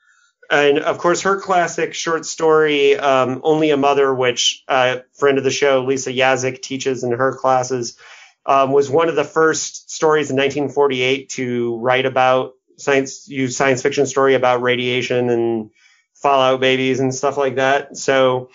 and 0.49 0.79
of 0.79 0.97
course 0.97 1.21
her 1.23 1.41
classic 1.41 1.93
short 1.93 2.25
story 2.25 2.95
um, 2.95 3.41
"Only 3.43 3.71
a 3.71 3.77
Mother," 3.77 4.13
which 4.13 4.63
uh, 4.69 4.99
friend 5.13 5.37
of 5.37 5.43
the 5.43 5.51
show 5.51 5.83
Lisa 5.83 6.13
Yaszek 6.13 6.61
teaches 6.61 7.03
in 7.03 7.11
her 7.11 7.35
classes, 7.35 7.97
um, 8.45 8.71
was 8.71 8.89
one 8.89 9.09
of 9.09 9.17
the 9.17 9.25
first 9.25 9.91
stories 9.91 10.31
in 10.31 10.37
1948 10.37 11.29
to 11.31 11.77
write 11.79 12.05
about 12.05 12.53
science, 12.77 13.27
use 13.27 13.57
science 13.57 13.81
fiction 13.81 14.05
story 14.05 14.35
about 14.35 14.61
radiation 14.61 15.29
and 15.29 15.69
fallout 16.13 16.61
babies 16.61 17.01
and 17.01 17.13
stuff 17.13 17.37
like 17.37 17.55
that. 17.55 17.97
So. 17.97 18.49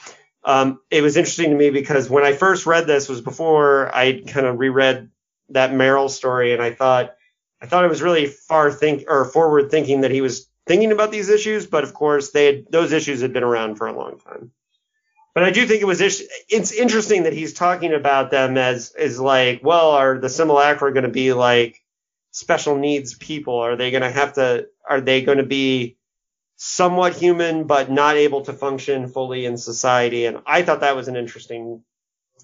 Um, 0.45 0.81
it 0.91 1.03
was 1.03 1.17
interesting 1.17 1.51
to 1.51 1.57
me 1.57 1.71
because 1.71 2.11
when 2.11 2.25
I 2.25 2.33
first 2.33 2.67
read 2.67 2.89
this 2.89 3.09
was 3.09 3.21
before 3.21 3.95
I 3.95 4.23
kind 4.27 4.45
of 4.45 4.59
reread 4.59 5.11
that 5.53 5.73
Merril 5.73 6.11
story, 6.11 6.53
and 6.53 6.62
I 6.62 6.73
thought 6.73 7.15
I 7.61 7.66
thought 7.66 7.85
it 7.85 7.89
was 7.89 8.03
really 8.03 8.27
far 8.27 8.73
think 8.73 9.05
or 9.09 9.24
forward 9.24 9.70
thinking 9.70 10.01
that 10.01 10.11
he 10.11 10.20
was 10.20 10.49
thinking 10.66 10.93
about 10.93 11.12
these 11.12 11.29
issues, 11.29 11.66
but 11.66 11.85
of 11.85 11.95
course 11.95 12.31
they 12.33 12.47
had, 12.47 12.65
those 12.70 12.93
issues 12.93 13.20
had 13.20 13.33
been 13.33 13.45
around 13.45 13.77
for 13.77 13.87
a 13.87 13.97
long 13.97 14.19
time. 14.19 14.51
But 15.35 15.45
I 15.45 15.51
do 15.51 15.66
think 15.66 15.81
it 15.81 15.87
was 15.87 16.01
it's 16.01 16.73
interesting 16.73 17.23
that 17.23 17.33
he's 17.33 17.55
talking 17.55 17.95
about 17.95 18.31
them 18.31 18.59
as 18.59 18.95
is 18.99 19.19
like, 19.19 19.61
well, 19.62 19.93
are 19.93 20.19
the 20.19 20.29
simulacra 20.29 20.93
going 20.93 21.05
to 21.05 21.11
be 21.11 21.33
like 21.33 21.81
special 22.33 22.77
needs 22.77 23.15
people? 23.15 23.57
Are 23.57 23.77
they 23.77 23.91
going 23.91 24.03
to 24.03 24.11
have 24.11 24.35
to? 24.35 24.66
Are 24.87 25.01
they 25.01 25.23
going 25.23 25.39
to 25.39 25.45
be 25.45 25.97
somewhat 26.57 27.15
human 27.15 27.65
but 27.65 27.91
not 27.91 28.16
able 28.16 28.43
to 28.43 28.53
function 28.53 29.09
fully 29.09 29.47
in 29.47 29.57
society? 29.57 30.27
And 30.27 30.43
I 30.45 30.62
thought 30.62 30.81
that 30.81 30.97
was 30.97 31.09
an 31.09 31.16
interesting 31.16 31.83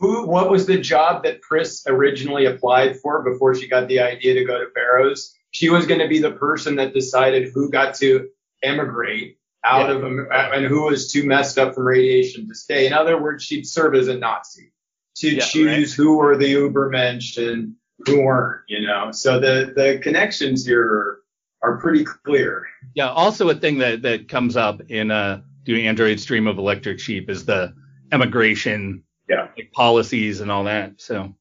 Who? 0.01 0.27
What 0.27 0.51
was 0.51 0.67
the 0.67 0.79
job 0.79 1.25
that 1.25 1.41
Pris 1.43 1.85
originally 1.87 2.47
applied 2.47 2.99
for 3.01 3.23
before 3.23 3.55
she 3.55 3.69
got 3.69 3.89
the 3.89 4.01
idea 4.01 4.35
to 4.35 4.45
go 4.45 4.59
to 4.59 4.67
Barrows? 4.75 5.35
She 5.51 5.71
was 5.71 5.87
going 5.87 6.01
to 6.01 6.09
be 6.09 6.21
the 6.21 6.33
person 6.33 6.77
that 6.77 6.93
decided 6.95 7.51
who 7.55 7.71
got 7.71 7.95
to 7.97 8.29
emigrate 8.63 9.39
out 9.65 9.89
Yeah. 9.89 9.97
of 9.97 10.29
and 10.53 10.67
who 10.67 10.85
was 10.85 11.11
too 11.13 11.25
messed 11.27 11.59
up 11.59 11.75
from 11.75 11.87
radiation 11.87 12.47
to 12.49 12.55
stay. 12.55 12.87
In 12.87 12.93
other 12.93 13.21
words, 13.21 13.45
she'd 13.45 13.67
serve 13.67 13.95
as 13.95 14.09
a 14.09 14.17
Nazi 14.17 14.73
to 15.17 15.31
Yeah, 15.37 15.45
choose 15.45 15.95
who 15.95 16.17
were 16.17 16.37
the 16.37 16.55
Ubermensch 16.55 17.39
and 17.39 17.75
who 18.07 18.23
weren't. 18.23 18.61
You 18.69 18.87
know, 18.87 19.11
so 19.13 19.41
the 19.41 19.73
the 19.75 19.99
connections 20.03 20.65
here 20.65 20.85
are, 20.85 21.21
are 21.63 21.77
pretty 21.79 22.05
clear. 22.05 22.67
Yeah. 22.95 23.09
Also, 23.11 23.49
a 23.49 23.55
thing 23.55 23.79
that 23.79 24.03
that 24.03 24.29
comes 24.29 24.57
up 24.57 24.81
in 24.89 25.11
uh, 25.11 25.41
"Do 25.65 25.75
Androids 25.77 26.25
Dream 26.25 26.47
of 26.47 26.59
Electric 26.59 27.01
Sheep" 27.01 27.29
is 27.29 27.45
the 27.47 27.75
immigration 28.13 29.03
Yeah. 29.29 29.49
like, 29.57 29.73
policies 29.73 30.41
and 30.41 30.51
all 30.51 30.65
that. 30.65 31.01
So 31.01 31.35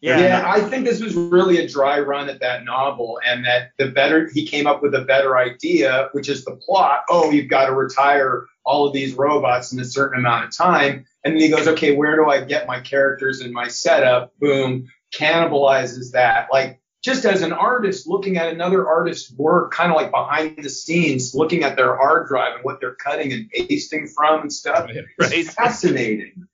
yeah. 0.00 0.20
Yeah, 0.20 0.42
I 0.46 0.60
think 0.60 0.84
this 0.84 1.00
was 1.00 1.14
really 1.14 1.58
a 1.58 1.68
dry 1.68 1.98
run 1.98 2.28
at 2.28 2.40
that 2.40 2.64
novel, 2.64 3.18
and 3.26 3.44
that 3.44 3.70
the 3.78 3.88
better 3.88 4.30
he 4.32 4.46
came 4.46 4.66
up 4.66 4.80
with 4.80 4.94
a 4.94 5.02
better 5.02 5.36
idea, 5.36 6.08
which 6.12 6.28
is 6.28 6.44
the 6.44 6.54
plot. 6.54 7.00
Oh, 7.10 7.30
you've 7.30 7.50
got 7.50 7.66
to 7.66 7.74
retire 7.74 8.46
all 8.64 8.86
of 8.86 8.92
these 8.92 9.14
robots 9.14 9.72
in 9.72 9.80
a 9.80 9.84
certain 9.84 10.20
amount 10.20 10.44
of 10.44 10.56
time, 10.56 11.04
and 11.24 11.34
then 11.34 11.42
he 11.42 11.48
goes, 11.48 11.66
okay, 11.66 11.96
where 11.96 12.14
do 12.16 12.30
I 12.30 12.44
get 12.44 12.68
my 12.68 12.80
characters 12.80 13.40
and 13.40 13.52
my 13.52 13.66
setup? 13.66 14.32
Boom, 14.38 14.88
cannibalizes 15.12 16.12
that. 16.12 16.48
Like 16.52 16.80
just 17.02 17.24
as 17.24 17.42
an 17.42 17.52
artist 17.52 18.06
looking 18.06 18.36
at 18.36 18.52
another 18.52 18.86
artist's 18.86 19.32
work, 19.32 19.72
kind 19.72 19.90
of 19.90 19.96
like 19.96 20.12
behind 20.12 20.62
the 20.62 20.70
scenes, 20.70 21.34
looking 21.34 21.64
at 21.64 21.76
their 21.76 21.96
hard 21.96 22.28
drive 22.28 22.54
and 22.54 22.64
what 22.64 22.80
they're 22.80 22.94
cutting 22.94 23.32
and 23.32 23.50
pasting 23.50 24.06
from 24.06 24.42
and 24.42 24.52
stuff. 24.52 24.88
Right. 25.20 25.32
It's 25.32 25.54
fascinating. 25.54 26.46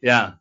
Yeah. 0.00 0.32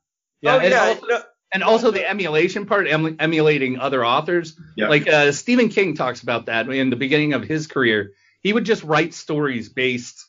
Yeah. 0.42 0.56
oh, 0.56 0.60
and 0.60 0.72
yeah. 0.72 0.80
also- 0.82 1.06
no, 1.08 1.22
and 1.54 1.64
also 1.64 1.92
the 1.92 2.08
emulation 2.08 2.66
part, 2.66 2.88
em- 2.88 3.16
emulating 3.20 3.80
other 3.80 4.06
authors. 4.06 4.60
Yeah. 4.76 4.90
Like 4.90 5.08
uh, 5.08 5.32
Stephen 5.32 5.70
King 5.70 5.96
talks 5.96 6.22
about 6.22 6.48
that 6.48 6.70
in 6.70 6.90
the 6.90 6.98
beginning 6.98 7.34
of 7.34 7.44
his 7.44 7.68
career. 7.68 8.12
He 8.42 8.52
would 8.54 8.66
just 8.66 8.84
write 8.84 9.14
stories 9.14 9.70
based 9.70 10.26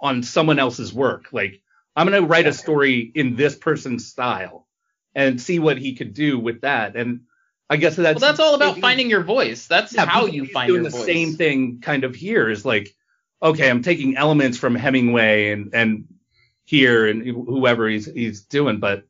on 0.00 0.22
someone 0.22 0.58
else's 0.58 0.92
work. 0.92 1.26
Like 1.32 1.60
I'm 1.96 2.06
going 2.08 2.22
to 2.22 2.26
write 2.28 2.46
a 2.46 2.52
story 2.52 3.00
in 3.14 3.34
this 3.36 3.56
person's 3.56 4.06
style 4.06 4.66
and 5.14 5.40
see 5.40 5.58
what 5.58 5.76
he 5.76 5.94
could 5.96 6.14
do 6.14 6.38
with 6.38 6.60
that. 6.60 6.94
And 6.94 7.22
I 7.68 7.76
guess 7.76 7.96
that's 7.96 8.20
well, 8.20 8.30
that's 8.30 8.40
all 8.40 8.54
about 8.54 8.76
he- 8.76 8.80
finding 8.80 9.10
your 9.10 9.24
voice. 9.24 9.66
That's 9.66 9.92
yeah, 9.92 10.06
how 10.06 10.26
you 10.26 10.44
he's 10.44 10.52
find 10.52 10.68
doing 10.68 10.82
your 10.82 10.90
the 10.90 10.96
voice. 10.96 11.06
same 11.06 11.34
thing 11.34 11.80
kind 11.80 12.04
of 12.04 12.14
here 12.14 12.48
is 12.48 12.64
like, 12.64 12.94
okay, 13.42 13.68
I'm 13.68 13.82
taking 13.82 14.16
elements 14.16 14.56
from 14.56 14.76
Hemingway 14.76 15.50
and 15.50 15.74
and 15.74 16.04
here 16.70 17.08
and 17.08 17.26
whoever 17.26 17.88
he's 17.88 18.06
he's 18.06 18.42
doing, 18.42 18.78
but 18.78 19.02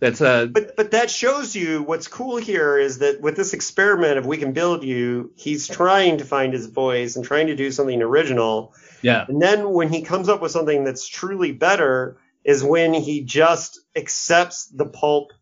that's 0.00 0.20
uh 0.20 0.46
But 0.46 0.76
but 0.76 0.90
that 0.90 1.10
shows 1.10 1.56
you 1.56 1.82
what's 1.82 2.08
cool 2.08 2.36
here 2.36 2.76
is 2.76 2.98
that 2.98 3.22
with 3.22 3.36
this 3.36 3.54
experiment 3.54 4.18
of 4.18 4.26
we 4.26 4.36
can 4.36 4.52
build 4.52 4.84
you, 4.84 5.32
he's 5.34 5.66
trying 5.66 6.18
to 6.18 6.26
find 6.26 6.52
his 6.52 6.66
voice 6.66 7.16
and 7.16 7.24
trying 7.24 7.46
to 7.46 7.56
do 7.56 7.70
something 7.70 8.02
original. 8.02 8.74
yeah 9.00 9.24
And 9.28 9.40
then 9.40 9.70
when 9.72 9.88
he 9.88 10.02
comes 10.02 10.28
up 10.28 10.42
with 10.42 10.52
something 10.52 10.84
that's 10.84 11.08
truly 11.08 11.52
better 11.52 12.18
is 12.44 12.62
when 12.62 12.92
he 12.92 13.22
just 13.24 13.80
accepts 13.96 14.66
the 14.66 14.84
pulp 14.84 15.32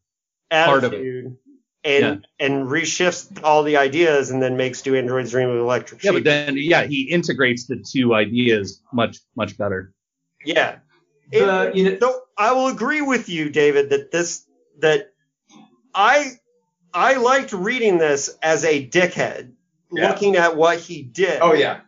Part 0.49 0.85
of 0.85 0.93
it. 0.93 0.97
attitude 0.97 1.37
and 1.83 2.25
and 2.39 2.69
reshifts 2.69 3.43
all 3.43 3.65
the 3.65 3.79
ideas 3.79 4.31
and 4.31 4.41
then 4.41 4.57
makes 4.57 4.83
Do 4.83 4.95
Androids 4.95 5.33
Dream 5.33 5.49
of 5.49 5.59
Electric 5.59 6.01
Sheep. 6.03 6.05
yeah, 6.05 6.13
but 6.19 6.23
then 6.25 6.57
yeah 6.57 6.85
he 6.85 7.01
integrates 7.11 7.67
the 7.67 7.83
two 7.83 8.15
ideas 8.15 8.81
much 8.93 9.19
much 9.35 9.59
better. 9.59 9.93
Yeah. 10.45 10.77
The- 11.33 11.67
And- 11.69 11.77
you 11.77 11.85
know- 11.91 11.99
so 12.01 12.23
I 12.37 12.53
will 12.53 12.69
agree 12.69 13.01
with 13.01 13.29
you, 13.29 13.49
David, 13.51 13.91
that 13.91 14.11
this 14.11 14.45
that 14.81 15.13
I 15.95 16.33
I 16.95 17.15
liked 17.15 17.53
reading 17.53 17.99
this 17.99 18.37
as 18.43 18.65
a 18.65 18.87
dickhead, 18.87 19.53
Yeah. 19.93 20.09
looking 20.11 20.37
at 20.37 20.57
what 20.57 20.79
he 20.79 21.03
did. 21.03 21.39
Oh 21.41 21.55
yeah. 21.55 21.81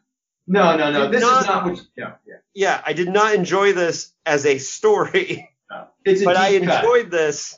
No, 0.46 0.76
no, 0.76 0.90
no. 0.90 1.08
This 1.10 1.22
not- 1.22 1.40
is 1.42 1.46
not 1.46 1.64
what. 1.64 1.80
Yeah, 1.96 2.12
yeah. 2.26 2.34
Yeah, 2.54 2.82
I 2.86 2.92
did 2.92 3.08
not 3.08 3.34
enjoy 3.34 3.72
this 3.72 4.12
as 4.26 4.44
a 4.46 4.58
story, 4.58 5.50
No. 5.70 5.86
It's 6.04 6.20
a 6.20 6.24
but 6.24 6.36
I 6.36 6.50
deep 6.58 6.64
cut. 6.68 6.84
enjoyed 6.84 7.10
this 7.10 7.56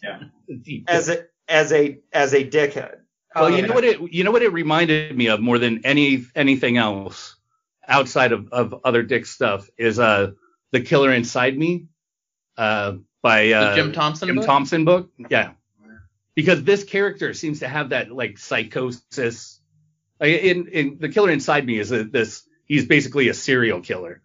as 0.89 1.09
a 1.09 1.25
as 1.49 1.73
a 1.73 1.99
as 2.13 2.33
a 2.35 2.45
dickhead. 2.49 2.99
Well, 3.35 3.51
you 3.51 3.59
Um, 3.63 3.67
know 3.69 3.75
what 3.75 3.85
it 3.85 4.01
you 4.13 4.25
know 4.25 4.31
what 4.31 4.43
it 4.43 4.53
reminded 4.53 5.17
me 5.17 5.27
of 5.29 5.41
more 5.41 5.59
than 5.59 5.85
any 5.85 6.25
anything 6.35 6.77
else 6.79 7.37
outside 7.89 8.33
of, 8.33 8.49
of 8.53 8.81
other 8.85 9.03
Dick 9.03 9.27
stuff 9.27 9.69
is 9.77 9.99
uh 9.99 10.31
the 10.73 10.81
killer 10.81 11.13
inside 11.13 11.57
me 11.57 11.87
uh 12.57 12.95
by 13.23 13.51
uh, 13.53 13.75
Jim 13.75 13.93
Thompson 13.93 14.29
Jim 14.29 14.37
book? 14.37 14.47
Thompson 14.47 14.85
book. 14.85 15.11
Yeah, 15.31 15.53
because 16.35 16.63
this 16.63 16.85
character 16.85 17.35
seems 17.35 17.61
to 17.61 17.69
have 17.69 17.91
that 17.91 18.13
like 18.13 18.39
psychosis. 18.39 19.61
In 20.21 20.69
in 20.69 20.99
the 21.01 21.09
killer 21.09 21.31
inside 21.31 21.67
me 21.67 21.79
is 21.79 21.93
a, 21.93 22.05
this. 22.05 22.47
He's 22.67 22.87
basically 22.87 23.29
a 23.29 23.35
serial 23.35 23.81
killer, 23.81 24.23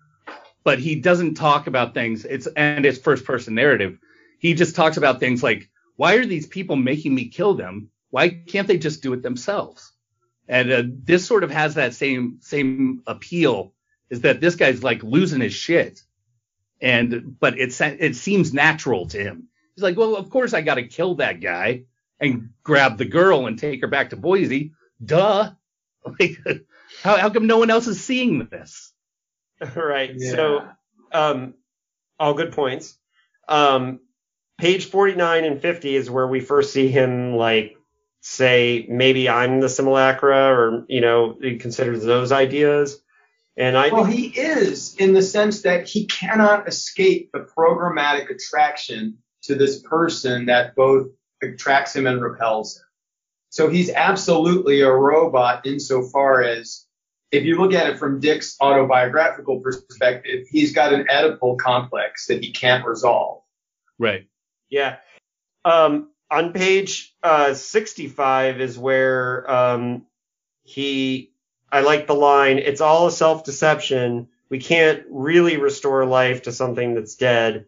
but 0.63 0.80
he 0.80 0.95
doesn't 0.95 1.35
talk 1.35 1.68
about 1.68 1.93
things. 1.93 2.26
It's 2.26 2.47
and 2.47 2.85
it's 2.85 2.99
first 2.99 3.26
person 3.26 3.55
narrative. 3.55 3.97
He 4.39 4.53
just 4.53 4.76
talks 4.76 4.97
about 4.97 5.19
things 5.19 5.43
like 5.43 5.69
why 5.95 6.15
are 6.15 6.26
these 6.26 6.47
people 6.47 6.76
making 6.76 7.13
me 7.13 7.27
kill 7.27 7.53
them? 7.53 7.89
Why 8.09 8.30
can't 8.30 8.68
they 8.68 8.77
just 8.77 9.03
do 9.03 9.13
it 9.13 9.22
themselves? 9.22 9.91
And 10.47 10.72
uh, 10.72 10.84
this 10.85 11.26
sort 11.26 11.43
of 11.43 11.51
has 11.51 11.76
that 11.76 11.93
same 11.93 12.39
same 12.41 13.03
appeal 13.07 13.73
is 14.09 14.22
that 14.22 14.41
this 14.41 14.55
guy's 14.55 14.84
like 14.84 15.03
losing 15.03 15.41
his 15.41 15.53
shit, 15.53 16.01
and 16.81 17.39
but 17.39 17.57
it's 17.59 17.79
it 17.81 18.15
seems 18.15 18.53
natural 18.53 19.07
to 19.07 19.19
him. 19.19 19.47
He's 19.75 19.83
like, 19.83 19.97
well, 19.97 20.15
of 20.15 20.29
course 20.29 20.53
I 20.53 20.61
got 20.61 20.75
to 20.75 20.87
kill 20.87 21.15
that 21.15 21.39
guy 21.39 21.83
and 22.19 22.49
grab 22.63 22.97
the 22.97 23.05
girl 23.05 23.47
and 23.47 23.57
take 23.57 23.81
her 23.81 23.87
back 23.87 24.09
to 24.09 24.17
Boise. 24.17 24.73
Duh. 25.03 25.51
Like, 26.19 26.37
how 27.03 27.17
how 27.17 27.29
come 27.29 27.47
no 27.47 27.57
one 27.57 27.69
else 27.69 27.87
is 27.87 28.03
seeing 28.03 28.47
this? 28.51 28.91
right. 29.75 30.11
Yeah. 30.15 30.31
So, 30.31 30.69
um, 31.11 31.53
all 32.19 32.33
good 32.33 32.53
points. 32.53 32.97
Um, 33.47 33.99
page 34.57 34.85
49 34.85 35.43
and 35.43 35.61
50 35.61 35.95
is 35.95 36.09
where 36.09 36.27
we 36.27 36.39
first 36.39 36.73
see 36.73 36.87
him 36.87 37.35
like 37.35 37.75
say 38.21 38.85
maybe 38.87 39.27
I'm 39.27 39.59
the 39.59 39.69
simulacra 39.69 40.53
or 40.55 40.85
you 40.87 41.01
know 41.01 41.37
he 41.41 41.57
considers 41.57 42.03
those 42.03 42.31
ideas. 42.31 43.01
And 43.57 43.78
I 43.78 43.90
Well, 43.90 44.06
he 44.06 44.28
is 44.28 44.95
in 44.95 45.14
the 45.14 45.22
sense 45.22 45.61
that 45.64 45.88
he 45.88 46.06
cannot 46.06 46.68
escape 46.68 47.32
the 47.34 47.40
programmatic 47.40 48.30
attraction 48.30 49.18
to 49.44 49.56
this 49.56 49.82
person 49.82 50.45
that 50.45 50.76
both 50.76 51.07
attracts 51.44 51.95
him 51.95 52.07
and 52.07 52.22
repels 52.22 52.78
him. 52.78 52.86
So 53.49 53.69
he's 53.69 53.90
absolutely 53.90 54.82
a 54.82 54.91
robot 54.91 55.65
insofar 55.65 56.41
as 56.44 56.86
if 57.32 57.44
you 57.44 57.57
look 57.57 57.73
at 57.73 57.88
it 57.88 57.98
from 57.98 58.19
Dick's 58.19 58.56
autobiographical 58.61 59.60
perspective, 59.60 60.45
he's 60.49 60.73
got 60.73 60.94
an 60.94 61.06
Oedipal 61.10 61.57
complex 61.57 62.28
that 62.28 62.44
he 62.44 62.52
can't 62.52 62.86
resolve. 62.86 63.41
Right. 63.98 64.28
Yeah. 64.69 64.98
Um, 65.64 66.10
on 66.30 66.53
page 66.53 67.14
uh, 67.23 67.53
65 67.53 68.61
is 68.61 68.78
where 68.78 69.49
um, 69.49 70.06
he, 70.64 71.30
I 71.72 71.81
like 71.81 72.07
the 72.07 72.15
line, 72.15 72.60
it's 72.60 72.81
all 72.81 73.07
a 73.07 73.11
self 73.11 73.43
deception. 73.43 74.27
We 74.49 74.60
can't 74.60 75.03
really 75.10 75.57
restore 75.57 76.06
life 76.06 76.43
to 76.43 76.52
something 76.52 76.93
that's 76.93 77.15
dead. 77.15 77.65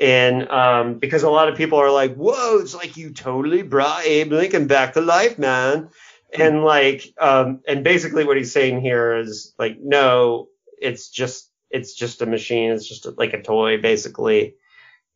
And 0.00 0.48
um, 0.50 0.98
because 0.98 1.22
a 1.22 1.30
lot 1.30 1.48
of 1.48 1.56
people 1.56 1.78
are 1.78 1.90
like, 1.90 2.14
whoa, 2.14 2.58
it's 2.58 2.74
like 2.74 2.96
you 2.96 3.12
totally 3.12 3.62
brought 3.62 4.04
Abe 4.04 4.32
Lincoln 4.32 4.66
back 4.66 4.94
to 4.94 5.00
life, 5.00 5.38
man. 5.38 5.90
And 6.32 6.64
like, 6.64 7.14
um, 7.18 7.60
and 7.66 7.84
basically 7.84 8.24
what 8.24 8.36
he's 8.36 8.52
saying 8.52 8.80
here 8.80 9.16
is 9.16 9.54
like, 9.58 9.78
no, 9.80 10.48
it's 10.80 11.08
just, 11.08 11.50
it's 11.70 11.94
just 11.94 12.22
a 12.22 12.26
machine. 12.26 12.72
It's 12.72 12.88
just 12.88 13.06
like 13.18 13.32
a 13.32 13.42
toy, 13.42 13.80
basically 13.80 14.54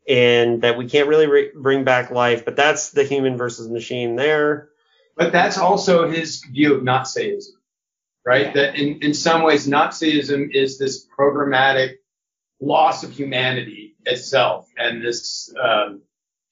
and 0.09 0.63
that 0.63 0.77
we 0.77 0.89
can't 0.89 1.09
really 1.09 1.29
re- 1.29 1.53
bring 1.55 1.85
back 1.85 2.11
life, 2.11 2.45
but 2.45 2.57
that's 2.57 2.91
the 2.91 3.05
human 3.05 3.37
versus 3.37 3.69
machine 3.69 4.17
there. 4.17 4.69
But 5.17 5.33
that's 5.33 5.57
also 5.57 6.11
his 6.11 6.43
view 6.45 6.75
of 6.75 6.83
not 6.83 7.05
Nazism, 7.05 7.51
right? 8.25 8.53
That 8.55 8.77
in, 8.77 9.03
in 9.03 9.15
some 9.15 9.43
ways, 9.43 9.67
Nazism 9.67 10.49
is 10.55 10.79
this 10.79 11.07
programmatic 11.19 11.95
loss 12.61 13.03
of 13.05 13.13
humanity 13.13 13.97
itself 14.05 14.69
and 14.77 15.03
this 15.05 15.53
um, 15.63 16.03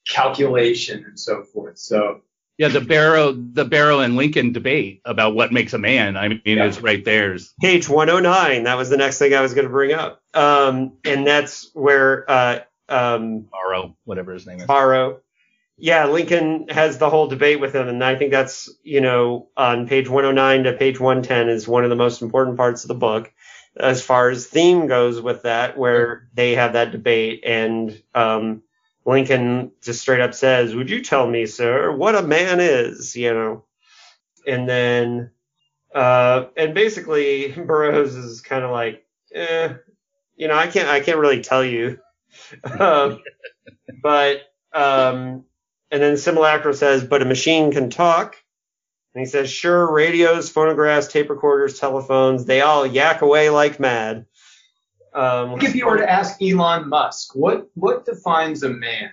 calculation 0.08 1.04
and 1.06 1.18
so 1.18 1.42
forth. 1.42 1.78
So 1.78 2.22
Yeah, 2.56 2.68
the 2.68 2.80
Barrow 2.80 3.32
the 3.32 3.64
Barrow 3.64 4.00
and 4.00 4.16
Lincoln 4.16 4.52
debate 4.52 5.02
about 5.04 5.34
what 5.34 5.52
makes 5.52 5.74
a 5.74 5.78
man. 5.78 6.16
I 6.16 6.28
mean, 6.28 6.40
Yeah. 6.44 6.64
it's 6.64 6.80
right 6.80 7.04
there. 7.04 7.36
Page 7.60 7.88
109, 7.88 8.64
that 8.64 8.74
was 8.76 8.88
the 8.90 8.96
next 8.96 9.18
thing 9.18 9.34
I 9.34 9.42
was 9.42 9.54
going 9.54 9.66
to 9.66 9.70
bring 9.72 9.92
up. 9.92 10.22
Um, 10.34 10.94
and 11.04 11.26
that's 11.26 11.70
where, 11.74 12.28
uh, 12.30 12.60
um, 12.88 13.46
Barrow, 13.52 13.96
whatever 14.04 14.32
his 14.32 14.46
name 14.46 14.60
is. 14.60 14.66
Barrow. 14.66 15.20
Yeah, 15.80 16.06
Lincoln 16.06 16.66
has 16.70 16.98
the 16.98 17.08
whole 17.08 17.28
debate 17.28 17.60
with 17.60 17.74
him, 17.74 17.86
and 17.88 18.02
I 18.02 18.16
think 18.16 18.32
that's, 18.32 18.68
you 18.82 19.00
know, 19.00 19.48
on 19.56 19.86
page 19.86 20.08
109 20.08 20.64
to 20.64 20.72
page 20.72 20.98
110 20.98 21.48
is 21.48 21.68
one 21.68 21.84
of 21.84 21.90
the 21.90 21.96
most 21.96 22.20
important 22.20 22.56
parts 22.56 22.82
of 22.82 22.88
the 22.88 22.94
book 22.94 23.32
as 23.78 24.02
far 24.02 24.28
as 24.28 24.46
theme 24.46 24.88
goes 24.88 25.20
with 25.20 25.42
that, 25.44 25.78
where 25.78 26.28
they 26.34 26.54
have 26.56 26.72
that 26.72 26.90
debate, 26.90 27.44
and 27.46 28.02
um, 28.14 28.62
Lincoln 29.04 29.72
just 29.80 30.00
straight 30.00 30.20
up 30.20 30.34
says, 30.34 30.74
Would 30.74 30.90
you 30.90 31.02
tell 31.02 31.28
me, 31.28 31.46
sir, 31.46 31.92
what 31.94 32.16
a 32.16 32.22
man 32.22 32.58
is, 32.60 33.14
you 33.14 33.32
know? 33.32 33.64
And 34.46 34.68
then, 34.68 35.30
uh, 35.94 36.46
and 36.56 36.74
basically, 36.74 37.52
Barrows 37.56 38.14
is 38.14 38.40
kind 38.40 38.64
of 38.64 38.70
like, 38.70 39.04
eh, 39.34 39.74
you 40.36 40.48
know, 40.48 40.56
I 40.56 40.66
can't, 40.66 40.88
I 40.88 41.00
can't 41.00 41.18
really 41.18 41.42
tell 41.42 41.64
you. 41.64 41.98
um, 42.80 43.20
but 44.02 44.42
um, 44.72 45.44
and 45.90 46.02
then 46.02 46.16
Simulacra 46.16 46.74
says, 46.74 47.04
but 47.04 47.22
a 47.22 47.24
machine 47.24 47.72
can 47.72 47.90
talk. 47.90 48.36
And 49.14 49.20
he 49.20 49.26
says, 49.26 49.50
sure, 49.50 49.90
radios, 49.92 50.50
phonographs, 50.50 51.08
tape 51.08 51.30
recorders, 51.30 51.78
telephones, 51.78 52.44
they 52.44 52.60
all 52.60 52.86
yak 52.86 53.22
away 53.22 53.50
like 53.50 53.80
mad. 53.80 54.26
Um, 55.14 55.60
if 55.60 55.74
you 55.74 55.86
were 55.86 55.96
to 55.96 56.08
ask 56.08 56.40
Elon 56.42 56.88
Musk, 56.88 57.34
what 57.34 57.68
what 57.74 58.04
defines 58.04 58.62
a 58.62 58.68
man? 58.68 59.10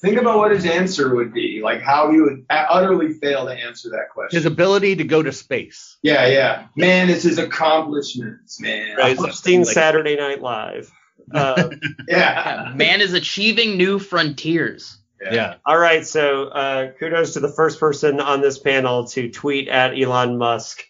Think 0.00 0.16
about 0.18 0.38
what 0.38 0.50
his 0.50 0.64
answer 0.64 1.14
would 1.14 1.34
be, 1.34 1.60
like 1.62 1.82
how 1.82 2.10
he 2.10 2.20
would 2.22 2.46
utterly 2.48 3.12
fail 3.14 3.44
to 3.44 3.52
answer 3.52 3.90
that 3.90 4.08
question. 4.10 4.34
His 4.38 4.46
ability 4.46 4.96
to 4.96 5.04
go 5.04 5.22
to 5.22 5.30
space. 5.32 5.98
yeah, 6.02 6.26
yeah. 6.26 6.68
Man 6.74 7.10
is 7.10 7.22
his 7.24 7.36
accomplishments, 7.36 8.58
man. 8.60 8.96
Right. 8.96 9.16
hosting 9.18 9.64
Like- 9.64 9.74
Saturday 9.74 10.16
Night 10.16 10.40
Live. 10.40 10.90
Uh, 11.34 11.68
Yeah. 12.08 12.72
Man 12.76 13.02
is 13.02 13.12
achieving 13.12 13.76
new 13.76 13.98
frontiers. 13.98 14.96
Yeah. 15.20 15.56
all 15.66 15.78
right, 15.78 16.06
so 16.06 16.44
uh, 16.44 16.92
kudos 16.98 17.34
to 17.34 17.40
the 17.40 17.52
first 17.52 17.78
person 17.78 18.20
on 18.20 18.40
this 18.40 18.58
panel 18.58 19.06
to 19.08 19.30
tweet 19.30 19.68
at 19.68 19.98
Elon 19.98 20.38
Musk. 20.38 20.82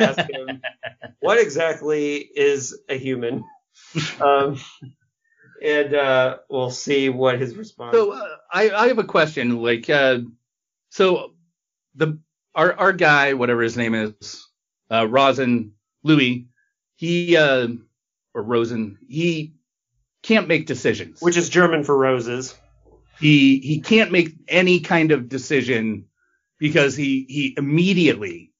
Ask 0.00 0.20
him, 0.30 0.62
what 1.20 1.38
exactly 1.38 2.16
is 2.16 2.78
a 2.88 2.96
human? 2.96 3.44
Um, 4.20 4.58
and 5.62 5.94
uh, 5.94 6.38
we'll 6.48 6.70
see 6.70 7.08
what 7.08 7.40
his 7.40 7.56
response. 7.56 7.94
So 7.94 8.12
uh, 8.12 8.36
I, 8.52 8.70
I 8.70 8.88
have 8.88 8.98
a 8.98 9.04
question. 9.04 9.62
Like, 9.62 9.88
uh, 9.90 10.18
so 10.90 11.32
the 11.94 12.18
our 12.54 12.72
our 12.74 12.92
guy, 12.92 13.34
whatever 13.34 13.62
his 13.62 13.76
name 13.76 13.94
is, 13.94 14.46
uh, 14.90 15.06
Rosen 15.08 15.72
Louis, 16.02 16.48
he 16.96 17.36
uh, 17.36 17.68
or 18.34 18.42
Rosen, 18.42 18.98
he 19.08 19.54
can't 20.22 20.48
make 20.48 20.66
decisions. 20.66 21.20
which 21.20 21.36
is 21.36 21.48
German 21.48 21.84
for 21.84 21.96
roses. 21.96 22.54
He 23.18 23.58
he 23.58 23.80
can't 23.80 24.12
make 24.12 24.34
any 24.48 24.80
kind 24.80 25.12
of 25.12 25.28
decision 25.28 26.06
because 26.58 26.96
he 26.96 27.26
he 27.28 27.54
immediately 27.56 28.52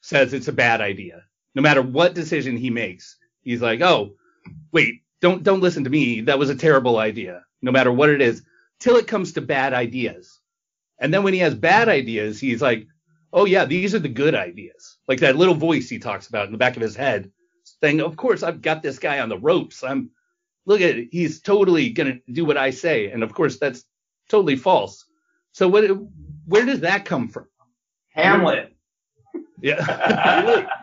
says 0.00 0.32
it's 0.32 0.48
a 0.48 0.52
bad 0.52 0.80
idea. 0.80 1.22
No 1.54 1.62
matter 1.62 1.82
what 1.82 2.14
decision 2.14 2.56
he 2.56 2.70
makes, 2.70 3.16
he's 3.42 3.62
like, 3.62 3.80
"Oh, 3.80 4.16
wait, 4.72 5.02
don't 5.20 5.42
don't 5.42 5.60
listen 5.60 5.84
to 5.84 5.90
me. 5.90 6.22
That 6.22 6.38
was 6.38 6.50
a 6.50 6.54
terrible 6.54 6.98
idea." 6.98 7.42
No 7.62 7.72
matter 7.72 7.92
what 7.92 8.10
it 8.10 8.20
is, 8.20 8.42
till 8.78 8.96
it 8.96 9.06
comes 9.06 9.32
to 9.32 9.40
bad 9.40 9.72
ideas. 9.72 10.40
And 10.98 11.12
then 11.12 11.22
when 11.22 11.32
he 11.34 11.40
has 11.40 11.54
bad 11.54 11.88
ideas, 11.88 12.38
he's 12.38 12.62
like, 12.62 12.86
"Oh 13.32 13.46
yeah, 13.46 13.64
these 13.64 13.94
are 13.94 14.00
the 14.00 14.08
good 14.08 14.34
ideas." 14.34 14.98
Like 15.08 15.20
that 15.20 15.36
little 15.36 15.54
voice 15.54 15.88
he 15.88 15.98
talks 15.98 16.28
about 16.28 16.46
in 16.46 16.52
the 16.52 16.58
back 16.58 16.76
of 16.76 16.82
his 16.82 16.96
head, 16.96 17.30
saying, 17.80 18.00
"Of 18.00 18.16
course, 18.16 18.42
I've 18.42 18.62
got 18.62 18.82
this 18.82 18.98
guy 18.98 19.20
on 19.20 19.28
the 19.28 19.38
ropes. 19.38 19.82
I'm 19.82 20.10
look 20.66 20.80
at 20.80 20.96
it. 20.96 21.08
He's 21.12 21.40
totally 21.40 21.90
going 21.90 22.20
to 22.26 22.32
do 22.32 22.44
what 22.44 22.56
I 22.56 22.70
say. 22.70 23.10
And 23.10 23.22
of 23.22 23.34
course, 23.34 23.58
that's 23.58 23.84
totally 24.28 24.56
false. 24.56 25.04
So 25.52 25.68
what, 25.68 25.84
where 26.46 26.64
does 26.66 26.80
that 26.80 27.04
come 27.04 27.28
from? 27.28 27.46
Hamlet. 28.10 28.74
Yeah. 29.60 30.66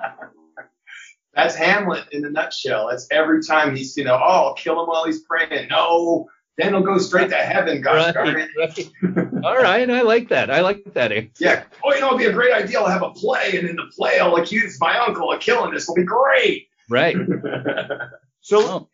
That's 1.33 1.55
Hamlet 1.55 2.03
in 2.11 2.25
a 2.25 2.29
nutshell. 2.29 2.89
That's 2.89 3.07
every 3.09 3.41
time 3.41 3.73
he's, 3.75 3.95
you 3.95 4.03
know, 4.03 4.15
oh, 4.15 4.47
I'll 4.47 4.53
kill 4.53 4.81
him 4.81 4.87
while 4.87 5.05
he's 5.05 5.21
praying. 5.21 5.69
No, 5.69 6.27
then 6.57 6.69
he'll 6.73 6.81
go 6.81 6.97
straight 6.97 7.29
to 7.29 7.37
heaven. 7.37 7.81
Gosh 7.81 8.13
darn 8.13 8.35
right, 8.35 8.49
it. 8.53 8.91
right. 9.01 9.45
All 9.45 9.55
right. 9.57 9.89
I 9.89 10.01
like 10.01 10.27
that. 10.29 10.51
I 10.51 10.59
like 10.59 10.93
that. 10.93 11.13
answer. 11.13 11.31
Yeah. 11.39 11.63
Oh, 11.85 11.93
you 11.93 12.01
know, 12.01 12.07
it'd 12.07 12.19
be 12.19 12.25
a 12.25 12.33
great 12.33 12.53
idea. 12.53 12.79
I'll 12.79 12.87
have 12.87 13.01
a 13.01 13.11
play, 13.11 13.53
and 13.57 13.69
in 13.69 13.77
the 13.77 13.89
play, 13.95 14.19
I'll 14.19 14.35
accuse 14.35 14.77
my 14.81 14.97
uncle 14.99 15.31
of 15.31 15.39
killing 15.39 15.73
this. 15.73 15.83
It'll 15.83 15.95
be 15.95 16.03
great. 16.03 16.67
Right. 16.89 17.15
So, 18.43 18.59
Oh, 18.59 18.89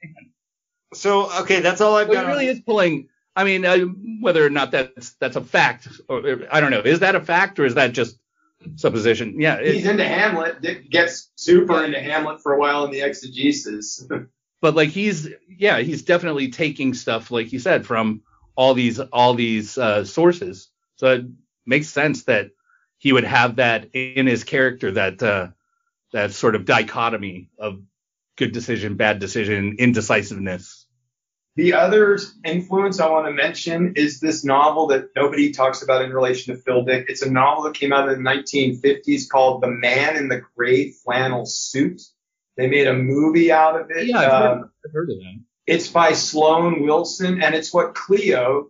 so 0.93 1.31
okay, 1.41 1.59
that's 1.61 1.81
all 1.81 1.95
I've 1.95 2.07
well, 2.07 2.15
got. 2.15 2.25
he 2.25 2.31
on- 2.31 2.37
really 2.37 2.47
is 2.47 2.59
pulling. 2.61 3.09
I 3.35 3.43
mean, 3.43 3.65
uh, 3.65 3.77
whether 4.21 4.45
or 4.45 4.49
not 4.49 4.71
that's 4.71 5.11
that's 5.19 5.35
a 5.35 5.41
fact, 5.41 5.87
or 6.09 6.41
I 6.51 6.59
don't 6.59 6.71
know. 6.71 6.81
Is 6.81 6.99
that 6.99 7.15
a 7.15 7.21
fact 7.21 7.59
or 7.59 7.65
is 7.65 7.75
that 7.75 7.93
just 7.93 8.17
supposition? 8.75 9.39
Yeah. 9.39 9.55
it- 9.55 9.75
He's 9.75 9.85
into 9.87 10.05
Hamlet. 10.05 10.61
Dick 10.61 10.89
gets 10.89 11.29
super 11.35 11.83
into 11.83 11.99
Hamlet 11.99 12.41
for 12.41 12.53
a 12.53 12.59
while 12.59 12.85
in 12.85 12.91
the 12.91 13.01
exegesis. 13.01 14.07
but 14.61 14.75
like 14.75 14.89
he's 14.89 15.29
yeah 15.47 15.79
he's 15.79 16.01
definitely 16.03 16.49
taking 16.49 16.93
stuff 16.93 17.29
like 17.29 17.53
you 17.53 17.59
said 17.59 17.85
from 17.85 18.21
all 18.55 18.73
these 18.73 18.99
all 18.99 19.33
these 19.35 19.77
uh, 19.77 20.03
sources. 20.03 20.69
So 20.95 21.13
it 21.13 21.25
makes 21.65 21.89
sense 21.89 22.23
that 22.23 22.51
he 22.97 23.13
would 23.13 23.23
have 23.25 23.57
that 23.57 23.89
in 23.93 24.25
his 24.25 24.43
character 24.43 24.91
that 24.93 25.21
uh, 25.21 25.49
that 26.11 26.31
sort 26.31 26.55
of 26.55 26.65
dichotomy 26.65 27.49
of 27.59 27.81
good 28.35 28.51
decision, 28.51 28.95
bad 28.95 29.19
decision, 29.19 29.75
indecisiveness. 29.79 30.76
The 31.57 31.73
other 31.73 32.19
influence 32.45 32.99
I 32.99 33.09
want 33.09 33.25
to 33.25 33.33
mention 33.33 33.93
is 33.95 34.19
this 34.19 34.45
novel 34.45 34.85
that 34.87 35.09
nobody 35.15 35.51
talks 35.51 35.81
about 35.81 36.03
in 36.03 36.13
relation 36.13 36.55
to 36.55 36.61
Phil 36.61 36.83
Dick. 36.83 37.07
It's 37.09 37.23
a 37.23 37.31
novel 37.31 37.63
that 37.63 37.73
came 37.73 37.91
out 37.91 38.07
in 38.09 38.23
the 38.23 38.29
1950s 38.29 39.27
called 39.27 39.63
The 39.63 39.71
Man 39.71 40.15
in 40.17 40.27
the 40.27 40.43
Gray 40.55 40.91
Flannel 40.91 41.47
Suit. 41.47 42.03
They 42.57 42.67
made 42.67 42.85
a 42.85 42.93
movie 42.93 43.51
out 43.51 43.81
of 43.81 43.89
it. 43.89 44.05
Yeah, 44.05 44.19
I've, 44.19 44.31
heard, 44.31 44.51
um, 44.51 44.71
I've 44.85 44.91
heard 44.93 45.09
of 45.09 45.17
that. 45.17 45.39
It's 45.65 45.87
by 45.87 46.13
Sloan 46.13 46.83
Wilson, 46.83 47.41
and 47.41 47.55
it's 47.55 47.73
what 47.73 47.95
Kleo, 47.95 48.67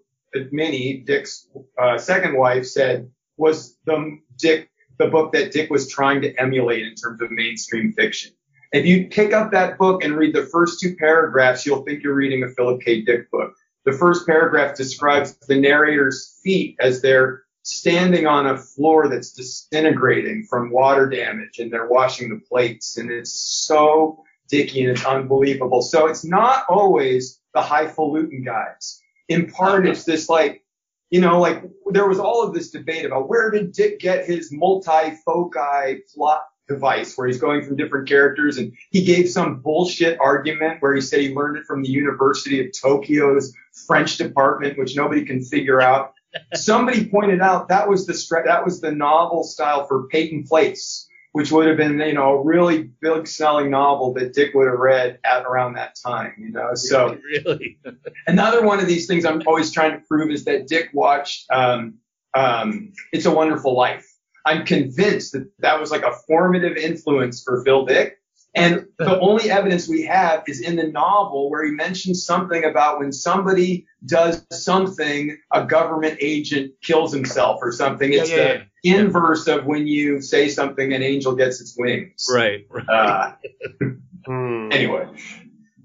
Minnie, 0.51 1.03
Dick's 1.05 1.45
uh, 1.77 1.97
second 1.97 2.37
wife, 2.37 2.65
said 2.65 3.11
was 3.35 3.77
the 3.83 4.17
Dick, 4.37 4.69
the 4.97 5.07
book 5.07 5.33
that 5.33 5.51
Dick 5.51 5.69
was 5.69 5.89
trying 5.89 6.21
to 6.21 6.33
emulate 6.35 6.87
in 6.87 6.95
terms 6.95 7.21
of 7.21 7.31
mainstream 7.31 7.91
fiction. 7.91 8.31
If 8.73 8.85
you 8.85 9.07
pick 9.07 9.33
up 9.33 9.51
that 9.51 9.77
book 9.77 10.03
and 10.03 10.15
read 10.15 10.35
the 10.35 10.45
first 10.45 10.79
two 10.79 10.95
paragraphs, 10.95 11.65
you'll 11.65 11.83
think 11.83 12.03
you're 12.03 12.13
reading 12.13 12.43
a 12.43 12.49
Philip 12.49 12.81
K. 12.81 13.01
Dick 13.01 13.31
book. 13.31 13.53
The 13.85 13.93
first 13.93 14.27
paragraph 14.27 14.75
describes 14.75 15.37
the 15.47 15.59
narrator's 15.59 16.39
feet 16.43 16.75
as 16.79 17.01
they're 17.01 17.43
standing 17.63 18.27
on 18.27 18.47
a 18.47 18.57
floor 18.57 19.07
that's 19.07 19.31
disintegrating 19.31 20.45
from 20.49 20.71
water 20.71 21.07
damage 21.07 21.59
and 21.59 21.71
they're 21.71 21.87
washing 21.87 22.29
the 22.29 22.41
plates. 22.47 22.97
And 22.97 23.09
it's 23.09 23.31
so 23.31 24.23
dicky 24.49 24.81
and 24.81 24.91
it's 24.91 25.05
unbelievable. 25.05 25.81
So 25.81 26.07
it's 26.07 26.25
not 26.25 26.65
always 26.69 27.39
the 27.53 27.61
highfalutin 27.61 28.43
guys. 28.43 29.01
In 29.29 29.49
part, 29.49 29.87
it's 29.87 30.03
this 30.03 30.29
like, 30.29 30.63
you 31.09 31.21
know, 31.21 31.39
like 31.39 31.63
there 31.91 32.07
was 32.07 32.19
all 32.19 32.43
of 32.43 32.53
this 32.53 32.71
debate 32.71 33.05
about 33.05 33.29
where 33.29 33.49
did 33.51 33.71
Dick 33.71 33.99
get 33.99 34.25
his 34.25 34.51
multi-foci 34.51 36.01
plot 36.13 36.43
device 36.67 37.17
where 37.17 37.27
he's 37.27 37.39
going 37.39 37.63
from 37.63 37.75
different 37.75 38.07
characters 38.07 38.57
and 38.57 38.73
he 38.91 39.03
gave 39.03 39.29
some 39.29 39.59
bullshit 39.59 40.19
argument 40.19 40.81
where 40.81 40.93
he 40.93 41.01
said 41.01 41.21
he 41.21 41.33
learned 41.33 41.57
it 41.57 41.65
from 41.65 41.81
the 41.81 41.89
University 41.89 42.59
of 42.65 42.71
Tokyo's 42.79 43.53
French 43.87 44.17
department, 44.17 44.77
which 44.77 44.95
nobody 44.95 45.25
can 45.25 45.41
figure 45.41 45.81
out. 45.81 46.13
Somebody 46.53 47.07
pointed 47.09 47.41
out 47.41 47.69
that 47.69 47.87
was 47.87 48.05
the 48.05 48.43
that 48.45 48.63
was 48.63 48.81
the 48.81 48.91
novel 48.91 49.43
style 49.43 49.85
for 49.87 50.07
Peyton 50.07 50.43
Place, 50.43 51.07
which 51.31 51.51
would 51.51 51.67
have 51.67 51.77
been 51.77 51.99
you 51.99 52.13
know 52.13 52.37
a 52.37 52.43
really 52.43 52.89
big 53.01 53.27
selling 53.27 53.71
novel 53.71 54.13
that 54.13 54.33
Dick 54.33 54.53
would 54.53 54.67
have 54.67 54.77
read 54.77 55.19
at 55.23 55.43
around 55.43 55.73
that 55.73 55.95
time. 55.95 56.33
You 56.37 56.51
know, 56.51 56.75
so 56.75 57.17
really, 57.45 57.79
another 58.27 58.63
one 58.63 58.79
of 58.79 58.87
these 58.87 59.07
things 59.07 59.25
I'm 59.25 59.41
always 59.47 59.71
trying 59.71 59.93
to 59.93 60.05
prove 60.05 60.29
is 60.31 60.45
that 60.45 60.67
Dick 60.67 60.89
watched 60.93 61.45
um, 61.49 61.95
um, 62.35 62.91
It's 63.13 63.25
a 63.25 63.31
Wonderful 63.31 63.75
Life 63.75 64.16
I'm 64.45 64.65
convinced 64.65 65.33
that 65.33 65.49
that 65.59 65.79
was 65.79 65.91
like 65.91 66.03
a 66.03 66.13
formative 66.27 66.77
influence 66.77 67.43
for 67.43 67.63
Phil 67.63 67.85
Dick. 67.85 68.19
And 68.55 68.87
the 68.97 69.19
only 69.19 69.51
evidence 69.51 69.87
we 69.87 70.03
have 70.03 70.43
is 70.47 70.61
in 70.61 70.77
the 70.77 70.87
novel 70.87 71.51
where 71.51 71.63
he 71.63 71.71
mentions 71.71 72.25
something 72.25 72.63
about 72.63 72.97
when 72.97 73.11
somebody 73.11 73.85
does 74.05 74.43
something, 74.51 75.37
a 75.53 75.63
government 75.65 76.17
agent 76.21 76.73
kills 76.81 77.13
himself 77.13 77.59
or 77.61 77.71
something. 77.71 78.11
It's 78.11 78.31
yeah, 78.31 78.35
yeah, 78.35 78.57
the 78.57 78.65
yeah. 78.83 78.95
inverse 78.95 79.47
of 79.47 79.65
when 79.65 79.85
you 79.85 80.21
say 80.21 80.49
something, 80.49 80.91
an 80.91 81.03
angel 81.03 81.35
gets 81.35 81.61
its 81.61 81.75
wings. 81.77 82.27
Right. 82.33 82.65
right. 82.69 82.89
Uh, 82.89 83.35
hmm. 84.25 84.69
anyway. 84.71 85.07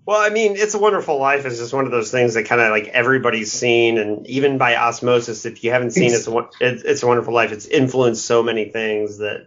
Well, 0.04 0.20
I 0.20 0.30
mean, 0.30 0.56
It's 0.56 0.74
a 0.74 0.78
Wonderful 0.78 1.18
Life 1.18 1.46
is 1.46 1.58
just 1.58 1.72
one 1.72 1.84
of 1.84 1.92
those 1.92 2.10
things 2.10 2.34
that 2.34 2.44
kind 2.44 2.60
of 2.60 2.70
like 2.70 2.88
everybody's 2.88 3.52
seen, 3.52 3.98
and 3.98 4.26
even 4.26 4.58
by 4.58 4.76
osmosis, 4.76 5.46
if 5.46 5.62
you 5.62 5.70
haven't 5.70 5.92
seen 5.92 6.12
It's 6.12 6.26
a, 6.26 6.48
it's 6.60 7.02
a 7.02 7.06
Wonderful 7.06 7.32
Life, 7.32 7.52
it's 7.52 7.66
influenced 7.66 8.24
so 8.24 8.42
many 8.42 8.64
things 8.64 9.18
that, 9.18 9.46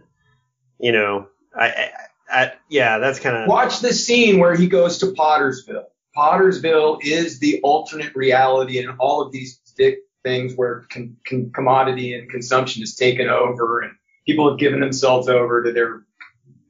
you 0.78 0.92
know, 0.92 1.28
I, 1.54 1.66
I, 1.66 1.90
I 2.30 2.52
yeah, 2.70 2.98
that's 2.98 3.20
kind 3.20 3.36
of. 3.36 3.48
Watch 3.48 3.80
the 3.80 3.92
scene 3.92 4.38
where 4.38 4.54
he 4.54 4.66
goes 4.66 4.98
to 4.98 5.06
Pottersville. 5.06 5.84
Pottersville 6.16 7.00
is 7.02 7.38
the 7.38 7.60
alternate 7.62 8.16
reality 8.16 8.78
in 8.78 8.88
all 8.98 9.20
of 9.20 9.32
these 9.32 9.60
things 10.24 10.54
where 10.54 10.86
con, 10.90 11.16
con, 11.28 11.50
commodity 11.54 12.14
and 12.14 12.30
consumption 12.30 12.82
is 12.82 12.94
taken 12.94 13.28
over, 13.28 13.80
and 13.80 13.92
people 14.26 14.48
have 14.48 14.58
given 14.58 14.80
themselves 14.80 15.28
over 15.28 15.62
to 15.62 15.72
their, 15.72 16.04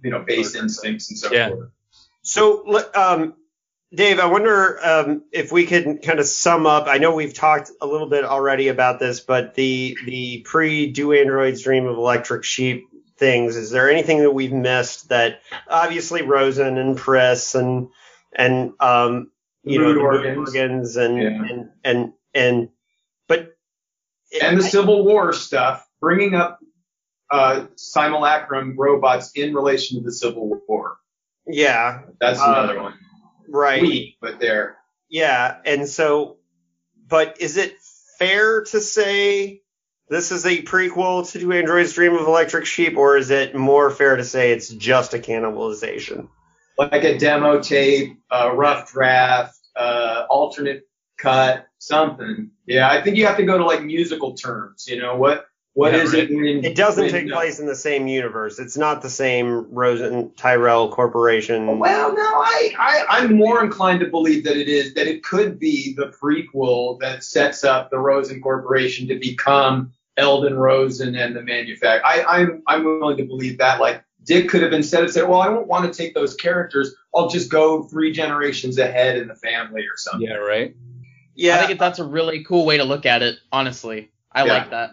you 0.02 0.10
know, 0.10 0.24
base 0.26 0.56
instincts 0.56 1.08
and 1.08 1.18
so 1.18 1.32
yeah. 1.32 1.50
forth. 1.50 1.70
So, 2.22 2.82
um, 2.96 3.34
Dave, 3.94 4.18
I 4.18 4.26
wonder 4.26 4.84
um, 4.84 5.22
if 5.32 5.52
we 5.52 5.64
could 5.64 6.02
kind 6.02 6.18
of 6.18 6.26
sum 6.26 6.66
up. 6.66 6.88
I 6.88 6.98
know 6.98 7.14
we've 7.14 7.34
talked 7.34 7.70
a 7.80 7.86
little 7.86 8.08
bit 8.08 8.24
already 8.24 8.68
about 8.68 8.98
this, 8.98 9.20
but 9.20 9.54
the 9.54 9.96
the 10.04 10.40
pre 10.40 10.90
Do 10.90 11.12
Androids 11.12 11.62
Dream 11.62 11.86
of 11.86 11.96
Electric 11.96 12.42
Sheep 12.42 12.88
things. 13.16 13.56
Is 13.56 13.70
there 13.70 13.88
anything 13.88 14.20
that 14.20 14.32
we've 14.32 14.52
missed 14.52 15.08
that 15.10 15.40
obviously 15.68 16.22
Rosen 16.22 16.78
and 16.78 16.96
Pris 16.96 17.54
and 17.54 17.88
and 18.34 18.72
um, 18.80 19.30
you 19.62 19.80
know 19.80 20.00
organs. 20.00 20.36
organs 20.36 20.96
and, 20.96 21.22
yeah. 21.22 21.28
and 21.28 21.70
and 21.84 22.12
and 22.34 22.68
but 23.28 23.56
and 24.42 24.58
the 24.58 24.64
I, 24.64 24.68
Civil 24.68 25.04
War 25.04 25.32
stuff, 25.32 25.88
bringing 26.00 26.34
up 26.34 26.58
uh, 27.30 27.66
simulacrum 27.76 28.74
robots 28.76 29.30
in 29.36 29.54
relation 29.54 29.98
to 29.98 30.04
the 30.04 30.12
Civil 30.12 30.60
War. 30.66 30.96
Yeah, 31.46 32.02
that's 32.20 32.40
another 32.40 32.78
um, 32.78 32.84
one 32.86 32.98
right? 33.48 33.82
Weak, 33.82 34.16
but 34.20 34.40
they're 34.40 34.78
yeah. 35.08 35.58
And 35.64 35.88
so, 35.88 36.38
but 37.06 37.40
is 37.40 37.56
it 37.56 37.76
fair 38.18 38.62
to 38.64 38.80
say 38.80 39.62
this 40.08 40.30
is 40.30 40.46
a 40.46 40.62
prequel 40.62 41.30
to 41.32 41.38
Do 41.38 41.52
Androids 41.52 41.92
Dream 41.92 42.14
of 42.14 42.26
Electric 42.26 42.66
Sheep, 42.66 42.96
or 42.96 43.16
is 43.16 43.30
it 43.30 43.54
more 43.54 43.90
fair 43.90 44.16
to 44.16 44.24
say 44.24 44.52
it's 44.52 44.68
just 44.68 45.14
a 45.14 45.18
cannibalization? 45.18 46.28
Like 46.78 47.04
a 47.04 47.18
demo 47.18 47.60
tape, 47.60 48.18
a 48.30 48.54
rough 48.54 48.92
draft, 48.92 49.58
uh, 49.74 50.24
alternate 50.28 50.82
cut, 51.16 51.66
something. 51.78 52.50
Yeah, 52.66 52.90
I 52.90 53.02
think 53.02 53.16
you 53.16 53.26
have 53.26 53.38
to 53.38 53.44
go 53.44 53.58
to 53.58 53.64
like 53.64 53.82
musical 53.82 54.34
terms. 54.34 54.86
You 54.86 55.00
know 55.00 55.16
what? 55.16 55.46
What 55.76 55.92
yeah, 55.92 55.98
is 56.04 56.14
right. 56.14 56.22
it? 56.22 56.34
When, 56.34 56.64
it 56.64 56.74
doesn't 56.74 57.04
when, 57.04 57.12
take 57.12 57.30
uh, 57.30 57.34
place 57.34 57.60
in 57.60 57.66
the 57.66 57.76
same 57.76 58.06
universe. 58.06 58.58
It's 58.58 58.78
not 58.78 59.02
the 59.02 59.10
same 59.10 59.70
Rosen 59.70 60.30
Tyrell 60.34 60.90
Corporation. 60.90 61.68
Oh, 61.68 61.76
well, 61.76 62.14
no, 62.14 62.22
I, 62.22 62.72
I 62.78 63.04
I'm 63.10 63.36
more 63.36 63.62
inclined 63.62 64.00
to 64.00 64.06
believe 64.06 64.42
that 64.44 64.56
it 64.56 64.68
is 64.68 64.94
that 64.94 65.06
it 65.06 65.22
could 65.22 65.58
be 65.58 65.92
the 65.92 66.06
prequel 66.06 66.98
that 67.00 67.22
sets 67.22 67.62
up 67.62 67.90
the 67.90 67.98
Rosen 67.98 68.40
Corporation 68.40 69.06
to 69.08 69.18
become 69.18 69.92
Eldon 70.16 70.54
Rosen 70.54 71.14
and 71.14 71.36
the 71.36 71.42
manufacturer. 71.42 72.06
I, 72.06 72.24
I'm 72.26 72.62
I'm 72.66 72.82
willing 72.82 73.18
to 73.18 73.24
believe 73.24 73.58
that. 73.58 73.78
Like 73.78 74.02
Dick 74.24 74.48
could 74.48 74.62
have 74.62 74.72
instead 74.72 75.04
of 75.04 75.10
said, 75.10 75.28
well, 75.28 75.42
I 75.42 75.48
don't 75.48 75.68
want 75.68 75.92
to 75.92 75.94
take 75.94 76.14
those 76.14 76.34
characters. 76.36 76.94
I'll 77.14 77.28
just 77.28 77.50
go 77.50 77.82
three 77.82 78.12
generations 78.12 78.78
ahead 78.78 79.18
in 79.18 79.28
the 79.28 79.36
family 79.36 79.82
or 79.82 79.98
something. 79.98 80.26
Yeah, 80.26 80.36
right. 80.36 80.74
Yeah, 81.34 81.60
I 81.60 81.66
think 81.66 81.78
that's 81.78 81.98
a 81.98 82.04
really 82.04 82.44
cool 82.44 82.64
way 82.64 82.78
to 82.78 82.84
look 82.84 83.04
at 83.04 83.20
it. 83.20 83.36
Honestly, 83.52 84.10
I 84.32 84.46
yeah. 84.46 84.52
like 84.54 84.70
that. 84.70 84.92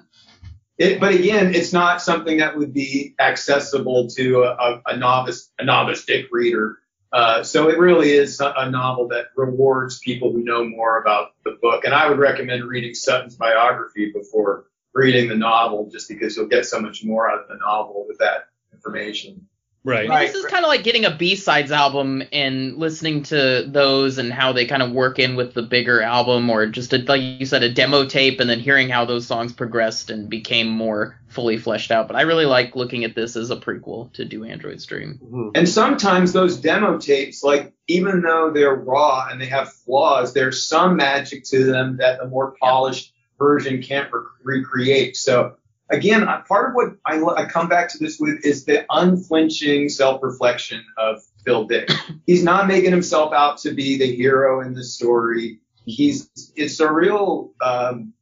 It, 0.78 1.00
but 1.00 1.14
again, 1.14 1.54
it's 1.54 1.72
not 1.72 2.02
something 2.02 2.38
that 2.38 2.58
would 2.58 2.74
be 2.74 3.14
accessible 3.20 4.10
to 4.10 4.44
a, 4.44 4.82
a 4.88 4.98
novice 4.98 5.52
a 5.60 5.66
novice 5.66 6.06
Dick 6.06 6.28
reader. 6.32 6.80
Uh, 7.12 7.44
so 7.44 7.70
it 7.70 7.78
really 7.78 8.10
is 8.10 8.42
a 8.42 8.72
novel 8.72 9.08
that 9.10 9.28
rewards 9.38 10.00
people 10.00 10.32
who 10.32 10.44
know 10.44 10.66
more 10.66 11.00
about 11.00 11.36
the 11.46 11.60
book. 11.62 11.86
And 11.86 11.94
I 11.94 12.10
would 12.10 12.18
recommend 12.18 12.64
reading 12.64 12.96
Sutin's 12.96 13.36
biography 13.36 14.12
before 14.12 14.66
reading 14.96 15.30
the 15.30 15.36
novel, 15.36 15.90
just 15.92 16.10
because 16.10 16.36
you'll 16.36 16.48
get 16.48 16.66
so 16.66 16.80
much 16.80 17.04
more 17.04 17.30
out 17.30 17.42
of 17.42 17.48
the 17.48 17.58
novel 17.58 18.06
with 18.08 18.18
that 18.18 18.48
information. 18.74 19.48
Right. 19.86 20.10
I 20.10 20.20
mean, 20.20 20.28
this 20.28 20.36
is 20.36 20.46
kind 20.46 20.64
of 20.64 20.70
like 20.70 20.84
getting 20.84 21.04
a 21.04 21.14
B-sides 21.14 21.72
album 21.72 22.24
and 22.32 22.78
listening 22.78 23.24
to 23.24 23.66
those 23.68 24.18
and 24.18 24.32
how 24.32 24.54
they 24.54 24.66
kind 24.66 24.82
of 24.82 24.92
work 24.92 25.20
in 25.20 25.36
with 25.36 25.54
the 25.54 25.62
bigger 25.62 26.02
album, 26.02 26.50
or 26.50 26.68
just 26.68 26.94
a, 26.94 27.00
like 27.00 27.22
you 27.22 27.46
said, 27.46 27.64
a 27.64 27.74
demo 27.74 28.06
tape, 28.06 28.40
and 28.40 28.50
then 28.50 28.60
hearing 28.60 28.88
how 28.88 29.04
those 29.04 29.28
songs 29.28 29.52
progressed 29.52 30.10
and 30.10 30.30
became 30.30 30.70
more 30.70 31.20
fully 31.28 31.58
fleshed 31.58 31.92
out. 31.92 32.08
But 32.08 32.16
I 32.16 32.22
really 32.22 32.46
like 32.46 32.78
looking 32.78 33.04
at 33.04 33.14
this 33.14 33.36
as 33.36 33.50
a 33.50 33.58
prequel 33.58 34.14
to 34.14 34.24
Do 34.24 34.46
Androids 34.46 34.86
Dream. 34.86 35.20
Mm-hmm. 35.22 35.50
And 35.56 35.68
sometimes 35.68 36.32
those 36.32 36.58
demo 36.58 36.98
tapes, 36.98 37.44
like 37.44 37.74
even 37.88 38.22
though 38.22 38.52
they're 38.54 38.76
raw 38.76 39.28
and 39.30 39.42
they 39.42 39.48
have 39.48 39.74
flaws, 39.74 40.34
there's 40.34 40.66
some 40.66 40.96
magic 40.96 41.44
to 41.46 41.66
them 41.66 41.98
that 41.98 42.20
the 42.20 42.28
more 42.28 42.56
polished 42.62 43.14
version 43.38 43.82
can't 43.82 44.10
re- 44.14 44.22
recreate. 44.44 45.18
So 45.18 45.58
again, 45.94 46.28
part 46.48 46.70
of 46.70 46.76
what 46.76 46.96
I, 47.06 47.22
I 47.22 47.46
come 47.46 47.70
back 47.70 47.90
to 47.90 47.98
this 47.98 48.20
with 48.20 48.44
is 48.44 48.66
the 48.66 48.86
unflinching 48.90 49.90
self-reflection 49.90 50.84
of 50.98 51.22
Phil 51.46 51.66
Dick. 51.66 51.90
He's 52.26 52.44
not 52.44 52.68
making 52.68 52.92
himself 52.92 53.34
out 53.34 53.58
to 53.60 53.72
be 53.72 53.98
the 53.98 54.14
hero 54.16 54.62
in 54.62 54.74
the 54.74 54.84
story. 54.84 55.60
He's 55.86 56.30
it's 56.56 56.80
a 56.80 56.92
real 56.92 57.54
um, 57.64 58.14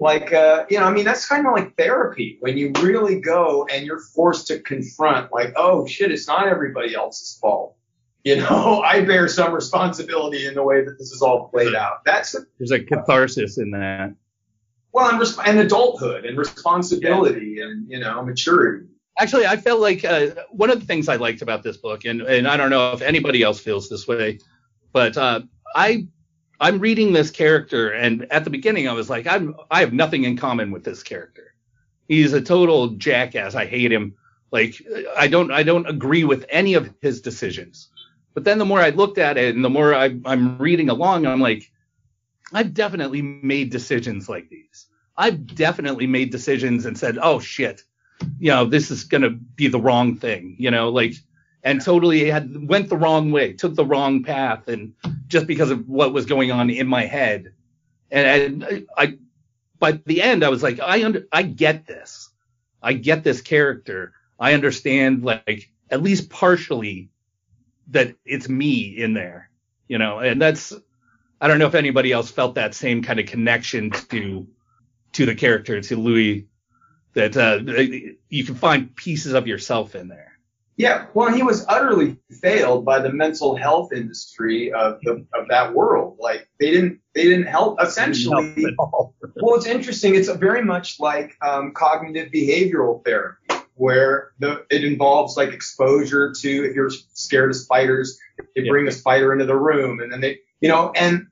like 0.00 0.32
uh, 0.32 0.66
you 0.68 0.78
know, 0.78 0.84
I 0.84 0.92
mean 0.92 1.04
that's 1.04 1.26
kind 1.26 1.46
of 1.46 1.52
like 1.52 1.76
therapy 1.76 2.38
when 2.40 2.58
you 2.58 2.72
really 2.80 3.20
go 3.20 3.66
and 3.72 3.86
you're 3.86 4.00
forced 4.00 4.48
to 4.48 4.58
confront 4.60 5.32
like, 5.32 5.52
oh 5.56 5.86
shit, 5.86 6.10
it's 6.10 6.26
not 6.26 6.48
everybody 6.48 6.94
else's 6.94 7.38
fault. 7.40 7.76
You 8.24 8.36
know, 8.36 8.82
I 8.84 9.04
bear 9.04 9.28
some 9.28 9.52
responsibility 9.52 10.46
in 10.46 10.54
the 10.54 10.62
way 10.62 10.84
that 10.84 10.98
this 10.98 11.12
is 11.12 11.22
all 11.22 11.48
played 11.48 11.74
out. 11.74 12.04
That's 12.04 12.36
There's 12.58 12.72
a 12.72 12.80
catharsis 12.80 13.58
in 13.58 13.70
that. 13.72 14.14
Well, 14.92 15.08
and, 15.08 15.20
resp- 15.20 15.42
and 15.46 15.58
adulthood 15.58 16.24
and 16.24 16.36
responsibility 16.36 17.60
and 17.60 17.90
you 17.90 17.98
know 17.98 18.22
maturity. 18.24 18.86
Actually, 19.18 19.46
I 19.46 19.56
felt 19.56 19.80
like 19.80 20.04
uh, 20.04 20.28
one 20.50 20.70
of 20.70 20.80
the 20.80 20.86
things 20.86 21.08
I 21.08 21.16
liked 21.16 21.42
about 21.42 21.62
this 21.62 21.76
book, 21.76 22.04
and, 22.06 22.22
and 22.22 22.48
I 22.48 22.56
don't 22.56 22.70
know 22.70 22.92
if 22.92 23.02
anybody 23.02 23.42
else 23.42 23.60
feels 23.60 23.88
this 23.88 24.08
way, 24.08 24.38
but 24.92 25.16
uh, 25.16 25.42
I 25.74 26.06
I'm 26.60 26.78
reading 26.78 27.12
this 27.12 27.30
character, 27.30 27.90
and 27.90 28.30
at 28.30 28.44
the 28.44 28.50
beginning 28.50 28.88
I 28.88 28.92
was 28.92 29.10
like, 29.10 29.26
I'm 29.26 29.54
I 29.70 29.80
have 29.80 29.92
nothing 29.92 30.24
in 30.24 30.36
common 30.36 30.70
with 30.70 30.84
this 30.84 31.02
character. 31.02 31.54
He's 32.08 32.32
a 32.32 32.40
total 32.40 32.90
jackass. 32.90 33.54
I 33.54 33.66
hate 33.66 33.92
him. 33.92 34.14
Like 34.50 34.74
I 35.16 35.28
don't 35.28 35.50
I 35.50 35.62
don't 35.62 35.88
agree 35.88 36.24
with 36.24 36.44
any 36.48 36.74
of 36.74 36.92
his 37.00 37.20
decisions. 37.20 37.88
But 38.34 38.44
then 38.44 38.58
the 38.58 38.64
more 38.64 38.80
I 38.80 38.90
looked 38.90 39.18
at 39.18 39.36
it, 39.36 39.54
and 39.54 39.64
the 39.64 39.70
more 39.70 39.94
I, 39.94 40.16
I'm 40.24 40.56
reading 40.58 40.88
along, 40.88 41.26
I'm 41.26 41.40
like, 41.40 41.70
I've 42.52 42.74
definitely 42.74 43.22
made 43.22 43.70
decisions 43.70 44.28
like 44.28 44.48
these. 44.48 44.86
I've 45.16 45.54
definitely 45.54 46.06
made 46.06 46.30
decisions 46.30 46.86
and 46.86 46.98
said, 46.98 47.18
oh 47.20 47.38
shit, 47.40 47.82
you 48.38 48.50
know, 48.50 48.64
this 48.64 48.90
is 48.90 49.04
gonna 49.04 49.30
be 49.30 49.68
the 49.68 49.80
wrong 49.80 50.16
thing, 50.16 50.56
you 50.58 50.70
know, 50.70 50.88
like, 50.88 51.14
and 51.62 51.80
totally 51.80 52.28
had 52.28 52.68
went 52.68 52.88
the 52.88 52.96
wrong 52.96 53.30
way, 53.30 53.52
took 53.52 53.74
the 53.74 53.84
wrong 53.84 54.24
path, 54.24 54.68
and 54.68 54.94
just 55.28 55.46
because 55.46 55.70
of 55.70 55.88
what 55.88 56.12
was 56.12 56.26
going 56.26 56.50
on 56.50 56.70
in 56.70 56.86
my 56.86 57.04
head, 57.04 57.52
and, 58.10 58.64
and 58.64 58.86
I, 58.96 59.18
by 59.78 59.92
the 59.92 60.22
end, 60.22 60.44
I 60.44 60.48
was 60.48 60.62
like, 60.62 60.80
I 60.80 61.04
under, 61.04 61.26
I 61.32 61.42
get 61.42 61.86
this, 61.86 62.30
I 62.82 62.94
get 62.94 63.22
this 63.24 63.40
character, 63.40 64.12
I 64.38 64.54
understand 64.54 65.24
like 65.24 65.70
at 65.90 66.02
least 66.02 66.30
partially 66.30 67.10
that 67.88 68.14
it's 68.24 68.48
me 68.48 68.96
in 68.96 69.14
there, 69.14 69.50
you 69.88 69.98
know, 69.98 70.18
and 70.18 70.40
that's, 70.40 70.72
I 71.42 71.48
don't 71.48 71.58
know 71.58 71.66
if 71.66 71.74
anybody 71.74 72.12
else 72.12 72.30
felt 72.30 72.54
that 72.54 72.72
same 72.72 73.02
kind 73.02 73.18
of 73.18 73.26
connection 73.26 73.90
to 73.90 74.46
to 75.14 75.26
the 75.26 75.34
character, 75.34 75.80
to 75.80 75.96
Louis, 75.96 76.46
that 77.14 77.36
uh, 77.36 77.58
you 78.30 78.44
can 78.44 78.54
find 78.54 78.94
pieces 78.94 79.34
of 79.34 79.46
yourself 79.46 79.94
in 79.94 80.06
there. 80.08 80.38
Yeah, 80.76 81.06
well, 81.12 81.30
he 81.34 81.42
was 81.42 81.66
utterly 81.68 82.16
failed 82.40 82.84
by 82.84 83.00
the 83.00 83.12
mental 83.12 83.56
health 83.56 83.92
industry 83.92 84.72
of 84.72 85.00
the, 85.02 85.26
of 85.34 85.48
that 85.48 85.74
world. 85.74 86.16
Like 86.18 86.48
they 86.60 86.70
didn't 86.70 87.00
they 87.14 87.24
didn't 87.24 87.46
help. 87.46 87.82
Essentially, 87.82 88.54
Didn't 88.54 88.76
help 88.78 89.14
well, 89.36 89.56
it's 89.56 89.66
interesting. 89.66 90.14
It's 90.14 90.30
very 90.30 90.64
much 90.64 91.00
like 91.00 91.36
um, 91.42 91.72
cognitive 91.72 92.32
behavioral 92.32 93.04
therapy, 93.04 93.52
where 93.74 94.30
the 94.38 94.64
it 94.70 94.84
involves 94.84 95.36
like 95.36 95.52
exposure 95.52 96.32
to 96.32 96.48
if 96.64 96.74
you're 96.74 96.90
scared 97.12 97.50
of 97.50 97.56
spiders, 97.56 98.16
they 98.38 98.62
Yeah. 98.62 98.70
bring 98.70 98.86
a 98.86 98.92
spider 98.92 99.32
into 99.32 99.44
the 99.44 99.56
room, 99.56 100.00
and 100.00 100.10
then 100.10 100.20
they, 100.20 100.38
you 100.60 100.68
know, 100.68 100.92
and 100.94 101.26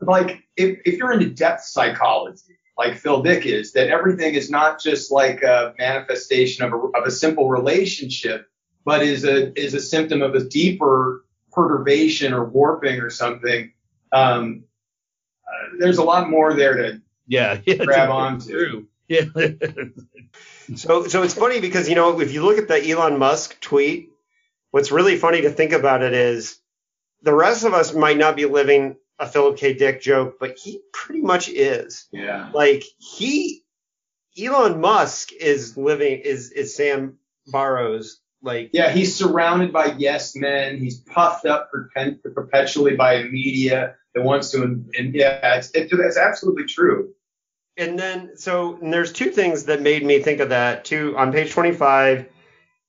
like 0.00 0.44
if 0.56 0.80
if 0.84 0.98
you're 0.98 1.12
into 1.12 1.30
depth 1.30 1.62
psychology, 1.62 2.58
like 2.76 2.96
Phil 2.96 3.22
Dick 3.22 3.46
is, 3.46 3.72
that 3.72 3.88
everything 3.88 4.34
is 4.34 4.50
not 4.50 4.80
just 4.80 5.10
like 5.10 5.42
a 5.42 5.74
manifestation 5.78 6.64
of 6.64 6.72
a, 6.72 6.76
of 6.76 7.06
a 7.06 7.10
simple 7.10 7.48
relationship, 7.48 8.48
but 8.84 9.02
is 9.02 9.24
a 9.24 9.58
is 9.58 9.74
a 9.74 9.80
symptom 9.80 10.22
of 10.22 10.34
a 10.34 10.44
deeper 10.44 11.24
perturbation 11.52 12.32
or 12.32 12.44
warping 12.44 13.00
or 13.00 13.10
something. 13.10 13.72
Um, 14.12 14.64
uh, 15.46 15.76
there's 15.78 15.98
a 15.98 16.04
lot 16.04 16.28
more 16.28 16.54
there 16.54 16.74
to 16.74 17.00
Yeah, 17.26 17.60
yeah, 17.66 17.84
grab 17.84 18.08
it's 18.08 18.46
onto. 18.48 18.50
True. 18.50 18.86
Yeah. 19.08 19.24
So, 20.74 21.06
so 21.06 21.22
it's 21.22 21.34
funny 21.34 21.60
because 21.60 21.88
you 21.88 21.94
know 21.94 22.20
if 22.20 22.32
you 22.32 22.42
look 22.44 22.58
at 22.58 22.66
the 22.66 22.90
Elon 22.90 23.20
Musk 23.20 23.60
tweet, 23.60 24.10
what's 24.72 24.90
really 24.90 25.16
funny 25.16 25.42
to 25.42 25.50
think 25.50 25.72
about 25.72 26.02
it 26.02 26.12
is 26.12 26.58
the 27.22 27.32
rest 27.32 27.64
of 27.64 27.72
us 27.72 27.94
might 27.94 28.16
not 28.16 28.34
be 28.34 28.46
living 28.46 28.96
a 29.18 29.26
Philip 29.26 29.56
K. 29.56 29.74
Dick 29.74 30.02
joke, 30.02 30.36
but 30.38 30.56
he 30.58 30.80
pretty 30.92 31.22
much 31.22 31.48
is. 31.48 32.06
Yeah. 32.12 32.50
Like 32.52 32.84
he, 32.98 33.62
Elon 34.38 34.80
Musk 34.80 35.32
is 35.32 35.76
living 35.76 36.20
is 36.20 36.50
is 36.50 36.74
Sam 36.76 37.18
Barrows. 37.46 38.20
Like 38.42 38.70
Yeah, 38.72 38.90
he's 38.90 39.14
surrounded 39.14 39.72
by 39.72 39.94
yes 39.98 40.36
men. 40.36 40.78
He's 40.78 40.98
puffed 41.00 41.46
up 41.46 41.70
perpetually 41.70 42.96
by 42.96 43.14
a 43.14 43.24
media 43.24 43.96
that 44.14 44.22
wants 44.22 44.50
to, 44.50 44.62
and, 44.62 45.14
yeah, 45.14 45.56
it's, 45.56 45.70
it, 45.72 45.88
it's 45.92 46.16
absolutely 46.16 46.64
true. 46.64 47.12
And 47.76 47.98
then, 47.98 48.36
so 48.36 48.78
and 48.80 48.92
there's 48.92 49.12
two 49.12 49.30
things 49.30 49.64
that 49.64 49.82
made 49.82 50.04
me 50.04 50.20
think 50.20 50.40
of 50.40 50.48
that. 50.48 50.86
Two 50.86 51.14
on 51.18 51.32
page 51.32 51.52
25, 51.52 52.26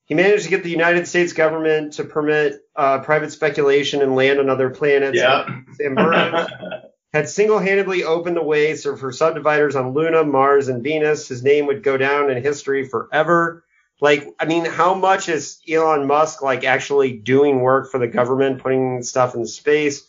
he 0.06 0.14
managed 0.14 0.44
to 0.44 0.50
get 0.50 0.62
the 0.62 0.70
United 0.70 1.06
States 1.06 1.34
government 1.34 1.94
to 1.94 2.04
permit 2.04 2.60
uh, 2.78 3.00
private 3.00 3.32
speculation 3.32 4.00
and 4.00 4.14
land 4.14 4.38
on 4.38 4.48
other 4.48 4.70
planets. 4.70 5.18
Yeah. 5.18 5.46
Sam 5.74 5.96
had 7.12 7.28
single-handedly 7.28 8.04
opened 8.04 8.36
the 8.36 8.42
way 8.42 8.76
for 8.76 9.12
subdividers 9.12 9.74
on 9.74 9.92
Luna, 9.92 10.24
Mars, 10.24 10.68
and 10.68 10.82
Venus. 10.82 11.26
His 11.26 11.42
name 11.42 11.66
would 11.66 11.82
go 11.82 11.96
down 11.96 12.30
in 12.30 12.40
history 12.40 12.86
forever. 12.86 13.64
Like, 14.00 14.28
I 14.38 14.44
mean, 14.44 14.64
how 14.64 14.94
much 14.94 15.28
is 15.28 15.60
Elon 15.68 16.06
Musk 16.06 16.40
like 16.40 16.62
actually 16.62 17.12
doing 17.14 17.60
work 17.60 17.90
for 17.90 17.98
the 17.98 18.06
government, 18.06 18.62
putting 18.62 19.02
stuff 19.02 19.34
in 19.34 19.44
space? 19.44 20.06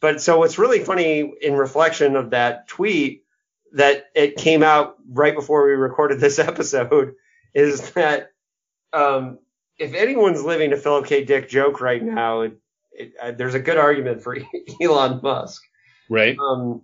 But 0.00 0.20
so 0.20 0.38
what's 0.38 0.58
really 0.58 0.80
funny 0.80 1.32
in 1.40 1.54
reflection 1.54 2.14
of 2.16 2.30
that 2.30 2.68
tweet 2.68 3.24
that 3.72 4.10
it 4.14 4.36
came 4.36 4.62
out 4.62 4.96
right 5.08 5.34
before 5.34 5.64
we 5.64 5.72
recorded 5.72 6.20
this 6.20 6.38
episode 6.40 7.14
is 7.54 7.92
that 7.92 8.32
um, 8.92 9.38
if 9.78 9.94
anyone's 9.94 10.42
living 10.42 10.72
a 10.72 10.76
Philip 10.76 11.06
K. 11.06 11.24
Dick 11.24 11.48
joke 11.48 11.80
right 11.80 12.02
now, 12.02 12.42
it, 12.42 12.58
it, 12.92 13.12
uh, 13.20 13.32
there's 13.32 13.54
a 13.54 13.60
good 13.60 13.78
argument 13.78 14.22
for 14.22 14.36
Elon 14.80 15.20
Musk. 15.22 15.62
right. 16.08 16.36
Um, 16.38 16.82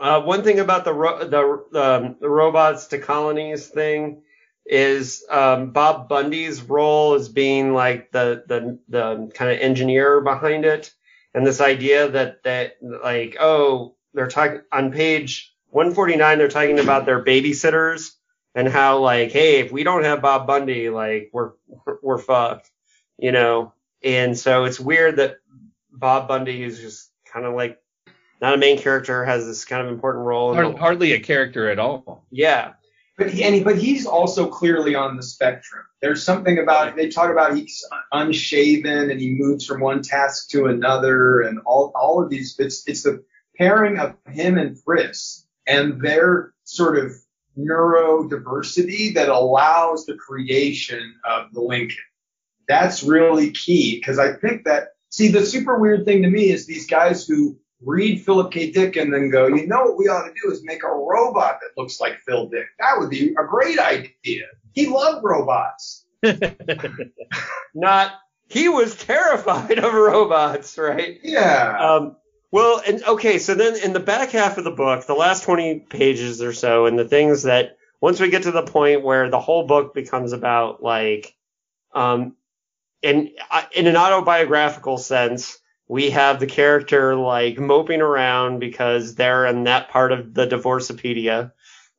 uh, 0.00 0.20
one 0.22 0.42
thing 0.42 0.58
about 0.58 0.84
the 0.84 0.92
ro- 0.92 1.24
the 1.28 1.80
um, 1.80 2.16
the 2.20 2.28
robots 2.28 2.88
to 2.88 2.98
colonies 2.98 3.68
thing 3.68 4.22
is 4.66 5.24
um, 5.30 5.70
Bob 5.70 6.08
Bundy's 6.08 6.62
role 6.62 7.14
as 7.14 7.28
being 7.28 7.74
like 7.74 8.10
the 8.10 8.42
the 8.48 8.78
the 8.88 9.30
kind 9.34 9.52
of 9.52 9.58
engineer 9.60 10.20
behind 10.20 10.64
it, 10.64 10.92
and 11.32 11.46
this 11.46 11.60
idea 11.60 12.08
that 12.08 12.42
that 12.42 12.76
like 12.82 13.36
oh 13.38 13.94
they're 14.14 14.28
talking 14.28 14.62
on 14.72 14.90
page 14.90 15.54
149 15.70 16.38
they're 16.38 16.48
talking 16.48 16.78
about 16.78 17.04
their 17.04 17.24
babysitters 17.24 18.12
and 18.54 18.68
how 18.68 18.98
like 18.98 19.32
hey 19.32 19.60
if 19.60 19.72
we 19.72 19.84
don't 19.84 20.04
have 20.04 20.22
Bob 20.22 20.46
Bundy 20.46 20.90
like 20.90 21.30
we're 21.32 21.52
we're 22.02 22.18
fucked 22.18 22.70
you 23.18 23.32
know 23.32 23.72
and 24.02 24.36
so 24.38 24.64
it's 24.64 24.78
weird 24.80 25.16
that 25.16 25.36
Bob 25.90 26.28
Bundy 26.28 26.62
is 26.62 26.78
just 26.80 27.10
kind 27.30 27.46
of 27.46 27.54
like 27.54 27.78
not 28.40 28.52
a 28.52 28.58
main 28.58 28.76
character, 28.78 29.24
has 29.24 29.46
this 29.46 29.64
kind 29.64 29.80
of 29.86 29.90
important 29.90 30.26
role. 30.26 30.50
in 30.52 30.62
Hard- 30.62 30.76
hardly 30.78 31.12
a 31.12 31.20
character 31.20 31.70
at 31.70 31.78
all. 31.78 32.26
yeah, 32.30 32.72
But 33.16 33.30
he, 33.30 33.42
and 33.44 33.54
he, 33.54 33.62
but 33.62 33.78
he's 33.78 34.04
also 34.04 34.46
clearly 34.48 34.94
on 34.94 35.16
the 35.16 35.22
spectrum. 35.22 35.84
There's 36.02 36.22
something 36.22 36.58
about 36.58 36.94
they 36.96 37.08
talk 37.08 37.30
about 37.30 37.56
he's 37.56 37.82
unshaven 38.12 39.10
and 39.10 39.20
he 39.20 39.30
moves 39.30 39.64
from 39.64 39.80
one 39.80 40.02
task 40.02 40.50
to 40.50 40.66
another 40.66 41.42
and 41.42 41.60
all 41.64 41.92
all 41.94 42.22
of 42.22 42.28
these. 42.28 42.56
It's 42.58 42.86
it's 42.86 43.04
the 43.04 43.24
pairing 43.56 43.98
of 43.98 44.14
him 44.28 44.58
and 44.58 44.76
Pris 44.84 45.46
and 45.66 46.00
their 46.02 46.52
sort 46.64 46.98
of 46.98 47.12
neurodiversity 47.58 49.14
that 49.14 49.28
allows 49.28 50.06
the 50.06 50.14
creation 50.14 51.14
of 51.24 51.52
the 51.52 51.60
Lincoln. 51.60 51.96
That's 52.68 53.02
really 53.02 53.50
key 53.52 53.98
because 53.98 54.18
I 54.18 54.32
think 54.32 54.64
that 54.64 54.88
see 55.10 55.28
the 55.28 55.44
super 55.44 55.78
weird 55.78 56.04
thing 56.04 56.22
to 56.22 56.30
me 56.30 56.50
is 56.50 56.66
these 56.66 56.86
guys 56.86 57.26
who 57.26 57.58
read 57.82 58.24
Philip 58.24 58.52
K. 58.52 58.70
Dick 58.70 58.96
and 58.96 59.12
then 59.12 59.30
go, 59.30 59.46
you 59.46 59.66
know 59.66 59.82
what 59.82 59.98
we 59.98 60.08
ought 60.08 60.26
to 60.26 60.34
do 60.42 60.50
is 60.50 60.64
make 60.64 60.82
a 60.82 60.88
robot 60.88 61.58
that 61.60 61.80
looks 61.80 62.00
like 62.00 62.18
Phil 62.26 62.48
Dick. 62.48 62.66
That 62.80 62.98
would 62.98 63.10
be 63.10 63.34
a 63.38 63.46
great 63.46 63.78
idea. 63.78 64.44
He 64.72 64.86
loved 64.86 65.22
robots. 65.22 66.06
not 67.74 68.12
he 68.48 68.68
was 68.68 68.94
terrified 68.96 69.78
of 69.78 69.92
robots, 69.92 70.78
right? 70.78 71.18
Yeah. 71.22 71.76
Um, 71.78 72.16
well, 72.54 72.80
and 72.86 73.02
okay, 73.02 73.40
so 73.40 73.56
then 73.56 73.74
in 73.82 73.92
the 73.92 73.98
back 73.98 74.30
half 74.30 74.58
of 74.58 74.62
the 74.62 74.70
book, 74.70 75.04
the 75.06 75.14
last 75.14 75.42
20 75.42 75.80
pages 75.90 76.40
or 76.40 76.52
so, 76.52 76.86
and 76.86 76.96
the 76.96 77.04
things 77.04 77.42
that 77.42 77.78
once 78.00 78.20
we 78.20 78.30
get 78.30 78.44
to 78.44 78.52
the 78.52 78.62
point 78.62 79.02
where 79.02 79.28
the 79.28 79.40
whole 79.40 79.66
book 79.66 79.92
becomes 79.92 80.32
about 80.32 80.80
like, 80.80 81.34
um, 81.96 82.36
in 83.02 83.32
in 83.74 83.88
an 83.88 83.96
autobiographical 83.96 84.98
sense, 84.98 85.58
we 85.88 86.10
have 86.10 86.38
the 86.38 86.46
character 86.46 87.16
like 87.16 87.58
moping 87.58 88.00
around 88.00 88.60
because 88.60 89.16
they're 89.16 89.46
in 89.46 89.64
that 89.64 89.88
part 89.88 90.12
of 90.12 90.32
the 90.32 90.46
Divorcepedia 90.46 91.50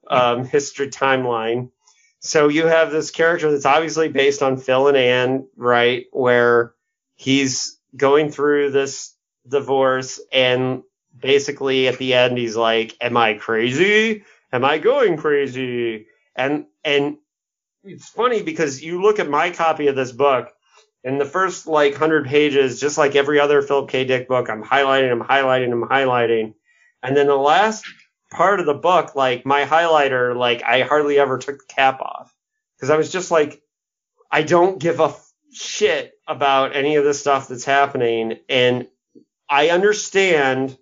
um, 0.10 0.46
history 0.56 0.88
timeline. 0.88 1.70
So 2.20 2.48
you 2.48 2.68
have 2.68 2.92
this 2.92 3.12
character 3.12 3.52
that's 3.52 3.66
obviously 3.66 4.08
based 4.08 4.42
on 4.42 4.56
Phil 4.56 4.88
and 4.88 4.96
Anne, 4.96 5.50
right? 5.58 6.06
Where 6.14 6.76
he's 7.16 7.78
going 7.98 8.32
through 8.32 8.72
this 8.72 9.15
divorce 9.48 10.20
and 10.32 10.84
basically 11.18 11.88
at 11.88 11.98
the 11.98 12.14
end 12.14 12.38
he's 12.38 12.56
like, 12.56 12.96
Am 13.02 13.18
I 13.18 13.36
crazy? 13.36 14.24
Am 14.52 14.66
I 14.66 14.78
going 14.78 15.18
crazy? 15.18 16.08
And 16.36 16.66
and 16.84 17.18
it's 17.84 18.10
funny 18.10 18.42
because 18.42 18.84
you 18.84 19.02
look 19.02 19.20
at 19.20 19.30
my 19.30 19.52
copy 19.52 19.88
of 19.88 19.96
this 19.96 20.12
book 20.12 20.52
in 21.04 21.20
the 21.20 21.26
first 21.26 21.68
like 21.68 21.92
100 21.94 22.26
pages, 22.26 22.80
just 22.80 22.98
like 22.98 23.16
every 23.16 23.40
other 23.40 23.62
Philip 23.62 23.90
K. 23.90 24.06
Dick 24.06 24.28
book, 24.28 24.50
I'm 24.50 24.64
highlighting, 24.64 25.12
I'm 25.12 25.22
highlighting, 25.22 25.72
I'm 25.72 25.88
highlighting. 25.88 26.56
And 27.04 27.16
then 27.16 27.28
the 27.28 27.36
last 27.36 27.86
part 28.32 28.60
of 28.60 28.66
the 28.66 28.74
book, 28.74 29.16
like 29.16 29.46
my 29.46 29.66
highlighter, 29.66 30.36
like 30.36 30.64
I 30.64 30.82
hardly 30.82 31.20
ever 31.20 31.38
took 31.38 31.60
the 31.60 31.74
cap 31.74 32.02
off 32.02 32.36
because 32.76 32.90
I 32.90 32.98
was 32.98 33.12
just 33.12 33.30
like, 33.30 33.62
I 34.32 34.42
don't 34.42 34.80
give 34.80 35.00
a 35.00 35.14
shit 35.54 36.14
about 36.28 36.76
any 36.76 36.96
of 36.96 37.04
this 37.04 37.20
stuff 37.20 37.48
that's 37.48 37.66
happening. 37.66 38.40
And 38.50 38.88
I 39.50 39.70
understand 39.70 40.78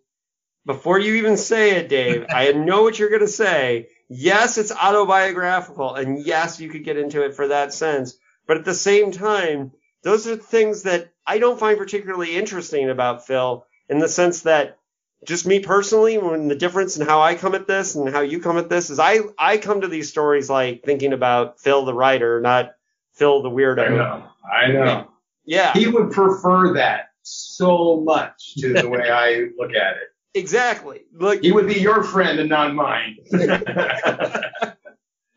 before 0.65 0.99
you 0.99 1.15
even 1.15 1.37
say 1.37 1.77
it, 1.77 1.89
Dave, 1.89 2.25
I 2.29 2.51
know 2.51 2.83
what 2.83 2.97
you're 2.97 3.09
going 3.09 3.21
to 3.21 3.27
say. 3.27 3.89
Yes, 4.09 4.57
it's 4.57 4.71
autobiographical 4.71 5.95
and 5.95 6.23
yes, 6.23 6.59
you 6.59 6.69
could 6.69 6.83
get 6.83 6.97
into 6.97 7.23
it 7.23 7.35
for 7.35 7.47
that 7.47 7.73
sense. 7.73 8.17
But 8.45 8.57
at 8.57 8.65
the 8.65 8.73
same 8.73 9.11
time, 9.11 9.71
those 10.03 10.27
are 10.27 10.35
things 10.35 10.83
that 10.83 11.11
I 11.25 11.39
don't 11.39 11.59
find 11.59 11.77
particularly 11.77 12.35
interesting 12.35 12.89
about 12.89 13.25
Phil 13.25 13.65
in 13.89 13.99
the 13.99 14.09
sense 14.09 14.41
that 14.41 14.77
just 15.25 15.45
me 15.45 15.59
personally, 15.59 16.17
when 16.17 16.49
the 16.49 16.55
difference 16.55 16.97
in 16.97 17.05
how 17.05 17.21
I 17.21 17.35
come 17.35 17.55
at 17.55 17.65
this 17.65 17.95
and 17.95 18.09
how 18.09 18.21
you 18.21 18.39
come 18.39 18.57
at 18.57 18.67
this 18.67 18.89
is 18.89 18.99
I, 18.99 19.19
I 19.39 19.57
come 19.57 19.81
to 19.81 19.87
these 19.87 20.09
stories 20.09 20.49
like 20.49 20.83
thinking 20.83 21.13
about 21.13 21.61
Phil 21.61 21.85
the 21.85 21.93
writer, 21.93 22.41
not 22.41 22.73
Phil 23.13 23.41
the 23.41 23.49
weirdo. 23.49 23.85
I 23.85 23.89
know. 23.89 24.23
I 24.53 24.67
know. 24.67 25.07
Yeah. 25.45 25.71
He 25.73 25.87
would 25.87 26.11
prefer 26.11 26.73
that 26.73 27.12
so 27.23 28.01
much 28.01 28.55
to 28.57 28.73
the 28.73 28.87
way 28.87 29.09
I 29.09 29.47
look 29.57 29.71
at 29.71 29.93
it. 29.97 30.03
Exactly. 30.35 31.01
Like 31.15 31.41
He 31.43 31.51
would 31.51 31.67
be 31.67 31.75
your 31.79 32.01
friend 32.03 32.39
and 32.39 32.49
not 32.49 32.73
mine. 32.73 33.17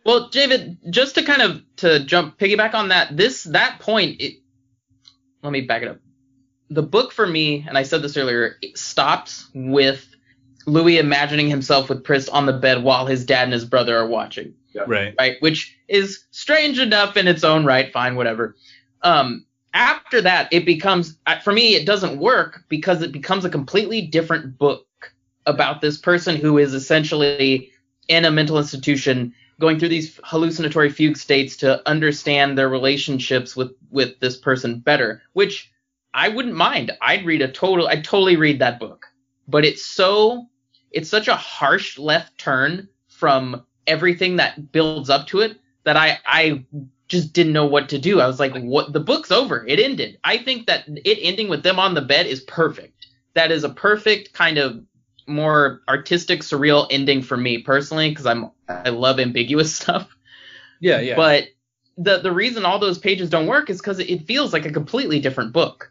Well, 0.04 0.28
David, 0.28 0.78
just 0.90 1.16
to 1.16 1.24
kind 1.24 1.42
of 1.42 1.62
to 1.78 2.04
jump 2.04 2.38
piggyback 2.38 2.74
on 2.74 2.88
that, 2.90 3.16
this 3.16 3.42
that 3.44 3.80
point, 3.80 4.20
it, 4.20 4.34
let 5.42 5.52
me 5.52 5.62
back 5.62 5.82
it 5.82 5.88
up. 5.88 5.98
The 6.70 6.82
book 6.84 7.10
for 7.12 7.26
me, 7.26 7.64
and 7.66 7.76
I 7.76 7.82
said 7.82 8.02
this 8.02 8.16
earlier, 8.16 8.56
it 8.62 8.78
stops 8.78 9.48
with 9.52 10.08
Louis 10.64 10.98
imagining 10.98 11.48
himself 11.48 11.88
with 11.88 12.04
Pris 12.04 12.28
on 12.28 12.46
the 12.46 12.52
bed 12.52 12.84
while 12.84 13.06
his 13.06 13.24
dad 13.26 13.44
and 13.44 13.52
his 13.52 13.64
brother 13.64 13.96
are 13.98 14.06
watching, 14.06 14.54
Right. 14.86 15.14
right? 15.18 15.36
Which 15.40 15.76
is 15.88 16.24
strange 16.30 16.78
enough 16.78 17.16
in 17.16 17.26
its 17.26 17.42
own 17.42 17.64
right. 17.64 17.92
Fine, 17.92 18.14
whatever. 18.14 18.54
Um, 19.02 19.44
after 19.76 20.22
that, 20.22 20.48
it 20.52 20.64
becomes 20.64 21.18
for 21.44 21.52
me, 21.52 21.74
it 21.74 21.84
doesn't 21.84 22.18
work 22.18 22.64
because 22.68 23.02
it 23.02 23.12
becomes 23.12 23.44
a 23.44 23.50
completely 23.50 24.00
different 24.00 24.56
book 24.58 24.86
about 25.44 25.82
this 25.82 25.98
person 25.98 26.36
who 26.36 26.56
is 26.56 26.72
essentially 26.72 27.70
in 28.08 28.24
a 28.24 28.30
mental 28.30 28.58
institution 28.58 29.34
going 29.60 29.78
through 29.78 29.90
these 29.90 30.18
hallucinatory 30.24 30.88
fugue 30.88 31.16
states 31.16 31.56
to 31.58 31.86
understand 31.88 32.56
their 32.56 32.68
relationships 32.68 33.54
with 33.54 33.72
with 33.90 34.18
this 34.20 34.36
person 34.36 34.78
better 34.80 35.22
which 35.34 35.70
i 36.14 36.28
wouldn't 36.28 36.54
mind. 36.54 36.92
I'd 37.02 37.26
read 37.26 37.42
a 37.42 37.52
total 37.52 37.86
i'd 37.88 38.04
totally 38.04 38.36
read 38.36 38.58
that 38.60 38.80
book. 38.80 39.06
But 39.46 39.64
it's 39.66 39.84
so 39.84 40.46
it's 40.90 41.10
such 41.10 41.28
a 41.28 41.36
harsh 41.36 41.98
left 41.98 42.38
turn 42.38 42.88
from 43.08 43.64
everything 43.86 44.36
that 44.36 44.72
builds 44.72 45.10
up 45.10 45.26
to 45.28 45.40
it 45.40 45.60
that 45.84 45.96
i 45.96 46.18
i 46.24 46.64
just 47.08 47.32
didn't 47.32 47.52
know 47.52 47.66
what 47.66 47.88
to 47.88 47.98
do 47.98 48.20
i 48.20 48.26
was 48.26 48.40
like 48.40 48.54
what 48.62 48.92
the 48.92 49.00
book's 49.00 49.30
over 49.30 49.66
it 49.66 49.78
ended 49.78 50.18
i 50.24 50.36
think 50.38 50.66
that 50.66 50.84
it 50.88 51.18
ending 51.22 51.48
with 51.48 51.62
them 51.62 51.78
on 51.78 51.94
the 51.94 52.02
bed 52.02 52.26
is 52.26 52.40
perfect 52.40 53.06
that 53.34 53.50
is 53.52 53.64
a 53.64 53.68
perfect 53.68 54.32
kind 54.32 54.58
of 54.58 54.82
more 55.26 55.80
artistic 55.88 56.40
surreal 56.40 56.86
ending 56.90 57.22
for 57.22 57.36
me 57.36 57.58
personally 57.58 58.08
because 58.08 58.26
i'm 58.26 58.50
i 58.68 58.88
love 58.88 59.18
ambiguous 59.20 59.74
stuff 59.80 60.08
Yeah, 60.80 61.00
yeah. 61.00 61.16
but 61.16 61.48
the 61.98 62.18
the 62.18 62.32
reason 62.32 62.64
all 62.64 62.78
those 62.78 62.98
pages 62.98 63.30
don't 63.30 63.46
work 63.46 63.70
is 63.70 63.78
because 63.78 63.98
it 63.98 64.26
feels 64.26 64.52
like 64.52 64.66
a 64.66 64.70
completely 64.70 65.18
different 65.18 65.52
book. 65.52 65.90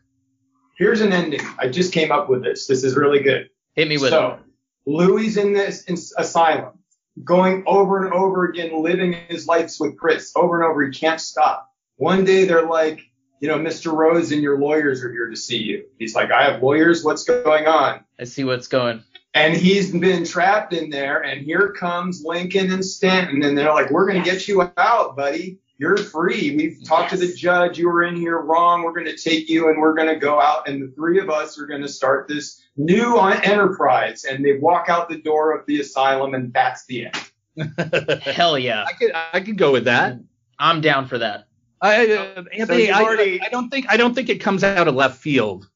Here's 0.77 1.01
an 1.01 1.11
ending. 1.13 1.41
I 1.57 1.67
just 1.67 1.93
came 1.93 2.11
up 2.11 2.29
with 2.29 2.43
this. 2.43 2.67
This 2.67 2.83
is 2.83 2.95
really 2.95 3.21
good. 3.21 3.49
Hit 3.73 3.87
me 3.87 3.97
with 3.97 4.07
it. 4.07 4.11
so, 4.11 4.39
Louis 4.85 5.35
in 5.37 5.53
this 5.53 5.83
in 5.85 5.95
asylum, 6.17 6.77
going 7.23 7.63
over 7.65 8.05
and 8.05 8.13
over 8.13 8.45
again, 8.45 8.81
living 8.83 9.13
his 9.29 9.47
lives 9.47 9.79
with 9.79 9.97
Pris 9.97 10.33
over 10.35 10.61
and 10.61 10.69
over. 10.69 10.83
He 10.83 10.91
can't 10.91 11.21
stop. 11.21 11.71
One 11.97 12.25
day 12.25 12.45
they're 12.45 12.67
like, 12.67 13.01
you 13.39 13.47
know, 13.47 13.57
Mr. 13.57 13.93
Rosen 13.93 14.41
your 14.41 14.59
lawyers 14.59 15.03
are 15.03 15.11
here 15.11 15.29
to 15.29 15.35
see 15.35 15.57
you. 15.57 15.85
He's 15.97 16.15
like, 16.15 16.31
I 16.31 16.43
have 16.43 16.61
lawyers. 16.61 17.03
What's 17.03 17.23
going 17.23 17.67
on? 17.67 18.03
I 18.19 18.23
see 18.23 18.43
what's 18.43 18.67
going. 18.67 19.03
And 19.33 19.55
he's 19.55 19.91
been 19.91 20.25
trapped 20.25 20.73
in 20.73 20.89
there. 20.89 21.21
And 21.21 21.41
here 21.41 21.73
comes 21.73 22.23
Lincoln 22.23 22.71
and 22.71 22.83
Stanton. 22.83 23.43
And 23.43 23.57
they're 23.57 23.73
like, 23.73 23.91
we're 23.91 24.09
going 24.09 24.23
to 24.23 24.29
get 24.29 24.47
you 24.47 24.61
out, 24.77 25.17
buddy. 25.17 25.59
You're 25.77 25.97
free. 25.97 26.55
We've 26.55 26.83
talked 26.85 27.09
to 27.11 27.17
the 27.17 27.33
judge. 27.33 27.77
You 27.77 27.87
were 27.89 28.03
in 28.03 28.15
here 28.15 28.39
wrong. 28.39 28.83
We're 28.83 28.93
going 28.93 29.07
to 29.07 29.17
take 29.17 29.49
you 29.49 29.67
and 29.69 29.77
we're 29.79 29.93
going 29.93 30.07
to 30.07 30.15
go 30.15 30.39
out. 30.41 30.69
And 30.69 30.81
the 30.81 30.87
three 30.95 31.19
of 31.19 31.29
us 31.29 31.59
are 31.59 31.65
going 31.65 31.81
to 31.81 31.89
start 31.89 32.27
this 32.29 32.61
new 32.77 33.17
enterprise. 33.19 34.23
And 34.23 34.43
they 34.43 34.53
walk 34.57 34.87
out 34.87 35.09
the 35.09 35.17
door 35.21 35.57
of 35.57 35.65
the 35.65 35.81
asylum 35.81 36.33
and 36.33 36.53
that's 36.53 36.85
the 36.85 37.07
end. 37.07 38.21
Hell 38.21 38.57
yeah, 38.59 38.85
I 38.87 38.93
could 38.93 39.11
I 39.33 39.39
could 39.39 39.57
go 39.57 39.71
with 39.71 39.85
that. 39.85 40.19
I'm 40.59 40.81
down 40.81 41.07
for 41.07 41.17
that. 41.17 41.47
I, 41.81 42.11
uh, 42.11 42.43
Anthony, 42.53 42.87
you've 42.87 42.95
I, 42.95 43.03
already- 43.03 43.41
I 43.41 43.49
don't 43.49 43.69
think 43.69 43.85
I 43.89 43.97
don't 43.97 44.13
think 44.13 44.29
it 44.29 44.39
comes 44.39 44.63
out 44.63 44.87
of 44.87 44.95
left 44.95 45.21
field 45.21 45.69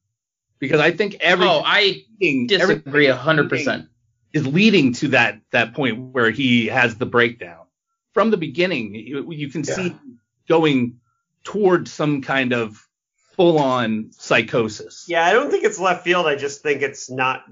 because 0.60 0.80
I 0.80 0.92
think 0.92 1.16
every 1.22 1.46
Oh, 1.48 1.62
I 1.66 2.04
disagree 2.48 3.08
a 3.08 3.16
hundred 3.16 3.50
percent. 3.50 3.88
is 4.34 4.46
leading 4.48 4.94
to 4.94 5.10
that 5.10 5.40
that 5.52 5.74
point 5.74 6.14
where 6.14 6.32
he 6.32 6.68
has 6.68 6.96
the 6.96 7.06
breakdown. 7.06 7.59
From 8.20 8.32
the 8.32 8.38
beginning, 8.38 8.94
you, 8.96 9.32
you 9.32 9.48
can 9.50 9.64
see 9.64 9.96
going 10.50 11.00
towards 11.46 11.90
some 11.94 12.22
kind 12.22 12.52
of 12.52 12.86
full-on 13.38 14.12
psychosis. 14.12 15.06
Yeah, 15.08 15.26
I 15.26 15.32
don't 15.32 15.50
think 15.50 15.64
it's 15.64 15.80
left 15.80 16.04
field. 16.04 16.28
I 16.28 16.36
just 16.36 16.62
think 16.62 16.82
it's 16.82 17.10
not 17.10 17.46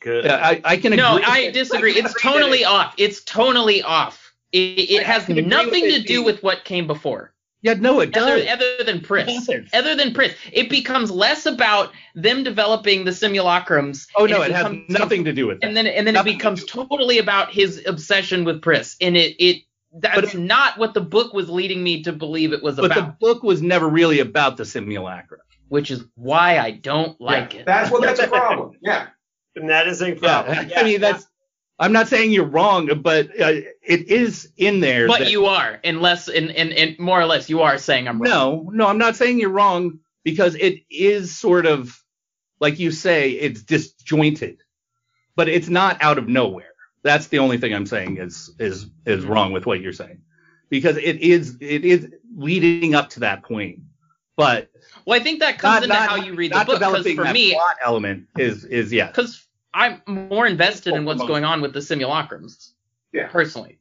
good. 0.00 0.24
Yeah, 0.24 0.40
I, 0.42 0.60
I 0.64 0.76
can 0.76 0.92
agree. 0.92 0.96
No, 1.04 1.20
I 1.24 1.52
disagree. 1.52 1.92
It's 1.92 2.10
agree 2.16 2.32
tonally 2.32 2.60
it- 2.62 2.66
off. 2.66 2.94
It's 2.98 3.22
tonally 3.22 3.84
off. 3.84 4.34
It, 4.50 4.90
it 4.90 5.02
has 5.04 5.28
nothing 5.28 5.84
to 5.84 6.02
do 6.02 6.24
with 6.24 6.42
what 6.42 6.64
came 6.64 6.88
before. 6.88 7.32
Yeah, 7.62 7.74
no, 7.74 8.00
it 8.00 8.10
does. 8.12 8.24
Other, 8.24 8.50
other 8.50 8.84
than 8.84 9.00
Pris. 9.00 9.48
Other 9.72 9.94
than 9.94 10.14
Pris. 10.14 10.34
It 10.52 10.68
becomes 10.68 11.12
less 11.12 11.46
about 11.46 11.92
them 12.16 12.42
developing 12.42 13.04
the 13.04 13.12
simulacrums. 13.12 14.08
oh 14.16 14.26
no, 14.26 14.42
it 14.42 14.50
has 14.50 14.64
becomes- 14.64 14.90
nothing 14.90 15.24
to 15.26 15.32
do 15.32 15.46
with 15.46 15.60
that. 15.60 15.66
and 15.68 15.76
then 15.76 15.86
and 15.86 16.04
then 16.06 16.16
it 16.16 16.18
Nothing 16.18 16.32
to 16.32 16.38
becomes 16.38 16.60
do- 16.64 16.66
totally 16.86 17.18
about 17.18 17.52
his 17.52 17.84
obsession 17.86 18.44
with 18.44 18.62
Pris, 18.62 18.96
and 19.00 19.16
it 19.16 19.36
it 19.38 19.62
that's 20.00 20.32
But 20.32 20.34
not 20.40 20.78
what 20.78 20.94
the 20.94 21.00
book 21.00 21.32
was 21.32 21.48
leading 21.48 21.82
me 21.82 22.02
to 22.04 22.12
believe 22.12 22.52
it 22.52 22.62
was 22.62 22.78
about. 22.78 22.88
but 22.88 22.94
the 22.94 23.16
book 23.20 23.42
was 23.42 23.62
never 23.62 23.88
really 23.88 24.20
about 24.20 24.56
the 24.56 24.64
simulacra. 24.64 25.38
which 25.68 25.90
is 25.90 26.04
why 26.14 26.58
I 26.58 26.70
don't 26.72 27.20
like 27.20 27.54
Yeah, 27.54 27.60
it. 27.60 27.66
That's 27.66 27.90
well, 27.90 28.00
that's 28.00 28.20
a 28.20 28.28
problem. 28.38 28.72
Yeah. 28.82 29.08
and 29.56 29.68
that 29.70 29.86
is 29.88 30.00
a 30.02 30.14
problem. 30.14 30.54
Yeah, 30.54 30.62
problem. 30.64 30.78
I 30.78 30.82
mean 30.84 31.00
that's. 31.00 31.26
I'm 31.80 31.92
not 31.92 32.08
saying 32.08 32.32
you're 32.32 32.44
wrong, 32.44 32.90
but 33.02 33.26
uh, 33.40 33.52
it 33.84 34.08
is 34.08 34.50
in 34.56 34.80
there. 34.80 35.06
but 35.06 35.20
that- 35.20 35.30
you 35.30 35.46
are, 35.46 35.78
unless 35.84 36.26
and, 36.28 36.50
and 36.50 36.72
and 36.72 36.98
more 36.98 37.20
or 37.20 37.26
less 37.26 37.48
you 37.48 37.62
are 37.62 37.78
saying 37.78 38.08
I'm 38.08 38.20
wrong. 38.20 38.30
No, 38.30 38.70
no, 38.72 38.86
I'm 38.88 38.98
not 38.98 39.14
saying 39.14 39.38
you're 39.38 39.50
wrong 39.50 40.00
because 40.24 40.56
it 40.56 40.80
is 40.90 41.36
sort 41.36 41.66
of 41.66 41.96
like 42.60 42.80
you 42.80 42.90
say, 42.90 43.30
it's 43.30 43.62
disjointed, 43.62 44.58
but 45.36 45.48
it's 45.48 45.68
not 45.68 46.02
out 46.02 46.18
of 46.18 46.26
nowhere. 46.28 46.72
That's 47.08 47.28
the 47.28 47.38
only 47.38 47.56
thing 47.58 47.74
I'm 47.74 47.86
saying 47.86 48.18
is 48.18 48.50
is 48.58 48.86
is 49.06 49.24
wrong 49.24 49.52
with 49.52 49.64
what 49.66 49.80
you're 49.80 49.92
saying 49.94 50.20
because 50.68 50.96
it 50.98 51.16
is 51.16 51.56
it 51.60 51.84
is 51.84 52.08
leading 52.36 52.94
up 52.94 53.08
to 53.10 53.20
that 53.20 53.42
point, 53.42 53.80
but 54.36 54.70
Well, 55.06 55.18
I 55.18 55.22
think 55.22 55.40
that 55.40 55.58
comes 55.58 55.72
not, 55.74 55.82
into 55.84 55.94
not, 55.94 56.08
how 56.10 56.16
you 56.16 56.34
read 56.34 56.52
the 56.52 56.64
book 56.64 56.78
because 56.78 57.10
for 57.14 57.24
that 57.24 57.32
me, 57.32 57.54
plot 57.54 57.76
element 57.82 58.28
is 58.36 58.64
is 58.64 58.92
yes. 58.92 59.10
because 59.10 59.46
I'm 59.72 60.02
more 60.06 60.46
invested 60.46 60.94
in 60.94 61.04
what's 61.06 61.22
going 61.22 61.44
on 61.44 61.60
with 61.62 61.72
the 61.72 61.80
simulacrums. 61.80 62.72
Yeah. 63.12 63.28
Personally. 63.28 63.78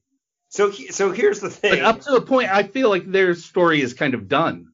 So 0.49 0.69
he- 0.71 0.87
so 0.91 1.11
here's 1.11 1.41
the 1.41 1.49
But 1.49 1.55
thing. 1.55 1.81
up 1.83 1.99
to 2.01 2.15
a 2.15 2.21
point, 2.21 2.49
I 2.49 2.63
feel 2.63 2.89
like 2.89 3.11
their 3.11 3.35
story 3.35 3.81
is 3.81 3.93
kind 3.93 4.13
of 4.13 4.29
done, 4.29 4.71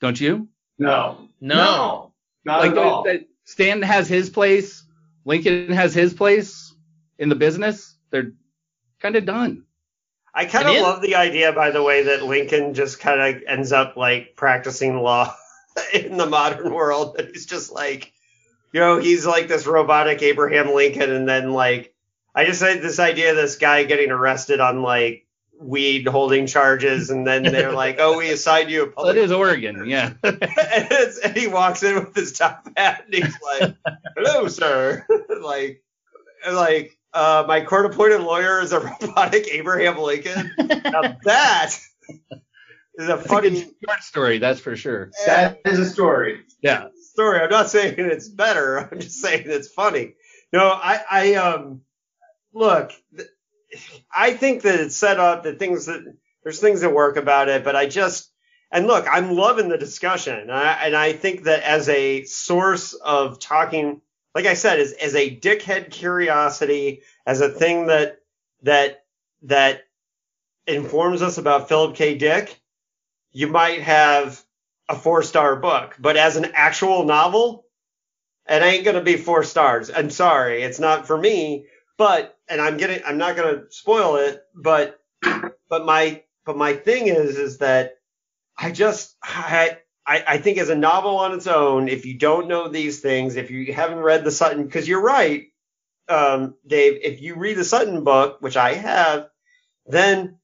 don't 0.00 0.20
you? 0.20 0.48
No. 0.78 1.28
No. 1.40 2.12
Not 2.44 2.60
like 2.60 2.72
at 2.72 2.78
all. 2.78 3.06
Stan 3.44 3.82
has 3.82 4.08
his 4.08 4.28
place, 4.30 4.84
Lincoln 5.24 5.70
has 5.70 5.94
his 5.94 6.12
place 6.14 6.74
in 7.18 7.28
the 7.28 7.36
business. 7.36 7.91
They're 8.12 8.32
kind 9.00 9.16
of 9.16 9.24
done. 9.24 9.64
I 10.34 10.46
kind 10.46 10.68
of 10.68 10.76
love 10.76 11.02
the 11.02 11.16
idea, 11.16 11.52
by 11.52 11.70
the 11.70 11.82
way, 11.82 12.04
that 12.04 12.22
Lincoln 12.22 12.72
just 12.72 13.00
kind 13.00 13.20
of 13.20 13.42
ends 13.46 13.70
up 13.72 13.96
like 13.96 14.34
practicing 14.34 14.96
law 14.96 15.34
in 15.92 16.16
the 16.16 16.26
modern 16.26 16.72
world. 16.72 17.16
And 17.18 17.28
he's 17.32 17.46
just 17.46 17.72
like, 17.72 18.12
you 18.72 18.80
know, 18.80 18.98
he's 18.98 19.26
like 19.26 19.48
this 19.48 19.66
robotic 19.66 20.22
Abraham 20.22 20.74
Lincoln, 20.74 21.10
and 21.10 21.28
then 21.28 21.52
like, 21.52 21.94
I 22.34 22.46
just 22.46 22.62
had 22.62 22.80
this 22.80 22.98
idea 22.98 23.30
of 23.30 23.36
this 23.36 23.56
guy 23.56 23.84
getting 23.84 24.10
arrested 24.10 24.60
on 24.60 24.80
like 24.80 25.26
weed 25.60 26.08
holding 26.08 26.46
charges, 26.46 27.10
and 27.10 27.26
then 27.26 27.42
they're 27.42 27.72
like, 27.74 27.96
oh, 27.98 28.16
we 28.16 28.30
assigned 28.30 28.70
you 28.70 28.84
a 28.84 28.86
public. 28.86 29.16
it 29.16 29.24
is 29.24 29.32
Oregon, 29.32 29.86
yeah. 29.86 30.14
and, 30.22 30.92
and 31.24 31.36
he 31.36 31.46
walks 31.46 31.82
in 31.82 31.96
with 31.96 32.14
his 32.14 32.32
top 32.32 32.66
hat, 32.74 33.04
and 33.04 33.14
he's 33.14 33.36
like, 33.42 33.76
hello, 34.16 34.48
sir. 34.48 35.06
like, 35.42 35.82
like. 36.50 36.98
Uh, 37.14 37.44
my 37.46 37.60
court-appointed 37.60 38.20
lawyer 38.20 38.60
is 38.60 38.72
a 38.72 38.80
robotic 39.02 39.48
Abraham 39.52 39.98
Lincoln. 39.98 40.50
Now 40.58 41.16
that 41.24 41.70
is 42.94 43.08
a 43.08 43.16
That's 43.16 43.24
a 43.24 43.28
funny 43.28 43.60
short 43.60 44.02
story, 44.02 44.38
that's 44.38 44.60
for 44.60 44.76
sure. 44.76 45.10
That 45.26 45.60
is 45.64 45.78
a 45.78 45.86
story. 45.88 46.40
Yeah. 46.62 46.86
story. 47.00 47.40
I'm 47.40 47.50
not 47.50 47.68
saying 47.68 47.94
it's 47.98 48.28
better. 48.28 48.78
I'm 48.92 49.00
just 49.00 49.20
saying 49.20 49.44
it's 49.46 49.68
funny. 49.68 50.14
No, 50.52 50.68
I, 50.68 51.00
I, 51.10 51.34
um, 51.34 51.82
look, 52.52 52.92
I 54.14 54.34
think 54.34 54.62
that 54.62 54.80
it's 54.80 54.96
set 54.96 55.18
up 55.18 55.44
that 55.44 55.58
things 55.58 55.86
that 55.86 56.02
there's 56.42 56.60
things 56.60 56.80
that 56.80 56.92
work 56.92 57.16
about 57.16 57.48
it, 57.48 57.64
but 57.64 57.76
I 57.76 57.86
just, 57.86 58.30
and 58.70 58.86
look, 58.86 59.06
I'm 59.10 59.36
loving 59.36 59.68
the 59.68 59.78
discussion. 59.78 60.38
And 60.38 60.52
I, 60.52 60.72
and 60.84 60.96
I 60.96 61.12
think 61.12 61.44
that 61.44 61.62
as 61.62 61.88
a 61.88 62.24
source 62.24 62.94
of 62.94 63.38
talking, 63.38 64.00
like 64.34 64.46
I 64.46 64.54
said, 64.54 64.80
as, 64.80 64.92
as 64.92 65.14
a 65.14 65.36
dickhead 65.36 65.90
curiosity, 65.90 67.02
as 67.26 67.40
a 67.40 67.48
thing 67.48 67.86
that, 67.86 68.18
that, 68.62 69.04
that 69.42 69.82
informs 70.66 71.22
us 71.22 71.38
about 71.38 71.68
Philip 71.68 71.96
K. 71.96 72.16
Dick, 72.16 72.60
you 73.32 73.48
might 73.48 73.80
have 73.82 74.42
a 74.88 74.94
four 74.94 75.22
star 75.22 75.56
book, 75.56 75.96
but 75.98 76.16
as 76.16 76.36
an 76.36 76.52
actual 76.54 77.04
novel, 77.04 77.64
it 78.48 78.62
ain't 78.62 78.84
gonna 78.84 79.02
be 79.02 79.16
four 79.16 79.44
stars. 79.44 79.90
I'm 79.90 80.10
sorry, 80.10 80.62
it's 80.62 80.80
not 80.80 81.06
for 81.06 81.16
me. 81.16 81.66
But 81.96 82.36
and 82.48 82.60
I'm 82.60 82.76
getting, 82.76 83.00
I'm 83.06 83.18
not 83.18 83.36
gonna 83.36 83.64
spoil 83.70 84.16
it, 84.16 84.42
but 84.54 85.00
but 85.68 85.86
my 85.86 86.22
but 86.44 86.56
my 86.56 86.74
thing 86.74 87.06
is 87.06 87.38
is 87.38 87.58
that 87.58 87.98
I 88.58 88.72
just 88.72 89.16
I 89.22 89.78
I, 90.06 90.24
I 90.26 90.38
think 90.38 90.58
as 90.58 90.68
a 90.68 90.74
novel 90.74 91.18
on 91.18 91.32
its 91.32 91.46
own, 91.46 91.88
if 91.88 92.06
you 92.06 92.18
don't 92.18 92.48
know 92.48 92.68
these 92.68 93.00
things, 93.00 93.36
if 93.36 93.50
you 93.50 93.72
haven't 93.72 93.98
read 94.00 94.24
the 94.24 94.30
Sutin, 94.30 94.64
because 94.64 94.88
you're 94.88 95.02
right, 95.02 95.46
um, 96.08 96.54
Dave, 96.66 97.00
if 97.02 97.22
you 97.22 97.36
read 97.36 97.56
the 97.56 97.62
Sutin 97.62 98.04
book, 98.04 98.38
which 98.40 98.56
I 98.56 98.74
have, 98.74 99.28
then 99.86 100.38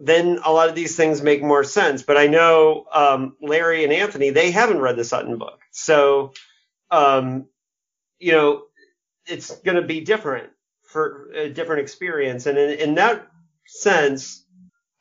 then 0.00 0.38
a 0.44 0.52
lot 0.52 0.68
of 0.68 0.76
these 0.76 0.94
things 0.94 1.22
make 1.22 1.42
more 1.42 1.64
sense. 1.64 2.04
But 2.04 2.16
I 2.16 2.28
know 2.28 2.86
um, 2.92 3.36
Larry 3.42 3.82
and 3.82 3.92
Anthony, 3.92 4.30
they 4.30 4.52
haven't 4.52 4.80
read 4.80 4.96
the 4.96 5.02
Sutin 5.02 5.38
book, 5.38 5.60
so 5.72 6.32
um, 6.90 7.46
you 8.18 8.32
know 8.32 8.62
it's 9.26 9.56
going 9.60 9.76
to 9.76 9.86
be 9.86 10.00
different 10.00 10.50
for 10.84 11.30
a 11.32 11.50
different 11.50 11.82
experience. 11.82 12.46
And 12.46 12.58
in, 12.58 12.70
in 12.78 12.94
that 12.96 13.26
sense, 13.66 14.44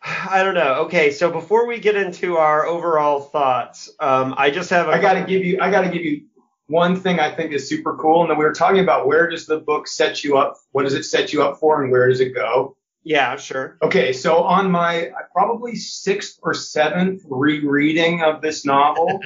I 0.03 0.44
don't 0.44 0.53
know. 0.53 0.76
Okay, 0.86 1.11
so 1.11 1.32
before 1.32 1.68
we 1.68 1.80
get 1.80 1.95
into 1.95 2.38
our 2.38 2.65
overall 2.65 3.19
thoughts, 3.19 3.91
um, 3.99 4.36
I 4.38 4.52
just 4.52 4.69
have 4.69 4.88
a 4.88 4.91
I 4.91 4.99
got 4.99 5.14
to 5.14 5.24
give 5.24 5.44
you, 5.44 5.60
I 5.60 5.72
got 5.72 5.82
to 5.82 5.90
give 5.90 6.03
you 6.03 6.26
one 6.68 6.95
thing 6.95 7.19
I 7.19 7.34
think 7.34 7.52
is 7.52 7.68
super 7.68 7.95
cool. 7.98 8.22
And 8.22 8.30
then 8.30 8.38
we 8.38 8.44
were 8.44 8.53
talking 8.53 8.80
about 8.80 9.07
where 9.07 9.30
does 9.30 9.45
the 9.45 9.60
book 9.60 9.88
set 9.88 10.24
you 10.24 10.38
up? 10.38 10.57
What 10.72 10.84
does 10.84 10.94
it 10.94 11.03
set 11.03 11.34
you 11.34 11.44
up 11.44 11.60
for 11.60 11.82
and 11.82 11.91
where 11.91 12.07
does 12.10 12.19
it 12.19 12.34
go? 12.34 12.78
yeah, 13.07 13.38
sure. 13.38 13.78
Okay, 13.82 14.11
so 14.11 14.44
on 14.44 14.69
my 14.69 15.11
probably 15.32 15.76
sixth 15.76 16.40
or 16.44 16.53
seventh 16.53 17.22
rereading 17.26 18.22
of 18.22 18.41
this 18.41 18.65
novel, 18.65 19.22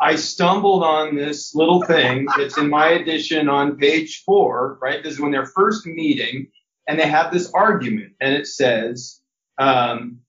I 0.00 0.16
stumbled 0.16 0.82
on 0.82 1.14
this 1.14 1.54
little 1.54 1.82
thing 1.82 2.26
that's 2.38 2.56
in 2.56 2.70
my 2.70 2.88
edition 2.92 3.50
on 3.50 3.76
page 3.76 4.22
four, 4.24 4.78
right? 4.80 5.02
This 5.02 5.14
is 5.14 5.20
when 5.20 5.32
they're 5.32 5.44
first 5.44 5.84
meeting 5.84 6.48
and 6.88 6.98
they 6.98 7.06
have 7.06 7.30
this 7.30 7.50
argument 7.52 8.14
and 8.22 8.32
it 8.32 8.46
says, 8.46 9.20
um, 9.58 10.20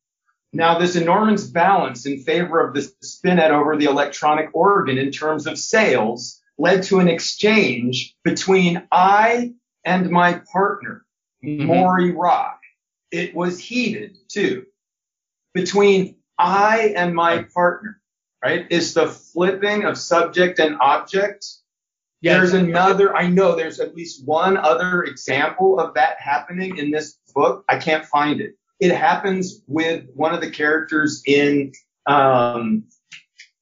now 0.53 0.79
this 0.79 0.95
enormous 0.95 1.45
balance 1.47 2.05
in 2.05 2.23
favor 2.23 2.59
of 2.59 2.73
the 2.73 2.81
spinet 3.01 3.51
over 3.51 3.75
the 3.75 3.85
electronic 3.85 4.49
organ 4.53 4.97
in 4.97 5.11
terms 5.11 5.45
of 5.45 5.57
sales 5.57 6.41
led 6.57 6.83
to 6.83 6.99
an 6.99 7.07
exchange 7.07 8.15
between 8.23 8.81
I 8.91 9.53
and 9.85 10.09
my 10.09 10.41
partner, 10.51 11.05
Mhm. 11.43 11.65
Maury 11.65 12.11
Rock. 12.11 12.59
It 13.11 13.35
was 13.35 13.59
heated 13.59 14.17
too. 14.29 14.65
Between 15.53 16.15
I 16.37 16.93
and 16.95 17.13
my 17.13 17.43
partner, 17.53 18.01
right? 18.43 18.65
Is 18.69 18.93
the 18.93 19.07
flipping 19.07 19.85
of 19.85 19.97
subject 19.97 20.59
and 20.59 20.77
object. 20.81 21.45
Yeah. 22.21 22.37
There's 22.37 22.53
another, 22.53 23.15
I 23.15 23.27
know 23.27 23.55
there's 23.55 23.79
at 23.79 23.95
least 23.95 24.25
one 24.25 24.57
other 24.57 25.03
example 25.03 25.79
of 25.79 25.93
that 25.93 26.19
happening 26.19 26.77
in 26.77 26.89
this 26.89 27.19
book. 27.35 27.63
I 27.69 27.77
can't 27.77 28.05
find 28.05 28.41
it. 28.41 28.55
It 28.79 28.95
happens 28.95 29.61
with 29.67 30.05
one 30.13 30.33
of 30.33 30.41
the 30.41 30.49
characters 30.51 31.23
in 31.25 31.71
um, 32.05 32.83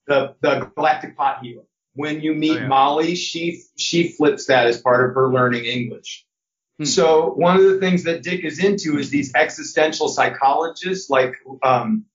the, 0.08 0.36
the 0.42 0.72
Galactic 0.76 1.16
Pot-Healer. 1.16 1.64
When 1.94 2.20
you 2.20 2.34
meet 2.34 2.58
Oh, 2.58 2.62
yeah. 2.62 2.68
Molly, 2.68 3.16
she, 3.16 3.62
she 3.78 4.10
flips 4.10 4.48
that 4.48 4.68
as 4.68 4.82
part 4.82 5.10
of 5.10 5.16
her 5.16 5.32
learning 5.32 5.66
English. 5.66 6.26
Hmm. 6.78 6.86
So 6.86 7.30
one 7.32 7.56
of 7.56 7.64
the 7.64 7.80
things 7.80 8.04
that 8.04 8.24
Dick 8.24 8.44
is 8.44 8.64
into 8.64 9.00
is 9.00 9.10
these 9.10 9.34
existential 9.34 10.10
psychologists 10.10 11.10
like 11.10 11.36
um, 11.64 12.06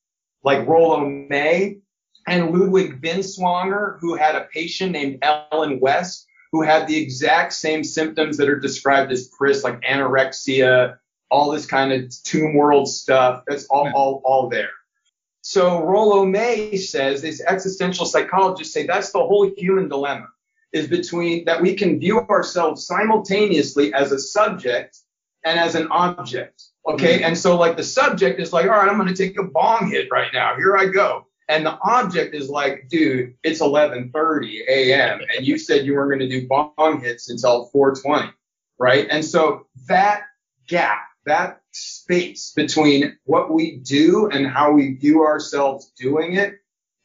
like 0.43 0.67
Rollo 0.67 1.07
May 1.07 1.79
and 2.27 2.51
Ludwig 2.51 3.01
Binswanger, 3.01 3.99
who 4.01 4.17
had 4.17 4.35
a 4.35 4.49
patient 4.53 4.93
named 4.93 5.19
Ellen 5.23 5.81
West, 5.81 6.27
who 6.53 6.63
had 6.63 6.87
the 6.87 6.97
exact 6.97 7.53
same 7.53 7.85
symptoms 7.85 8.37
that 8.37 8.49
are 8.49 8.59
described 8.59 9.13
as 9.13 9.29
Pris, 9.29 9.65
like 9.65 9.81
anorexia, 9.83 10.97
all 11.31 11.51
this 11.51 11.67
kind 11.67 11.93
of 11.93 12.13
tomb 12.25 12.55
world 12.55 12.89
stuff. 12.89 13.45
That's 13.47 13.67
all 13.67 13.85
Yeah. 13.85 13.93
all, 13.95 14.23
all 14.25 14.49
there. 14.49 14.71
So 15.43 15.83
Rollo 15.83 16.27
May 16.27 16.77
says 16.77 17.23
these 17.23 17.41
existential 17.41 18.05
psychologists 18.05 18.75
say 18.75 18.87
that's 18.87 19.11
the 19.13 19.21
whole 19.21 19.51
human 19.57 19.89
dilemma 19.89 20.29
is 20.73 20.87
between 20.87 21.45
that 21.47 21.61
we 21.61 21.75
can 21.75 21.99
view 21.99 22.21
ourselves 22.21 22.87
simultaneously 22.87 23.93
as 23.95 24.13
a 24.13 24.19
subject 24.19 24.99
and 25.45 25.59
as 25.59 25.75
an 25.75 25.89
object. 25.91 26.63
Okay. 26.87 27.17
Mm-hmm. 27.17 27.25
And 27.25 27.39
so 27.39 27.57
like 27.57 27.77
the 27.77 27.83
subject 27.85 28.41
is 28.41 28.53
like, 28.53 28.67
all 28.67 28.73
right, 28.73 28.89
I'm 28.89 28.97
going 28.99 29.13
to 29.13 29.15
take 29.15 29.39
a 29.39 29.45
bong 29.45 29.91
hit 29.91 30.09
right 30.11 30.31
now. 30.33 30.57
Here 30.57 30.77
I 30.77 30.87
go. 30.87 31.27
And 31.49 31.67
the 31.67 31.77
object 31.83 32.35
is 32.35 32.49
like, 32.49 32.89
dude, 32.89 33.35
it's 33.43 33.61
11:30 33.61 34.69
a.m. 34.69 35.21
and 35.37 35.45
you 35.45 35.59
said 35.59 35.85
you 35.85 35.95
weren't 35.95 36.11
going 36.11 36.31
to 36.31 36.41
do 36.41 36.47
bong 36.47 37.01
hits 37.03 37.29
until 37.29 37.69
4:20, 37.75 38.33
right? 38.79 39.09
And 39.11 39.25
so 39.25 39.67
that 39.89 40.23
gap, 40.69 41.01
that 41.27 41.61
space 41.73 42.53
between 42.55 43.17
what 43.25 43.53
we 43.53 43.77
do 43.77 44.29
and 44.29 44.47
how 44.47 44.73
we 44.73 44.95
view 44.95 45.23
ourselves 45.23 45.93
doing 45.97 46.35
it 46.35 46.55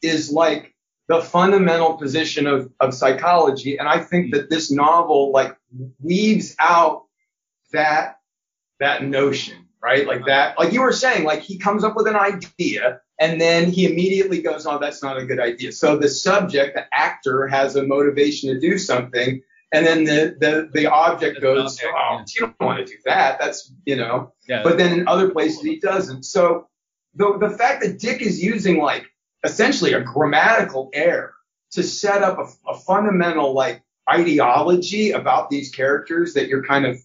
is 0.02 0.30
like 0.30 0.74
the 1.08 1.20
fundamental 1.20 1.94
position 1.94 2.46
of, 2.46 2.70
of 2.80 2.94
psychology. 2.94 3.78
And 3.78 3.88
I 3.88 4.00
think 4.00 4.34
that 4.34 4.50
this 4.50 4.70
novel 4.70 5.30
like 5.32 5.56
weaves 6.00 6.56
out 6.58 7.04
that, 7.72 8.18
that 8.80 9.04
notion, 9.04 9.68
right? 9.82 10.06
Like 10.06 10.26
that, 10.26 10.58
like 10.58 10.72
you 10.72 10.82
were 10.82 10.92
saying, 10.92 11.24
like 11.24 11.42
he 11.42 11.58
comes 11.58 11.84
up 11.84 11.94
with 11.94 12.08
an 12.08 12.16
idea 12.16 13.00
and 13.20 13.40
then 13.40 13.70
he 13.70 13.90
immediately 13.90 14.42
goes, 14.42 14.66
oh, 14.66 14.78
that's 14.78 15.02
not 15.02 15.16
a 15.16 15.24
good 15.24 15.40
idea. 15.40 15.72
So 15.72 15.96
the 15.96 16.08
subject, 16.08 16.74
the 16.74 16.86
actor 16.92 17.46
has 17.46 17.76
a 17.76 17.84
motivation 17.84 18.52
to 18.52 18.60
do 18.60 18.78
something. 18.78 19.42
And 19.72 19.84
then 19.86 20.04
the, 20.04 20.36
the, 20.38 20.70
the 20.72 20.86
object 20.86 21.40
goes, 21.40 21.78
oh, 21.84 21.88
yeah. 21.88 22.24
you 22.34 22.40
don't 22.40 22.60
want 22.60 22.78
to 22.78 22.84
do 22.84 22.98
that. 23.04 23.38
That's, 23.40 23.72
you 23.84 23.96
know, 23.96 24.32
Yeah. 24.48 24.62
but 24.62 24.78
then 24.78 24.98
in 25.00 25.08
other 25.08 25.30
places 25.30 25.62
he 25.62 25.78
doesn't. 25.80 26.24
So 26.24 26.68
the, 27.14 27.36
the 27.38 27.50
fact 27.50 27.82
that 27.82 27.98
Dick 27.98 28.22
is 28.22 28.42
using 28.42 28.78
like 28.78 29.06
essentially 29.44 29.92
a 29.92 30.00
grammatical 30.00 30.90
error 30.94 31.34
to 31.72 31.82
set 31.82 32.22
up 32.22 32.38
a, 32.38 32.70
a 32.70 32.78
fundamental 32.78 33.52
like 33.54 33.82
ideology 34.08 35.10
about 35.10 35.50
these 35.50 35.70
characters 35.70 36.34
that 36.34 36.48
you're 36.48 36.64
kind 36.64 36.86
of 36.86 36.96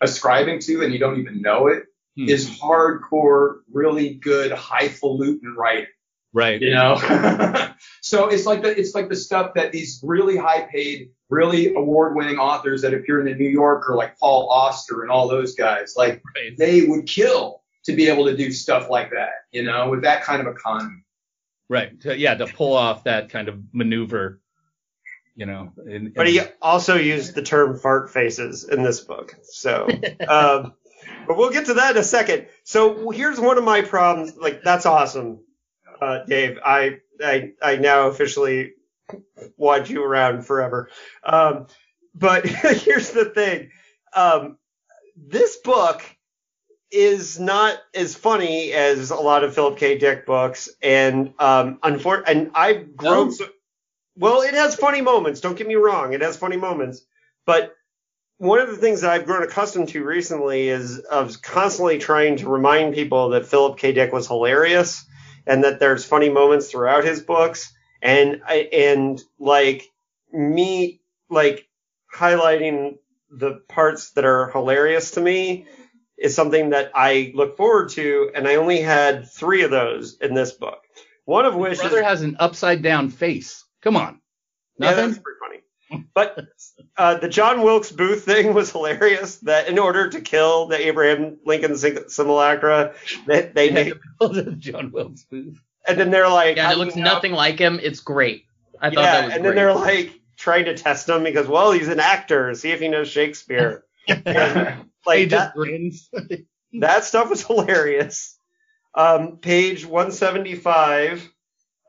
ascribing 0.00 0.58
to 0.60 0.82
and 0.82 0.92
you 0.92 0.98
don't 0.98 1.18
even 1.18 1.40
know 1.42 1.66
it 1.68 1.84
Hmm. 2.14 2.28
is 2.28 2.46
hardcore, 2.60 3.60
really 3.72 4.14
good, 4.16 4.52
highfalutin 4.52 5.54
writing 5.56 5.86
right. 6.34 6.60
you 6.60 6.70
know 6.74 6.96
so 8.02 8.28
it's 8.28 8.44
like 8.44 8.60
the 8.62 8.78
it's 8.78 8.94
like 8.94 9.08
the 9.08 9.16
stuff 9.16 9.54
that 9.54 9.72
these 9.72 9.98
really 10.02 10.36
high 10.36 10.60
paid 10.62 11.08
really 11.32 11.74
award 11.74 12.14
winning 12.14 12.38
authors 12.38 12.82
that 12.82 12.92
appear 12.94 13.18
in 13.20 13.26
the 13.26 13.34
new 13.34 13.48
yorker 13.48 13.94
like 13.96 14.18
paul 14.18 14.48
auster 14.50 15.02
and 15.02 15.10
all 15.10 15.26
those 15.28 15.54
guys 15.54 15.94
like 15.96 16.22
Right. 16.36 16.56
they 16.58 16.84
would 16.84 17.06
kill 17.06 17.62
to 17.86 17.92
be 17.96 18.08
able 18.08 18.26
to 18.26 18.36
do 18.36 18.52
stuff 18.52 18.90
like 18.90 19.10
that 19.10 19.30
you 19.50 19.62
know 19.62 19.88
with 19.90 20.02
that 20.02 20.22
kind 20.24 20.40
of 20.46 20.46
economy 20.54 20.98
Right. 21.68 21.98
To- 22.02 22.18
yeah, 22.18 22.34
to 22.34 22.46
pull 22.46 22.74
off 22.74 23.04
that 23.04 23.30
kind 23.30 23.48
of 23.48 23.58
maneuver, 23.72 24.40
you 25.34 25.46
know. 25.46 25.72
in- 25.86 26.12
But 26.14 26.26
he 26.28 26.40
also 26.60 26.96
used 26.96 27.34
the 27.34 27.40
term 27.40 27.78
fart 27.78 28.10
faces 28.10 28.64
in 28.68 28.82
this 28.82 29.00
book. 29.00 29.34
So, 29.44 29.88
um, 30.28 30.74
but 31.26 31.38
we'll 31.38 31.48
get 31.50 31.66
to 31.66 31.74
that 31.74 31.92
in 31.92 31.96
a 31.96 32.04
second. 32.04 32.48
So 32.64 33.08
here's 33.08 33.40
one 33.40 33.56
of 33.56 33.64
my 33.64 33.80
problems. 33.80 34.36
Like, 34.36 34.62
that's 34.62 34.84
awesome, 34.84 35.38
uh, 35.98 36.24
Dave. 36.28 36.58
I, 36.62 36.98
I, 37.24 37.52
I 37.62 37.76
now 37.76 38.08
officially 38.08 38.72
watch 39.56 39.90
you 39.90 40.04
around 40.04 40.46
forever. 40.46 40.90
Um, 41.24 41.66
but 42.14 42.46
here's 42.46 43.10
the 43.10 43.26
thing. 43.26 43.70
Um, 44.14 44.58
this 45.16 45.56
book 45.58 46.02
is 46.90 47.40
not 47.40 47.78
as 47.94 48.14
funny 48.14 48.72
as 48.72 49.10
a 49.10 49.16
lot 49.16 49.44
of 49.44 49.54
Philip 49.54 49.78
K. 49.78 49.98
Dick 49.98 50.26
books, 50.26 50.68
and 50.82 51.32
um, 51.38 51.78
unfor- 51.78 52.24
and 52.26 52.50
I've 52.54 52.96
grown. 52.96 53.28
No? 53.28 53.32
So, 53.32 53.46
well, 54.16 54.42
it 54.42 54.54
has 54.54 54.76
funny 54.76 55.00
moments. 55.00 55.40
Don't 55.40 55.56
get 55.56 55.66
me 55.66 55.74
wrong; 55.74 56.12
it 56.12 56.20
has 56.20 56.36
funny 56.36 56.58
moments. 56.58 57.02
But 57.46 57.74
one 58.36 58.58
of 58.58 58.68
the 58.68 58.76
things 58.76 59.00
that 59.00 59.10
I've 59.10 59.24
grown 59.24 59.42
accustomed 59.42 59.88
to 59.90 60.04
recently 60.04 60.68
is 60.68 60.98
of 60.98 61.40
constantly 61.40 61.98
trying 61.98 62.36
to 62.38 62.48
remind 62.48 62.94
people 62.94 63.30
that 63.30 63.46
Philip 63.46 63.78
K. 63.78 63.92
Dick 63.92 64.12
was 64.12 64.26
hilarious, 64.26 65.04
and 65.46 65.64
that 65.64 65.80
there's 65.80 66.04
funny 66.04 66.28
moments 66.28 66.70
throughout 66.70 67.04
his 67.04 67.22
books, 67.22 67.72
and 68.02 68.42
I 68.46 68.68
and 68.72 69.22
like 69.38 69.88
me 70.32 71.00
like 71.30 71.66
highlighting 72.14 72.98
the 73.30 73.62
parts 73.68 74.10
that 74.10 74.24
are 74.24 74.50
hilarious 74.50 75.12
to 75.12 75.20
me 75.20 75.66
is 76.18 76.34
something 76.34 76.70
that 76.70 76.92
I 76.94 77.32
look 77.34 77.56
forward 77.56 77.90
to, 77.90 78.30
and 78.34 78.46
I 78.46 78.56
only 78.56 78.80
had 78.80 79.28
three 79.30 79.62
of 79.62 79.70
those 79.70 80.18
in 80.20 80.34
this 80.34 80.52
book. 80.52 80.78
One 81.24 81.46
of 81.46 81.54
which 81.54 81.78
Brother 81.78 81.98
is 82.00 82.04
has 82.04 82.22
an 82.22 82.36
upside 82.38 82.82
down 82.82 83.10
face. 83.10 83.64
Come 83.80 83.96
on. 83.96 84.20
yeah, 84.78 84.90
Nothing? 84.90 85.06
that's 85.08 85.18
pretty 85.18 85.38
funny. 85.40 86.06
But 86.14 86.46
uh, 86.96 87.18
the 87.18 87.28
John 87.28 87.62
Wilkes 87.62 87.92
Booth 87.92 88.24
thing 88.24 88.54
was 88.54 88.70
hilarious. 88.70 89.36
That 89.38 89.68
in 89.68 89.78
order 89.78 90.08
to 90.10 90.20
kill 90.20 90.66
the 90.66 90.86
Abraham 90.86 91.38
Lincoln 91.44 91.76
simulacra, 91.76 92.94
that 93.26 93.54
they 93.54 93.70
made, 93.70 93.94
John 94.58 94.90
Wilkes 94.90 95.24
Booth. 95.24 95.58
And 95.86 95.98
then 95.98 96.10
they're 96.10 96.28
like, 96.28 96.56
Yeah, 96.56 96.72
it 96.72 96.78
looks 96.78 96.96
you 96.96 97.02
know? 97.02 97.14
nothing 97.14 97.32
like 97.32 97.58
him. 97.58 97.80
It's 97.82 98.00
great. 98.00 98.44
I 98.80 98.90
thought 98.90 99.02
yeah, 99.02 99.12
that 99.12 99.24
was 99.24 99.34
and 99.34 99.42
great. 99.42 99.48
then 99.50 99.56
they're 99.56 99.74
like 99.74 100.20
trying 100.36 100.64
to 100.66 100.76
test 100.76 101.08
him 101.08 101.24
because, 101.24 101.46
well, 101.46 101.72
he's 101.72 101.88
an 101.88 102.00
actor. 102.00 102.54
See 102.54 102.70
if 102.70 102.80
he 102.80 102.88
knows 102.88 103.08
Shakespeare. 103.08 103.84
And, 104.08 104.86
he 105.14 105.26
just 105.26 105.30
that, 105.30 105.54
grins. 105.54 106.08
that 106.80 107.04
stuff 107.04 107.28
was 107.30 107.44
hilarious. 107.44 108.38
Um, 108.94 109.38
page 109.38 109.84
175, 109.84 111.28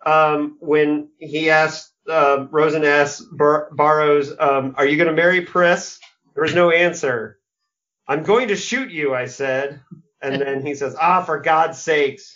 um, 0.06 0.58
when 0.60 1.10
he 1.20 1.50
asked, 1.50 1.92
uh, 2.10 2.48
Rosen 2.50 2.84
asked 2.84 3.24
Bar- 3.32 3.70
Barrows, 3.72 4.34
um, 4.40 4.74
are 4.78 4.86
you 4.86 4.98
going 4.98 5.10
to 5.10 5.14
marry 5.14 5.42
Pris? 5.42 6.00
There 6.34 6.44
was 6.44 6.56
no 6.56 6.72
answer. 6.72 7.40
I'm 8.08 8.24
going 8.24 8.48
to 8.50 8.56
shoot 8.56 8.92
you, 8.92 9.14
I 9.14 9.26
said. 9.26 9.82
And 10.22 10.42
then 10.42 10.66
he 10.66 10.74
says, 10.76 10.96
ah, 11.00 11.24
for 11.24 11.40
God's 11.40 11.78
sakes. 11.80 12.34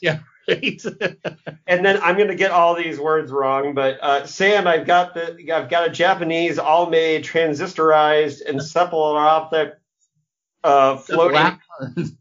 And 1.69 1.85
then 1.85 1.99
I'm 2.01 2.15
going 2.15 2.29
to 2.29 2.35
get 2.35 2.51
all 2.51 2.75
these 2.75 2.97
words 2.97 3.29
wrong, 3.29 3.73
but 3.73 4.01
uh, 4.01 4.25
Sam, 4.25 4.67
I've 4.67 4.85
got 4.85 5.13
the 5.13 5.51
I've 5.51 5.69
got 5.69 5.87
a 5.87 5.91
Japanese 5.91 6.57
all 6.57 6.89
made 6.89 7.25
transistorized 7.25 8.47
encephaloptic 8.47 9.73
uh, 10.63 10.97
floating 10.97 11.59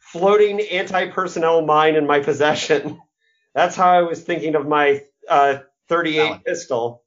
floating 0.00 0.60
anti-personnel 0.60 1.64
mine 1.64 1.94
in 1.94 2.06
my 2.08 2.18
possession. 2.18 3.00
That's 3.54 3.76
how 3.76 3.90
I 3.90 4.02
was 4.02 4.22
thinking 4.22 4.56
of 4.56 4.66
my 4.66 5.02
uh, 5.28 5.58
38 5.88 6.16
Valid. 6.16 6.44
pistol, 6.44 7.04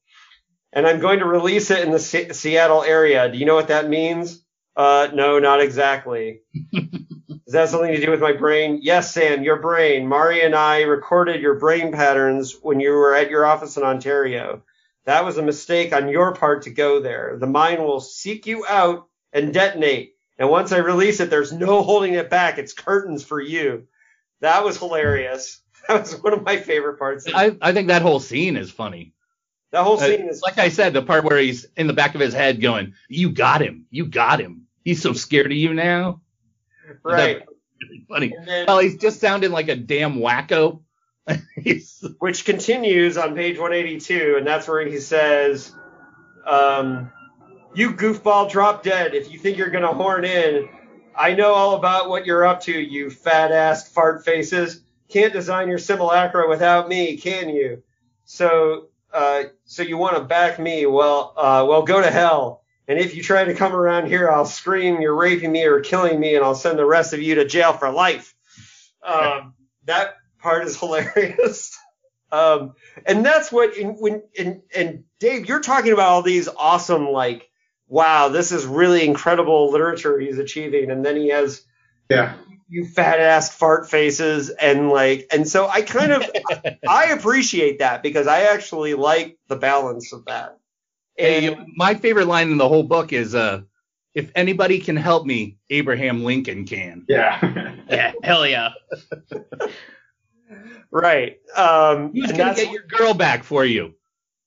and 0.72 0.88
I'm 0.88 1.02
going 1.02 1.20
to 1.20 1.26
release 1.26 1.72
it 1.72 1.80
in 1.80 1.92
the 1.92 2.00
Se- 2.00 2.32
Seattle 2.32 2.84
area. 2.84 3.30
Do 3.30 3.38
you 3.38 3.46
know 3.46 3.56
what 3.56 3.68
that 3.68 3.90
means? 3.90 4.42
Uh, 4.78 5.10
no, 5.14 5.40
not 5.40 5.60
exactly. 5.60 6.42
Does 7.52 7.54
that 7.54 7.60
have 7.62 7.70
something 7.72 7.92
to 7.94 8.00
do 8.00 8.12
with 8.12 8.22
my 8.22 8.32
brain? 8.32 8.80
Yes, 8.82 9.14
Sam, 9.14 9.44
your 9.44 9.58
brain. 9.58 10.08
Maury 10.08 10.42
and 10.42 10.56
I 10.56 10.84
recorded 10.84 11.42
your 11.42 11.56
brain 11.60 11.92
patterns 11.92 12.56
when 12.62 12.80
you 12.80 12.92
were 12.92 13.14
at 13.14 13.30
your 13.30 13.46
office 13.46 13.76
in 13.76 13.84
Ontario. 13.84 14.64
That 15.04 15.26
was 15.26 15.38
a 15.38 15.42
mistake 15.44 15.92
on 15.92 16.08
your 16.08 16.34
part 16.34 16.62
to 16.62 16.70
go 16.70 17.02
there. 17.02 17.36
The 17.38 17.48
mind 17.48 17.84
will 17.84 18.00
seek 18.00 18.48
you 18.48 18.66
out 18.66 19.08
and 19.34 19.54
detonate. 19.54 20.14
And 20.40 20.50
once 20.50 20.72
I 20.72 20.78
release 20.78 21.20
it, 21.20 21.30
there's 21.30 21.52
no 21.52 21.84
holding 21.84 22.14
it 22.14 22.30
back. 22.30 22.58
It's 22.58 22.72
curtains 22.72 23.26
for 23.26 23.42
you. 23.42 23.86
That 24.40 24.64
was 24.64 24.78
hilarious. 24.78 25.60
That 25.90 26.02
was 26.02 26.22
one 26.22 26.32
of 26.34 26.44
my 26.44 26.56
favorite 26.56 27.00
parts. 27.00 27.26
I, 27.36 27.58
I 27.62 27.74
think 27.74 27.88
that 27.90 28.02
whole 28.04 28.20
scene 28.22 28.56
is 28.56 28.72
funny. 28.72 29.14
that 29.72 29.84
whole 29.84 29.96
Uh, 30.00 30.06
scene 30.06 30.30
is 30.30 30.42
like 30.42 30.58
I 30.58 30.70
said, 30.70 30.94
the 30.94 31.02
part 31.02 31.26
where 31.26 31.40
he's 31.40 31.66
in 31.76 31.88
the 31.88 31.94
back 31.94 32.16
of 32.16 32.22
his 32.22 32.34
head 32.36 32.62
going, 32.62 32.94
"You 33.10 33.32
got 33.32 33.62
him, 33.62 33.88
you 33.90 34.06
got 34.06 34.40
him. 34.40 34.68
He's 34.86 35.02
so 35.02 35.12
scared 35.14 35.48
of 35.48 35.58
you 35.58 35.74
now." 35.74 36.22
right. 37.04 37.44
Funny. 38.10 38.34
Then- 38.46 38.66
Well, 38.68 38.80
he's 38.80 38.98
just 38.98 39.20
sounding 39.20 39.52
like 39.52 39.70
a 39.70 39.76
damn 39.76 40.16
wacko. 40.16 40.82
Which 42.20 42.46
continues 42.46 43.18
on 43.18 43.36
page 43.36 43.58
182, 43.58 44.36
and 44.38 44.46
that's 44.46 44.68
where 44.68 44.86
he 44.86 45.00
says, 45.00 45.74
um, 46.46 47.12
"You 47.76 47.92
goofball, 47.94 48.50
drop 48.50 48.84
dead. 48.84 49.14
If 49.14 49.32
you 49.32 49.38
think 49.40 49.58
you're 49.58 49.70
gonna 49.70 49.94
horn 49.94 50.26
in, 50.26 50.68
I 51.16 51.34
know 51.34 51.54
all 51.54 51.76
about 51.76 52.10
what 52.10 52.26
you're 52.26 52.46
up 52.46 52.62
to. 52.62 52.72
You 52.72 53.10
fat 53.10 53.52
ass 53.52 53.88
fart 53.90 54.26
faces. 54.26 54.82
Can't 55.10 55.32
design 55.32 55.68
your 55.70 55.78
simulacra 55.78 56.50
without 56.50 56.90
me, 56.90 57.18
can 57.18 57.50
you? 57.50 57.84
So, 58.26 58.88
uh, 59.14 59.44
so 59.66 59.84
you 59.84 59.98
want 59.98 60.16
to 60.18 60.24
back 60.24 60.58
me? 60.60 60.86
Well, 60.86 61.34
uh, 61.38 61.66
well, 61.68 61.84
go 61.84 62.02
to 62.02 62.10
hell." 62.10 62.61
And 62.92 63.00
if 63.00 63.16
you 63.16 63.24
try 63.24 63.46
to 63.46 63.54
come 63.54 63.74
around 63.74 64.08
here, 64.08 64.30
I'll 64.30 64.46
scream 64.46 65.00
you're 65.00 65.16
raping 65.16 65.54
me 65.54 65.64
or 65.64 65.80
killing 65.80 66.20
me, 66.20 66.36
and 66.36 66.44
I'll 66.44 66.56
send 66.56 66.78
the 66.78 66.86
rest 66.86 67.14
of 67.14 67.22
you 67.22 67.36
to 67.36 67.46
jail 67.46 67.72
for 67.72 67.90
life. 67.90 68.36
Um, 69.02 69.54
that 69.86 70.16
part 70.40 70.66
is 70.66 70.78
hilarious. 70.78 71.78
Um, 72.34 72.76
and 73.06 73.26
that's 73.26 73.52
what 73.52 73.76
in, 73.76 73.90
when 73.96 74.24
and 74.40 74.62
and 74.74 75.04
Dave, 75.20 75.50
you're 75.50 75.60
talking 75.60 75.92
about 75.92 76.08
all 76.08 76.22
these 76.22 76.48
awesome 76.48 77.10
like, 77.10 77.50
wow, 77.90 78.30
this 78.30 78.54
is 78.54 78.66
really 78.66 79.06
incredible 79.06 79.70
literature 79.70 80.18
he's 80.18 80.38
achieving, 80.38 80.92
and 80.92 81.06
then 81.06 81.18
he 81.18 81.28
has 81.28 81.62
Yeah. 82.10 82.38
you 82.70 82.86
fat 82.86 83.20
ass 83.20 83.54
fart 83.54 83.90
faces 83.90 84.50
and 84.50 84.88
like, 84.88 85.28
and 85.34 85.46
so 85.46 85.68
I 85.68 85.82
kind 85.82 86.14
of 86.14 86.32
I 86.88 87.08
appreciate 87.08 87.80
that 87.80 88.02
because 88.02 88.28
I 88.28 88.44
actually 88.44 88.94
like 88.94 89.38
the 89.50 89.58
balance 89.58 90.14
of 90.14 90.24
that. 90.28 90.58
And 91.18 91.46
Hey, 91.46 91.66
my 91.76 91.96
favorite 91.96 92.28
line 92.28 92.52
in 92.52 92.58
the 92.58 92.68
whole 92.68 92.84
book 92.84 93.14
is, 93.14 93.36
uh, 93.36 93.62
"If 94.14 94.32
anybody 94.36 94.80
can 94.80 94.96
help 94.96 95.26
me, 95.26 95.58
Abraham 95.70 96.24
Lincoln 96.24 96.66
can." 96.66 97.06
Yeah. 97.08 97.76
yeah, 97.90 98.14
hell 98.24 98.48
yeah. 98.48 98.70
right, 100.92 101.38
um, 101.56 102.12
Who's 102.14 102.30
and 102.30 102.38
gonna 102.38 102.56
get 102.56 102.72
your 102.72 102.84
girl 102.84 103.14
back 103.14 103.44
for 103.44 103.66
you? 103.66 103.96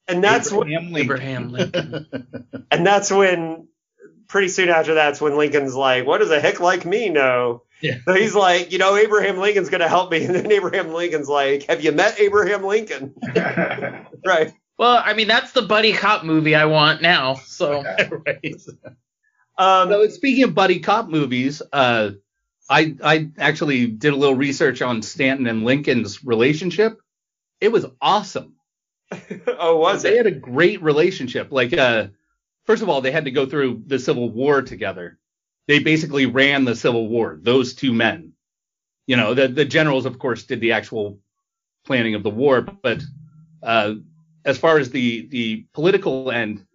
and 0.08 0.22
that's 0.22 0.52
what 0.52 0.68
Abraham 0.68 0.92
Lincoln. 0.92 1.16
Abraham 1.16 1.48
Lincoln. 1.50 2.66
and 2.70 2.86
that's 2.86 3.10
when 3.10 3.68
pretty 4.28 4.48
soon 4.48 4.68
after 4.68 4.94
that's 4.94 5.20
when 5.20 5.36
Lincoln's 5.36 5.74
like, 5.74 6.06
what 6.06 6.18
does 6.18 6.30
a 6.30 6.40
hick 6.40 6.60
like 6.60 6.84
me 6.84 7.08
know? 7.08 7.62
Yeah. 7.80 7.98
So 8.04 8.14
he's 8.14 8.34
like, 8.34 8.72
you 8.72 8.78
know, 8.78 8.96
Abraham 8.96 9.38
Lincoln's 9.38 9.70
gonna 9.70 9.88
help 9.88 10.10
me, 10.10 10.24
and 10.26 10.34
then 10.34 10.50
Abraham 10.50 10.92
Lincoln's 10.92 11.28
like, 11.28 11.64
have 11.64 11.82
you 11.82 11.92
met 11.92 12.18
Abraham 12.20 12.64
Lincoln? 12.64 13.14
right. 14.26 14.52
Well, 14.78 15.00
I 15.04 15.14
mean, 15.14 15.28
that's 15.28 15.52
the 15.52 15.62
buddy 15.62 15.92
cop 15.92 16.24
movie 16.24 16.54
I 16.54 16.64
want 16.66 17.02
now. 17.02 17.34
So 17.34 17.82
right. 18.26 18.54
Um, 19.56 19.88
So 19.90 20.08
speaking 20.08 20.44
of 20.44 20.54
buddy 20.54 20.80
cop 20.80 21.08
movies, 21.08 21.62
uh, 21.72 22.12
I 22.68 22.96
I 23.02 23.30
actually 23.38 23.86
did 23.86 24.12
a 24.12 24.16
little 24.16 24.34
research 24.34 24.82
on 24.82 25.02
Stanton 25.02 25.46
and 25.46 25.64
Lincoln's 25.64 26.24
relationship. 26.24 26.98
It 27.60 27.70
was 27.72 27.86
awesome. 28.00 28.54
oh, 29.46 29.78
was 29.78 30.02
they 30.02 30.14
it? 30.14 30.16
had 30.18 30.26
a 30.26 30.30
great 30.32 30.82
relationship. 30.82 31.52
Like, 31.52 31.72
uh, 31.72 32.08
first 32.64 32.82
of 32.82 32.88
all, 32.88 33.00
they 33.00 33.12
had 33.12 33.26
to 33.26 33.30
go 33.30 33.46
through 33.46 33.82
the 33.86 33.98
Civil 33.98 34.30
War 34.30 34.62
together. 34.62 35.18
They 35.68 35.78
basically 35.78 36.26
ran 36.26 36.64
the 36.64 36.74
Civil 36.74 37.08
War. 37.08 37.38
Those 37.40 37.74
two 37.74 37.92
men. 37.92 38.32
You 39.06 39.16
know, 39.16 39.34
the 39.34 39.48
the 39.48 39.64
generals, 39.64 40.06
of 40.06 40.18
course, 40.18 40.44
did 40.44 40.60
the 40.60 40.72
actual 40.72 41.20
planning 41.86 42.14
of 42.14 42.22
the 42.22 42.30
war, 42.30 42.62
but 42.62 43.02
uh, 43.62 43.94
as 44.44 44.58
far 44.58 44.78
as 44.78 44.90
the 44.90 45.26
the 45.28 45.66
political 45.72 46.30
end, 46.30 46.66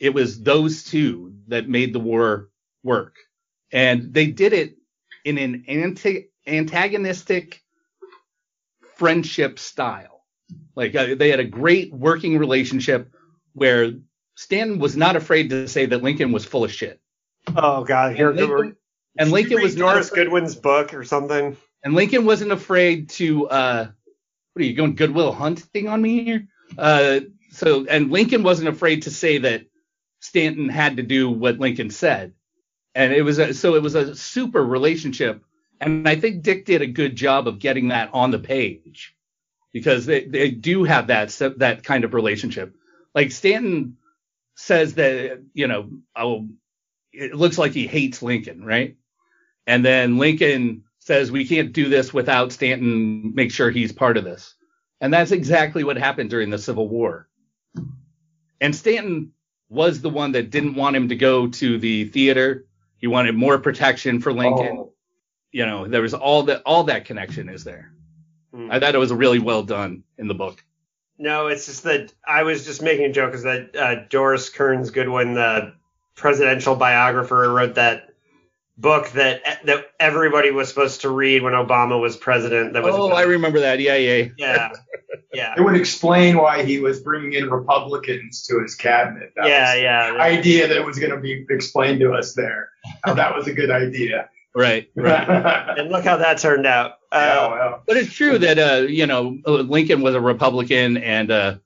it 0.00 0.14
was 0.14 0.42
those 0.42 0.84
two 0.84 1.34
that 1.48 1.68
made 1.68 1.92
the 1.92 2.00
war 2.00 2.48
work, 2.82 3.16
and 3.72 4.12
they 4.14 4.26
did 4.26 4.52
it 4.52 4.76
in 5.24 5.38
an 5.38 5.64
anti 5.68 6.28
antagonistic 6.46 7.62
friendship 8.96 9.58
style. 9.58 10.24
Like 10.74 10.94
uh, 10.94 11.14
they 11.14 11.30
had 11.30 11.40
a 11.40 11.44
great 11.44 11.92
working 11.92 12.38
relationship 12.38 13.12
where 13.54 13.92
Stanton 14.34 14.78
was 14.78 14.96
not 14.96 15.16
afraid 15.16 15.50
to 15.50 15.68
say 15.68 15.86
that 15.86 16.02
Lincoln 16.02 16.32
was 16.32 16.44
full 16.44 16.64
of 16.64 16.72
shit. 16.72 17.00
Oh 17.56 17.84
God, 17.84 18.16
here 18.16 18.30
And 18.30 18.38
Lincoln, 18.38 18.76
and 19.18 19.30
Lincoln 19.30 19.62
was 19.62 19.74
Doris 19.74 20.08
afraid, 20.08 20.24
Goodwin's 20.24 20.54
book 20.54 20.94
or 20.94 21.04
something. 21.04 21.56
and 21.84 21.94
Lincoln 21.94 22.24
wasn't 22.24 22.52
afraid 22.52 23.10
to 23.10 23.48
uh 23.48 23.88
what 24.52 24.62
are 24.62 24.66
you 24.66 24.74
going 24.74 24.94
goodwill 24.94 25.32
hunting 25.32 25.88
on 25.88 26.02
me 26.02 26.24
here? 26.24 26.48
Uh 26.78 27.20
so 27.50 27.86
and 27.86 28.10
Lincoln 28.10 28.42
wasn't 28.42 28.68
afraid 28.68 29.02
to 29.02 29.10
say 29.10 29.38
that 29.38 29.66
Stanton 30.20 30.68
had 30.68 30.96
to 30.98 31.02
do 31.02 31.30
what 31.30 31.58
Lincoln 31.58 31.90
said. 31.90 32.34
And 32.94 33.12
it 33.12 33.22
was 33.22 33.38
a, 33.38 33.54
so 33.54 33.76
it 33.76 33.82
was 33.82 33.94
a 33.94 34.14
super 34.14 34.64
relationship 34.64 35.42
and 35.80 36.06
I 36.06 36.16
think 36.16 36.42
Dick 36.42 36.66
did 36.66 36.82
a 36.82 36.86
good 36.86 37.16
job 37.16 37.48
of 37.48 37.58
getting 37.58 37.88
that 37.88 38.10
on 38.12 38.30
the 38.30 38.38
page 38.38 39.16
because 39.72 40.04
they, 40.04 40.24
they 40.24 40.50
do 40.50 40.84
have 40.84 41.06
that 41.06 41.30
that 41.56 41.82
kind 41.82 42.04
of 42.04 42.14
relationship. 42.14 42.74
Like 43.14 43.32
Stanton 43.32 43.96
says 44.54 44.94
that 44.94 45.42
you 45.54 45.66
know, 45.66 45.90
oh, 46.14 46.48
it 47.12 47.34
looks 47.34 47.56
like 47.56 47.72
he 47.72 47.86
hates 47.86 48.22
Lincoln, 48.22 48.62
right? 48.62 48.96
And 49.66 49.84
then 49.84 50.18
Lincoln 50.18 50.84
says 50.98 51.32
we 51.32 51.46
can't 51.46 51.72
do 51.72 51.88
this 51.88 52.12
without 52.12 52.52
Stanton 52.52 53.34
make 53.34 53.50
sure 53.50 53.70
he's 53.70 53.92
part 53.92 54.18
of 54.18 54.24
this. 54.24 54.54
And 55.00 55.12
that's 55.12 55.30
exactly 55.30 55.84
what 55.84 55.96
happened 55.96 56.30
during 56.30 56.50
the 56.50 56.58
Civil 56.58 56.88
War. 56.88 57.28
And 58.60 58.76
Stanton 58.76 59.32
was 59.68 60.00
the 60.00 60.10
one 60.10 60.32
that 60.32 60.50
didn't 60.50 60.74
want 60.74 60.96
him 60.96 61.08
to 61.08 61.16
go 61.16 61.46
to 61.46 61.78
the 61.78 62.04
theater. 62.06 62.66
He 62.98 63.06
wanted 63.06 63.34
more 63.34 63.58
protection 63.58 64.20
for 64.20 64.32
Lincoln. 64.32 64.76
Oh. 64.78 64.92
You 65.52 65.66
know, 65.66 65.88
there 65.88 66.02
was 66.02 66.14
all 66.14 66.44
that 66.44 66.62
all 66.64 66.84
that 66.84 67.06
connection 67.06 67.48
is 67.48 67.64
there. 67.64 67.92
Hmm. 68.52 68.70
I 68.70 68.78
thought 68.78 68.94
it 68.94 68.98
was 68.98 69.12
really 69.12 69.38
well 69.38 69.62
done 69.62 70.04
in 70.18 70.28
the 70.28 70.34
book. 70.34 70.62
No, 71.18 71.48
it's 71.48 71.66
just 71.66 71.82
that 71.84 72.12
I 72.26 72.44
was 72.44 72.64
just 72.64 72.82
making 72.82 73.06
a 73.06 73.12
joke 73.12 73.32
because 73.32 73.44
that 73.44 73.76
uh, 73.76 73.94
Doris 74.08 74.48
Kearns 74.48 74.90
Goodwin, 74.90 75.34
the 75.34 75.74
presidential 76.14 76.76
biographer, 76.76 77.52
wrote 77.52 77.74
that 77.74 78.09
book 78.80 79.10
that 79.10 79.42
that 79.64 79.86
everybody 80.00 80.50
was 80.50 80.68
supposed 80.68 81.02
to 81.02 81.10
read 81.10 81.42
when 81.42 81.52
Obama 81.52 82.00
was 82.00 82.16
president. 82.16 82.72
That 82.72 82.82
was 82.82 82.94
Oh, 82.94 83.10
I 83.10 83.22
remember 83.22 83.60
that. 83.60 83.80
Yeah, 83.80 83.96
yeah. 83.96 84.28
yeah, 84.38 84.72
yeah, 85.32 85.54
It 85.56 85.62
would 85.62 85.76
explain 85.76 86.36
why 86.38 86.64
he 86.64 86.80
was 86.80 87.00
bringing 87.00 87.34
in 87.34 87.50
Republicans 87.50 88.42
to 88.46 88.60
his 88.60 88.74
cabinet. 88.74 89.32
That 89.36 89.46
yeah, 89.46 89.60
was 89.60 89.74
the 89.74 89.82
yeah. 89.82 90.22
idea 90.22 90.68
that 90.68 90.76
it 90.76 90.84
was 90.84 90.98
going 90.98 91.12
to 91.12 91.20
be 91.20 91.44
explained 91.50 92.00
to 92.00 92.12
us 92.12 92.34
there. 92.34 92.70
How 93.04 93.14
that 93.14 93.36
was 93.36 93.46
a 93.46 93.52
good 93.52 93.70
idea. 93.70 94.28
Right, 94.54 94.90
right. 94.96 95.78
And 95.78 95.90
look 95.90 96.04
how 96.04 96.16
that 96.16 96.38
turned 96.38 96.66
out. 96.66 96.92
Uh, 97.12 97.48
well, 97.50 97.82
But 97.86 97.96
it's 97.98 98.12
true 98.12 98.38
that 98.38 98.58
uh, 98.58 98.86
you 98.86 99.06
know 99.06 99.38
Lincoln 99.46 100.00
was 100.00 100.14
a 100.14 100.20
Republican 100.20 100.96
and 100.96 101.30
uh, 101.30 101.56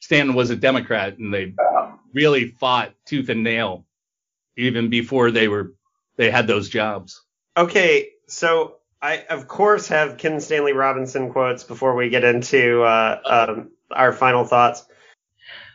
Stanton 0.00 0.34
was 0.34 0.50
a 0.50 0.56
Democrat, 0.56 1.18
and 1.18 1.32
they 1.32 1.54
um, 1.76 2.00
really 2.12 2.48
fought 2.48 2.92
tooth 3.06 3.28
and 3.28 3.42
nail 3.42 3.86
even 4.56 4.88
before 4.88 5.30
they 5.30 5.48
were 5.48 5.74
they 6.16 6.30
had 6.30 6.46
those 6.46 6.68
jobs. 6.68 7.22
Okay, 7.56 8.10
so 8.28 8.76
I 9.02 9.24
of 9.30 9.48
course 9.48 9.88
have 9.88 10.16
Kim 10.18 10.40
Stanley 10.40 10.72
Robinson 10.72 11.30
quotes 11.30 11.64
before 11.64 11.94
we 11.94 12.08
get 12.08 12.24
into 12.24 12.82
uh, 12.82 13.20
um, 13.48 13.70
our 13.90 14.12
final 14.12 14.44
thoughts. 14.44 14.86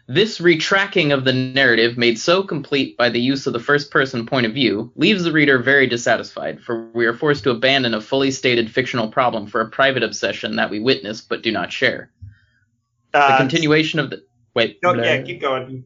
This 0.08 0.40
retracking 0.40 1.14
of 1.14 1.24
the 1.24 1.34
narrative, 1.34 1.96
made 1.96 2.18
so 2.18 2.42
complete 2.42 2.98
by 2.98 3.10
the 3.10 3.22
use 3.22 3.46
of 3.46 3.54
the 3.54 3.60
first 3.60 3.92
person 3.92 4.26
point 4.26 4.48
of 4.48 4.54
view, 4.56 4.92
leaves 4.96 5.24
the 5.24 5.32
reader 5.32 5.60
very 5.60 5.86
dissatisfied, 5.86 6.62
for 6.62 6.90
we 6.94 7.06
are 7.06 7.14
forced 7.14 7.44
to 7.44 7.52
abandon 7.52 7.94
a 7.94 8.02
fully 8.02 8.32
stated 8.32 8.72
fictional 8.72 9.08
problem 9.10 9.46
for 9.46 9.62
a 9.62 9.70
private 9.70 10.02
obsession 10.02 10.56
that 10.56 10.72
we 10.72 10.80
witness 10.80 11.22
but 11.22 11.44
do 11.44 11.52
not 11.52 11.72
share. 11.72 12.10
The 13.14 13.20
Uh, 13.20 13.38
continuation 13.38 14.00
of 14.00 14.10
the 14.10 14.24
wait. 14.56 14.80
no, 14.82 14.96
blah. 14.96 15.04
yeah, 15.04 15.22
keep 15.22 15.42
going. 15.42 15.84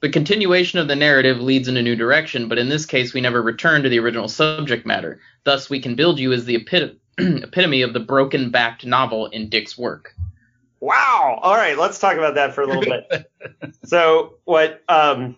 The 0.00 0.10
continuation 0.10 0.78
of 0.78 0.88
the 0.88 0.96
narrative 0.96 1.40
leads 1.40 1.68
in 1.68 1.76
a 1.76 1.82
new 1.82 1.96
direction, 1.96 2.48
but 2.48 2.58
in 2.58 2.68
this 2.68 2.84
case 2.84 3.14
we 3.14 3.20
never 3.20 3.42
return 3.42 3.82
to 3.82 3.88
the 3.88 3.98
original 3.98 4.28
subject 4.28 4.86
matter. 4.86 5.20
Thus, 5.44 5.70
we 5.70 5.80
can 5.80 5.94
build 5.94 6.18
you 6.18 6.32
as 6.32 6.44
the 6.44 6.58
epit- 6.58 6.96
epitome 7.18 7.82
of 7.82 7.92
the 7.92 8.00
broken 8.00 8.50
backed 8.50 8.84
novel 8.84 9.26
in 9.26 9.48
Dick's 9.48 9.78
work. 9.78 10.14
Wow. 10.80 11.38
All 11.42 11.54
right, 11.54 11.78
let's 11.78 11.98
talk 11.98 12.16
about 12.16 12.34
that 12.34 12.54
for 12.54 12.62
a 12.62 12.66
little 12.66 12.82
bit. 12.82 13.30
so 13.84 14.34
what? 14.44 14.82
Um, 14.88 15.36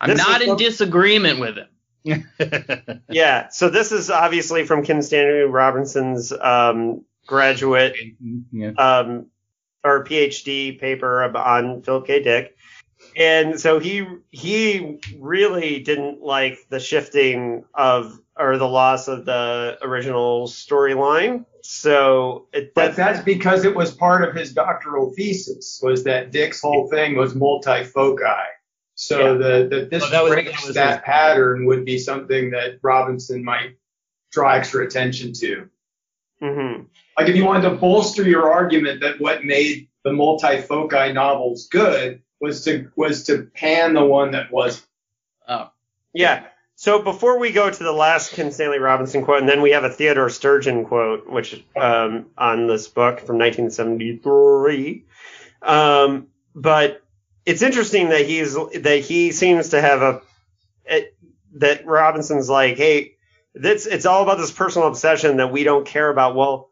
I'm 0.00 0.16
not 0.16 0.42
in 0.42 0.50
what- 0.50 0.58
disagreement 0.58 1.40
with 1.40 1.56
him. 1.56 1.66
yeah. 3.08 3.48
So 3.50 3.68
this 3.68 3.92
is 3.92 4.10
obviously 4.10 4.64
from 4.64 4.82
Kim 4.82 5.02
Stanley 5.02 5.40
Robinson's 5.40 6.32
um, 6.32 7.04
graduate 7.26 7.94
yeah. 8.52 8.70
um, 8.70 9.26
or 9.84 10.04
PhD 10.04 10.80
paper 10.80 11.22
on 11.36 11.82
Philip 11.82 12.06
K. 12.06 12.22
Dick. 12.22 12.56
And 13.16 13.60
so 13.60 13.78
he 13.78 14.06
he 14.30 14.98
really 15.18 15.80
didn't 15.80 16.22
like 16.22 16.58
the 16.68 16.80
shifting 16.80 17.64
of 17.74 18.18
or 18.38 18.56
the 18.56 18.68
loss 18.68 19.08
of 19.08 19.24
the 19.26 19.78
original 19.82 20.46
storyline. 20.46 21.44
So 21.62 22.46
it, 22.52 22.74
but 22.74 22.96
that's 22.96 23.20
because 23.22 23.64
it 23.64 23.74
was 23.76 23.92
part 23.94 24.26
of 24.26 24.34
his 24.34 24.52
doctoral 24.52 25.12
thesis 25.12 25.80
was 25.82 26.04
that 26.04 26.30
Dick's 26.32 26.60
whole 26.60 26.88
thing 26.88 27.16
was 27.16 27.34
multifoci. 27.34 28.44
So 28.94 29.36
the, 29.38 29.66
the 29.70 29.88
this 29.90 30.04
Oh, 30.04 30.10
that 30.10 30.22
was- 30.24 30.32
breaks 30.32 30.52
that 30.60 30.66
was 30.66 30.74
that 30.76 31.04
pattern 31.04 31.66
would 31.66 31.84
be 31.84 31.98
something 31.98 32.50
that 32.50 32.78
Robinson 32.82 33.44
might 33.44 33.76
draw 34.32 34.52
extra 34.52 34.84
attention 34.86 35.32
to. 35.34 35.68
Mhm. 36.42 36.86
Like 37.18 37.28
if 37.28 37.36
you 37.36 37.44
wanted 37.44 37.68
to 37.68 37.76
bolster 37.76 38.22
your 38.22 38.50
argument 38.50 39.00
that 39.00 39.20
what 39.20 39.44
made 39.44 39.88
the 40.04 40.10
multifoci 40.10 41.12
novels 41.12 41.68
good 41.68 42.22
was 42.40 42.64
to 42.64 42.90
was 42.96 43.24
to 43.24 43.50
pan 43.54 43.94
the 43.94 44.04
one 44.04 44.32
that 44.32 44.50
was 44.50 44.84
Oh, 45.50 45.70
Yeah. 46.14 46.44
So 46.76 47.02
before 47.02 47.38
we 47.38 47.52
go 47.52 47.68
to 47.68 47.82
the 47.82 47.92
last 47.92 48.32
Kim 48.32 48.50
Stanley 48.50 48.78
Robinson 48.78 49.22
quote, 49.22 49.40
and 49.40 49.48
then 49.48 49.60
we 49.60 49.72
have 49.72 49.84
a 49.84 49.90
Theodore 49.90 50.30
Sturgeon 50.30 50.86
quote, 50.86 51.28
which 51.28 51.62
um, 51.76 52.26
on 52.38 52.68
this 52.68 52.88
book 52.88 53.20
from 53.20 53.36
1973. 53.36 55.04
Um, 55.60 56.28
but 56.54 57.02
it's 57.44 57.60
interesting 57.60 58.10
that 58.10 58.26
he's 58.26 58.54
that 58.54 59.02
he 59.06 59.32
seems 59.32 59.70
to 59.70 59.80
have 59.80 60.00
a 60.00 60.22
it, 60.86 61.14
that 61.56 61.84
Robinson's 61.84 62.48
like, 62.48 62.78
hey, 62.78 63.16
this 63.54 63.84
it's 63.84 64.06
all 64.06 64.22
about 64.22 64.38
this 64.38 64.52
personal 64.52 64.88
obsession 64.88 65.36
that 65.36 65.52
we 65.52 65.64
don't 65.64 65.86
care 65.86 66.08
about. 66.08 66.34
Well, 66.34 66.69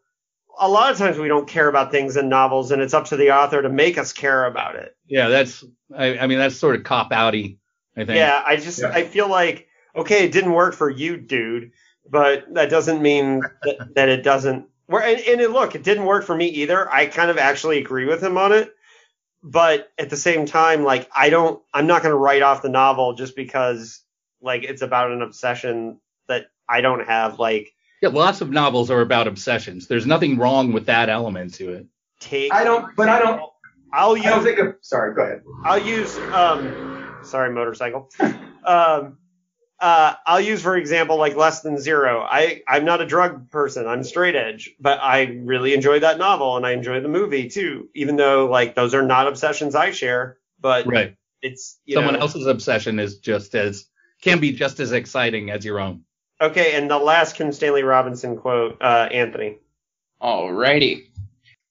a 0.59 0.67
lot 0.67 0.91
of 0.91 0.97
times 0.97 1.17
we 1.17 1.27
don't 1.27 1.47
care 1.47 1.67
about 1.67 1.91
things 1.91 2.17
in 2.17 2.29
novels, 2.29 2.71
and 2.71 2.81
it's 2.81 2.93
up 2.93 3.05
to 3.05 3.17
the 3.17 3.31
author 3.31 3.61
to 3.61 3.69
make 3.69 3.97
us 3.97 4.13
care 4.13 4.45
about 4.45 4.75
it. 4.75 4.95
yeah, 5.07 5.29
that's 5.29 5.63
I, 5.95 6.19
I 6.19 6.27
mean 6.27 6.37
that's 6.37 6.55
sort 6.55 6.75
of 6.75 6.83
cop 6.83 7.11
outy. 7.11 7.57
I 7.95 8.05
think. 8.05 8.17
Yeah, 8.17 8.41
I 8.45 8.57
just 8.57 8.79
Yeah. 8.79 8.91
I 8.91 9.03
feel 9.03 9.27
like 9.27 9.67
okay, 9.95 10.25
it 10.25 10.31
didn't 10.31 10.53
work 10.53 10.75
for 10.75 10.89
you, 10.89 11.17
dude, 11.17 11.71
but 12.09 12.53
that 12.53 12.69
doesn't 12.69 13.01
mean 13.01 13.41
that, 13.63 13.95
that 13.95 14.09
it 14.09 14.23
doesn't. 14.23 14.67
Where 14.85 15.03
and, 15.03 15.19
and 15.21 15.41
it, 15.41 15.51
look, 15.51 15.75
it 15.75 15.83
didn't 15.83 16.05
work 16.05 16.25
for 16.25 16.35
me 16.35 16.47
either. 16.47 16.91
I 16.91 17.05
kind 17.07 17.29
of 17.29 17.37
actually 17.37 17.79
agree 17.79 18.05
with 18.05 18.23
him 18.23 18.37
on 18.37 18.51
it, 18.51 18.73
but 19.43 19.91
at 19.97 20.09
the 20.09 20.17
same 20.17 20.45
time, 20.45 20.83
like 20.83 21.09
I 21.15 21.29
don't, 21.29 21.61
I'm 21.73 21.87
not 21.87 22.01
going 22.01 22.13
to 22.13 22.17
write 22.17 22.41
off 22.41 22.61
the 22.61 22.69
novel 22.69 23.13
just 23.13 23.35
because 23.35 24.01
like 24.41 24.63
it's 24.63 24.81
about 24.81 25.11
an 25.11 25.21
obsession 25.21 25.99
that 26.27 26.45
I 26.67 26.81
don't 26.81 27.05
have. 27.05 27.39
Like 27.39 27.73
Yeah, 28.01 28.09
lots 28.09 28.41
of 28.41 28.49
novels 28.49 28.89
are 28.91 29.01
about 29.01 29.27
obsessions. 29.27 29.87
There's 29.87 30.05
nothing 30.05 30.37
wrong 30.37 30.71
with 30.71 30.85
that 30.85 31.09
element 31.09 31.53
to 31.55 31.73
it. 31.73 31.87
take. 32.19 32.53
I 32.53 32.63
don't 32.63 32.95
but 32.95 33.09
I 33.09 33.19
don't 33.19 33.41
I'll 33.91 34.15
I 34.17 34.21
don't 34.21 34.35
use. 34.37 34.43
think 34.45 34.59
of 34.59 34.75
sorry, 34.81 35.15
go 35.15 35.23
ahead. 35.23 35.41
I'll 35.65 35.81
use. 35.85 36.17
Um, 36.17 37.15
sorry, 37.23 37.51
motorcycle. 37.53 38.09
Um, 38.61 39.17
uh, 39.79 40.13
I'll 40.27 40.41
use 40.41 40.61
for 40.61 40.75
example 40.75 41.17
like 41.17 41.35
less 41.37 41.61
than 41.61 41.79
zero. 41.79 42.21
I 42.29 42.61
I'm 42.67 42.83
not 42.85 43.01
a 43.01 43.05
drug 43.05 43.49
person. 43.49 43.87
I'm 43.87 44.03
straight 44.03 44.35
edge, 44.35 44.69
but 44.79 44.99
I 45.01 45.23
really 45.43 45.73
enjoyed 45.73 46.03
that 46.03 46.17
novel 46.19 46.57
and 46.57 46.65
I 46.67 46.73
enjoyed 46.73 47.03
the 47.03 47.07
movie 47.09 47.49
too. 47.49 47.87
Even 47.95 48.17
though 48.17 48.47
like 48.47 48.75
those 48.75 48.93
are 48.93 49.01
not 49.01 49.27
obsessions 49.27 49.73
I 49.75 49.91
share, 49.91 50.37
but 50.59 50.85
Right. 50.85 51.15
it's 51.41 51.79
you 51.85 51.95
Someone 51.95 52.15
know, 52.15 52.19
else's 52.19 52.45
obsession 52.45 52.99
is 52.99 53.19
just 53.19 53.55
as 53.55 53.85
can 54.21 54.39
be 54.39 54.51
just 54.51 54.79
as 54.81 54.91
exciting 54.91 55.49
as 55.49 55.63
your 55.65 55.79
own. 55.79 56.03
Okay, 56.41 56.75
and 56.75 56.89
the 56.89 56.97
last 56.97 57.35
Kim 57.35 57.51
Stanley 57.51 57.83
Robinson 57.83 58.37
quote, 58.37 58.77
uh, 58.81 59.09
Anthony. 59.11 59.57
Alrighty. 60.21 61.05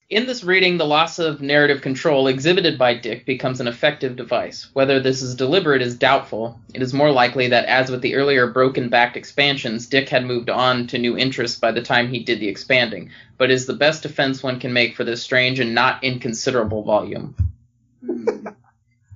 In 0.09 0.25
this 0.25 0.43
reading, 0.43 0.77
the 0.77 0.87
loss 0.87 1.19
of 1.19 1.39
narrative 1.39 1.81
control 1.81 2.25
exhibited 2.27 2.79
by 2.79 2.95
Dick 2.95 3.27
becomes 3.27 3.61
an 3.61 3.67
effective 3.67 4.15
device. 4.15 4.67
Whether 4.73 4.99
this 4.99 5.21
is 5.21 5.35
deliberate 5.35 5.83
is 5.83 5.95
doubtful. 5.95 6.59
It 6.73 6.81
is 6.81 6.95
more 6.95 7.11
likely 7.11 7.47
that, 7.49 7.65
as 7.65 7.91
with 7.91 8.01
the 8.01 8.15
earlier 8.15 8.47
broken 8.47 8.89
backed 8.89 9.17
expansions, 9.17 9.85
Dick 9.85 10.09
had 10.09 10.25
moved 10.25 10.49
on 10.49 10.87
to 10.87 10.97
new 10.97 11.15
interests 11.15 11.59
by 11.59 11.71
the 11.71 11.83
time 11.83 12.07
he 12.09 12.23
did 12.23 12.39
the 12.39 12.47
expanding, 12.47 13.11
but 13.37 13.51
is 13.51 13.67
the 13.67 13.73
best 13.73 14.01
defense 14.01 14.41
one 14.41 14.59
can 14.59 14.73
make 14.73 14.95
for 14.95 15.03
this 15.03 15.21
strange 15.21 15.59
and 15.59 15.75
not 15.75 16.03
inconsiderable 16.03 16.81
volume. 16.81 17.35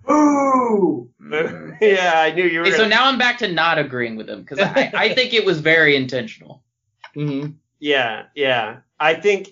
Ooh. 0.09 1.09
yeah, 1.81 2.13
I 2.15 2.31
knew 2.33 2.43
you 2.45 2.59
were. 2.59 2.65
Okay, 2.65 2.71
so 2.71 2.77
gonna- 2.83 2.89
now 2.89 3.05
I'm 3.05 3.17
back 3.17 3.39
to 3.39 3.51
not 3.51 3.79
agreeing 3.79 4.15
with 4.15 4.29
him, 4.29 4.41
because 4.41 4.59
I, 4.59 4.91
I 4.93 5.13
think 5.13 5.33
it 5.33 5.45
was 5.45 5.59
very 5.59 5.95
intentional. 5.95 6.63
Mm-hmm. 7.15 7.51
Yeah, 7.79 8.25
yeah. 8.35 8.77
I 8.99 9.13
think 9.15 9.49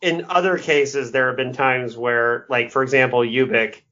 in 0.00 0.26
other 0.28 0.58
cases 0.58 1.12
there 1.12 1.28
have 1.28 1.36
been 1.36 1.52
times 1.52 1.96
where, 1.96 2.46
like 2.48 2.70
for 2.70 2.82
example, 2.82 3.20
Ubik 3.20 3.82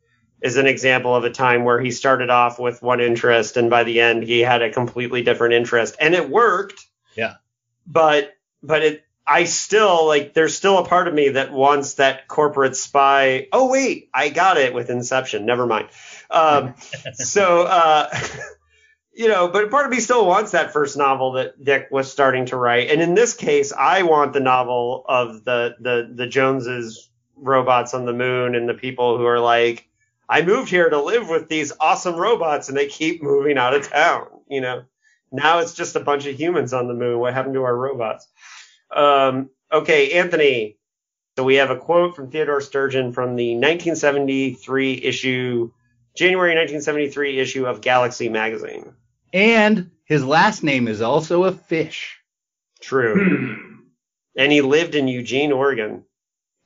is 0.43 0.57
an 0.57 0.67
example 0.67 1.15
of 1.15 1.25
a 1.25 1.31
time 1.31 1.65
where 1.65 1.81
he 1.81 1.91
started 1.91 2.31
off 2.31 2.59
with 2.59 2.83
one 2.83 3.01
interest 3.01 3.57
and 3.57 3.69
by 3.71 3.85
the 3.85 4.01
end 4.01 4.23
he 4.23 4.41
had 4.41 4.63
a 4.63 4.71
completely 4.71 5.23
different 5.23 5.55
interest 5.55 5.97
and 6.01 6.15
it 6.15 6.31
worked. 6.31 6.87
Yeah. 7.17 7.35
But 7.87 8.35
but 8.63 8.83
it 8.83 9.05
I 9.27 9.45
still 9.45 10.07
like 10.07 10.35
there's 10.35 10.57
still 10.57 10.79
a 10.79 10.85
part 10.85 11.09
of 11.09 11.15
me 11.15 11.31
that 11.31 11.53
wants 11.53 11.95
that 11.95 12.27
corporate 12.29 12.77
spy. 12.77 13.49
Oh 13.53 13.71
wait, 13.71 14.11
I 14.13 14.29
got 14.29 14.57
it 14.57 14.75
with 14.75 14.91
Inception. 14.91 15.47
Never 15.47 15.67
mind. 15.67 15.89
Um, 16.31 16.75
so 17.15 17.63
uh, 17.63 18.13
you 19.13 19.29
know, 19.29 19.49
but 19.49 19.71
part 19.71 19.87
of 19.87 19.93
me 19.93 20.01
still 20.01 20.27
wants 20.27 20.53
that 20.53 20.73
first 20.73 20.97
novel 20.97 21.33
that 21.33 21.63
Dick 21.63 21.89
was 21.91 22.11
starting 22.11 22.47
to 22.47 22.57
write. 22.57 22.91
And 22.91 23.01
in 23.01 23.15
this 23.15 23.35
case, 23.35 23.73
I 23.73 24.03
want 24.03 24.33
the 24.33 24.41
novel 24.41 25.05
of 25.09 25.45
the 25.45 25.77
the 25.81 26.11
the 26.15 26.27
Joneses 26.27 27.09
robots 27.37 27.95
on 27.95 28.05
the 28.05 28.13
moon 28.13 28.55
and 28.55 28.69
the 28.69 28.75
people 28.75 29.17
who 29.17 29.25
are 29.27 29.41
like, 29.41 29.89
I 30.29 30.43
moved 30.43 30.71
here 30.71 30.89
to 30.89 31.03
live 31.03 31.29
with 31.29 31.49
these 31.49 31.73
awesome 31.81 32.17
robots 32.17 32.69
and 32.69 32.77
they 32.77 32.87
keep 32.87 33.23
moving 33.23 33.59
out 33.59 33.75
of 33.75 33.89
town. 33.89 34.27
You 34.49 34.61
know, 34.61 34.85
now 35.33 35.59
it's 35.59 35.75
just 35.75 35.97
a 35.97 36.01
bunch 36.01 36.27
of 36.27 36.39
humans 36.39 36.73
on 36.73 36.89
the 36.89 36.95
moon. 36.95 37.19
What 37.19 37.35
happened 37.35 37.55
to 37.55 37.63
our 37.65 37.77
robots? 37.77 38.29
Um, 38.95 39.51
okay, 39.73 40.13
Anthony. 40.13 40.77
So 41.37 41.45
we 41.45 41.57
have 41.57 41.71
a 41.71 41.77
quote 41.77 42.17
from 42.17 42.31
Theodore 42.31 42.61
Sturgeon 42.61 43.13
from 43.13 43.37
the 43.37 43.55
1973 43.55 44.95
issue, 44.95 45.71
January 46.15 46.51
1973 46.51 47.39
issue 47.39 47.67
of 47.67 47.81
Galaxy 47.81 48.29
magazine. 48.29 48.93
And 49.33 49.91
his 50.05 50.25
last 50.25 50.63
name 50.63 50.89
is 50.89 51.01
also 51.01 51.45
a 51.45 51.53
fish. 51.53 52.19
True. 52.81 53.15
Hmm. 53.15 53.77
And 54.37 54.53
he 54.53 54.61
lived 54.61 54.95
in 54.95 55.09
Eugene, 55.09 55.53
Oregon. 55.53 56.05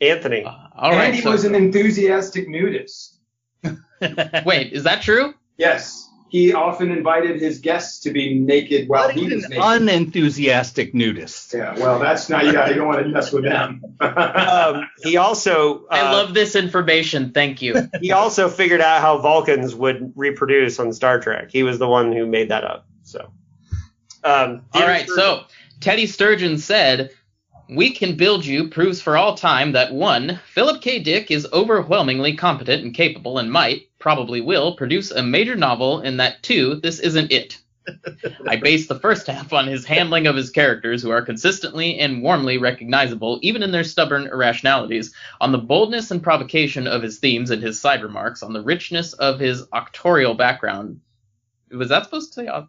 Anthony. 0.00 0.44
Uh, 0.44 0.52
all 0.76 0.90
right. 0.92 1.08
Andy 1.08 1.20
so- 1.20 1.30
was 1.30 1.44
an 1.44 1.54
enthusiastic 1.54 2.48
nudist. 2.48 3.20
wait, 4.44 4.72
is 4.72 4.84
that 4.84 5.02
true? 5.02 5.34
Yes. 5.56 6.03
He 6.34 6.52
often 6.52 6.90
invited 6.90 7.40
his 7.40 7.60
guests 7.60 8.00
to 8.00 8.10
be 8.10 8.34
naked 8.34 8.88
while 8.88 9.04
What 9.06 9.14
he 9.14 9.26
is 9.26 9.34
was 9.34 9.44
an 9.44 9.50
naked. 9.50 9.64
unenthusiastic 9.64 10.92
nudist? 10.92 11.54
yeah, 11.54 11.78
well, 11.78 12.00
that's 12.00 12.28
not, 12.28 12.44
yeah, 12.44 12.68
you 12.70 12.74
don't 12.74 12.88
want 12.88 13.04
to 13.04 13.08
mess 13.08 13.30
with 13.30 13.44
them. 13.44 13.80
Um, 14.00 14.90
he 15.04 15.16
also 15.16 15.84
uh, 15.84 15.90
I 15.92 16.12
love 16.12 16.34
this 16.34 16.56
information. 16.56 17.30
Thank 17.30 17.62
you. 17.62 17.88
he 18.00 18.10
also 18.10 18.48
figured 18.48 18.80
out 18.80 19.00
how 19.00 19.18
Vulcans 19.18 19.76
would 19.76 20.12
reproduce 20.16 20.80
on 20.80 20.92
Star 20.92 21.20
Trek. 21.20 21.52
He 21.52 21.62
was 21.62 21.78
the 21.78 21.86
one 21.86 22.10
who 22.10 22.26
made 22.26 22.48
that 22.48 22.64
up. 22.64 22.88
So, 23.04 23.30
um, 24.24 24.64
All 24.72 24.82
right, 24.82 25.08
so 25.08 25.44
Teddy 25.78 26.06
Sturgeon 26.08 26.58
said, 26.58 27.12
We 27.68 27.92
can 27.92 28.16
build 28.16 28.44
you 28.44 28.68
proves 28.68 29.00
for 29.00 29.16
all 29.16 29.34
time 29.36 29.72
that 29.72 29.92
one, 29.92 30.38
Philip 30.52 30.82
K. 30.82 30.98
Dick 30.98 31.30
is 31.30 31.48
overwhelmingly 31.50 32.36
competent 32.36 32.84
and 32.84 32.94
capable 32.94 33.38
and 33.38 33.50
might, 33.50 33.88
probably 33.98 34.42
will, 34.42 34.76
produce 34.76 35.10
a 35.10 35.22
major 35.22 35.56
novel, 35.56 36.00
and 36.00 36.20
that 36.20 36.42
two, 36.42 36.74
this 36.82 36.98
isn't 36.98 37.32
it. 37.32 37.58
I 38.48 38.56
base 38.56 38.86
the 38.86 39.00
first 39.00 39.26
half 39.26 39.54
on 39.54 39.66
his 39.66 39.86
handling 39.86 40.26
of 40.26 40.36
his 40.36 40.50
characters, 40.50 41.00
who 41.00 41.10
are 41.10 41.22
consistently 41.22 41.98
and 41.98 42.22
warmly 42.22 42.58
recognizable, 42.58 43.38
even 43.42 43.62
in 43.62 43.70
their 43.70 43.84
stubborn 43.84 44.26
irrationalities, 44.26 45.14
on 45.40 45.50
the 45.50 45.58
boldness 45.58 46.10
and 46.10 46.22
provocation 46.22 46.86
of 46.86 47.02
his 47.02 47.18
themes 47.18 47.50
and 47.50 47.62
his 47.62 47.80
side 47.80 48.02
remarks, 48.02 48.42
on 48.42 48.52
the 48.52 48.62
richness 48.62 49.14
of 49.14 49.40
his 49.40 49.66
auctorial 49.72 50.34
background. 50.36 51.00
Was 51.70 51.88
that 51.88 52.04
supposed 52.04 52.34
to 52.34 52.44
say? 52.44 52.66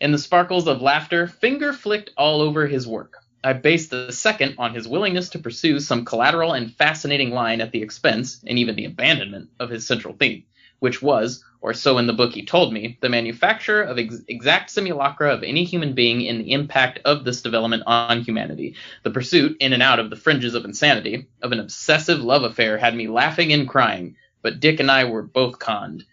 and 0.00 0.12
the 0.12 0.18
sparkles 0.18 0.66
of 0.66 0.82
laughter 0.82 1.26
finger 1.26 1.72
flicked 1.72 2.10
all 2.16 2.42
over 2.42 2.66
his 2.66 2.86
work. 2.86 3.23
I 3.44 3.52
based 3.52 3.90
the 3.90 4.10
second 4.10 4.54
on 4.56 4.72
his 4.74 4.88
willingness 4.88 5.28
to 5.30 5.38
pursue 5.38 5.78
some 5.78 6.06
collateral 6.06 6.54
and 6.54 6.74
fascinating 6.74 7.30
line 7.30 7.60
at 7.60 7.72
the 7.72 7.82
expense, 7.82 8.42
and 8.46 8.58
even 8.58 8.74
the 8.74 8.86
abandonment, 8.86 9.50
of 9.60 9.68
his 9.68 9.86
central 9.86 10.14
theme, 10.14 10.44
which 10.78 11.02
was, 11.02 11.44
or 11.60 11.74
so 11.74 11.98
in 11.98 12.06
the 12.06 12.14
book 12.14 12.32
he 12.32 12.46
told 12.46 12.72
me, 12.72 12.96
the 13.02 13.10
manufacture 13.10 13.82
of 13.82 13.98
ex- 13.98 14.22
exact 14.28 14.70
simulacra 14.70 15.34
of 15.34 15.42
any 15.42 15.64
human 15.64 15.92
being 15.92 16.22
in 16.22 16.38
the 16.38 16.52
impact 16.52 17.00
of 17.04 17.24
this 17.24 17.42
development 17.42 17.82
on 17.86 18.22
humanity. 18.22 18.76
The 19.02 19.10
pursuit, 19.10 19.58
in 19.60 19.74
and 19.74 19.82
out 19.82 19.98
of 19.98 20.08
the 20.08 20.16
fringes 20.16 20.54
of 20.54 20.64
insanity, 20.64 21.28
of 21.42 21.52
an 21.52 21.60
obsessive 21.60 22.20
love 22.20 22.44
affair 22.44 22.78
had 22.78 22.96
me 22.96 23.08
laughing 23.08 23.52
and 23.52 23.68
crying, 23.68 24.16
but 24.40 24.58
Dick 24.58 24.80
and 24.80 24.90
I 24.90 25.04
were 25.04 25.22
both 25.22 25.58
conned 25.58 26.04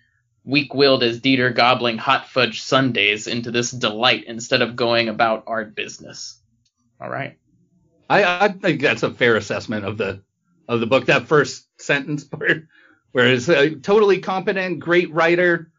weak-willed 0.43 1.03
as 1.03 1.21
Dieter 1.21 1.53
gobbling 1.53 1.97
hot 1.97 2.27
fudge 2.27 2.61
sundaes 2.61 3.27
into 3.27 3.51
this 3.51 3.71
delight 3.71 4.25
instead 4.25 4.61
of 4.61 4.75
going 4.75 5.07
about 5.07 5.43
our 5.47 5.63
business. 5.63 6.40
All 7.01 7.09
right. 7.09 7.37
I, 8.09 8.45
I 8.45 8.47
think 8.49 8.81
that's 8.81 9.03
a 9.03 9.11
fair 9.11 9.35
assessment 9.37 9.85
of 9.85 9.97
the 9.97 10.21
of 10.67 10.79
the 10.79 10.85
book. 10.85 11.05
That 11.05 11.27
first 11.27 11.65
sentence 11.81 12.23
part, 12.23 12.67
where 13.11 13.27
it's 13.27 13.49
a 13.49 13.75
totally 13.75 14.19
competent, 14.19 14.79
great 14.79 15.11
writer, 15.11 15.71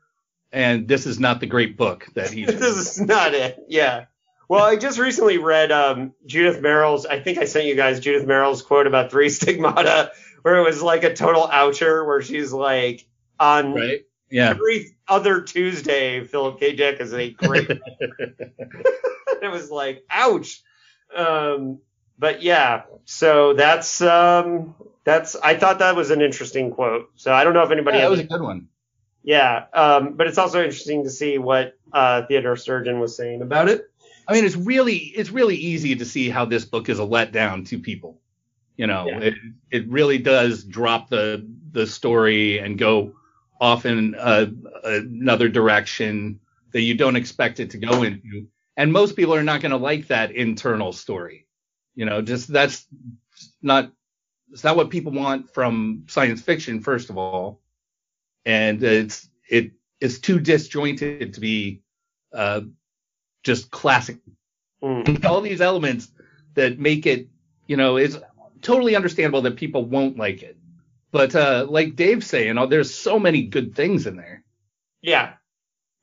and 0.51 0.89
this 0.89 1.07
is 1.07 1.21
not 1.21 1.41
the 1.41 1.47
great 1.47 1.77
book 1.77 2.09
that 2.15 2.31
he's. 2.31 2.47
this 2.59 2.99
is 2.99 3.01
not 3.01 3.35
it. 3.35 3.63
Yeah. 3.69 4.07
Well, 4.49 4.65
I 4.65 4.77
just 4.77 4.99
recently 4.99 5.39
read 5.39 5.71
um, 5.71 6.13
Judith 6.27 6.61
Merril's. 6.61 7.07
I 7.07 7.21
think 7.21 7.39
I 7.39 7.45
sent 7.45 7.67
you 7.67 7.77
guys 7.77 8.01
Judith 8.01 8.27
Merril's 8.27 8.63
quote 8.63 8.87
about 8.87 9.11
three 9.11 9.29
stigmata, 9.29 10.13
where 10.43 10.57
it 10.57 10.63
was 10.63 10.83
like 10.83 11.05
a 11.05 11.15
total 11.15 11.47
oucher, 11.47 12.05
where 12.07 12.23
she's 12.23 12.53
like 12.53 13.07
on 13.39 13.75
right. 13.75 14.05
Yeah. 14.31 14.51
every 14.51 14.97
other 15.07 15.43
Tuesday, 15.43 16.25
Philip 16.25 16.59
K. 16.59 16.75
Dick 16.75 17.01
is 17.01 17.13
a 17.13 17.31
great. 17.31 17.69
it 17.71 19.51
was 19.51 19.71
like, 19.71 20.03
ouch. 20.11 20.63
Um, 21.17 21.79
but 22.19 22.43
yeah, 22.43 22.83
so 23.05 23.55
that's 23.55 24.01
um, 24.01 24.75
that's. 25.05 25.37
I 25.37 25.57
thought 25.57 25.79
that 25.81 25.97
was 25.97 26.11
an 26.11 26.21
interesting 26.21 26.71
quote. 26.71 27.11
So 27.17 27.33
I 27.33 27.45
don't 27.45 27.55
know 27.55 27.63
if 27.63 27.71
anybody. 27.71 27.99
Yeah, 27.99 28.05
that 28.05 28.11
was 28.11 28.21
a 28.21 28.25
good 28.25 28.43
one. 28.43 28.69
yeah, 29.23 29.65
um, 29.73 30.15
but 30.15 30.27
it's 30.27 30.39
also 30.39 30.63
interesting 30.63 31.05
to 31.05 31.11
see 31.11 31.39
what 31.39 31.77
uh, 31.93 32.23
Theodore 32.27 32.57
Sturgeon 32.57 33.01
was 33.01 33.17
saying 33.17 33.43
about 33.43 33.69
it. 33.69 33.89
I 34.29 34.35
mean, 34.35 34.45
it's 34.45 34.57
really 34.57 34.97
it's 34.97 35.31
really 35.31 35.57
easy 35.57 35.97
to 35.97 36.05
see 36.05 36.29
how 36.31 36.45
this 36.45 36.65
book 36.65 36.89
is 36.89 36.99
a 36.99 37.03
letdown 37.03 37.67
to 37.69 37.79
people. 37.79 38.21
You 38.77 38.87
know, 38.87 39.07
Yeah. 39.09 39.19
it 39.21 39.35
it 39.71 39.89
really 39.89 40.19
does 40.19 40.65
drop 40.65 41.09
the 41.09 41.47
the 41.73 41.87
story 41.87 42.59
and 42.59 42.79
go 42.79 43.15
off 43.61 43.85
in 43.87 44.15
uh, 44.15 44.47
another 44.85 45.49
direction 45.49 46.41
that 46.73 46.81
you 46.83 46.95
don't 46.95 47.17
expect 47.17 47.61
it 47.61 47.71
to 47.71 47.79
go 47.79 48.03
into. 48.03 48.47
And 48.77 48.93
most 48.93 49.17
people 49.17 49.35
are 49.35 49.43
not 49.43 49.61
going 49.61 49.71
to 49.71 49.77
like 49.77 50.07
that 50.09 50.33
internal 50.33 50.93
story. 50.93 51.47
You 51.95 52.07
know, 52.07 52.23
just 52.23 52.49
that's 52.49 52.87
not 53.61 53.93
it's 54.51 54.65
not 54.65 54.77
what 54.77 54.91
people 54.91 55.13
want 55.13 55.53
from 55.53 56.05
science 56.09 56.41
fiction, 56.41 56.81
first 56.81 57.11
of 57.11 57.19
all. 57.19 57.61
And 58.45 58.83
it's 58.83 59.29
it 59.49 59.73
is 60.01 60.21
too 60.21 60.41
disjointed 60.41 61.35
to 61.35 61.41
be 61.41 61.83
uh, 62.33 62.63
just 63.43 63.71
classic 63.71 64.19
Mm. 64.83 65.25
all 65.25 65.41
these 65.41 65.61
elements 65.61 66.09
that 66.55 66.79
make 66.79 67.07
it, 67.07 67.29
you 67.67 67.77
know, 67.77 67.97
it's 67.97 68.17
totally 68.63 68.97
understandable 68.97 69.43
that 69.43 69.57
people 69.57 69.85
won't 69.85 70.17
like 70.19 70.43
it. 70.43 70.57
But 71.13 71.35
uh, 71.35 71.67
like 71.69 71.95
Dave's 71.95 72.27
saying, 72.27 72.59
oh, 72.59 72.67
there's 72.67 72.93
so 72.93 73.19
many 73.19 73.43
good 73.43 73.75
things 73.77 74.07
in 74.07 74.17
there. 74.17 74.43
Yeah. 75.01 75.35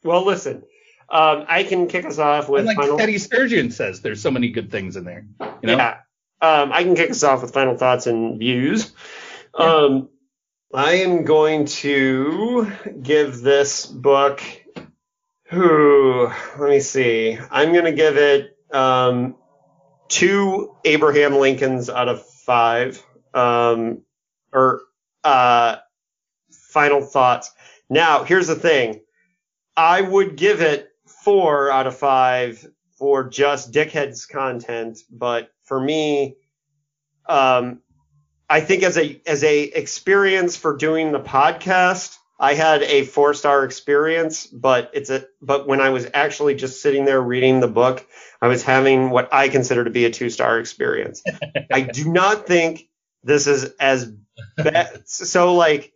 Well, 0.03 0.25
listen, 0.25 0.63
um, 1.11 1.45
I 1.47 1.63
can 1.63 1.87
kick 1.87 2.05
us 2.05 2.19
off 2.19 2.49
with 2.49 2.59
And 2.59 2.67
like 2.67 2.77
final. 2.77 2.97
Teddy 2.97 3.17
Sturgeon 3.17 3.71
says, 3.71 4.01
there's 4.01 4.21
so 4.21 4.31
many 4.31 4.49
good 4.49 4.71
things 4.71 4.95
in 4.95 5.03
there. 5.03 5.25
You 5.39 5.67
know? 5.67 5.77
Yeah. 5.77 5.97
Um, 6.41 6.71
I 6.71 6.83
can 6.83 6.95
kick 6.95 7.09
us 7.11 7.23
off 7.23 7.41
with 7.41 7.53
final 7.53 7.75
thoughts 7.77 8.07
and 8.07 8.39
views. 8.39 8.93
Um, 9.53 10.09
I 10.73 10.93
am 10.97 11.25
going 11.25 11.65
to 11.65 12.71
give 13.01 13.41
this 13.41 13.85
book. 13.85 14.41
Who? 15.45 16.31
Let 16.59 16.69
me 16.69 16.79
see. 16.79 17.37
I'm 17.49 17.73
going 17.73 17.85
to 17.85 17.91
give 17.91 18.17
it 18.17 18.57
um, 18.71 19.35
two 20.07 20.75
Abraham 20.85 21.35
Lincolns 21.35 21.89
out 21.89 22.07
of 22.07 22.25
five. 22.25 23.03
Um, 23.33 24.01
or 24.51 24.81
uh, 25.23 25.77
final 26.51 27.01
thoughts. 27.01 27.51
Now, 27.89 28.23
here's 28.23 28.47
the 28.47 28.55
thing. 28.55 29.01
I 29.77 30.01
would 30.01 30.35
give 30.35 30.61
it 30.61 30.88
four 31.23 31.71
out 31.71 31.87
of 31.87 31.97
five 31.97 32.65
for 32.97 33.29
just 33.29 33.71
dickheads 33.71 34.27
content, 34.27 34.99
but 35.09 35.49
for 35.63 35.79
me, 35.79 36.35
um, 37.27 37.79
I 38.49 38.61
think 38.61 38.83
as 38.83 38.97
a 38.97 39.21
as 39.25 39.43
a 39.43 39.61
experience 39.63 40.57
for 40.57 40.75
doing 40.75 41.11
the 41.11 41.19
podcast, 41.19 42.17
I 42.39 42.55
had 42.55 42.81
a 42.83 43.03
four 43.03 43.33
star 43.33 43.63
experience, 43.63 44.47
but 44.47 44.91
it's 44.93 45.09
a 45.09 45.25
but 45.41 45.67
when 45.67 45.81
I 45.81 45.89
was 45.89 46.07
actually 46.13 46.55
just 46.55 46.81
sitting 46.81 47.05
there 47.05 47.21
reading 47.21 47.59
the 47.59 47.67
book, 47.67 48.05
I 48.41 48.47
was 48.47 48.63
having 48.63 49.11
what 49.11 49.33
I 49.33 49.49
consider 49.49 49.83
to 49.83 49.89
be 49.89 50.05
a 50.05 50.09
two 50.09 50.29
star 50.29 50.59
experience. 50.59 51.23
I 51.71 51.81
do 51.81 52.11
not 52.11 52.47
think 52.47 52.89
this 53.23 53.47
is 53.47 53.65
as 53.79 54.11
bad. 54.57 55.07
So 55.07 55.55
like. 55.55 55.93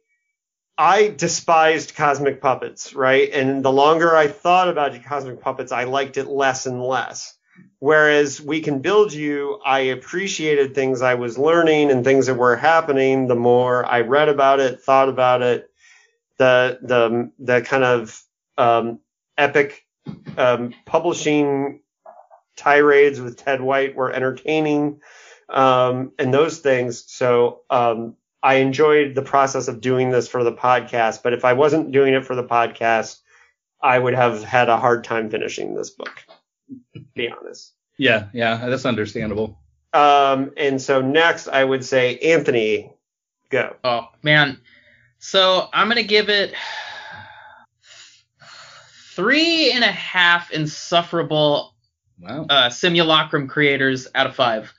I 0.78 1.10
despised 1.10 1.96
cosmic 1.96 2.42
puppets, 2.42 2.94
right? 2.96 3.30
And 3.32 3.64
the 3.64 3.72
longer 3.72 4.16
I 4.16 4.28
thought 4.28 4.70
about 4.70 5.04
cosmic 5.04 5.40
puppets, 5.40 5.72
I 5.72 5.84
liked 5.84 6.18
it 6.18 6.28
less 6.28 6.66
and 6.66 6.82
less. 6.82 7.38
Whereas 7.80 8.42
we 8.42 8.62
can 8.62 8.80
build 8.80 9.14
you, 9.14 9.60
I 9.64 9.80
appreciated 9.80 10.74
things 10.74 11.02
I 11.02 11.16
was 11.16 11.38
learning 11.38 11.92
and 11.92 12.04
things 12.04 12.26
that 12.26 12.36
were 12.36 12.56
happening. 12.56 13.28
The 13.28 13.36
more 13.36 13.86
I 13.86 14.02
read 14.02 14.30
about 14.30 14.60
it, 14.60 14.82
thought 14.82 15.10
about 15.10 15.42
it, 15.42 15.70
the 16.38 16.80
the 16.82 17.32
the 17.40 17.62
kind 17.62 17.84
of 17.84 18.24
um, 18.58 19.00
epic 19.38 19.86
um, 20.38 20.74
publishing 20.86 21.82
tirades 22.56 23.20
with 23.22 23.38
Ted 23.38 23.62
White 23.62 23.96
were 23.96 24.12
entertaining, 24.12 25.02
um, 25.50 26.14
and 26.18 26.34
those 26.34 26.60
things. 26.60 27.04
So 27.08 27.62
um, 27.70 28.16
I 28.44 28.56
enjoyed 28.56 29.16
the 29.16 29.22
process 29.22 29.68
of 29.70 29.80
doing 29.82 30.10
this 30.12 30.28
for 30.28 30.44
the 30.44 30.52
podcast. 30.52 31.24
But 31.24 31.34
if 31.34 31.46
I 31.46 31.54
wasn't 31.54 31.92
doing 31.94 32.14
it 32.14 32.26
for 32.26 32.36
the 32.36 32.44
podcast, 32.44 33.22
I 33.82 33.98
would 33.98 34.14
have 34.14 34.44
had 34.44 34.68
a 34.70 34.78
hard 34.78 35.04
time 35.06 35.30
finishing 35.30 35.74
this 35.74 35.90
book. 35.90 36.12
To 36.94 37.00
be 37.16 37.30
honest. 37.30 37.74
Yeah, 37.98 38.28
yeah, 38.34 38.66
that's 38.68 38.86
understandable. 38.86 39.60
Um, 39.94 40.52
and 40.58 40.82
so 40.82 41.02
next, 41.02 41.48
I 41.48 41.64
would 41.64 41.86
say 41.86 42.18
Anthony, 42.18 42.92
go. 43.50 43.76
Oh 43.84 44.08
man. 44.24 44.60
So 45.20 45.70
I'm 45.72 45.88
gonna 45.88 46.04
give 46.04 46.30
it 46.30 46.54
three 49.16 49.72
and 49.72 49.84
a 49.84 49.92
half 49.92 50.52
insufferable 50.52 51.76
Wow. 52.20 52.46
uh, 52.50 52.70
simulacrum 52.70 53.48
creators 53.48 54.08
out 54.16 54.28
of 54.28 54.36
five. 54.36 54.74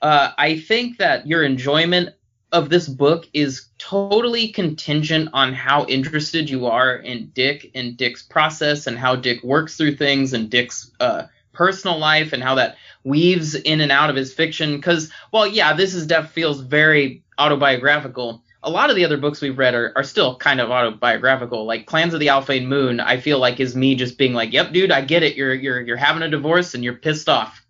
Uh, 0.00 0.30
I 0.38 0.58
think 0.58 0.98
that 0.98 1.26
your 1.26 1.42
enjoyment 1.42 2.10
of 2.52 2.70
this 2.70 2.88
book 2.88 3.26
is 3.34 3.68
totally 3.78 4.48
contingent 4.48 5.28
on 5.32 5.52
how 5.52 5.84
interested 5.86 6.48
you 6.48 6.66
are 6.66 6.96
in 6.96 7.30
Dick 7.34 7.70
and 7.74 7.96
Dick's 7.96 8.22
process 8.22 8.86
and 8.86 8.98
how 8.98 9.16
Dick 9.16 9.42
works 9.42 9.76
through 9.76 9.96
things 9.96 10.32
and 10.32 10.48
Dick's 10.48 10.90
uh, 10.98 11.24
personal 11.52 11.98
life 11.98 12.32
and 12.32 12.42
how 12.42 12.54
that 12.54 12.76
weaves 13.04 13.54
in 13.54 13.80
and 13.80 13.92
out 13.92 14.08
of 14.08 14.16
his 14.16 14.32
fiction. 14.32 14.76
Because, 14.76 15.10
well, 15.32 15.46
yeah, 15.46 15.74
this 15.74 15.94
is 15.94 16.06
def 16.06 16.30
feels 16.30 16.60
very 16.60 17.22
autobiographical. 17.36 18.42
A 18.62 18.70
lot 18.70 18.90
of 18.90 18.96
the 18.96 19.04
other 19.04 19.18
books 19.18 19.40
we've 19.40 19.58
read 19.58 19.74
are, 19.74 19.92
are 19.94 20.02
still 20.02 20.36
kind 20.36 20.60
of 20.60 20.70
autobiographical. 20.70 21.64
Like 21.64 21.86
Clans 21.86 22.14
of 22.14 22.20
the 22.20 22.28
Alphane 22.28 22.66
Moon, 22.66 22.98
I 22.98 23.20
feel 23.20 23.38
like 23.38 23.60
is 23.60 23.76
me 23.76 23.94
just 23.94 24.18
being 24.18 24.34
like, 24.34 24.52
"Yep, 24.52 24.72
dude, 24.72 24.90
I 24.90 25.02
get 25.02 25.22
it. 25.22 25.36
You're 25.36 25.54
you're 25.54 25.80
you're 25.80 25.96
having 25.96 26.22
a 26.22 26.28
divorce 26.28 26.74
and 26.74 26.82
you're 26.82 26.94
pissed 26.94 27.28
off." 27.28 27.64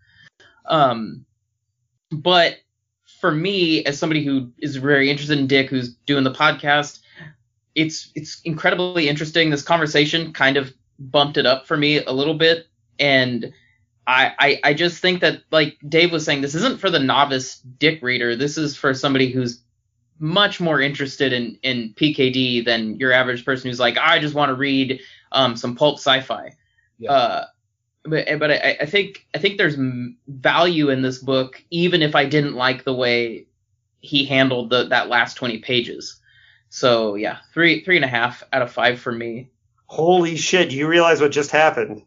Um, 0.65 1.27
but 2.11 2.57
for 3.21 3.33
me, 3.33 3.85
as 3.85 3.99
somebody 3.99 4.25
who 4.25 4.51
is 4.59 4.77
very 4.77 5.11
interested 5.11 5.39
in 5.39 5.47
Dick, 5.47 5.69
who's 5.71 5.95
doing 6.07 6.25
the 6.25 6.33
podcast, 6.33 7.01
it's 7.75 8.11
it's 8.15 8.41
incredibly 8.43 9.09
interesting. 9.09 9.51
This 9.51 9.63
conversation 9.63 10.33
kind 10.33 10.57
of 10.57 10.73
bumped 10.99 11.37
it 11.37 11.47
up 11.47 11.67
for 11.67 11.77
me 11.77 12.03
a 12.05 12.13
little 12.13 12.35
bit, 12.35 12.67
and 12.99 13.53
I, 14.07 14.33
I 14.39 14.61
I 14.65 14.75
just 14.75 15.01
think 15.03 15.21
that 15.21 15.43
like 15.51 15.77
Dave 15.89 16.13
was 16.13 16.25
saying, 16.25 16.43
this 16.43 16.55
isn't 16.55 16.81
for 16.81 16.91
the 16.91 16.99
novice 16.99 17.59
Dick 17.59 18.03
reader. 18.03 18.37
This 18.37 18.57
is 18.57 18.77
for 18.77 18.95
somebody 18.95 19.31
who's 19.31 19.63
much 20.21 20.61
more 20.61 20.81
interested 20.81 21.33
in 21.33 21.59
in 21.63 21.95
PKD 21.95 22.65
than 22.65 22.97
your 22.97 23.13
average 23.13 23.45
person 23.45 23.69
who's 23.69 23.81
like, 23.81 23.99
I 23.99 24.19
just 24.19 24.35
want 24.35 24.51
to 24.51 24.55
read 24.55 25.01
um, 25.33 25.57
some 25.57 25.75
pulp 25.75 25.99
sci-fi. 25.99 26.57
Yeah. 26.99 27.13
Uh, 27.13 27.45
but 28.09 28.39
but 28.39 28.51
I, 28.51 28.77
I 28.81 28.87
think 28.87 29.27
I 29.35 29.39
think 29.39 29.59
there's 29.59 29.77
value 30.27 30.91
in 30.91 31.03
this 31.03 31.19
book, 31.19 31.63
even 31.71 32.03
if 32.03 32.15
I 32.15 32.25
didn't 32.25 32.55
like 32.55 32.85
the 32.85 32.95
way 32.95 33.47
he 34.01 34.25
handled 34.25 34.71
the 34.71 34.85
that 34.89 35.09
last 35.09 35.35
20 35.35 35.59
pages. 35.59 36.21
So 36.69 37.15
yeah, 37.15 37.39
three 37.53 37.85
three 37.85 37.97
and 37.97 38.05
a 38.05 38.09
half 38.09 38.43
out 38.53 38.63
of 38.63 38.71
five 38.71 39.01
for 39.01 39.13
me. 39.13 39.51
Holy 39.87 40.37
shit! 40.37 40.71
Do 40.71 40.77
you 40.77 40.87
realize 40.87 41.21
what 41.21 41.33
just 41.33 41.51
happened? 41.51 42.03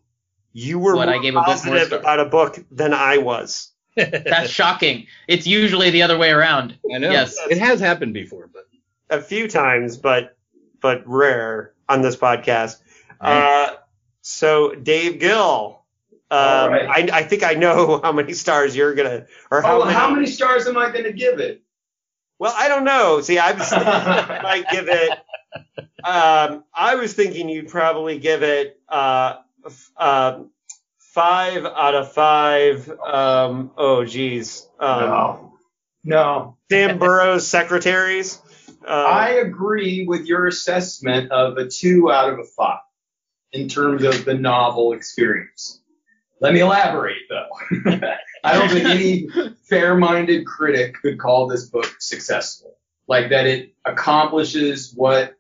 You 0.54 0.80
were 0.80 0.96
What, 0.96 1.08
more 1.08 1.16
I 1.18 1.20
gave 1.20 1.36
a 1.36 1.40
book 1.40 1.66
more 1.66 1.76
positive 1.78 2.00
about 2.00 2.20
a 2.20 2.26
book 2.26 2.60
than 2.70 2.94
I 2.94 3.18
was. 3.18 3.72
That's 3.96 4.50
shocking. 4.50 5.08
It's 5.28 5.48
usually 5.48 5.90
the 5.90 6.04
other 6.04 6.18
way 6.18 6.32
around. 6.32 6.78
I 6.94 6.98
know. 6.98 7.12
Yes. 7.12 7.36
It 7.50 7.58
has 7.58 7.80
happened 7.80 8.14
before, 8.14 8.50
but 8.52 8.64
a 9.10 9.22
few 9.22 9.48
times, 9.48 9.98
but 9.98 10.38
but 10.82 11.04
rare 11.06 11.74
on 11.88 12.02
this 12.02 12.16
podcast. 12.16 12.78
Uh, 13.20 13.76
so 14.22 14.74
Dave 14.76 15.20
Gill, 15.20 15.81
um, 16.32 16.72
right. 16.72 17.12
I, 17.12 17.20
I 17.20 17.24
think 17.24 17.44
I 17.44 17.54
know 17.54 18.00
how 18.04 18.12
many 18.12 18.34
stars 18.34 18.76
you're 18.76 18.96
gonna, 18.96 19.26
or 19.52 19.62
how 19.62 19.82
Oh, 19.82 19.86
many. 19.86 19.94
how 19.98 20.10
many 20.10 20.28
stars 20.28 20.68
am 20.68 20.78
I 20.78 20.92
going 20.92 21.04
to 21.06 21.14
give 21.14 21.40
it? 21.40 21.62
Well, 22.40 22.54
I 22.56 22.68
don't 22.70 22.86
know. 22.86 23.22
See, 23.22 23.38
I 23.38 23.52
was 23.52 23.70
thinking 23.70 23.88
you 23.88 23.94
might 24.44 24.66
give 24.72 24.88
it. 24.88 25.12
Um, 26.04 26.64
I 26.74 26.96
was 26.96 27.14
thinking 27.14 27.50
you'd 27.50 27.68
probably 27.70 28.18
give 28.18 28.42
it 28.42 28.80
uh, 28.90 29.36
f- 29.66 29.92
um 29.98 30.50
five 31.00 31.66
out 31.66 31.94
of 31.94 32.14
five. 32.14 32.90
Um, 32.90 33.72
oh, 33.78 34.06
geez. 34.06 34.68
Um, 34.80 35.00
no. 35.02 35.54
No. 36.04 36.58
Sam 36.72 36.98
Barrows 36.98 37.48
secretaries. 37.48 38.40
Um, 38.70 39.06
I 39.06 39.32
agree 39.34 40.08
with 40.08 40.26
your 40.26 40.48
assessment 40.48 41.32
of 41.32 41.58
a 41.58 41.68
two 41.68 42.12
out 42.12 42.34
of 42.34 42.40
a 42.40 42.44
five 42.46 42.80
in 43.52 43.68
terms 43.68 44.04
of 44.04 44.26
the 44.26 44.34
novel 44.34 44.94
experience. 44.94 45.81
Let 46.42 46.54
me 46.54 46.60
elaborate 46.60 47.22
though. 47.30 47.48
I 48.44 48.54
don't 48.58 48.70
think 48.70 48.86
any 48.86 49.28
fair-minded 49.70 50.46
critic 50.48 50.96
could 51.02 51.20
call 51.20 51.48
this 51.48 51.70
book 51.70 51.96
successful. 52.00 52.78
Like 53.08 53.30
that 53.30 53.46
it 53.46 53.76
accomplishes 53.86 54.92
what 54.96 55.36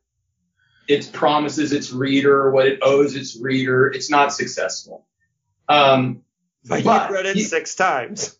it 0.87 1.09
promises 1.11 1.71
its 1.73 1.91
reader, 1.91 2.51
what 2.51 2.67
it 2.67 2.79
owes 2.83 3.15
its 3.15 3.39
reader. 3.41 3.87
It's 3.87 4.09
not 4.11 4.31
successful. 4.31 5.07
Um, 5.67 6.21
but 6.65 6.83
but 6.83 7.09
you 7.09 7.15
read 7.15 7.25
it 7.25 7.35
you- 7.35 7.43
six 7.43 7.75
times. 7.75 8.37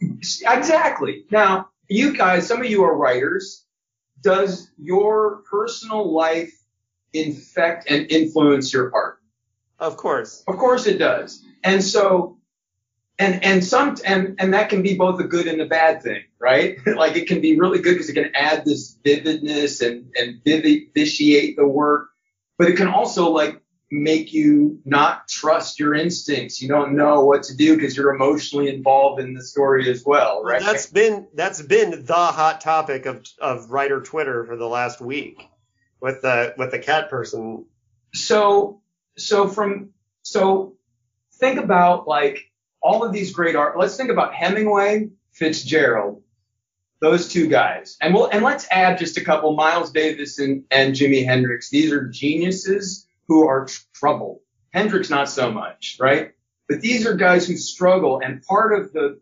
Exactly. 0.00 1.26
Now, 1.30 1.68
you 1.88 2.16
guys, 2.16 2.48
some 2.48 2.60
of 2.60 2.66
you 2.66 2.82
are 2.82 2.96
writers. 2.96 3.66
Does 4.22 4.70
your 4.78 5.42
personal 5.50 6.12
life 6.12 6.52
infect 7.12 7.90
and 7.90 8.10
influence 8.10 8.72
your 8.72 8.90
art? 8.94 9.21
Of 9.82 9.96
course. 9.96 10.44
Of 10.46 10.58
course 10.58 10.86
it 10.86 10.98
does. 10.98 11.44
And 11.64 11.82
so, 11.82 12.38
and, 13.18 13.44
and 13.44 13.64
some, 13.64 13.96
and, 14.06 14.36
and 14.38 14.54
that 14.54 14.68
can 14.68 14.80
be 14.80 14.96
both 14.96 15.20
a 15.20 15.24
good 15.24 15.48
and 15.48 15.60
a 15.60 15.66
bad 15.66 16.02
thing, 16.02 16.22
right? 16.38 16.78
like 16.96 17.16
it 17.16 17.26
can 17.26 17.40
be 17.40 17.58
really 17.58 17.80
good 17.80 17.94
because 17.94 18.08
it 18.08 18.14
can 18.14 18.30
add 18.34 18.64
this 18.64 18.96
vividness 19.04 19.80
and, 19.80 20.06
and 20.16 20.40
vitiate 20.94 21.56
the 21.56 21.66
work, 21.66 22.10
but 22.58 22.68
it 22.68 22.76
can 22.76 22.86
also 22.86 23.30
like 23.30 23.60
make 23.90 24.32
you 24.32 24.80
not 24.84 25.26
trust 25.26 25.80
your 25.80 25.94
instincts. 25.94 26.62
You 26.62 26.68
don't 26.68 26.94
know 26.94 27.24
what 27.24 27.42
to 27.44 27.56
do 27.56 27.74
because 27.74 27.96
you're 27.96 28.14
emotionally 28.14 28.72
involved 28.72 29.20
in 29.20 29.34
the 29.34 29.42
story 29.42 29.90
as 29.90 30.04
well, 30.06 30.44
right? 30.44 30.62
That's 30.62 30.86
been 30.86 31.26
that's 31.34 31.60
been 31.60 32.04
the 32.04 32.14
hot 32.14 32.60
topic 32.60 33.06
of 33.06 33.26
of 33.40 33.70
writer 33.70 34.00
Twitter 34.00 34.44
for 34.44 34.56
the 34.56 34.68
last 34.68 35.00
week 35.00 35.48
with 36.00 36.22
the 36.22 36.54
with 36.56 36.70
the 36.70 36.78
cat 36.78 37.10
person. 37.10 37.66
so 38.14 38.81
so 39.16 39.48
from 39.48 39.90
so 40.22 40.76
think 41.34 41.58
about 41.58 42.06
like 42.06 42.38
all 42.82 43.04
of 43.04 43.12
these 43.12 43.32
great 43.32 43.56
art 43.56 43.78
let's 43.78 43.96
think 43.96 44.10
about 44.10 44.34
hemingway 44.34 45.08
fitzgerald 45.32 46.22
those 47.02 47.28
two 47.28 47.48
guys. 47.48 47.96
And 48.00 48.14
we'll 48.14 48.28
and 48.28 48.44
let's 48.44 48.66
add 48.70 48.96
just 48.96 49.18
a 49.18 49.24
couple 49.24 49.54
miles 49.54 49.90
davis 49.90 50.38
and, 50.38 50.64
and 50.70 50.94
jimi 50.94 51.26
hendrix. 51.26 51.68
These 51.68 51.92
are 51.92 52.08
geniuses 52.08 53.06
who 53.28 53.46
are 53.46 53.66
troubled 53.92 54.38
hendrix 54.72 55.10
not 55.10 55.28
so 55.28 55.52
much 55.52 55.98
right? 56.00 56.30
But 56.68 56.80
these 56.80 57.06
are 57.06 57.14
guys 57.14 57.46
who 57.46 57.56
struggle 57.56 58.20
and 58.24 58.42
part 58.42 58.78
of 58.78 58.92
the 58.92 59.20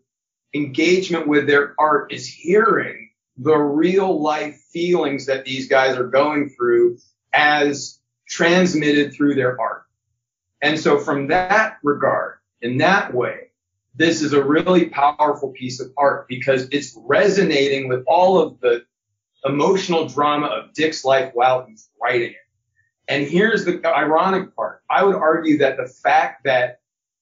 engagement 0.53 1.27
with 1.27 1.47
their 1.47 1.75
art 1.79 2.13
is 2.13 2.27
hearing 2.27 3.09
the 3.37 3.57
real 3.57 4.21
life 4.21 4.61
feelings 4.71 5.25
that 5.25 5.43
these 5.43 5.67
guys 5.67 5.97
are 5.97 6.07
going 6.07 6.49
through 6.49 6.99
as 7.33 7.99
transmitted 8.31 9.13
through 9.13 9.35
their 9.35 9.59
art. 9.61 9.83
And 10.63 10.79
so 10.79 10.97
from 10.97 11.27
that 11.27 11.77
regard, 11.83 12.37
in 12.61 12.77
that 12.77 13.13
way, 13.13 13.51
this 13.93 14.21
is 14.21 14.33
a 14.33 14.43
really 14.43 14.85
powerful 14.85 15.49
piece 15.49 15.79
of 15.79 15.91
art 15.97 16.27
because 16.27 16.67
it's 16.71 16.97
resonating 17.03 17.89
with 17.89 18.03
all 18.07 18.39
of 18.39 18.59
the 18.61 18.83
emotional 19.43 20.07
drama 20.07 20.47
of 20.47 20.73
Dick's 20.73 21.03
life 21.03 21.31
while 21.33 21.65
he's 21.67 21.89
writing 22.01 22.29
it. 22.29 22.35
And 23.07 23.27
here's 23.27 23.65
the 23.65 23.81
ironic 23.85 24.55
part. 24.55 24.81
I 24.89 25.03
would 25.03 25.15
argue 25.15 25.57
that 25.57 25.75
the 25.75 25.87
fact 25.87 26.45
that 26.45 26.79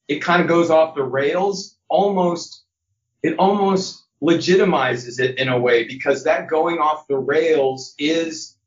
it 0.07 0.19
kind 0.19 0.41
of 0.41 0.47
goes 0.47 0.69
off 0.69 0.95
the 0.95 1.03
rails 1.03 1.77
almost, 1.87 2.63
it 3.23 3.35
almost 3.37 4.05
legitimizes 4.21 5.19
it 5.19 5.39
in 5.39 5.47
a 5.47 5.57
way 5.57 5.85
because 5.85 6.23
that 6.25 6.49
going 6.49 6.77
off 6.77 7.07
the 7.07 7.17
rails 7.17 7.95
is 7.97 8.57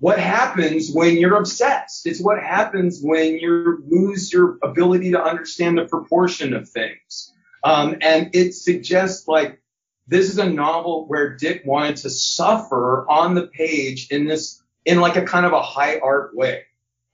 what 0.00 0.18
happens 0.18 0.90
when 0.92 1.16
you're 1.16 1.36
obsessed. 1.36 2.06
It's 2.06 2.20
what 2.20 2.42
happens 2.42 3.00
when 3.02 3.38
you 3.38 3.82
lose 3.88 4.32
your 4.32 4.58
ability 4.62 5.10
to 5.12 5.22
understand 5.22 5.78
the 5.78 5.86
proportion 5.86 6.54
of 6.54 6.68
things. 6.68 7.32
Um, 7.64 7.96
and 8.00 8.30
it 8.34 8.52
suggests 8.52 9.26
like 9.26 9.60
this 10.06 10.30
is 10.30 10.38
a 10.38 10.48
novel 10.48 11.06
where 11.08 11.36
Dick 11.36 11.62
wanted 11.66 11.96
to 11.96 12.10
suffer 12.10 13.08
on 13.10 13.34
the 13.34 13.48
page 13.48 14.08
in 14.10 14.26
this, 14.26 14.62
in 14.84 15.00
like 15.00 15.16
a 15.16 15.24
kind 15.24 15.44
of 15.44 15.52
a 15.52 15.62
high 15.62 15.98
art 15.98 16.34
way. 16.34 16.62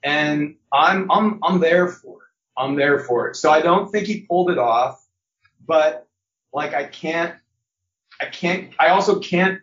And 0.02 0.56
I'm, 0.73 1.11
I'm, 1.11 1.40
I'm 1.43 1.61
there 1.61 1.89
for 1.89 2.19
it. 2.19 2.28
I'm 2.56 2.77
there 2.77 3.01
for 3.01 3.28
it. 3.31 3.36
So 3.36 3.51
I 3.51 3.62
don't 3.62 3.90
think 3.90 4.06
he 4.06 4.20
pulled 4.20 4.51
it 4.51 4.59
off, 4.59 5.05
but 5.66 6.06
like 6.52 6.74
I 6.74 6.85
can't, 6.85 7.35
I 8.20 8.27
can't, 8.27 8.73
I 8.78 8.89
also 8.89 9.19
can't 9.19 9.61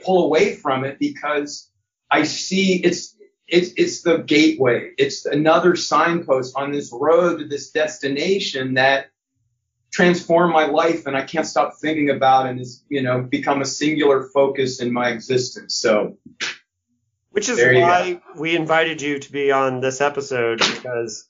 pull 0.00 0.24
away 0.24 0.56
from 0.56 0.84
it 0.84 0.98
because 0.98 1.70
I 2.10 2.24
see 2.24 2.76
it's 2.76 3.16
it's 3.48 3.72
it's 3.76 4.02
the 4.02 4.18
gateway. 4.18 4.92
It's 4.98 5.26
another 5.26 5.76
signpost 5.76 6.56
on 6.56 6.72
this 6.72 6.90
road 6.92 7.38
to 7.38 7.46
this 7.46 7.70
destination 7.70 8.74
that 8.74 9.06
transformed 9.92 10.52
my 10.52 10.66
life, 10.66 11.06
and 11.06 11.16
I 11.16 11.22
can't 11.22 11.46
stop 11.46 11.74
thinking 11.80 12.10
about, 12.10 12.46
and 12.46 12.58
has 12.58 12.82
you 12.88 13.02
know 13.02 13.22
become 13.22 13.62
a 13.62 13.64
singular 13.64 14.28
focus 14.34 14.80
in 14.80 14.92
my 14.92 15.10
existence. 15.10 15.74
So 15.74 16.18
Which 17.30 17.48
is 17.48 17.58
why 17.58 18.20
we 18.36 18.56
invited 18.56 19.00
you 19.00 19.18
to 19.18 19.32
be 19.32 19.52
on 19.52 19.80
this 19.80 20.00
episode 20.00 20.58
because 20.58 21.28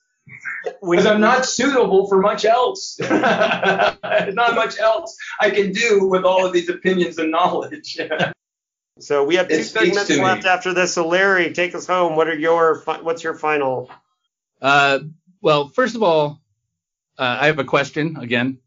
because 0.83 1.07
I'm 1.07 1.21
not 1.21 1.45
suitable 1.47 2.09
for 2.09 2.21
much 2.21 2.45
else. 2.45 2.97
There's 2.99 3.11
not 4.35 4.55
much 4.55 4.79
else 4.79 5.17
I 5.41 5.51
can 5.51 5.73
do 5.73 6.09
with 6.09 6.25
all 6.25 6.45
of 6.47 6.53
these 6.53 6.69
opinions 6.69 7.19
and 7.19 7.31
knowledge. 7.31 7.99
so 8.99 9.25
we 9.25 9.37
have 9.37 9.49
two 9.49 9.57
It 9.57 9.65
segments 9.65 10.07
to 10.07 10.17
me. 10.17 10.23
left 10.23 10.45
after 10.47 10.73
this. 10.73 10.95
So 10.95 11.07
Larry, 11.07 11.53
take 11.53 11.75
us 11.75 11.87
home. 11.87 12.17
What 12.17 12.29
are 12.29 12.37
your 12.37 12.83
what's 13.03 13.23
your 13.23 13.35
final? 13.35 13.91
Uh, 14.61 15.01
well, 15.41 15.69
first 15.69 15.95
of 15.95 16.03
all, 16.03 16.41
uh, 17.19 17.39
I 17.41 17.47
have 17.47 17.59
a 17.59 17.65
question 17.65 18.17
again. 18.17 18.59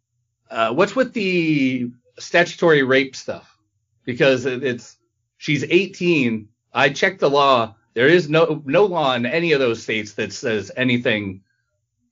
Uh, 0.49 0.73
what's 0.73 0.95
with 0.95 1.13
the 1.13 1.91
statutory 2.19 2.83
rape 2.83 3.15
stuff? 3.15 3.57
Because 4.05 4.45
it's 4.45 4.97
she's 5.37 5.63
18. 5.63 6.49
I 6.73 6.89
checked 6.89 7.19
the 7.19 7.29
law. 7.29 7.75
There 7.93 8.07
is 8.07 8.29
no 8.29 8.61
no 8.65 8.85
law 8.85 9.15
in 9.15 9.25
any 9.25 9.51
of 9.53 9.59
those 9.59 9.81
states 9.81 10.13
that 10.13 10.31
says 10.31 10.71
anything 10.75 11.41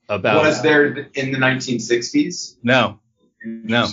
about. 0.10 0.44
Was 0.44 0.62
there 0.62 1.10
in 1.14 1.32
the 1.32 1.38
1960s? 1.38 2.58
No, 2.64 3.00
no. 3.44 3.88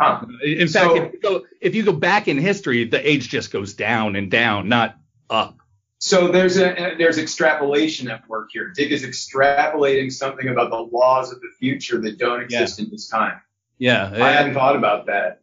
Huh. 0.00 0.24
In 0.44 0.68
So- 0.68 0.94
fact, 0.94 1.06
if 1.06 1.12
you, 1.14 1.20
go, 1.20 1.44
if 1.60 1.74
you 1.74 1.82
go 1.82 1.92
back 1.92 2.28
in 2.28 2.38
history, 2.38 2.84
the 2.84 3.08
age 3.08 3.28
just 3.28 3.50
goes 3.50 3.74
down 3.74 4.14
and 4.16 4.30
down, 4.30 4.68
not 4.68 4.96
up. 5.28 5.56
So 6.00 6.28
there's 6.28 6.56
a 6.58 6.94
there's 6.96 7.18
extrapolation 7.18 8.08
at 8.08 8.28
work 8.28 8.50
here. 8.52 8.72
Dick 8.76 8.92
is 8.92 9.02
extrapolating 9.04 10.12
something 10.12 10.46
about 10.48 10.70
the 10.70 10.76
laws 10.96 11.32
of 11.32 11.40
the 11.40 11.48
future 11.58 12.00
that 12.02 12.18
don't 12.18 12.40
exist 12.42 12.78
in 12.78 12.88
this 12.88 13.08
time. 13.08 13.40
Yeah, 13.78 14.08
I 14.14 14.30
hadn't 14.30 14.54
thought 14.54 14.76
about 14.76 15.06
that. 15.06 15.40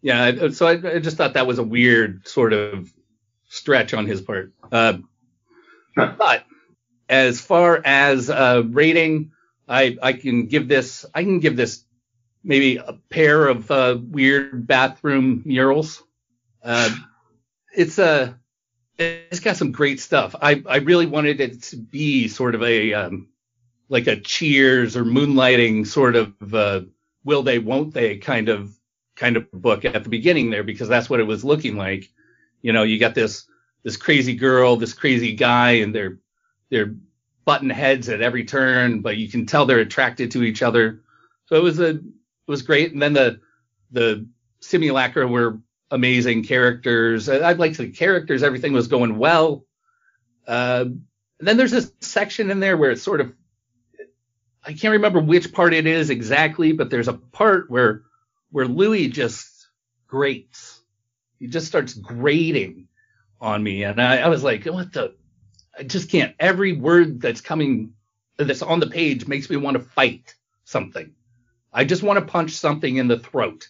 yeah. 0.00 0.48
So 0.48 0.66
I, 0.66 0.72
I 0.94 0.98
just 1.00 1.18
thought 1.18 1.34
that 1.34 1.46
was 1.46 1.58
a 1.58 1.62
weird 1.62 2.26
sort 2.26 2.54
of 2.54 2.90
stretch 3.50 3.92
on 3.92 4.06
his 4.06 4.22
part. 4.22 4.52
Uh, 4.72 4.98
but 5.94 6.44
as 7.10 7.40
far 7.42 7.80
as 7.84 8.30
uh, 8.30 8.62
rating, 8.66 9.32
I 9.68 9.98
I 10.02 10.12
can 10.14 10.46
give 10.46 10.68
this 10.68 11.04
I 11.14 11.22
can 11.22 11.40
give 11.40 11.54
this 11.56 11.84
maybe 12.42 12.76
a 12.76 12.94
pair 13.10 13.46
of 13.46 13.70
uh, 13.70 13.98
weird 14.00 14.66
bathroom 14.66 15.42
murals. 15.44 16.02
Uh, 16.62 16.90
it's 17.74 17.98
a 17.98 18.38
it's 18.98 19.40
got 19.40 19.56
some 19.56 19.72
great 19.72 20.00
stuff. 20.00 20.34
I 20.40 20.62
I 20.66 20.76
really 20.78 21.06
wanted 21.06 21.40
it 21.40 21.62
to 21.64 21.76
be 21.76 22.28
sort 22.28 22.54
of 22.54 22.62
a 22.62 22.94
um, 22.94 23.28
like 23.88 24.06
a 24.06 24.20
Cheers 24.20 24.96
or 24.96 25.04
Moonlighting 25.04 25.86
sort 25.86 26.16
of 26.16 26.32
uh, 26.54 26.80
will 27.24 27.42
they 27.42 27.58
won't 27.58 27.94
they 27.94 28.16
kind 28.18 28.48
of 28.48 28.72
kind 29.16 29.36
of 29.36 29.50
book 29.52 29.84
at 29.84 30.04
the 30.04 30.10
beginning 30.10 30.50
there 30.50 30.64
because 30.64 30.88
that's 30.88 31.10
what 31.10 31.20
it 31.20 31.24
was 31.24 31.44
looking 31.44 31.76
like. 31.76 32.08
You 32.62 32.72
know, 32.72 32.82
you 32.82 32.98
got 32.98 33.14
this 33.14 33.46
this 33.82 33.96
crazy 33.96 34.34
girl, 34.34 34.76
this 34.76 34.94
crazy 34.94 35.34
guy, 35.34 35.72
and 35.72 35.94
they're 35.94 36.18
they're 36.70 36.94
button 37.44 37.70
heads 37.70 38.08
at 38.08 38.20
every 38.20 38.44
turn, 38.44 39.00
but 39.00 39.16
you 39.16 39.28
can 39.28 39.46
tell 39.46 39.64
they're 39.64 39.78
attracted 39.78 40.30
to 40.32 40.42
each 40.42 40.62
other. 40.62 41.00
So 41.46 41.56
it 41.56 41.62
was 41.62 41.80
a 41.80 42.00
was 42.48 42.62
great. 42.62 42.92
And 42.92 43.02
then 43.02 43.12
the 43.12 43.40
the 43.90 44.26
simulacra 44.60 45.26
were 45.26 45.60
amazing 45.90 46.44
characters. 46.44 47.28
I, 47.28 47.36
I 47.38 47.52
liked 47.52 47.78
the 47.78 47.90
characters. 47.90 48.42
Everything 48.42 48.72
was 48.72 48.88
going 48.88 49.18
well. 49.18 49.64
Uh, 50.46 50.86
then 51.40 51.56
there's 51.56 51.70
this 51.70 51.92
section 52.00 52.50
in 52.50 52.60
there 52.60 52.76
where 52.76 52.90
it's 52.90 53.02
sort 53.02 53.20
of 53.20 53.32
I 54.64 54.72
can't 54.74 54.92
remember 54.92 55.20
which 55.20 55.52
part 55.52 55.72
it 55.72 55.86
is 55.86 56.10
exactly, 56.10 56.72
but 56.72 56.90
there's 56.90 57.08
a 57.08 57.14
part 57.14 57.70
where 57.70 58.02
where 58.50 58.66
Louis 58.66 59.08
just 59.08 59.68
grates. 60.06 60.82
He 61.38 61.46
just 61.46 61.66
starts 61.66 61.94
grating 61.94 62.88
on 63.40 63.62
me, 63.62 63.84
and 63.84 64.00
I, 64.00 64.18
I 64.18 64.28
was 64.28 64.42
like, 64.44 64.66
what 64.66 64.92
the? 64.92 65.14
I 65.78 65.84
just 65.84 66.10
can't. 66.10 66.34
Every 66.38 66.74
word 66.74 67.20
that's 67.20 67.40
coming 67.40 67.94
that's 68.36 68.62
on 68.62 68.80
the 68.80 68.88
page 68.88 69.26
makes 69.26 69.48
me 69.48 69.56
want 69.56 69.76
to 69.76 69.82
fight 69.82 70.34
something. 70.64 71.14
I 71.78 71.84
just 71.84 72.02
want 72.02 72.18
to 72.18 72.24
punch 72.24 72.54
something 72.54 72.96
in 72.96 73.06
the 73.06 73.20
throat. 73.20 73.68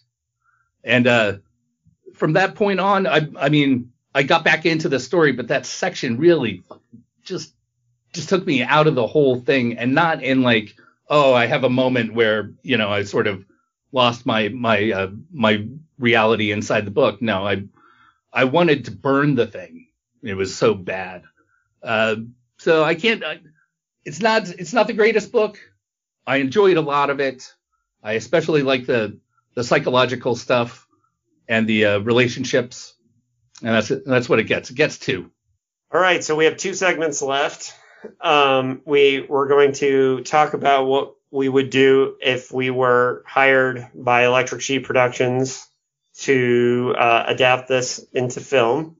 And 0.82 1.06
uh, 1.06 1.32
from 2.14 2.32
that 2.32 2.55
point 2.55 2.80
on, 2.80 3.06
I, 3.06 3.28
I 3.39 3.51
mean, 3.51 3.93
I 4.14 4.22
got 4.22 4.44
back 4.44 4.64
into 4.64 4.89
the 4.89 4.98
story, 4.98 5.32
but 5.32 5.48
that 5.48 5.66
section 5.66 6.16
really 6.16 6.62
just 7.22 7.52
just 8.14 8.30
took 8.30 8.47
me 8.47 8.62
out 8.62 8.86
of 8.86 8.94
the 8.94 9.06
whole 9.06 9.39
thing, 9.39 9.76
and 9.76 9.94
not 9.94 10.22
in 10.22 10.40
like, 10.40 10.74
oh, 11.10 11.35
I 11.35 11.44
have 11.44 11.64
a 11.64 11.68
moment 11.68 12.14
where 12.14 12.55
you 12.62 12.78
know 12.78 12.89
I 12.89 13.02
sort 13.02 13.26
of 13.26 13.44
lost 13.93 14.24
my 14.24 14.48
my 14.48 14.90
uh, 14.90 15.10
my 15.30 15.68
reality 15.98 16.51
inside 16.51 16.86
the 16.86 16.90
book. 16.90 17.20
No, 17.20 17.47
I 17.47 17.64
I 18.32 18.44
wanted 18.44 18.86
to 18.86 18.90
burn 18.90 19.35
the 19.35 19.47
thing. 19.47 19.89
It 20.22 20.32
was 20.32 20.56
so 20.56 20.72
bad. 20.72 21.24
Uh, 21.82 22.16
so 22.56 22.82
I 22.82 22.94
can't. 22.94 23.22
I, 23.22 23.40
it's 24.02 24.22
not. 24.22 24.48
It's 24.48 24.72
not 24.72 24.86
the 24.86 24.94
greatest 24.94 25.30
book. 25.30 25.59
I 26.26 26.39
enjoyed 26.39 26.78
a 26.78 26.80
lot 26.80 27.10
of 27.10 27.20
it. 27.20 27.52
I 28.02 28.12
especially 28.12 28.62
like 28.62 28.86
the 28.86 29.18
the 29.54 29.64
psychological 29.64 30.36
stuff 30.36 30.86
and 31.48 31.66
the 31.66 31.84
uh, 31.84 31.98
relationships, 31.98 32.94
and 33.62 33.74
that's 33.74 33.90
it. 33.90 34.04
That's 34.06 34.28
what 34.28 34.38
it 34.38 34.44
gets. 34.44 34.70
It 34.70 34.76
gets 34.76 34.98
two. 34.98 35.30
All 35.92 36.00
right, 36.00 36.22
so 36.22 36.36
we 36.36 36.44
have 36.44 36.56
two 36.56 36.74
segments 36.74 37.22
left. 37.22 37.74
Um, 38.20 38.82
we 38.84 39.26
we're 39.28 39.48
going 39.48 39.72
to 39.74 40.22
talk 40.22 40.54
about 40.54 40.86
what 40.86 41.14
we 41.30 41.48
would 41.48 41.70
do 41.70 42.16
if 42.20 42.52
we 42.52 42.70
were 42.70 43.24
hired 43.26 43.88
by 43.94 44.24
Electric 44.26 44.60
Sheep 44.60 44.84
Productions 44.84 45.66
to 46.20 46.94
uh, 46.98 47.24
adapt 47.26 47.68
this 47.68 48.04
into 48.12 48.40
film. 48.40 48.96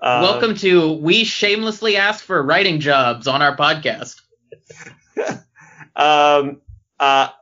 Um, 0.00 0.22
Welcome 0.22 0.54
to 0.56 0.94
We 0.94 1.24
Shamelessly 1.24 1.96
Ask 1.96 2.24
for 2.24 2.42
Writing 2.42 2.80
Jobs 2.80 3.28
on 3.28 3.42
our 3.42 3.56
podcast. 3.56 4.20
Um, 5.94 6.62
uh, 6.98 7.28
w- 7.28 7.41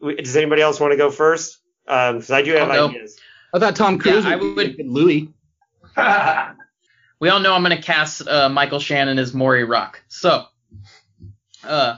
does 0.00 0.36
anybody 0.36 0.62
else 0.62 0.80
want 0.80 0.92
to 0.92 0.96
go 0.96 1.10
first? 1.10 1.58
Because 1.86 2.30
I 2.30 2.42
do 2.42 2.52
have 2.52 2.70
I'll 2.70 2.88
go. 2.88 2.94
ideas. 2.94 3.18
I 3.52 3.58
thought 3.58 3.76
Tom 3.76 3.98
Cruise 3.98 4.24
Yeah, 4.24 4.32
I 4.32 4.36
would, 4.36 4.56
would- 4.56 4.86
Louis. 4.86 5.28
We 7.20 7.30
all 7.30 7.40
know 7.40 7.54
I'm 7.54 7.62
going 7.64 7.74
to 7.74 7.82
cast 7.82 8.26
uh, 8.28 8.50
Michael 8.50 8.80
Shannon 8.80 9.18
as 9.18 9.32
Maury 9.32 9.64
Rock. 9.64 10.02
So, 10.08 10.44
uh, 11.62 11.96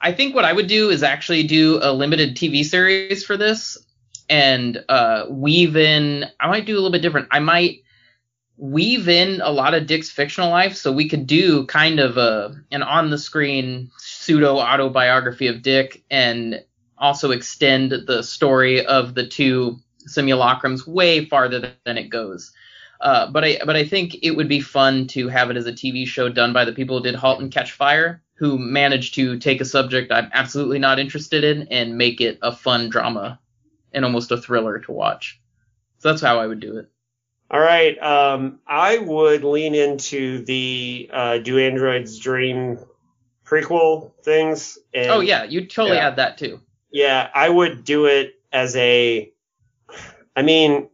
I 0.00 0.12
think 0.12 0.36
what 0.36 0.44
I 0.44 0.52
would 0.52 0.68
do 0.68 0.90
is 0.90 1.02
actually 1.02 1.42
do 1.44 1.80
a 1.82 1.92
limited 1.92 2.36
TV 2.36 2.64
series 2.64 3.24
for 3.24 3.36
this 3.36 3.76
and 4.28 4.84
uh, 4.88 5.24
weave 5.28 5.76
in. 5.76 6.26
I 6.38 6.48
might 6.48 6.66
do 6.66 6.74
a 6.74 6.76
little 6.76 6.92
bit 6.92 7.02
different. 7.02 7.26
I 7.32 7.38
might 7.40 7.78
weave 8.56 9.08
in 9.08 9.40
a 9.40 9.50
lot 9.50 9.74
of 9.74 9.86
Dick's 9.86 10.10
fictional 10.10 10.50
life, 10.50 10.76
so 10.76 10.92
we 10.92 11.08
could 11.08 11.26
do 11.26 11.66
kind 11.66 11.98
of 11.98 12.16
a 12.16 12.54
an 12.70 12.82
on 12.82 13.10
the 13.10 13.18
screen 13.18 13.90
pseudo 13.98 14.58
autobiography 14.58 15.48
of 15.48 15.62
Dick, 15.62 16.04
and 16.10 16.62
also 17.02 17.32
extend 17.32 17.92
the 18.06 18.22
story 18.22 18.86
of 18.86 19.14
the 19.14 19.26
two 19.26 19.78
simulacrums 20.08 20.86
way 20.86 21.26
farther 21.26 21.74
than 21.84 21.98
it 21.98 22.08
goes. 22.08 22.52
Uh, 23.00 23.30
but 23.30 23.44
I 23.44 23.58
but 23.66 23.76
I 23.76 23.84
think 23.84 24.16
it 24.22 24.30
would 24.30 24.48
be 24.48 24.60
fun 24.60 25.08
to 25.08 25.28
have 25.28 25.50
it 25.50 25.56
as 25.56 25.66
a 25.66 25.72
TV 25.72 26.06
show 26.06 26.28
done 26.28 26.52
by 26.52 26.64
the 26.64 26.72
people 26.72 26.96
who 26.96 27.02
did 27.02 27.16
*Halt 27.16 27.40
and 27.40 27.50
Catch 27.52 27.72
Fire*, 27.72 28.22
who 28.34 28.58
managed 28.58 29.14
to 29.16 29.38
take 29.38 29.60
a 29.60 29.64
subject 29.64 30.12
I'm 30.12 30.30
absolutely 30.32 30.78
not 30.78 31.00
interested 31.00 31.44
in 31.44 31.66
and 31.68 31.98
make 31.98 32.20
it 32.20 32.38
a 32.42 32.52
fun 32.52 32.88
drama 32.88 33.40
and 33.92 34.04
almost 34.04 34.30
a 34.30 34.36
thriller 34.36 34.78
to 34.78 34.92
watch. 34.92 35.40
So 35.98 36.08
that's 36.10 36.22
how 36.22 36.38
I 36.38 36.46
would 36.46 36.60
do 36.60 36.78
it. 36.78 36.88
All 37.50 37.60
right. 37.60 38.00
Um, 38.02 38.60
I 38.66 38.98
would 38.98 39.44
lean 39.44 39.74
into 39.74 40.44
the 40.44 41.10
uh, 41.12 41.38
Do 41.38 41.58
Androids 41.58 42.18
Dream 42.18 42.78
prequel 43.44 44.12
things. 44.22 44.78
And, 44.94 45.10
oh 45.10 45.20
yeah, 45.20 45.44
you'd 45.44 45.70
totally 45.70 45.96
Yeah. 45.98 46.06
add 46.06 46.16
that 46.16 46.38
too. 46.38 46.60
Yeah, 46.92 47.28
I 47.34 47.48
would 47.48 47.84
do 47.84 48.06
it 48.06 48.34
as 48.52 48.76
a. 48.76 49.32
I 50.36 50.42
mean, 50.42 50.88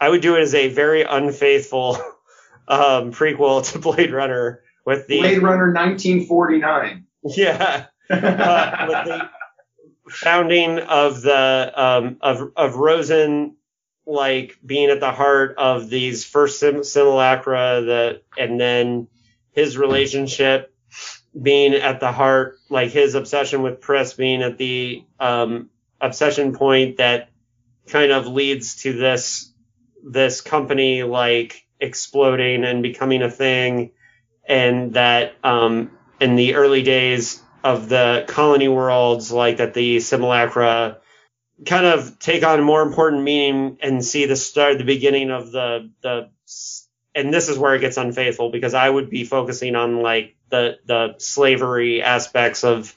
I 0.00 0.08
would 0.08 0.20
do 0.20 0.36
it 0.36 0.40
as 0.40 0.54
a 0.54 0.68
very 0.68 1.02
unfaithful 1.02 1.96
um, 2.68 3.12
prequel 3.12 3.70
to 3.72 3.78
Blade 3.78 4.12
Runner 4.12 4.62
with 4.84 5.06
the 5.06 5.20
Blade 5.20 5.42
Runner 5.42 5.72
1949. 5.72 7.06
yeah 7.24 7.86
uh, 8.10 8.86
with 8.88 9.04
the 9.06 9.30
founding 10.10 10.78
of 10.78 11.22
the 11.22 11.72
um, 11.74 12.18
of 12.20 12.52
of 12.56 12.76
Rosen 12.76 13.56
like 14.06 14.56
being 14.64 14.90
at 14.90 15.00
the 15.00 15.10
heart 15.10 15.56
of 15.58 15.90
these 15.90 16.24
first 16.24 16.60
sim- 16.60 16.84
simulacra 16.84 17.82
that 17.84 18.22
and 18.38 18.60
then 18.60 19.08
his 19.50 19.76
relationship 19.76 20.72
being 21.40 21.74
at 21.74 22.00
the 22.00 22.12
heart 22.12 22.58
like 22.70 22.90
his 22.90 23.14
obsession 23.14 23.62
with 23.62 23.80
Pris 23.80 24.14
being 24.14 24.42
at 24.42 24.58
the 24.58 25.04
um, 25.20 25.70
obsession 26.00 26.52
point 26.52 26.96
that 26.98 27.30
kind 27.86 28.12
of 28.12 28.26
leads 28.26 28.82
to 28.82 28.92
this 28.92 29.52
this 30.02 30.40
company 30.40 31.02
like 31.02 31.66
exploding 31.80 32.64
and 32.64 32.82
becoming 32.82 33.22
a 33.22 33.30
thing. 33.30 33.92
And 34.48 34.94
that 34.94 35.34
um, 35.42 35.90
in 36.20 36.36
the 36.36 36.54
early 36.54 36.82
days 36.82 37.42
of 37.64 37.88
the 37.88 38.24
colony 38.28 38.68
worlds, 38.68 39.32
like 39.32 39.56
that 39.56 39.74
the 39.74 40.00
simulacra 40.00 40.98
kind 41.64 41.86
of 41.86 42.18
take 42.18 42.44
on 42.44 42.62
more 42.62 42.82
important 42.82 43.22
meaning 43.22 43.78
and 43.80 44.04
see 44.04 44.26
the 44.26 44.36
start, 44.36 44.78
the 44.78 44.84
beginning 44.84 45.30
of 45.30 45.50
the 45.50 45.90
the, 46.02 46.30
and 47.14 47.32
this 47.32 47.48
is 47.48 47.58
where 47.58 47.74
it 47.74 47.80
gets 47.80 47.96
unfaithful 47.96 48.50
because 48.50 48.74
I 48.74 48.88
would 48.88 49.10
be 49.10 49.24
focusing 49.24 49.74
on 49.74 50.02
like 50.02 50.35
the 50.50 50.78
the 50.86 51.14
slavery 51.18 52.02
aspects 52.02 52.64
of 52.64 52.94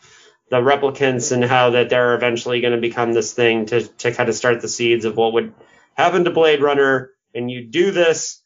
the 0.50 0.58
replicants 0.58 1.32
and 1.32 1.44
how 1.44 1.72
that 1.72 1.90
they're 1.90 2.16
eventually 2.16 2.62
going 2.62 2.74
to 2.74 2.82
become 2.82 3.14
this 3.14 3.34
thing 3.34 3.66
to 3.68 3.82
to 4.00 4.12
kind 4.14 4.30
of 4.30 4.36
start 4.36 4.62
the 4.62 4.68
seeds 4.68 5.06
of 5.06 5.16
what 5.16 5.34
would 5.34 5.54
happen 5.94 6.24
to 6.24 6.32
Blade 6.32 6.62
Runner. 6.62 7.12
And 7.36 7.52
you 7.52 7.64
do 7.66 7.92
this, 7.92 8.42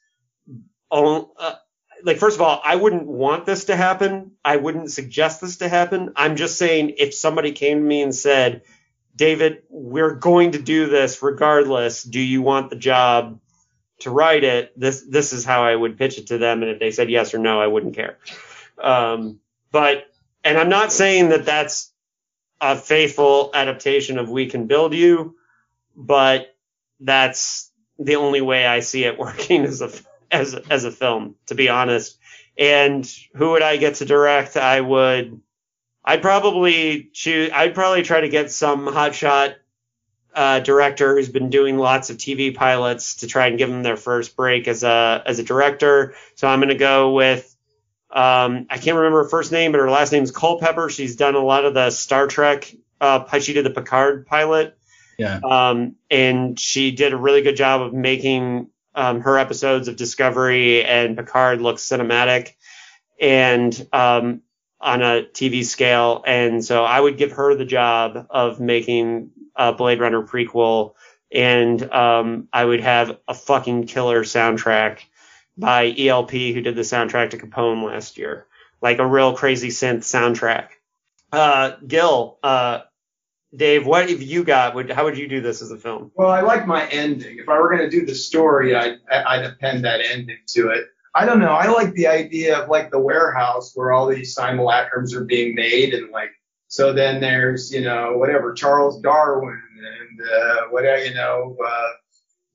on, 0.89 1.27
uh, 1.37 1.55
like 2.03 2.17
first 2.17 2.35
of 2.35 2.41
all, 2.41 2.61
I 2.63 2.75
wouldn't 2.75 3.07
want 3.07 3.45
this 3.45 3.65
to 3.65 3.75
happen. 3.75 4.31
I 4.43 4.57
wouldn't 4.57 4.91
suggest 4.91 5.39
this 5.39 5.57
to 5.57 5.69
happen. 5.69 6.11
I'm 6.17 6.35
just 6.35 6.57
saying 6.57 6.95
if 6.97 7.13
somebody 7.13 7.53
came 7.53 7.79
to 7.79 7.83
me 7.83 8.01
and 8.01 8.13
said, 8.13 8.63
"David, 9.15 9.63
we're 9.69 10.15
going 10.15 10.51
to 10.51 10.59
do 10.61 10.87
this 10.87 11.21
regardless. 11.21 12.03
Do 12.03 12.19
you 12.19 12.41
want 12.41 12.69
the 12.69 12.75
job 12.75 13.39
to 13.99 14.09
write 14.09 14.43
it?" 14.43 14.77
This 14.77 15.05
this 15.09 15.31
is 15.31 15.45
how 15.45 15.63
I 15.63 15.73
would 15.73 15.97
pitch 15.97 16.17
it 16.17 16.27
to 16.27 16.37
them, 16.37 16.61
and 16.61 16.71
if 16.71 16.79
they 16.79 16.91
said 16.91 17.09
yes 17.09 17.33
or 17.33 17.37
no, 17.37 17.61
I 17.61 17.67
wouldn't 17.67 17.95
care. 17.95 18.17
Um, 18.81 19.39
but 19.71 20.05
and 20.43 20.57
I'm 20.57 20.69
not 20.69 20.91
saying 20.91 21.29
that 21.29 21.45
that's 21.45 21.91
a 22.59 22.75
faithful 22.75 23.51
adaptation 23.53 24.17
of 24.17 24.29
We 24.29 24.47
Can 24.47 24.67
Build 24.67 24.93
You, 24.93 25.35
but 25.95 26.55
that's 26.99 27.71
the 27.99 28.15
only 28.15 28.41
way 28.41 28.65
I 28.65 28.79
see 28.79 29.03
it 29.03 29.17
working 29.19 29.63
as 29.63 29.81
a 29.81 29.91
as 30.31 30.55
as 30.55 30.85
a 30.85 30.91
film, 30.91 31.35
to 31.47 31.55
be 31.55 31.69
honest. 31.69 32.17
And 32.57 33.09
who 33.35 33.51
would 33.51 33.63
I 33.63 33.77
get 33.77 33.95
to 33.95 34.05
direct? 34.05 34.57
I 34.57 34.79
would, 34.79 35.41
I'd 36.05 36.21
probably 36.21 37.09
choose. 37.11 37.49
I'd 37.53 37.73
probably 37.73 38.03
try 38.03 38.21
to 38.21 38.29
get 38.29 38.51
some 38.51 38.85
hotshot 38.85 39.55
uh, 40.35 40.59
director 40.59 41.15
who's 41.15 41.29
been 41.29 41.49
doing 41.49 41.77
lots 41.77 42.09
of 42.09 42.17
TV 42.17 42.53
pilots 42.53 43.17
to 43.17 43.27
try 43.27 43.47
and 43.47 43.57
give 43.57 43.69
them 43.69 43.83
their 43.83 43.97
first 43.97 44.35
break 44.35 44.67
as 44.67 44.83
a 44.83 45.23
as 45.25 45.39
a 45.39 45.43
director. 45.43 46.15
So 46.35 46.47
I'm 46.47 46.59
going 46.59 46.69
to 46.69 46.75
go 46.75 47.13
with. 47.13 47.52
Um, 48.13 48.67
I 48.69 48.77
can't 48.77 48.95
remember 48.95 49.23
her 49.23 49.29
first 49.29 49.51
name, 49.51 49.71
but 49.71 49.79
her 49.79 49.89
last 49.89 50.11
name 50.11 50.21
is 50.21 50.31
Culpepper. 50.31 50.89
She's 50.89 51.15
done 51.15 51.33
a 51.33 51.43
lot 51.43 51.65
of 51.65 51.73
the 51.73 51.89
Star 51.89 52.27
Trek. 52.27 52.73
Uh, 53.01 53.39
she 53.39 53.53
did 53.53 53.65
the 53.65 53.71
Picard 53.71 54.27
pilot. 54.27 54.77
Yeah. 55.17 55.39
Um, 55.43 55.95
and 56.11 56.59
she 56.59 56.91
did 56.91 57.13
a 57.13 57.17
really 57.17 57.41
good 57.41 57.55
job 57.55 57.81
of 57.81 57.93
making 57.93 58.67
um, 58.93 59.21
her 59.21 59.37
episodes 59.37 59.87
of 59.87 59.95
Discovery 59.95 60.83
and 60.83 61.17
Picard 61.17 61.61
look 61.61 61.77
cinematic 61.77 62.53
and 63.19 63.87
um, 63.91 64.41
on 64.79 65.01
a 65.01 65.23
TV 65.23 65.65
scale. 65.65 66.23
And 66.27 66.63
so 66.63 66.83
I 66.83 66.99
would 66.99 67.17
give 67.17 67.31
her 67.33 67.55
the 67.55 67.65
job 67.65 68.27
of 68.29 68.59
making 68.59 69.31
a 69.55 69.73
Blade 69.73 69.99
Runner 69.99 70.21
prequel, 70.23 70.93
and 71.31 71.81
um, 71.91 72.47
I 72.53 72.63
would 72.63 72.81
have 72.81 73.17
a 73.27 73.33
fucking 73.33 73.87
killer 73.87 74.23
soundtrack 74.23 74.99
by 75.57 75.93
ELP, 75.97 76.31
who 76.31 76.61
did 76.61 76.75
the 76.75 76.81
soundtrack 76.81 77.31
to 77.31 77.37
Capone 77.37 77.85
last 77.85 78.17
year, 78.17 78.47
like 78.81 78.99
a 78.99 79.05
real 79.05 79.35
crazy 79.35 79.69
synth 79.69 79.99
soundtrack. 79.99 80.69
Uh, 81.31 81.73
Gill, 81.85 82.37
uh, 82.43 82.81
Dave, 83.55 83.85
what 83.85 84.09
have 84.09 84.21
you 84.21 84.43
got? 84.43 84.73
Would, 84.75 84.89
how 84.91 85.03
would 85.03 85.17
you 85.17 85.27
do 85.27 85.41
this 85.41 85.61
as 85.61 85.71
a 85.71 85.77
film? 85.77 86.11
Well, 86.15 86.31
I 86.31 86.41
like 86.41 86.65
my 86.65 86.87
ending. 86.87 87.37
If 87.37 87.49
I 87.49 87.59
were 87.59 87.69
going 87.69 87.87
to 87.87 87.89
do 87.89 88.05
the 88.05 88.15
story, 88.15 88.75
I'd, 88.75 88.97
I'd 89.11 89.45
append 89.45 89.85
that 89.85 90.01
ending 90.01 90.39
to 90.47 90.69
it. 90.69 90.85
I 91.15 91.25
don't 91.25 91.39
know. 91.39 91.53
I 91.53 91.67
like 91.67 91.93
the 91.93 92.07
idea 92.07 92.59
of 92.59 92.69
like 92.69 92.89
the 92.89 92.99
warehouse 92.99 93.73
where 93.75 93.91
all 93.91 94.07
these 94.07 94.35
simulacrums 94.35 95.13
are 95.13 95.25
being 95.25 95.53
made 95.53 95.93
and 95.93 96.09
like, 96.11 96.31
so 96.67 96.91
then 96.91 97.21
there's, 97.21 97.71
you 97.71 97.81
know, 97.81 98.17
whatever, 98.17 98.53
Charles 98.53 98.99
Darwin 99.01 99.61
and, 99.77 100.21
uh, 100.21 100.61
whatever, 100.71 101.05
you 101.05 101.13
know, 101.13 101.55
uh, 101.63 101.89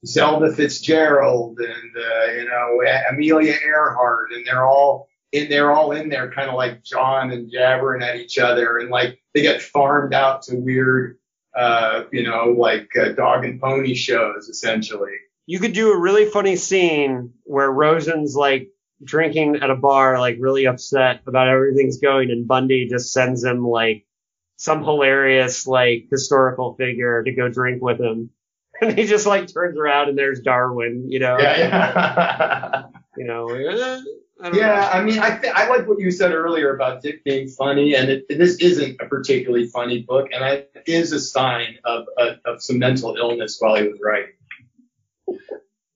Zelda 0.07 0.53
Fitzgerald 0.53 1.59
and, 1.59 1.97
uh, 1.97 2.33
you 2.33 2.45
know, 2.45 2.83
Amelia 3.11 3.55
Earhart 3.65 4.33
and 4.33 4.47
they're 4.47 4.67
all 4.67 5.09
in, 5.33 5.49
they're 5.49 5.73
all 5.73 5.93
in 5.93 6.09
there 6.09 6.31
kind 6.31 6.49
of 6.49 6.55
like 6.55 6.85
John 6.85 7.31
and 7.33 7.51
jabbering 7.51 8.03
at 8.03 8.17
each 8.17 8.39
other 8.39 8.79
and 8.79 8.91
like 8.91 9.21
they 9.35 9.43
get 9.43 9.61
farmed 9.61 10.15
out 10.15 10.43
to 10.43 10.57
weird, 10.57 11.19
uh, 11.57 12.05
you 12.13 12.23
know, 12.23 12.55
like 12.57 12.91
uh, 12.97 13.11
dog 13.13 13.45
and 13.45 13.61
pony 13.61 13.95
shows 13.95 14.49
essentially. 14.49 15.17
You 15.47 15.59
could 15.59 15.73
do 15.73 15.93
a 15.93 15.99
really 15.99 16.27
funny 16.27 16.57
scene 16.57 17.33
where 17.45 17.71
Rosen's 17.71 18.37
like 18.37 18.69
drinking 19.03 19.57
at 19.57 19.71
a 19.71 19.77
bar, 19.77 20.19
like 20.19 20.37
really 20.41 20.67
upset 20.67 21.23
about 21.27 21.49
everything's 21.49 21.99
going, 21.99 22.31
and 22.31 22.47
Bundy 22.47 22.89
just 22.89 23.13
sends 23.13 23.45
him 23.45 23.67
like 23.67 24.05
some 24.57 24.83
hilarious 24.83 25.67
like 25.67 26.09
historical 26.11 26.75
figure 26.75 27.23
to 27.23 27.33
go 27.33 27.49
drink 27.49 27.83
with 27.83 28.01
him. 28.01 28.31
And 28.83 28.97
he 28.97 29.07
just 29.07 29.27
like 29.27 29.53
turns 29.53 29.77
around 29.77 30.09
and 30.09 30.17
there's 30.17 30.41
Darwin, 30.41 31.11
you 31.11 31.19
know. 31.19 31.37
Yeah, 31.39 31.59
yeah. 31.59 32.83
you 33.17 33.25
know, 33.25 33.49
eh, 33.49 34.01
I 34.41 34.57
yeah, 34.57 34.67
know. 34.67 34.89
I 34.93 35.03
mean, 35.03 35.19
I 35.19 35.37
th- 35.37 35.53
I 35.53 35.69
like 35.69 35.89
what 35.89 35.99
you 35.99 36.13
said 36.13 36.33
earlier 36.33 36.75
about 36.75 37.03
Dick 37.03 37.25
being 37.25 37.49
funny, 37.49 37.97
and 37.97 38.09
it, 38.09 38.29
this 38.29 38.59
isn't 38.59 39.01
a 39.01 39.07
particularly 39.07 39.67
funny 39.67 40.03
book, 40.03 40.29
and 40.33 40.45
it 40.45 40.71
is 40.87 41.11
a 41.11 41.19
sign 41.19 41.79
of, 41.85 42.05
of, 42.17 42.37
of 42.45 42.63
some 42.63 42.79
mental 42.79 43.17
illness 43.17 43.57
while 43.59 43.75
he 43.75 43.89
was 43.89 43.99
writing. 44.01 44.35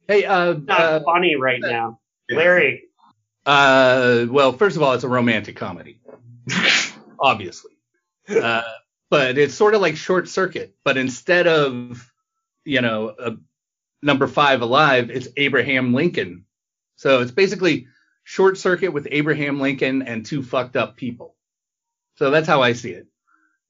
Hey, 0.09 0.25
uh, 0.25 0.55
not 0.55 0.81
uh, 0.81 1.01
funny 1.05 1.37
right 1.37 1.61
now. 1.61 2.01
Larry, 2.29 2.89
uh, 3.45 4.27
well, 4.29 4.53
first 4.53 4.77
of 4.77 4.83
all, 4.83 4.93
it's 4.93 5.05
a 5.05 5.09
romantic 5.09 5.57
comedy, 5.57 6.01
obviously. 7.19 7.73
Uh, 8.29 8.63
but 9.11 9.37
it's 9.37 9.55
sort 9.55 9.75
of 9.75 9.81
like 9.81 9.97
Short 9.97 10.29
Circuit, 10.29 10.75
but 10.85 10.97
instead 10.97 11.47
of, 11.47 12.12
you 12.65 12.81
know, 12.81 13.15
a 13.19 13.33
number 14.03 14.27
five 14.27 14.63
alive, 14.63 15.11
it's 15.11 15.29
Abraham 15.37 15.95
Lincoln. 15.95 16.45
So 16.97 17.21
it's 17.21 17.31
basically 17.33 17.87
Short 18.25 18.57
Circuit 18.59 18.93
with 18.93 19.09
Abraham 19.11 19.61
Lincoln 19.61 20.03
and 20.03 20.25
two 20.25 20.43
fucked 20.43 20.77
up 20.77 20.97
people. 20.97 21.35
So 22.17 22.31
that's 22.31 22.47
how 22.47 22.63
I 22.63 22.73
see 22.75 22.91
it. 22.91 23.07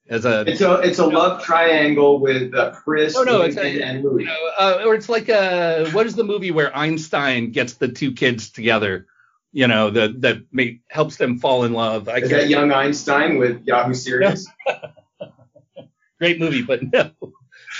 As 0.08 0.24
a 0.24 0.40
It's 0.42 0.60
a 0.60 0.80
it's 0.80 0.98
a 0.98 1.06
love 1.06 1.42
triangle 1.44 2.18
with 2.18 2.52
uh, 2.54 2.72
Pris, 2.72 3.16
Oh, 3.16 3.22
no, 3.22 3.42
it's 3.42 3.54
Lincoln, 3.56 3.82
a- 3.82 3.84
and 3.84 4.04
Louis. 4.04 4.22
you 4.24 4.28
know, 4.28 4.50
uh, 4.58 4.82
or 4.84 4.94
it's 4.96 5.08
like 5.08 5.28
uh 5.30 5.86
what 5.90 6.06
is 6.06 6.14
the 6.16 6.24
movie 6.24 6.50
where 6.50 6.76
Einstein 6.76 7.52
gets 7.52 7.74
the 7.74 7.88
two 7.88 8.12
kids 8.12 8.50
together? 8.50 9.06
You 9.52 9.68
know, 9.68 9.90
that 9.90 10.20
that 10.22 10.42
helps 10.90 11.16
them 11.16 11.38
fall 11.38 11.64
in 11.64 11.72
love. 11.72 12.08
I 12.08 12.16
Is 12.16 12.28
can't- 12.28 12.42
that 12.42 12.48
Young 12.48 12.72
Einstein 12.72 13.38
with 13.38 13.64
Yahoo 13.64 13.94
Serious? 13.94 14.46
great 16.18 16.38
movie, 16.40 16.62
but 16.62 16.80
no, 16.92 17.10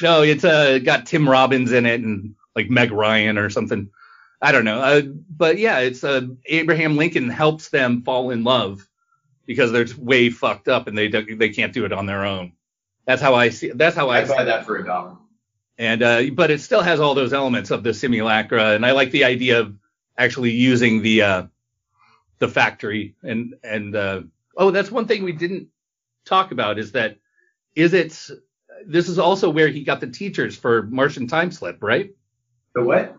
no, 0.02 0.22
it's 0.22 0.44
uh 0.44 0.78
got 0.78 1.06
Tim 1.06 1.28
Robbins 1.28 1.72
in 1.72 1.86
it 1.86 2.00
and 2.00 2.34
like 2.54 2.70
Meg 2.70 2.90
Ryan 2.90 3.38
or 3.38 3.50
something. 3.50 3.90
I 4.40 4.52
don't 4.52 4.64
know, 4.64 4.80
uh, 4.80 5.02
but 5.02 5.58
yeah, 5.58 5.78
it's 5.78 6.02
uh 6.04 6.22
Abraham 6.46 6.96
Lincoln 6.96 7.28
helps 7.28 7.68
them 7.68 8.02
fall 8.02 8.30
in 8.30 8.44
love 8.44 8.88
because 9.46 9.72
they're 9.72 9.86
way 9.98 10.30
fucked 10.30 10.68
up 10.68 10.86
and 10.86 10.96
they 10.96 11.08
don't, 11.08 11.38
they 11.38 11.50
can't 11.50 11.72
do 11.72 11.84
it 11.84 11.92
on 11.92 12.06
their 12.06 12.24
own. 12.24 12.52
That's 13.06 13.22
how 13.22 13.34
I 13.34 13.48
see. 13.48 13.70
That's 13.70 13.96
how 13.96 14.10
I 14.10 14.24
see. 14.24 14.34
buy 14.34 14.44
that 14.44 14.64
for 14.64 14.76
a 14.76 14.84
dollar. 14.84 15.16
And 15.78 16.02
uh, 16.02 16.22
but 16.32 16.50
it 16.50 16.60
still 16.60 16.82
has 16.82 17.00
all 17.00 17.14
those 17.14 17.32
elements 17.32 17.70
of 17.70 17.82
the 17.82 17.94
simulacra, 17.94 18.74
and 18.74 18.86
I 18.86 18.92
like 18.92 19.10
the 19.10 19.24
idea 19.24 19.60
of 19.60 19.76
actually 20.16 20.50
using 20.50 21.02
the 21.02 21.22
uh, 21.22 21.42
the 22.38 22.48
factory 22.48 23.14
and 23.22 23.54
and 23.64 23.96
uh, 23.96 24.22
oh, 24.56 24.70
that's 24.70 24.90
one 24.90 25.06
thing 25.06 25.24
we 25.24 25.32
didn't 25.32 25.68
talk 26.24 26.52
about 26.52 26.78
is 26.78 26.92
that 26.92 27.18
is 27.74 27.94
it 27.94 28.30
this 28.86 29.08
is 29.08 29.18
also 29.18 29.50
where 29.50 29.68
he 29.68 29.84
got 29.84 30.00
the 30.00 30.06
teachers 30.06 30.56
for 30.56 30.82
Martian 30.84 31.26
Time 31.26 31.50
Slip, 31.50 31.82
right? 31.82 32.10
The 32.74 32.82
what? 32.82 33.16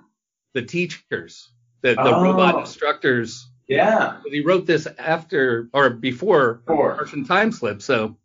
The 0.54 0.62
teachers, 0.64 1.50
the 1.82 1.96
the 1.96 2.02
Oh. 2.02 2.24
robot 2.24 2.60
instructors. 2.60 3.50
Yeah. 3.68 4.18
He 4.26 4.42
wrote 4.42 4.66
this 4.66 4.88
after 4.98 5.70
or 5.74 5.90
before 5.90 6.62
Four. 6.68 6.96
Martian 6.96 7.26
Time 7.26 7.52
Slip, 7.52 7.82
so 7.82 8.18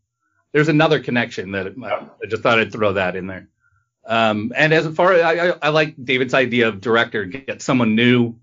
there's 0.53 0.69
another 0.69 1.01
connection 1.01 1.53
that 1.53 1.75
I 1.83 2.27
just 2.27 2.43
thought 2.43 2.59
I'd 2.59 2.73
throw 2.73 2.95
that 2.95 3.17
in 3.17 3.27
there. 3.27 3.49
Um, 4.07 4.53
and 4.57 4.73
as 4.73 4.87
far 4.95 5.13
as 5.13 5.23
I, 5.23 5.49
I, 5.51 5.55
I 5.63 5.69
like 5.69 5.95
David's 6.03 6.33
idea 6.35 6.69
of 6.69 6.81
director, 6.81 7.25
get 7.27 7.61
someone 7.61 7.95
new, 7.95 8.37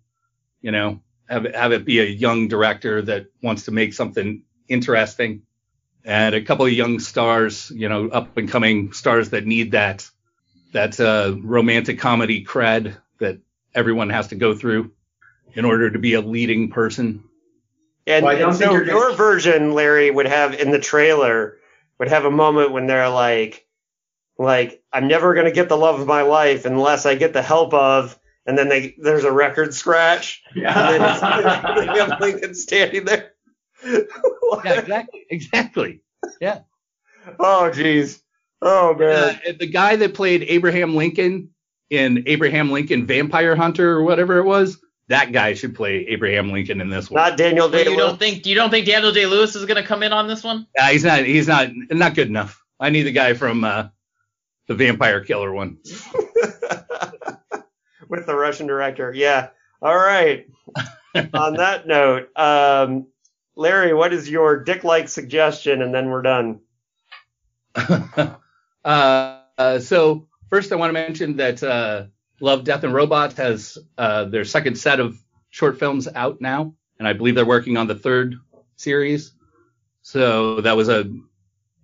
you 0.62 0.72
know, 0.72 1.02
have 1.28 1.46
have 1.56 1.72
it 1.72 1.86
be 1.86 2.00
a 2.00 2.06
young 2.06 2.48
director 2.48 3.02
that 3.02 3.28
wants 3.42 3.66
to 3.66 3.72
make 3.72 3.94
something 3.94 4.44
interesting, 4.68 5.42
and 6.06 6.36
a 6.36 6.42
couple 6.42 6.66
of 6.66 6.72
young 6.72 7.00
stars, 7.00 7.72
you 7.72 7.90
know, 7.90 8.08
up 8.10 8.38
and 8.38 8.50
coming 8.50 8.94
stars 8.94 9.32
that 9.32 9.46
need 9.46 9.72
that 9.72 10.10
that 10.72 11.00
uh, 11.00 11.36
romantic 11.42 12.00
comedy 12.00 12.44
cred 12.46 12.96
that 13.20 13.40
everyone 13.74 14.10
has 14.10 14.28
to 14.28 14.36
go 14.36 14.54
through 14.56 14.92
in 15.54 15.66
order 15.66 15.90
to 15.90 16.00
be 16.00 16.14
a 16.14 16.22
leading 16.22 16.70
person. 16.70 17.24
and, 18.08 18.26
Well, 18.26 18.50
and 18.50 18.56
so 18.56 18.72
you're 18.72 18.84
gonna- 18.84 19.00
your 19.00 19.14
version, 19.16 19.74
Larry, 19.74 20.12
would 20.12 20.28
have 20.28 20.54
in 20.54 20.72
the 20.72 20.80
trailer 20.80 21.58
would 21.98 22.10
have 22.10 22.26
a 22.26 22.32
moment 22.32 22.72
when 22.72 22.88
they're 22.88 23.10
like, 23.10 23.66
like 24.38 24.84
I'm 24.92 25.08
never 25.08 25.34
gonna 25.34 25.52
get 25.52 25.70
the 25.70 25.78
love 25.78 26.00
of 26.00 26.08
my 26.08 26.22
life 26.24 26.66
unless 26.66 27.06
I 27.06 27.16
get 27.16 27.32
the 27.34 27.42
help 27.42 27.74
of, 27.74 28.20
and 28.46 28.58
then 28.58 28.68
they 28.70 28.96
there's 29.02 29.24
a 29.24 29.32
record 29.32 29.74
scratch, 29.74 30.44
and 30.54 30.66
then 30.66 31.02
it's 31.02 31.24
Abraham 31.24 32.18
Lincoln 32.22 32.54
standing 32.54 33.06
there. 33.06 33.25
Yeah, 34.64 34.80
exactly, 34.80 35.26
exactly. 35.30 36.02
Yeah. 36.40 36.60
Oh 37.40 37.72
jeez. 37.74 38.22
Oh 38.62 38.94
man. 38.94 39.40
Uh, 39.48 39.52
the 39.60 39.68
guy 39.68 39.96
that 39.96 40.14
played 40.14 40.44
Abraham 40.44 40.96
Lincoln 40.96 41.50
in 41.90 42.24
Abraham 42.28 42.72
Lincoln 42.72 43.06
Vampire 43.06 43.56
Hunter 43.56 43.92
or 43.92 44.04
whatever 44.04 44.38
it 44.38 44.44
was, 44.44 44.80
that 45.10 45.32
guy 45.32 45.54
should 45.54 45.76
play 45.76 46.06
Abraham 46.08 46.52
Lincoln 46.52 46.80
in 46.82 46.90
this 46.90 47.10
one. 47.10 47.22
Not 47.22 47.38
Daniel 47.38 47.70
Day. 47.70 47.90
You 47.90 47.98
don't 47.98 48.18
think 48.20 48.46
you 48.46 48.56
don't 48.56 48.70
think 48.70 48.86
Daniel 48.86 49.12
Day 49.12 49.26
Lewis 49.26 49.56
is 49.56 49.66
gonna 49.66 49.84
come 49.84 50.04
in 50.04 50.14
on 50.14 50.28
this 50.28 50.44
one? 50.44 50.68
Uh, 50.80 50.88
he's 50.88 51.04
not. 51.04 51.24
He's 51.26 51.48
not. 51.48 51.70
Not 51.92 52.16
good 52.16 52.28
enough. 52.28 52.64
I 52.80 52.90
need 52.90 53.04
the 53.04 53.12
guy 53.12 53.34
from 53.34 53.64
uh, 53.64 53.88
the 54.68 54.76
Vampire 54.76 55.24
Killer 55.24 55.52
one. 55.52 55.78
with 58.10 58.26
the 58.26 58.36
Russian 58.36 58.68
director. 58.68 59.14
Yeah. 59.14 59.50
All 59.82 59.96
right. 59.96 60.48
On 61.34 61.54
that 61.56 61.88
note, 61.88 62.30
um, 62.36 63.08
Larry, 63.56 63.94
what 63.94 64.14
is 64.14 64.30
your 64.30 64.64
dick-like 64.64 65.08
suggestion, 65.08 65.82
and 65.82 65.94
then 65.94 66.10
we're 66.10 66.22
done. 66.22 66.60
uh, 67.76 68.38
uh, 68.84 69.80
so 69.80 70.28
first, 70.50 70.72
I 70.72 70.76
want 70.76 70.90
to 70.90 70.94
mention 70.94 71.38
that 71.38 71.64
uh, 71.64 72.06
Love, 72.40 72.64
Death, 72.64 72.84
and 72.84 72.94
Robots 72.94 73.38
has 73.38 73.78
uh, 73.98 74.26
their 74.26 74.46
second 74.46 74.78
set 74.78 75.00
of 75.00 75.18
short 75.50 75.80
films 75.80 76.08
out 76.14 76.42
now, 76.42 76.74
and 77.00 77.08
I 77.08 77.14
believe 77.14 77.36
they're 77.36 77.46
working 77.46 77.78
on 77.78 77.88
the 77.88 77.96
third 77.96 78.36
series. 78.76 79.32
So 80.02 80.62
that 80.62 80.76
was 80.76 80.90
a 80.90 81.12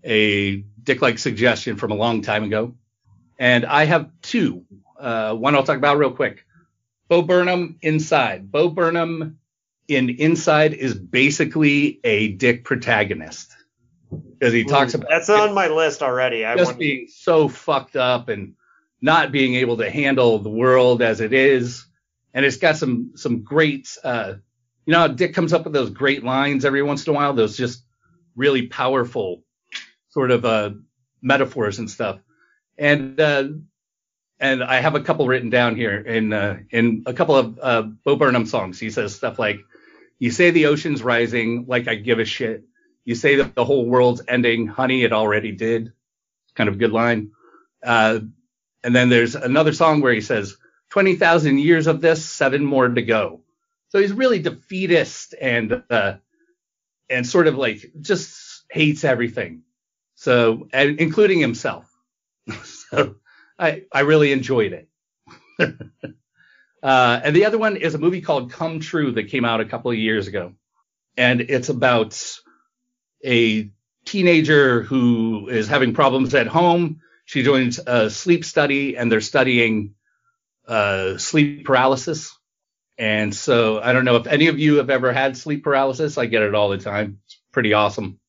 a 0.04 0.58
dick-like 0.84 1.20
suggestion 1.20 1.78
from 1.78 1.92
a 1.92 1.96
long 1.96 2.22
time 2.22 2.44
ago. 2.44 2.76
And 3.40 3.66
I 3.66 3.86
have 3.86 4.10
two. 4.22 4.66
Uh, 5.00 5.36
one 5.36 5.56
I'll 5.56 5.64
talk 5.64 5.78
about 5.78 5.98
real 5.98 6.12
quick. 6.12 6.46
Bo 7.08 7.22
Burnham 7.22 7.78
Inside. 7.82 8.52
Bo 8.52 8.70
Burnham 8.70 9.40
in 9.96 10.10
Inside 10.10 10.74
is 10.74 10.94
basically 10.94 12.00
a 12.04 12.30
dick 12.30 12.64
protagonist 12.64 13.56
because 14.10 14.54
he 14.54 14.64
talks 14.64 14.94
about 14.94 15.10
That's 15.10 15.30
on 15.30 15.54
my 15.54 15.68
list 15.68 16.02
already. 16.02 16.46
I 16.46 16.56
just 16.56 16.72
want, 16.72 16.80
being 16.80 17.08
so 17.10 17.48
fucked 17.48 17.96
up 17.96 18.30
and 18.30 18.56
not 19.02 19.32
being 19.32 19.56
able 19.56 19.78
to 19.78 19.90
handle 19.90 20.40
the 20.40 20.50
world 20.50 21.02
as 21.02 21.22
it 21.22 21.34
is. 21.34 21.86
And 22.34 22.46
it's 22.46 22.58
got 22.58 22.78
some 22.78 23.12
some 23.16 23.44
great, 23.44 23.98
uh, 24.04 24.36
you 24.86 24.94
know, 24.94 25.00
how 25.00 25.08
Dick 25.08 25.34
comes 25.34 25.54
up 25.54 25.66
with 25.66 25.74
those 25.74 25.90
great 25.90 26.24
lines 26.24 26.64
every 26.64 26.82
once 26.84 27.06
in 27.06 27.14
a 27.14 27.16
while. 27.16 27.34
Those 27.34 27.58
just 27.58 27.84
really 28.36 28.68
powerful 28.68 29.44
sort 30.10 30.32
of 30.32 30.46
uh, 30.46 30.72
metaphors 31.22 31.80
and 31.80 31.90
stuff. 31.90 32.20
And 32.78 33.20
uh, 33.20 33.50
and 34.40 34.64
I 34.64 34.80
have 34.80 34.96
a 34.96 35.02
couple 35.02 35.28
written 35.28 35.50
down 35.50 35.76
here 35.76 35.98
in 36.00 36.34
uh, 36.34 36.60
in 36.70 37.04
a 37.06 37.14
couple 37.14 37.36
of 37.36 37.60
uh, 37.62 37.82
Bo 37.82 38.16
Burnham 38.16 38.46
songs. 38.46 38.80
He 38.80 38.90
says 38.90 39.14
stuff 39.14 39.38
like, 39.38 39.60
"You 40.22 40.30
say 40.30 40.52
the 40.52 40.68
ocean's 40.68 41.02
rising, 41.02 41.66
like 41.68 41.88
I 41.88 41.96
give 41.96 42.20
a 42.20 42.26
shit. 42.26 42.64
You 43.06 43.16
say 43.16 43.38
that 43.38 43.56
the 43.56 43.66
whole 43.66 43.88
world's 43.88 44.22
ending, 44.28 44.68
honey, 44.68 45.04
it 45.04 45.14
already 45.14 45.52
did." 45.52 45.94
Kind 46.54 46.70
of 46.70 46.76
a 46.76 46.78
good 46.78 46.92
line. 46.92 47.32
Uh, 47.84 48.20
and 48.84 48.96
then 48.96 49.10
there's 49.10 49.34
another 49.34 49.74
song 49.74 50.02
where 50.02 50.14
he 50.14 50.22
says, 50.22 50.58
20,000 50.92 51.58
years 51.58 51.88
of 51.88 52.02
this, 52.02 52.24
seven 52.24 52.64
more 52.64 52.88
to 52.88 53.02
go. 53.02 53.42
So 53.90 54.00
he's 54.00 54.14
really 54.14 54.38
defeatist 54.38 55.34
and, 55.42 55.82
uh, 55.90 56.18
and 57.10 57.26
sort 57.26 57.48
of 57.48 57.58
like 57.58 57.92
just 58.00 58.64
hates 58.70 59.04
everything. 59.04 59.64
So, 60.14 60.68
and 60.72 61.00
including 61.00 61.40
himself. 61.40 61.92
so 62.64 63.16
I, 63.58 63.86
I 63.92 64.02
really 64.02 64.32
enjoyed 64.32 64.74
it. 64.74 64.88
uh, 66.84 67.22
and 67.24 67.36
the 67.36 67.46
other 67.46 67.58
one 67.58 67.78
is 67.78 67.94
a 67.94 68.00
movie 68.00 68.22
called 68.22 68.52
Come 68.52 68.80
True 68.80 69.12
that 69.12 69.30
came 69.30 69.46
out 69.46 69.62
a 69.62 69.66
couple 69.66 69.92
of 69.92 69.98
years 69.98 70.28
ago. 70.28 70.54
And 71.18 71.42
it's 71.42 71.70
about 71.70 72.20
a 73.24 73.70
teenager 74.06 74.82
who 74.82 75.48
is 75.50 75.68
having 75.68 75.94
problems 75.94 76.34
at 76.34 76.48
home. 76.48 77.02
She 77.26 77.44
joins 77.44 77.80
a 77.80 78.10
sleep 78.10 78.44
study 78.46 78.98
and 78.98 79.12
they're 79.12 79.22
studying 79.22 79.94
uh, 80.68 81.18
sleep 81.18 81.66
paralysis. 81.66 82.36
And 82.98 83.34
so 83.34 83.80
I 83.80 83.94
don't 83.94 84.06
know 84.06 84.16
if 84.16 84.28
any 84.28 84.48
of 84.48 84.60
you 84.60 84.78
have 84.78 84.90
ever 84.90 85.14
had 85.14 85.38
sleep 85.38 85.64
paralysis. 85.64 86.18
I 86.18 86.26
get 86.26 86.44
it 86.44 86.56
all 86.56 86.70
the 86.70 86.78
time. 86.78 87.20
It's 87.26 87.40
pretty 87.52 87.74
awesome. 87.74 88.20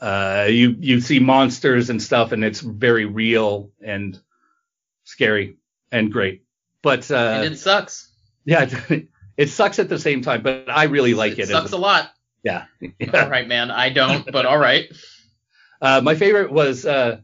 Uh, 0.00 0.46
you, 0.48 0.74
you 0.80 1.00
see 1.00 1.20
monsters 1.20 1.88
and 1.88 2.02
stuff 2.02 2.32
and 2.32 2.44
it's 2.44 2.60
very 2.60 3.04
real 3.04 3.70
and 3.80 4.18
scary 5.04 5.56
and 5.92 6.10
great. 6.10 6.41
But, 6.82 7.10
uh, 7.10 7.40
and 7.42 7.54
it 7.54 7.58
sucks. 7.58 8.10
yeah, 8.44 8.68
it 9.36 9.48
sucks 9.48 9.78
at 9.78 9.88
the 9.88 9.98
same 9.98 10.22
time, 10.22 10.42
but 10.42 10.68
I 10.68 10.84
really 10.84 11.14
like 11.14 11.32
it. 11.34 11.40
It 11.40 11.48
sucks 11.48 11.72
a 11.72 11.78
lot. 11.78 12.12
Yeah. 12.42 12.64
All 13.14 13.28
right, 13.28 13.46
man. 13.46 13.70
I 13.70 13.90
don't, 13.90 14.30
but 14.30 14.46
all 14.46 14.58
right. 14.58 14.86
Uh, 15.80 16.00
my 16.00 16.14
favorite 16.14 16.52
was 16.52 16.86
uh, 16.86 17.18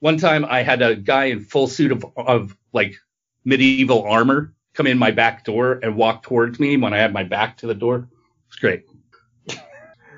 one 0.00 0.16
time 0.16 0.44
I 0.44 0.62
had 0.62 0.82
a 0.82 0.96
guy 0.96 1.26
in 1.26 1.38
full 1.38 1.68
suit 1.68 1.92
of, 1.92 2.04
of 2.16 2.56
like 2.72 2.96
medieval 3.44 4.02
armor 4.02 4.52
come 4.74 4.88
in 4.88 4.98
my 4.98 5.12
back 5.12 5.44
door 5.44 5.78
and 5.80 5.94
walk 5.94 6.24
towards 6.24 6.58
me 6.58 6.76
when 6.76 6.92
I 6.92 6.96
had 6.98 7.12
my 7.12 7.22
back 7.22 7.58
to 7.58 7.68
the 7.68 7.76
door. 7.76 8.08
It's 8.48 8.56
great. 8.56 8.84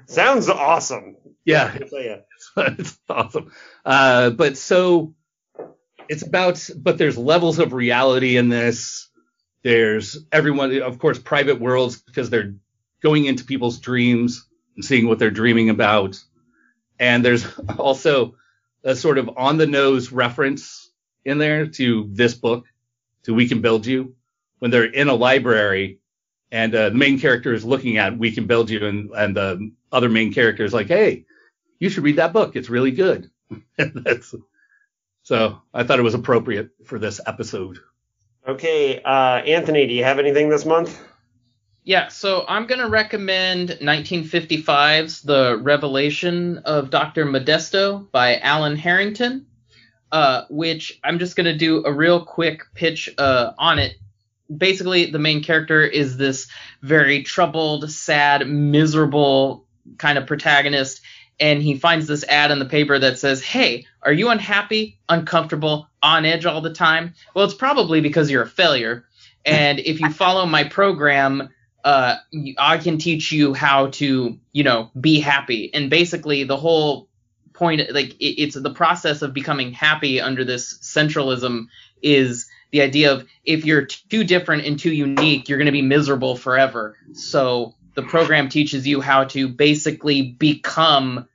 sounds 0.07 0.49
awesome. 0.49 1.17
Yeah, 1.45 1.77
yeah. 1.93 2.21
it's 2.57 2.99
awesome. 3.11 3.53
Uh, 3.85 4.31
but 4.31 4.57
so 4.57 5.15
it's 6.11 6.23
about, 6.23 6.69
but 6.77 6.99
there's 6.99 7.17
levels 7.17 7.61
of 7.61 7.73
reality 7.73 8.37
in 8.37 8.49
this. 8.49 9.09
There's 9.63 10.19
everyone, 10.33 10.83
of 10.83 10.99
course, 10.99 11.21
private 11.21 11.61
worlds 11.61 12.03
because 12.03 12.31
they're 12.31 12.55
going 13.01 13.27
into 13.27 13.45
people's 13.45 13.79
dreams 13.79 14.45
and 14.75 14.85
seeing 14.85 15.07
what 15.07 15.21
they're 15.21 15.31
dreaming 15.31 15.71
about. 15.71 16.21
And 16.99 17.25
there's 17.25 17.47
also 17.79 18.35
a 18.83 18.97
sort 18.97 19.19
of 19.19 19.31
on 19.37 19.57
the 19.57 19.69
nose 19.69 20.11
reference 20.11 20.91
in 21.25 21.39
there 21.39 21.69
to 21.69 22.09
this 22.11 22.35
book, 22.35 22.67
to 23.23 23.33
We 23.33 23.47
Can 23.47 23.61
Build 23.61 23.87
You, 23.87 24.17
when 24.59 24.73
they're 24.73 24.93
in 24.93 25.07
a 25.07 25.15
library 25.15 26.01
and 26.51 26.75
uh, 26.75 26.89
the 26.89 26.97
main 26.97 27.21
character 27.21 27.55
is 27.55 27.65
looking 27.65 27.99
at 27.99 28.19
We 28.19 28.33
Can 28.33 28.49
Build 28.49 28.69
You 28.69 28.85
and, 28.85 29.11
and 29.13 29.37
the 29.37 29.73
other 29.93 30.09
main 30.09 30.33
character 30.33 30.65
is 30.65 30.75
like, 30.75 30.89
Hey, 30.89 31.27
you 31.79 31.89
should 31.89 32.03
read 32.03 32.17
that 32.17 32.33
book. 32.33 32.57
It's 32.57 32.69
really 32.69 32.91
good. 32.91 33.31
That's, 33.79 34.35
so 35.31 35.63
I 35.73 35.85
thought 35.85 36.01
it 36.01 36.03
was 36.03 36.15
appropriate 36.15 36.71
for 36.85 36.99
this 36.99 37.21
episode. 37.25 37.79
Okay, 38.49 39.01
uh, 39.01 39.37
Anthony, 39.37 39.87
do 39.87 39.95
you 39.95 40.03
have 40.03 40.19
anything 40.19 40.49
this 40.49 40.67
month? 40.67 41.01
Yeah, 41.85 42.09
so 42.09 42.45
I'm 42.49 42.67
going 42.67 42.81
to 42.81 42.89
recommend 42.89 43.69
1955's 43.81 45.23
The 45.23 45.57
Revelation 45.63 46.59
of 46.65 46.91
Dr. 46.91 47.27
Modesto 47.27 48.11
by 48.11 48.39
Alan 48.39 48.75
Harrington, 48.75 49.47
uh, 50.11 50.47
which 50.51 50.99
I'm 51.05 51.21
just 51.21 51.37
going 51.37 51.45
to 51.45 51.57
do 51.57 51.85
a 51.87 51.93
real 51.93 52.25
quick 52.25 52.63
pitch 52.75 53.09
uh, 53.17 53.53
on 53.57 53.79
it. 53.79 53.95
Basically, 54.55 55.13
the 55.13 55.21
main 55.21 55.45
character 55.45 55.81
is 55.81 56.17
this 56.17 56.49
very 56.83 57.23
troubled, 57.23 57.89
sad, 57.89 58.49
miserable 58.49 59.65
kind 59.97 60.19
of 60.19 60.27
protagonist, 60.27 61.03
and 61.41 61.63
he 61.63 61.75
finds 61.75 62.07
this 62.07 62.23
ad 62.25 62.51
in 62.51 62.59
the 62.59 62.67
paper 62.67 62.99
that 62.99 63.19
says, 63.19 63.43
Hey, 63.43 63.87
are 64.03 64.13
you 64.13 64.29
unhappy, 64.29 64.99
uncomfortable, 65.09 65.89
on 66.03 66.25
edge 66.25 66.47
all 66.47 66.61
the 66.61 66.73
time? 66.73 67.15
Well, 67.35 67.45
it's 67.45 67.55
probably 67.55 68.01
because 68.01 68.31
you're 68.31 68.43
a 68.43 68.49
failure. 68.49 69.07
And 69.45 69.79
if 69.81 70.01
you 70.01 70.11
follow 70.11 70.45
my 70.45 70.65
program, 70.65 71.49
uh, 71.83 72.17
I 72.59 72.77
can 72.77 72.99
teach 72.99 73.33
you 73.33 73.55
how 73.55 73.89
to, 73.89 74.39
you 74.53 74.63
know, 74.63 74.91
be 75.01 75.19
happy. 75.19 75.73
And 75.73 75.89
basically, 75.89 76.45
the 76.45 76.59
whole 76.59 77.09
point, 77.55 77.81
like, 77.93 78.15
it, 78.21 78.43
it's 78.43 78.61
the 78.61 78.75
process 78.75 79.23
of 79.23 79.33
becoming 79.33 79.73
happy 79.73 80.21
under 80.21 80.45
this 80.45 80.79
centralism 80.81 81.69
is 82.03 82.49
the 82.71 82.83
idea 82.83 83.13
of 83.13 83.27
if 83.45 83.65
you're 83.65 83.87
too 83.87 84.25
different 84.25 84.67
and 84.67 84.79
too 84.79 84.93
unique, 84.93 85.49
you're 85.49 85.59
going 85.59 85.67
to 85.67 85.73
be 85.73 85.83
miserable 85.83 86.37
forever. 86.37 86.97
So 87.15 87.75
the 87.95 88.03
program 88.03 88.49
teaches 88.49 88.87
you 88.87 89.01
how 89.01 89.25
to 89.25 89.49
basically 89.49 90.23
become 90.23 91.27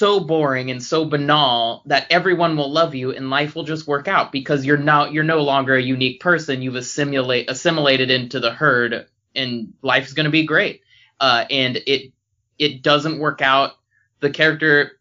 so 0.00 0.18
boring 0.18 0.70
and 0.70 0.82
so 0.82 1.04
banal 1.04 1.82
that 1.84 2.06
everyone 2.08 2.56
will 2.56 2.72
love 2.72 2.94
you 2.94 3.12
and 3.14 3.28
life 3.28 3.54
will 3.54 3.64
just 3.64 3.86
work 3.86 4.08
out 4.08 4.32
because 4.32 4.64
you're 4.64 4.78
now 4.78 5.04
you're 5.04 5.22
no 5.22 5.42
longer 5.42 5.74
a 5.74 5.82
unique 5.82 6.20
person. 6.20 6.62
You've 6.62 6.76
assimilate 6.76 7.50
assimilated 7.50 8.10
into 8.10 8.40
the 8.40 8.50
herd 8.50 9.06
and 9.36 9.74
life's 9.82 10.14
going 10.14 10.24
to 10.24 10.30
be 10.30 10.46
great. 10.46 10.80
Uh, 11.20 11.44
and 11.50 11.76
it 11.86 12.14
it 12.58 12.82
doesn't 12.82 13.18
work 13.18 13.42
out. 13.42 13.72
The 14.20 14.30
character 14.30 14.92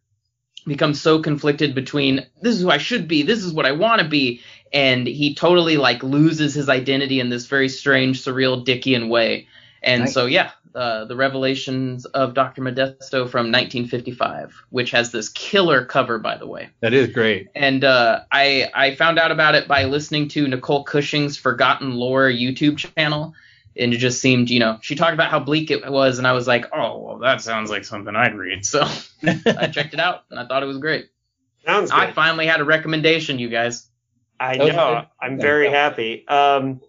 becomes 0.68 1.02
so 1.02 1.22
conflicted 1.22 1.74
between 1.74 2.28
this 2.42 2.56
is 2.56 2.62
who 2.62 2.70
I 2.70 2.78
should 2.78 3.08
be 3.08 3.24
this 3.24 3.46
is 3.46 3.54
what 3.54 3.66
I 3.66 3.72
want 3.72 4.02
to 4.02 4.08
be 4.08 4.42
and 4.74 5.08
he 5.08 5.34
totally 5.34 5.78
like 5.78 6.04
loses 6.04 6.54
his 6.54 6.68
identity 6.68 7.22
in 7.22 7.30
this 7.30 7.46
very 7.46 7.70
strange 7.70 8.22
surreal 8.22 8.66
Dickian 8.66 9.08
way. 9.08 9.48
And 9.82 10.04
Nice. 10.04 10.14
so 10.14 10.26
yeah 10.26 10.52
uh, 10.76 11.06
the 11.06 11.16
Revelations 11.16 12.06
of 12.06 12.34
Dr. 12.34 12.62
Modesto 12.62 13.30
from 13.30 13.52
1955, 13.52 14.54
which 14.70 14.92
has 14.92 15.12
this 15.12 15.30
killer 15.30 15.86
cover, 15.86 16.20
by 16.20 16.38
the 16.38 16.48
way. 16.48 16.70
That 16.82 16.94
is 16.94 17.08
great. 17.08 17.48
And 17.56 17.84
uh, 17.84 18.22
I 18.32 18.70
I 18.74 18.96
found 18.96 19.20
out 19.20 19.32
about 19.32 19.56
it 19.56 19.68
by 19.68 19.86
listening 19.86 20.28
to 20.30 20.48
Nicole 20.48 20.84
Cushing's 20.84 21.38
Forgotten 21.38 21.96
Lore 21.96 22.30
YouTube 22.30 22.78
channel, 22.78 23.34
and 23.76 23.94
it 23.94 23.98
just 23.98 24.22
seemed, 24.22 24.50
you 24.50 24.60
know, 24.60 24.78
she 24.82 24.96
talked 24.96 25.14
about 25.14 25.32
how 25.32 25.40
bleak 25.40 25.72
it 25.72 25.90
was, 25.90 26.18
and 26.18 26.28
I 26.28 26.34
was 26.34 26.48
like, 26.48 26.66
oh, 26.74 27.00
well, 27.00 27.18
that 27.20 27.42
sounds 27.42 27.70
like 27.70 27.84
something 27.86 28.16
I'd 28.16 28.36
read. 28.36 28.66
So 28.66 28.88
I 29.24 29.68
checked 29.74 29.94
it 29.94 30.00
out, 30.00 30.24
and 30.30 30.40
I 30.40 30.46
thought 30.46 30.64
it 30.64 30.68
was 30.68 30.78
great. 30.78 31.10
Sounds 31.66 31.92
I 31.92 32.12
finally 32.12 32.46
had 32.48 32.62
a 32.62 32.66
recommendation, 32.66 33.38
you 33.40 33.50
guys. 33.50 33.88
I 34.40 34.56
know. 34.58 34.66
Good. 34.66 35.08
I'm 35.22 35.36
Yeah. 35.38 35.42
very 35.42 35.70
happy. 35.70 36.26
Um, 36.28 36.82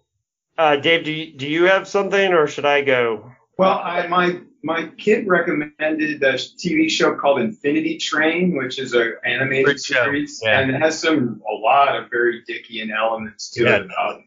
uh, 0.57 0.77
Dave, 0.77 1.03
do 1.03 1.11
you, 1.11 1.33
do 1.37 1.47
you 1.47 1.63
have 1.65 1.87
something, 1.87 2.33
or 2.33 2.47
should 2.47 2.65
I 2.65 2.81
go? 2.81 3.30
Well, 3.57 3.79
I, 3.83 4.07
my 4.07 4.39
my 4.63 4.87
kid 4.97 5.27
recommended 5.27 6.21
a 6.23 6.33
TV 6.33 6.89
show 6.89 7.15
called 7.15 7.41
Infinity 7.41 7.97
Train, 7.97 8.55
which 8.55 8.79
is 8.79 8.93
an 8.93 9.15
animated 9.25 9.65
Great 9.65 9.79
series, 9.79 10.39
Yeah. 10.43 10.59
and 10.59 10.71
it 10.71 10.79
has 10.81 10.99
some 10.99 11.41
a 11.49 11.53
lot 11.53 11.95
of 11.95 12.09
very 12.11 12.43
Dickian 12.43 12.95
elements 12.95 13.49
to 13.51 13.63
Yeah. 13.63 13.75
it 13.77 13.85
about 13.85 14.21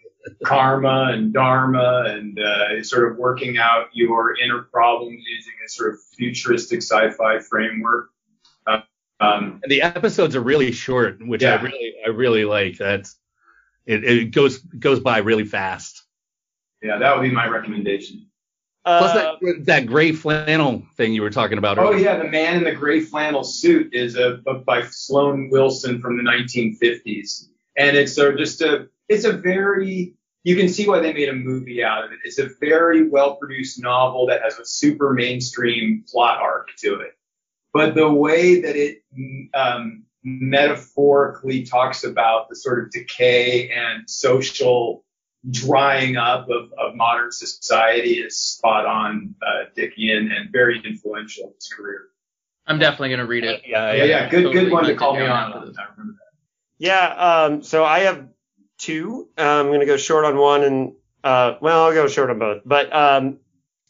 karma 0.45 1.11
and 1.13 1.33
dharma 1.33 2.05
and 2.09 2.39
uh, 2.41 2.83
sort 2.83 3.11
of 3.13 3.19
working 3.19 3.59
out 3.59 3.89
your 3.93 4.37
inner 4.39 4.63
problems 4.63 5.23
using 5.27 5.53
a 5.65 5.69
sort 5.69 5.93
of 5.95 6.01
futuristic 6.17 6.79
sci-fi 6.83 7.39
framework. 7.41 8.09
Uh, 8.67 8.81
um, 9.21 9.61
And 9.63 9.71
the 9.71 9.83
episodes 9.83 10.35
are 10.35 10.41
really 10.41 10.73
short, 10.73 11.19
which 11.27 11.45
I 11.45 11.61
really 11.61 11.95
I 12.05 12.09
really 12.11 12.45
like. 12.45 12.79
That 12.79 13.07
it, 13.87 14.05
it 14.05 14.31
goes 14.33 14.59
goes 14.59 15.01
by 15.01 15.19
really 15.19 15.45
fast. 15.45 16.03
yeah, 16.83 16.99
that 16.99 17.17
would 17.17 17.23
be 17.23 17.31
my 17.31 17.47
recommendation. 17.47 18.27
Plus 18.85 19.17
Uh, 19.17 19.37
that 19.41 19.65
that 19.65 19.87
gray 19.87 20.13
flannel 20.13 20.83
thing 20.97 21.15
you 21.15 21.23
were 21.23 21.31
talking 21.31 21.57
about. 21.57 21.79
Oh 21.79 21.89
earlier. 21.89 22.05
yeah, 22.05 22.19
the 22.19 22.29
man 22.29 22.59
in 22.59 22.65
the 22.65 22.73
gray 22.73 23.01
flannel 23.01 23.43
suit 23.43 23.95
is 23.95 24.17
a 24.17 24.43
book 24.45 24.67
by 24.67 24.83
Sloan 24.91 25.49
Wilson 25.51 26.01
from 26.03 26.19
the 26.19 26.23
1950s, 26.23 27.49
and 27.79 27.97
it's 27.97 28.19
a, 28.19 28.35
just 28.35 28.61
a 28.61 28.89
it's 29.09 29.25
a 29.25 29.33
very 29.33 30.15
you 30.43 30.57
can 30.57 30.69
see 30.69 30.87
why 30.87 31.01
they 31.01 31.15
made 31.15 31.31
a 31.31 31.35
movie 31.35 31.83
out 31.83 32.05
of 32.05 32.13
it. 32.13 32.19
It's 32.25 32.39
a 32.39 32.51
very 32.61 33.09
well 33.09 33.37
produced 33.37 33.81
novel 33.81 34.27
that 34.27 34.43
has 34.43 34.59
a 34.59 34.67
super 34.67 35.15
mainstream 35.15 36.05
plot 36.07 36.41
arc 36.43 36.69
to 36.81 36.97
it, 36.97 37.13
but 37.73 37.95
the 37.95 38.13
way 38.13 38.61
that 38.61 38.77
it 38.77 39.03
um, 39.55 40.05
metaphorically 40.25 41.65
talks 41.65 42.05
about 42.05 42.51
the 42.51 42.57
sort 42.57 42.85
of 42.85 42.91
decay 42.91 43.71
and 43.71 44.09
social 44.09 45.04
drying 45.51 46.17
up 46.17 46.49
of, 46.49 46.73
of 46.79 46.95
modern 46.95 47.31
society 47.31 48.15
is 48.21 48.39
spot 48.39 48.87
on 48.87 49.35
uh, 49.43 49.65
Dickian 49.77 50.35
and 50.35 50.51
very 50.51 50.81
influential 50.85 51.49
in 51.49 51.55
his 51.55 51.69
career. 51.69 52.07
I'm 52.67 52.79
definitely 52.79 53.11
gonna 53.11 53.27
read 53.27 53.45
it. 53.45 53.63
yeah, 53.67 53.93
Yeah, 53.93 54.05
yeah, 54.05 54.29
good, 54.29 54.45
Totally 54.45 54.65
good 54.65 54.73
one 54.73 54.85
to 54.85 54.89
hunt 54.89 54.97
it 54.97 54.99
call 54.99 55.15
me 55.15 55.21
down 55.21 55.53
on. 55.53 55.53
I 55.53 55.59
remember 55.59 56.19
that. 56.19 56.25
Yeah, 56.79 57.07
um, 57.09 57.63
so 57.63 57.85
I 57.85 58.01
have 58.01 58.29
two. 58.79 59.29
Uh, 59.39 59.43
I'm 59.43 59.67
going 59.67 59.81
to 59.81 59.87
go 59.87 59.97
short 59.97 60.25
on 60.25 60.37
one 60.37 60.63
and, 60.65 60.93
uh, 61.23 61.55
well, 61.61 61.85
I'll 61.85 61.95
go 61.95 62.09
short 62.09 62.31
on 62.31 62.39
both. 62.39 62.63
But 62.65 62.95
um, 62.95 63.39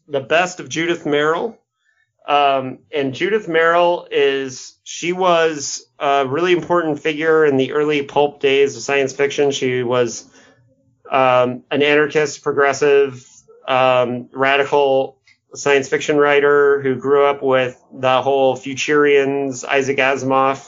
the 0.06 0.20
best 0.20 0.60
of 0.60 0.68
Judith 0.68 1.04
Merril. 1.04 1.56
Um, 2.26 2.78
and 2.90 3.12
Judith 3.12 3.48
Merril 3.48 4.06
is, 4.10 4.78
she 4.82 5.12
was 5.12 5.86
a 5.98 6.26
really 6.26 6.52
important 6.52 7.00
figure 7.00 7.44
in 7.44 7.56
the 7.58 7.72
early 7.72 8.02
pulp 8.02 8.40
days 8.40 8.76
of 8.76 8.82
science 8.82 9.12
fiction. 9.12 9.50
She 9.50 9.82
was 9.82 10.30
um, 11.10 11.62
an 11.70 11.82
anarchist, 11.82 12.42
progressive, 12.42 13.26
um, 13.66 14.28
radical 14.32 15.18
science 15.54 15.88
fiction 15.88 16.16
writer 16.16 16.82
who 16.82 16.96
grew 16.96 17.24
up 17.24 17.42
with 17.42 17.80
the 17.92 18.22
whole 18.22 18.56
Futurians, 18.56 19.64
Isaac 19.64 19.98
Asimov, 19.98 20.66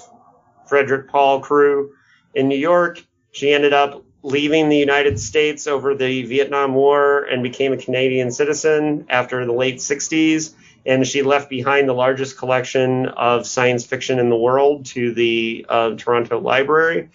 Frederik 0.67 1.09
Pohl 1.09 1.41
crew 1.41 1.93
in 2.35 2.49
New 2.49 2.59
York. 2.59 3.03
She 3.33 3.53
ended 3.53 3.73
up 3.73 4.05
leaving 4.23 4.69
the 4.69 4.77
United 4.77 5.19
States 5.21 5.67
over 5.67 5.95
the 5.95 6.25
Vietnam 6.25 6.75
War 6.75 7.25
and 7.25 7.43
became 7.43 7.73
a 7.73 7.77
Canadian 7.77 8.31
citizen 8.31 9.07
after 9.09 9.45
the 9.45 9.53
late 9.53 9.77
60s. 9.77 10.55
And 10.85 11.07
she 11.07 11.23
left 11.23 11.51
behind 11.51 11.89
the 11.89 11.93
largest 11.93 12.39
collection 12.39 13.07
of 13.07 13.47
science 13.47 13.85
fiction 13.85 14.19
in 14.19 14.29
the 14.29 14.37
world 14.37 14.87
to 14.87 15.13
the 15.13 15.67
uh, 15.69 15.91
Toronto 15.97 16.41
Library. 16.41 17.09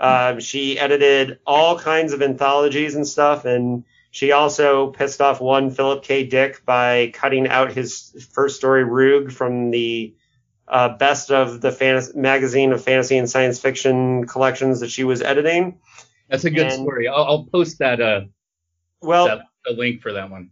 Uh, 0.00 0.40
she 0.40 0.78
edited 0.78 1.38
all 1.46 1.78
kinds 1.78 2.12
of 2.14 2.22
anthologies 2.22 2.94
and 2.94 3.06
stuff, 3.06 3.44
and 3.44 3.84
she 4.10 4.32
also 4.32 4.88
pissed 4.90 5.20
off 5.20 5.40
one 5.40 5.70
Philip 5.70 6.02
K. 6.02 6.24
Dick 6.26 6.64
by 6.64 7.10
cutting 7.12 7.46
out 7.46 7.72
his 7.72 8.26
first 8.32 8.56
story 8.56 8.82
Roog 8.82 9.30
from 9.30 9.70
the 9.70 10.14
uh, 10.66 10.96
best 10.96 11.30
of 11.30 11.60
the 11.60 11.70
fantasy, 11.70 12.18
magazine 12.18 12.72
of 12.72 12.82
fantasy 12.82 13.18
and 13.18 13.28
science 13.28 13.58
fiction 13.60 14.26
collections 14.26 14.80
that 14.80 14.90
she 14.90 15.04
was 15.04 15.20
editing. 15.20 15.78
That's 16.28 16.44
a 16.44 16.50
good 16.50 16.66
And- 16.68 16.72
story. 16.82 17.06
I'll, 17.08 17.24
I'll 17.24 17.44
post 17.44 17.78
that 17.80 18.00
uh 18.00 18.22
Well, 19.02 19.26
that, 19.26 19.40
the 19.66 19.72
link 19.72 20.00
for 20.00 20.12
that 20.14 20.30
one. 20.30 20.50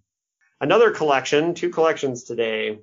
another 0.61 0.91
collection, 0.91 1.55
two 1.55 1.70
collections 1.70 2.25
today. 2.25 2.81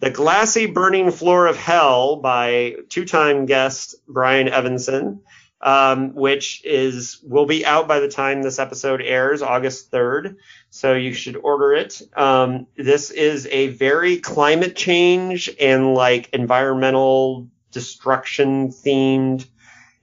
The 0.00 0.10
Glassy 0.10 0.64
Burning 0.66 1.10
Floor 1.10 1.46
of 1.46 1.56
Hell 1.58 2.16
by 2.16 2.76
two-time 2.88 3.44
guest 3.44 3.94
Brian 4.08 4.48
Evenson, 4.48 5.20
um, 5.60 6.14
which 6.14 6.64
is 6.64 7.18
will 7.22 7.46
be 7.46 7.66
out 7.66 7.86
by 7.86 8.00
the 8.00 8.08
time 8.08 8.42
this 8.42 8.58
episode 8.58 9.02
airs, 9.02 9.42
August 9.42 9.90
3rd. 9.90 10.36
So 10.70 10.94
you 10.94 11.12
should 11.12 11.36
order 11.36 11.72
it. 11.74 12.00
Um, 12.16 12.66
this 12.76 13.10
is 13.10 13.46
a 13.46 13.68
very 13.68 14.18
climate 14.18 14.76
change 14.76 15.50
and 15.60 15.94
like 15.94 16.30
environmental 16.32 17.48
destruction 17.72 18.68
themed 18.68 19.46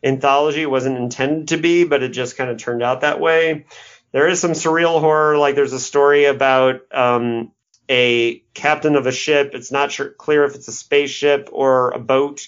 anthology. 0.03 0.61
It 0.61 0.71
wasn't 0.71 0.97
intended 0.97 1.49
to 1.49 1.57
be, 1.57 1.83
but 1.83 2.03
it 2.03 2.09
just 2.09 2.37
kind 2.37 2.49
of 2.49 2.57
turned 2.57 2.83
out 2.83 3.01
that 3.01 3.19
way. 3.19 3.65
There 4.11 4.27
is 4.27 4.39
some 4.39 4.51
surreal 4.51 4.99
horror. 4.99 5.37
Like 5.37 5.55
there's 5.55 5.73
a 5.73 5.79
story 5.79 6.25
about 6.25 6.81
um, 6.93 7.51
a 7.89 8.39
captain 8.53 8.95
of 8.95 9.07
a 9.07 9.11
ship. 9.11 9.51
It's 9.53 9.71
not 9.71 9.91
sure, 9.91 10.09
clear 10.09 10.43
if 10.43 10.55
it's 10.55 10.67
a 10.67 10.73
spaceship 10.73 11.49
or 11.51 11.91
a 11.91 11.99
boat 11.99 12.47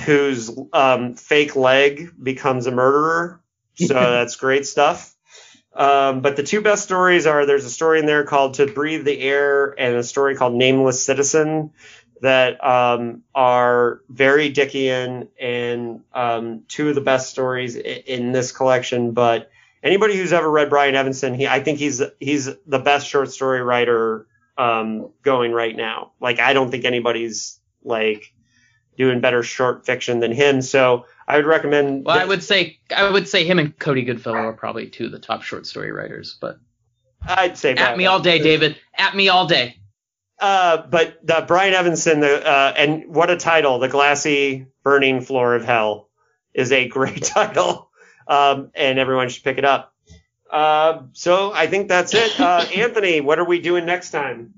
whose 0.00 0.50
um, 0.72 1.14
fake 1.14 1.56
leg 1.56 2.10
becomes 2.22 2.66
a 2.66 2.70
murderer. 2.70 3.40
So 3.74 3.86
that's 3.94 4.36
great 4.36 4.66
stuff. 4.66 5.14
Um, 5.74 6.20
but 6.20 6.36
the 6.36 6.42
two 6.42 6.60
best 6.62 6.82
stories 6.82 7.26
are 7.26 7.46
there's 7.46 7.64
a 7.64 7.70
story 7.70 8.00
in 8.00 8.06
there 8.06 8.24
called 8.24 8.54
To 8.54 8.66
Breathe 8.66 9.04
the 9.04 9.20
Air 9.20 9.74
and 9.78 9.96
a 9.96 10.02
story 10.02 10.34
called 10.34 10.54
Nameless 10.54 11.02
Citizen 11.02 11.70
that 12.22 12.62
um, 12.62 13.22
are 13.34 14.00
very 14.08 14.52
Dickian 14.52 15.28
and 15.40 16.00
um, 16.12 16.64
two 16.68 16.88
of 16.90 16.94
the 16.94 17.00
best 17.00 17.30
stories 17.30 17.76
i- 17.76 17.80
in 17.80 18.32
this 18.32 18.52
collection. 18.52 19.12
But 19.12 19.50
anybody 19.82 20.16
who's 20.16 20.32
ever 20.32 20.50
read 20.50 20.70
Brian 20.70 20.94
Evenson, 20.96 21.34
he 21.34 21.46
I 21.46 21.60
think 21.60 21.78
he's 21.78 22.02
he's 22.18 22.50
the 22.66 22.78
best 22.78 23.06
short 23.06 23.30
story 23.30 23.62
writer 23.62 24.26
um, 24.58 25.10
going 25.22 25.52
right 25.52 25.74
now. 25.74 26.12
Like 26.20 26.40
I 26.40 26.52
don't 26.52 26.70
think 26.70 26.84
anybody's 26.84 27.58
like 27.82 28.34
doing 28.96 29.20
better 29.20 29.42
short 29.42 29.86
fiction 29.86 30.20
than 30.20 30.32
him. 30.32 30.62
So 30.62 31.06
I 31.26 31.36
would 31.36 31.46
recommend. 31.46 32.04
Well, 32.04 32.18
I 32.18 32.24
would 32.24 32.42
say 32.42 32.78
I 32.94 33.08
would 33.08 33.28
say 33.28 33.44
him 33.44 33.58
and 33.58 33.78
Cody 33.78 34.02
Goodfellow 34.02 34.36
are 34.36 34.52
probably 34.52 34.88
two 34.88 35.06
of 35.06 35.12
the 35.12 35.18
top 35.18 35.42
short 35.42 35.66
story 35.66 35.92
writers. 35.92 36.36
But 36.40 36.58
I'd 37.22 37.56
say 37.56 37.74
at 37.74 37.96
me 37.96 38.06
all 38.06 38.20
day, 38.20 38.38
David. 38.38 38.76
At 38.94 39.14
me 39.14 39.28
all 39.28 39.46
day. 39.46 39.76
Uh, 40.40 40.86
but 40.88 41.18
the 41.22 41.44
Brian 41.46 41.74
Evenson, 41.74 42.20
the 42.20 42.46
uh, 42.46 42.72
and 42.76 43.14
what 43.14 43.30
a 43.30 43.36
title! 43.36 43.78
The 43.78 43.88
glassy 43.88 44.66
burning 44.82 45.20
floor 45.20 45.54
of 45.54 45.64
hell 45.64 46.08
is 46.54 46.72
a 46.72 46.88
great 46.88 47.22
title, 47.22 47.90
um, 48.26 48.70
and 48.74 48.98
everyone 48.98 49.28
should 49.28 49.44
pick 49.44 49.58
it 49.58 49.64
up. 49.64 49.94
Uh, 50.50 51.02
so 51.12 51.52
I 51.52 51.66
think 51.66 51.88
that's 51.88 52.14
it. 52.14 52.40
Uh, 52.40 52.64
Anthony, 52.74 53.20
what 53.20 53.38
are 53.38 53.44
we 53.44 53.60
doing 53.60 53.84
next 53.84 54.10
time? 54.10 54.54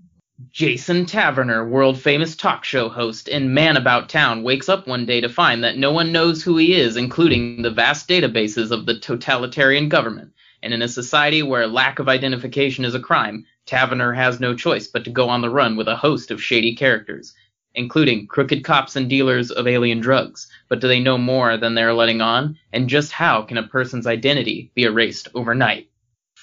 Jason 0.50 1.04
Taverner, 1.04 1.68
world 1.68 2.00
famous 2.00 2.34
talk 2.34 2.64
show 2.64 2.88
host 2.88 3.28
and 3.28 3.54
man 3.54 3.76
about 3.76 4.08
town, 4.08 4.42
wakes 4.42 4.68
up 4.68 4.86
one 4.86 5.04
day 5.04 5.20
to 5.20 5.28
find 5.28 5.62
that 5.62 5.76
no 5.76 5.92
one 5.92 6.10
knows 6.10 6.42
who 6.42 6.56
he 6.56 6.74
is, 6.74 6.96
including 6.96 7.62
the 7.62 7.70
vast 7.70 8.08
databases 8.08 8.70
of 8.70 8.86
the 8.86 8.98
totalitarian 8.98 9.88
government. 9.88 10.32
And 10.62 10.72
in 10.72 10.80
a 10.80 10.88
society 10.88 11.42
where 11.42 11.66
lack 11.66 11.98
of 11.98 12.08
identification 12.08 12.84
is 12.84 12.94
a 12.94 13.00
crime, 13.00 13.44
Taverner 13.66 14.14
has 14.14 14.40
no 14.40 14.54
choice 14.54 14.86
but 14.88 15.04
to 15.04 15.10
go 15.10 15.28
on 15.28 15.42
the 15.42 15.50
run 15.50 15.76
with 15.76 15.86
a 15.86 15.96
host 15.96 16.30
of 16.30 16.42
shady 16.42 16.74
characters, 16.74 17.34
including 17.74 18.26
crooked 18.26 18.64
cops 18.64 18.96
and 18.96 19.10
dealers 19.10 19.50
of 19.50 19.66
alien 19.66 20.00
drugs. 20.00 20.48
But 20.68 20.80
do 20.80 20.88
they 20.88 21.00
know 21.00 21.18
more 21.18 21.56
than 21.56 21.74
they're 21.74 21.94
letting 21.94 22.20
on? 22.20 22.58
And 22.72 22.88
just 22.88 23.12
how 23.12 23.42
can 23.42 23.58
a 23.58 23.68
person's 23.68 24.06
identity 24.06 24.70
be 24.74 24.84
erased 24.84 25.28
overnight? 25.34 25.88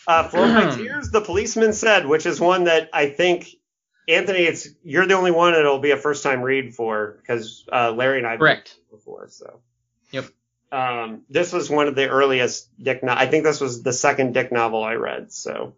Uh, 0.08 0.28
Flow 0.28 0.48
My 0.48 0.76
Tears, 0.76 1.12
the 1.12 1.22
policeman 1.22 1.74
said, 1.74 2.06
which 2.06 2.26
is 2.26 2.40
one 2.40 2.66
that 2.66 2.90
I 2.94 3.10
think 3.10 3.59
Anthony, 4.10 4.40
it's 4.40 4.68
you're 4.84 5.06
the 5.06 5.14
only 5.14 5.32
one 5.32 5.54
it'll 5.54 5.80
be 5.80 5.92
a 5.92 5.98
first 5.98 6.24
time 6.24 6.42
read 6.42 6.74
for 6.76 7.18
because 7.22 7.66
uh, 7.72 7.92
Larry 7.92 8.18
and 8.18 8.28
I 8.28 8.32
have 8.32 8.40
Correct. 8.40 8.76
read 8.76 8.84
it 8.84 8.98
before. 8.98 9.28
So. 9.30 9.60
Yep. 10.12 10.26
Um, 10.72 11.22
this 11.30 11.54
was 11.54 11.70
one 11.70 11.88
of 11.88 11.96
the 11.96 12.10
earliest 12.10 12.70
Dick. 12.82 13.04
No- 13.04 13.14
I 13.14 13.28
think 13.28 13.44
this 13.44 13.62
was 13.62 13.84
the 13.84 13.94
second 13.94 14.34
Dick 14.34 14.52
novel 14.52 14.84
I 14.84 14.96
read. 14.96 15.32
So. 15.32 15.76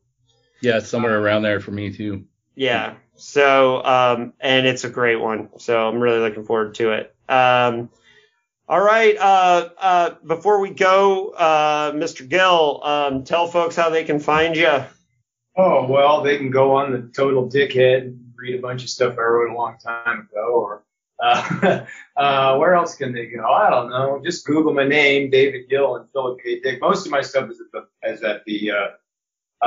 Yeah, 0.61 0.77
it's 0.77 0.90
somewhere 0.90 1.19
around 1.19 1.42
there 1.42 1.60
for 1.60 1.72
me 1.72 1.92
too. 1.92 2.26
Yeah. 2.56 2.95
So, 3.16 3.84
um, 3.84 4.34
and 4.40 4.66
it's 4.66 4.84
a 4.84 4.90
great 4.90 5.18
one. 5.18 5.50
So 5.58 5.88
I'm 5.88 6.00
really 6.00 6.19
looking 6.19 6.45
forward 6.45 6.76
to 6.76 6.92
it. 6.92 7.16
Um, 7.27 7.90
all 8.68 8.82
right. 8.82 9.18
Uh, 9.18 9.69
uh, 9.77 10.16
before 10.26 10.60
we 10.60 10.69
go, 10.69 11.30
uh, 11.30 11.92
Mr. 11.92 12.27
Gill, 12.27 12.82
um, 12.84 13.24
tell 13.24 13.48
folks 13.48 13.76
how 13.76 13.90
they 13.90 14.03
can 14.03 14.19
find 14.19 14.56
you. 14.56 14.84
Oh, 15.57 15.85
well, 15.85 16.21
they 16.23 16.38
can 16.38 16.49
go 16.49 16.75
on 16.75 16.91
the 16.91 17.11
Total 17.13 17.49
Dickhead 17.49 18.03
and 18.03 18.33
read 18.35 18.57
a 18.57 18.61
bunch 18.61 18.83
of 18.83 18.89
stuff 18.89 19.17
I 19.17 19.21
wrote 19.21 19.51
a 19.51 19.55
long 19.55 19.77
time 19.77 20.27
ago, 20.31 20.53
or 20.53 20.83
uh, 21.23 21.85
uh, 22.17 22.57
where 22.57 22.73
else 22.73 22.95
can 22.95 23.13
they 23.13 23.27
go? 23.27 23.45
I 23.45 23.69
don't 23.69 23.89
know. 23.89 24.21
Just 24.23 24.45
Google 24.45 24.73
my 24.73 24.88
name, 24.88 25.30
David 25.30 25.69
Gill, 25.69 25.97
and 25.97 26.09
Philip 26.11 26.39
K. 26.43 26.61
Dick. 26.61 26.81
Most 26.81 27.05
of 27.05 27.11
my 27.11 27.21
stuff 27.21 27.49
is 27.49 27.59
at 27.61 27.71
the, 27.71 28.09
is 28.09 28.23
at 28.23 28.43
the 28.45 28.71
uh, 28.71 28.88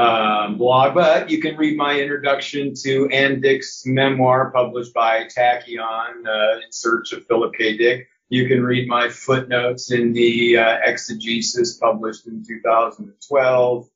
um, 0.01 0.59
blog, 0.59 0.95
but 0.95 1.31
you 1.31 1.41
can 1.41 1.57
read 1.57 1.77
my 1.77 2.01
introduction 2.01 2.75
to 2.83 3.09
Ann 3.11 3.41
Dick's 3.41 3.85
memoir 3.87 4.51
published 4.51 4.95
by 4.95 5.25
Tachyon, 5.25 6.27
uh, 6.27 6.57
in 6.57 6.73
search 6.73 7.13
of 7.13 7.27
Philip 7.27 7.55
K. 7.55 7.77
Dick. 7.77 8.09
You 8.31 8.49
can 8.49 8.65
read 8.65 8.89
my 8.89 9.09
footnotes 9.11 9.93
in 9.93 10.13
the 10.13 10.57
uh, 10.57 10.79
Exegesis 10.85 11.77
published 11.77 12.27
in 12.27 12.43
2012. 12.45 13.89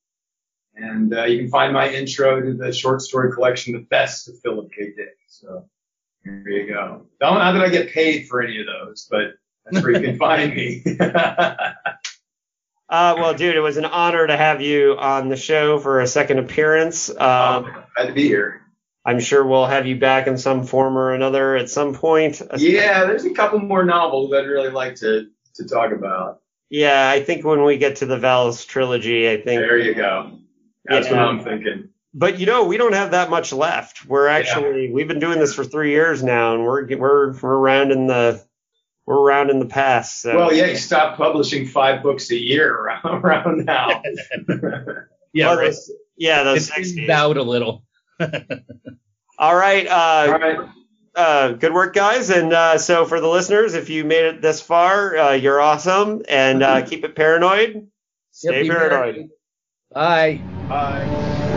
And 0.81 1.13
uh, 1.13 1.25
you 1.25 1.39
can 1.39 1.49
find 1.49 1.73
my 1.73 1.91
intro 1.91 2.41
to 2.41 2.55
the 2.55 2.73
short 2.73 3.03
story 3.03 3.33
collection, 3.33 3.73
The 3.73 3.81
Best 3.81 4.29
of 4.29 4.39
Philip 4.41 4.71
K. 4.71 4.93
Dick. 4.97 5.17
So 5.27 5.69
here 6.23 6.43
you 6.47 6.73
go. 6.73 7.07
Don't, 7.21 7.39
not 7.39 7.53
that 7.53 7.63
I 7.63 7.69
get 7.69 7.91
paid 7.91 8.29
for 8.29 8.43
any 8.43 8.61
of 8.61 8.67
those, 8.67 9.09
but 9.11 9.35
that's 9.65 9.83
where 9.83 9.93
you 9.93 10.01
can 10.01 10.19
find 10.19 10.55
me. 10.55 10.85
Uh, 12.91 13.15
well, 13.19 13.35
dude, 13.35 13.55
it 13.55 13.61
was 13.61 13.77
an 13.77 13.85
honor 13.85 14.27
to 14.27 14.35
have 14.35 14.63
you 14.63 14.97
on 14.99 15.29
the 15.29 15.37
show 15.37 15.79
for 15.79 16.01
a 16.01 16.07
second 16.07 16.39
appearance. 16.39 17.11
Um, 17.11 17.65
Glad 17.95 18.07
to 18.07 18.13
be 18.15 18.27
here. 18.27 18.63
I'm 19.05 19.21
sure 19.21 19.45
we'll 19.45 19.67
have 19.67 19.87
you 19.87 19.97
back 19.97 20.27
in 20.27 20.39
some 20.39 20.65
form 20.65 20.97
or 20.97 21.13
another 21.13 21.57
at 21.57 21.69
some 21.69 21.93
point. 21.93 22.41
Yeah, 22.57 23.05
there's 23.05 23.27
a 23.27 23.35
couple 23.35 23.59
more 23.59 23.85
novels 23.85 24.33
I'd 24.33 24.47
really 24.47 24.71
like 24.71 24.97
to 24.97 25.29
to 25.57 25.69
talk 25.69 25.93
about. 25.93 26.41
Yeah, 26.71 27.11
I 27.11 27.23
think 27.23 27.45
when 27.45 27.63
we 27.65 27.79
get 27.79 27.97
to 27.97 28.07
the 28.07 28.17
Valis 28.17 28.67
trilogy, 28.67 29.29
I 29.29 29.37
think. 29.37 29.61
There 29.61 29.79
you 29.79 29.95
go. 29.95 30.39
That's 30.89 31.07
Yeah. 31.09 31.17
what 31.17 31.29
I'm 31.29 31.41
thinking. 31.45 31.89
But 32.15 32.39
you 32.41 32.47
know, 32.47 32.65
we 32.65 32.77
don't 32.79 32.95
have 32.95 33.11
that 33.13 33.29
much 33.31 33.53
left. 33.53 34.07
We're 34.07 34.29
actually 34.29 34.91
we've 34.91 35.07
been 35.09 35.21
doing 35.21 35.39
this 35.39 35.55
for 35.55 35.65
three 35.65 35.91
years 35.91 36.23
now, 36.23 36.55
and 36.55 36.65
we're 36.65 36.87
we're 36.97 37.33
we're 37.39 37.57
around 37.57 37.93
in 37.93 38.07
the 38.07 38.43
we're 39.07 39.21
around 39.21 39.51
in 39.51 39.59
the 39.59 39.67
past. 39.67 40.21
So. 40.23 40.37
Well, 40.37 40.53
yeah, 40.55 40.67
you 40.67 40.77
stopped 40.77 41.17
publishing 41.19 41.67
five 41.67 42.03
books 42.03 42.31
a 42.31 42.37
year 42.37 42.75
around, 42.75 43.05
around 43.25 43.65
now. 43.65 44.03
Yeah, 45.35 45.49
Well, 45.49 45.59
right. 45.59 45.65
those- 45.67 45.93
yeah, 46.17 46.43
those 46.43 46.57
It's 46.57 46.67
sixties. 46.75 46.95
thinned 46.95 47.11
out 47.11 47.37
a 47.37 47.43
little. 47.43 47.85
All 49.39 49.55
right. 49.55 49.87
Uh, 49.87 50.27
All 50.33 50.39
right. 50.39 50.59
uh, 51.15 51.53
good 51.53 51.73
work, 51.73 51.95
guys. 51.95 52.31
And 52.31 52.53
uh, 52.53 52.79
so 52.79 53.05
for 53.05 53.21
the 53.21 53.29
listeners, 53.29 53.75
if 53.75 53.91
you 53.91 54.05
made 54.05 54.25
it 54.25 54.43
this 54.43 54.61
far, 54.61 55.17
uh, 55.17 55.33
you're 55.35 55.61
awesome. 55.61 56.23
And 56.29 56.63
uh, 56.63 56.85
keep 56.85 57.05
it 57.05 57.15
paranoid. 57.15 57.89
Stay 58.33 58.63
be 58.63 58.69
paranoid. 58.71 59.29
Bye. 59.93 60.41
Bye. 60.69 61.48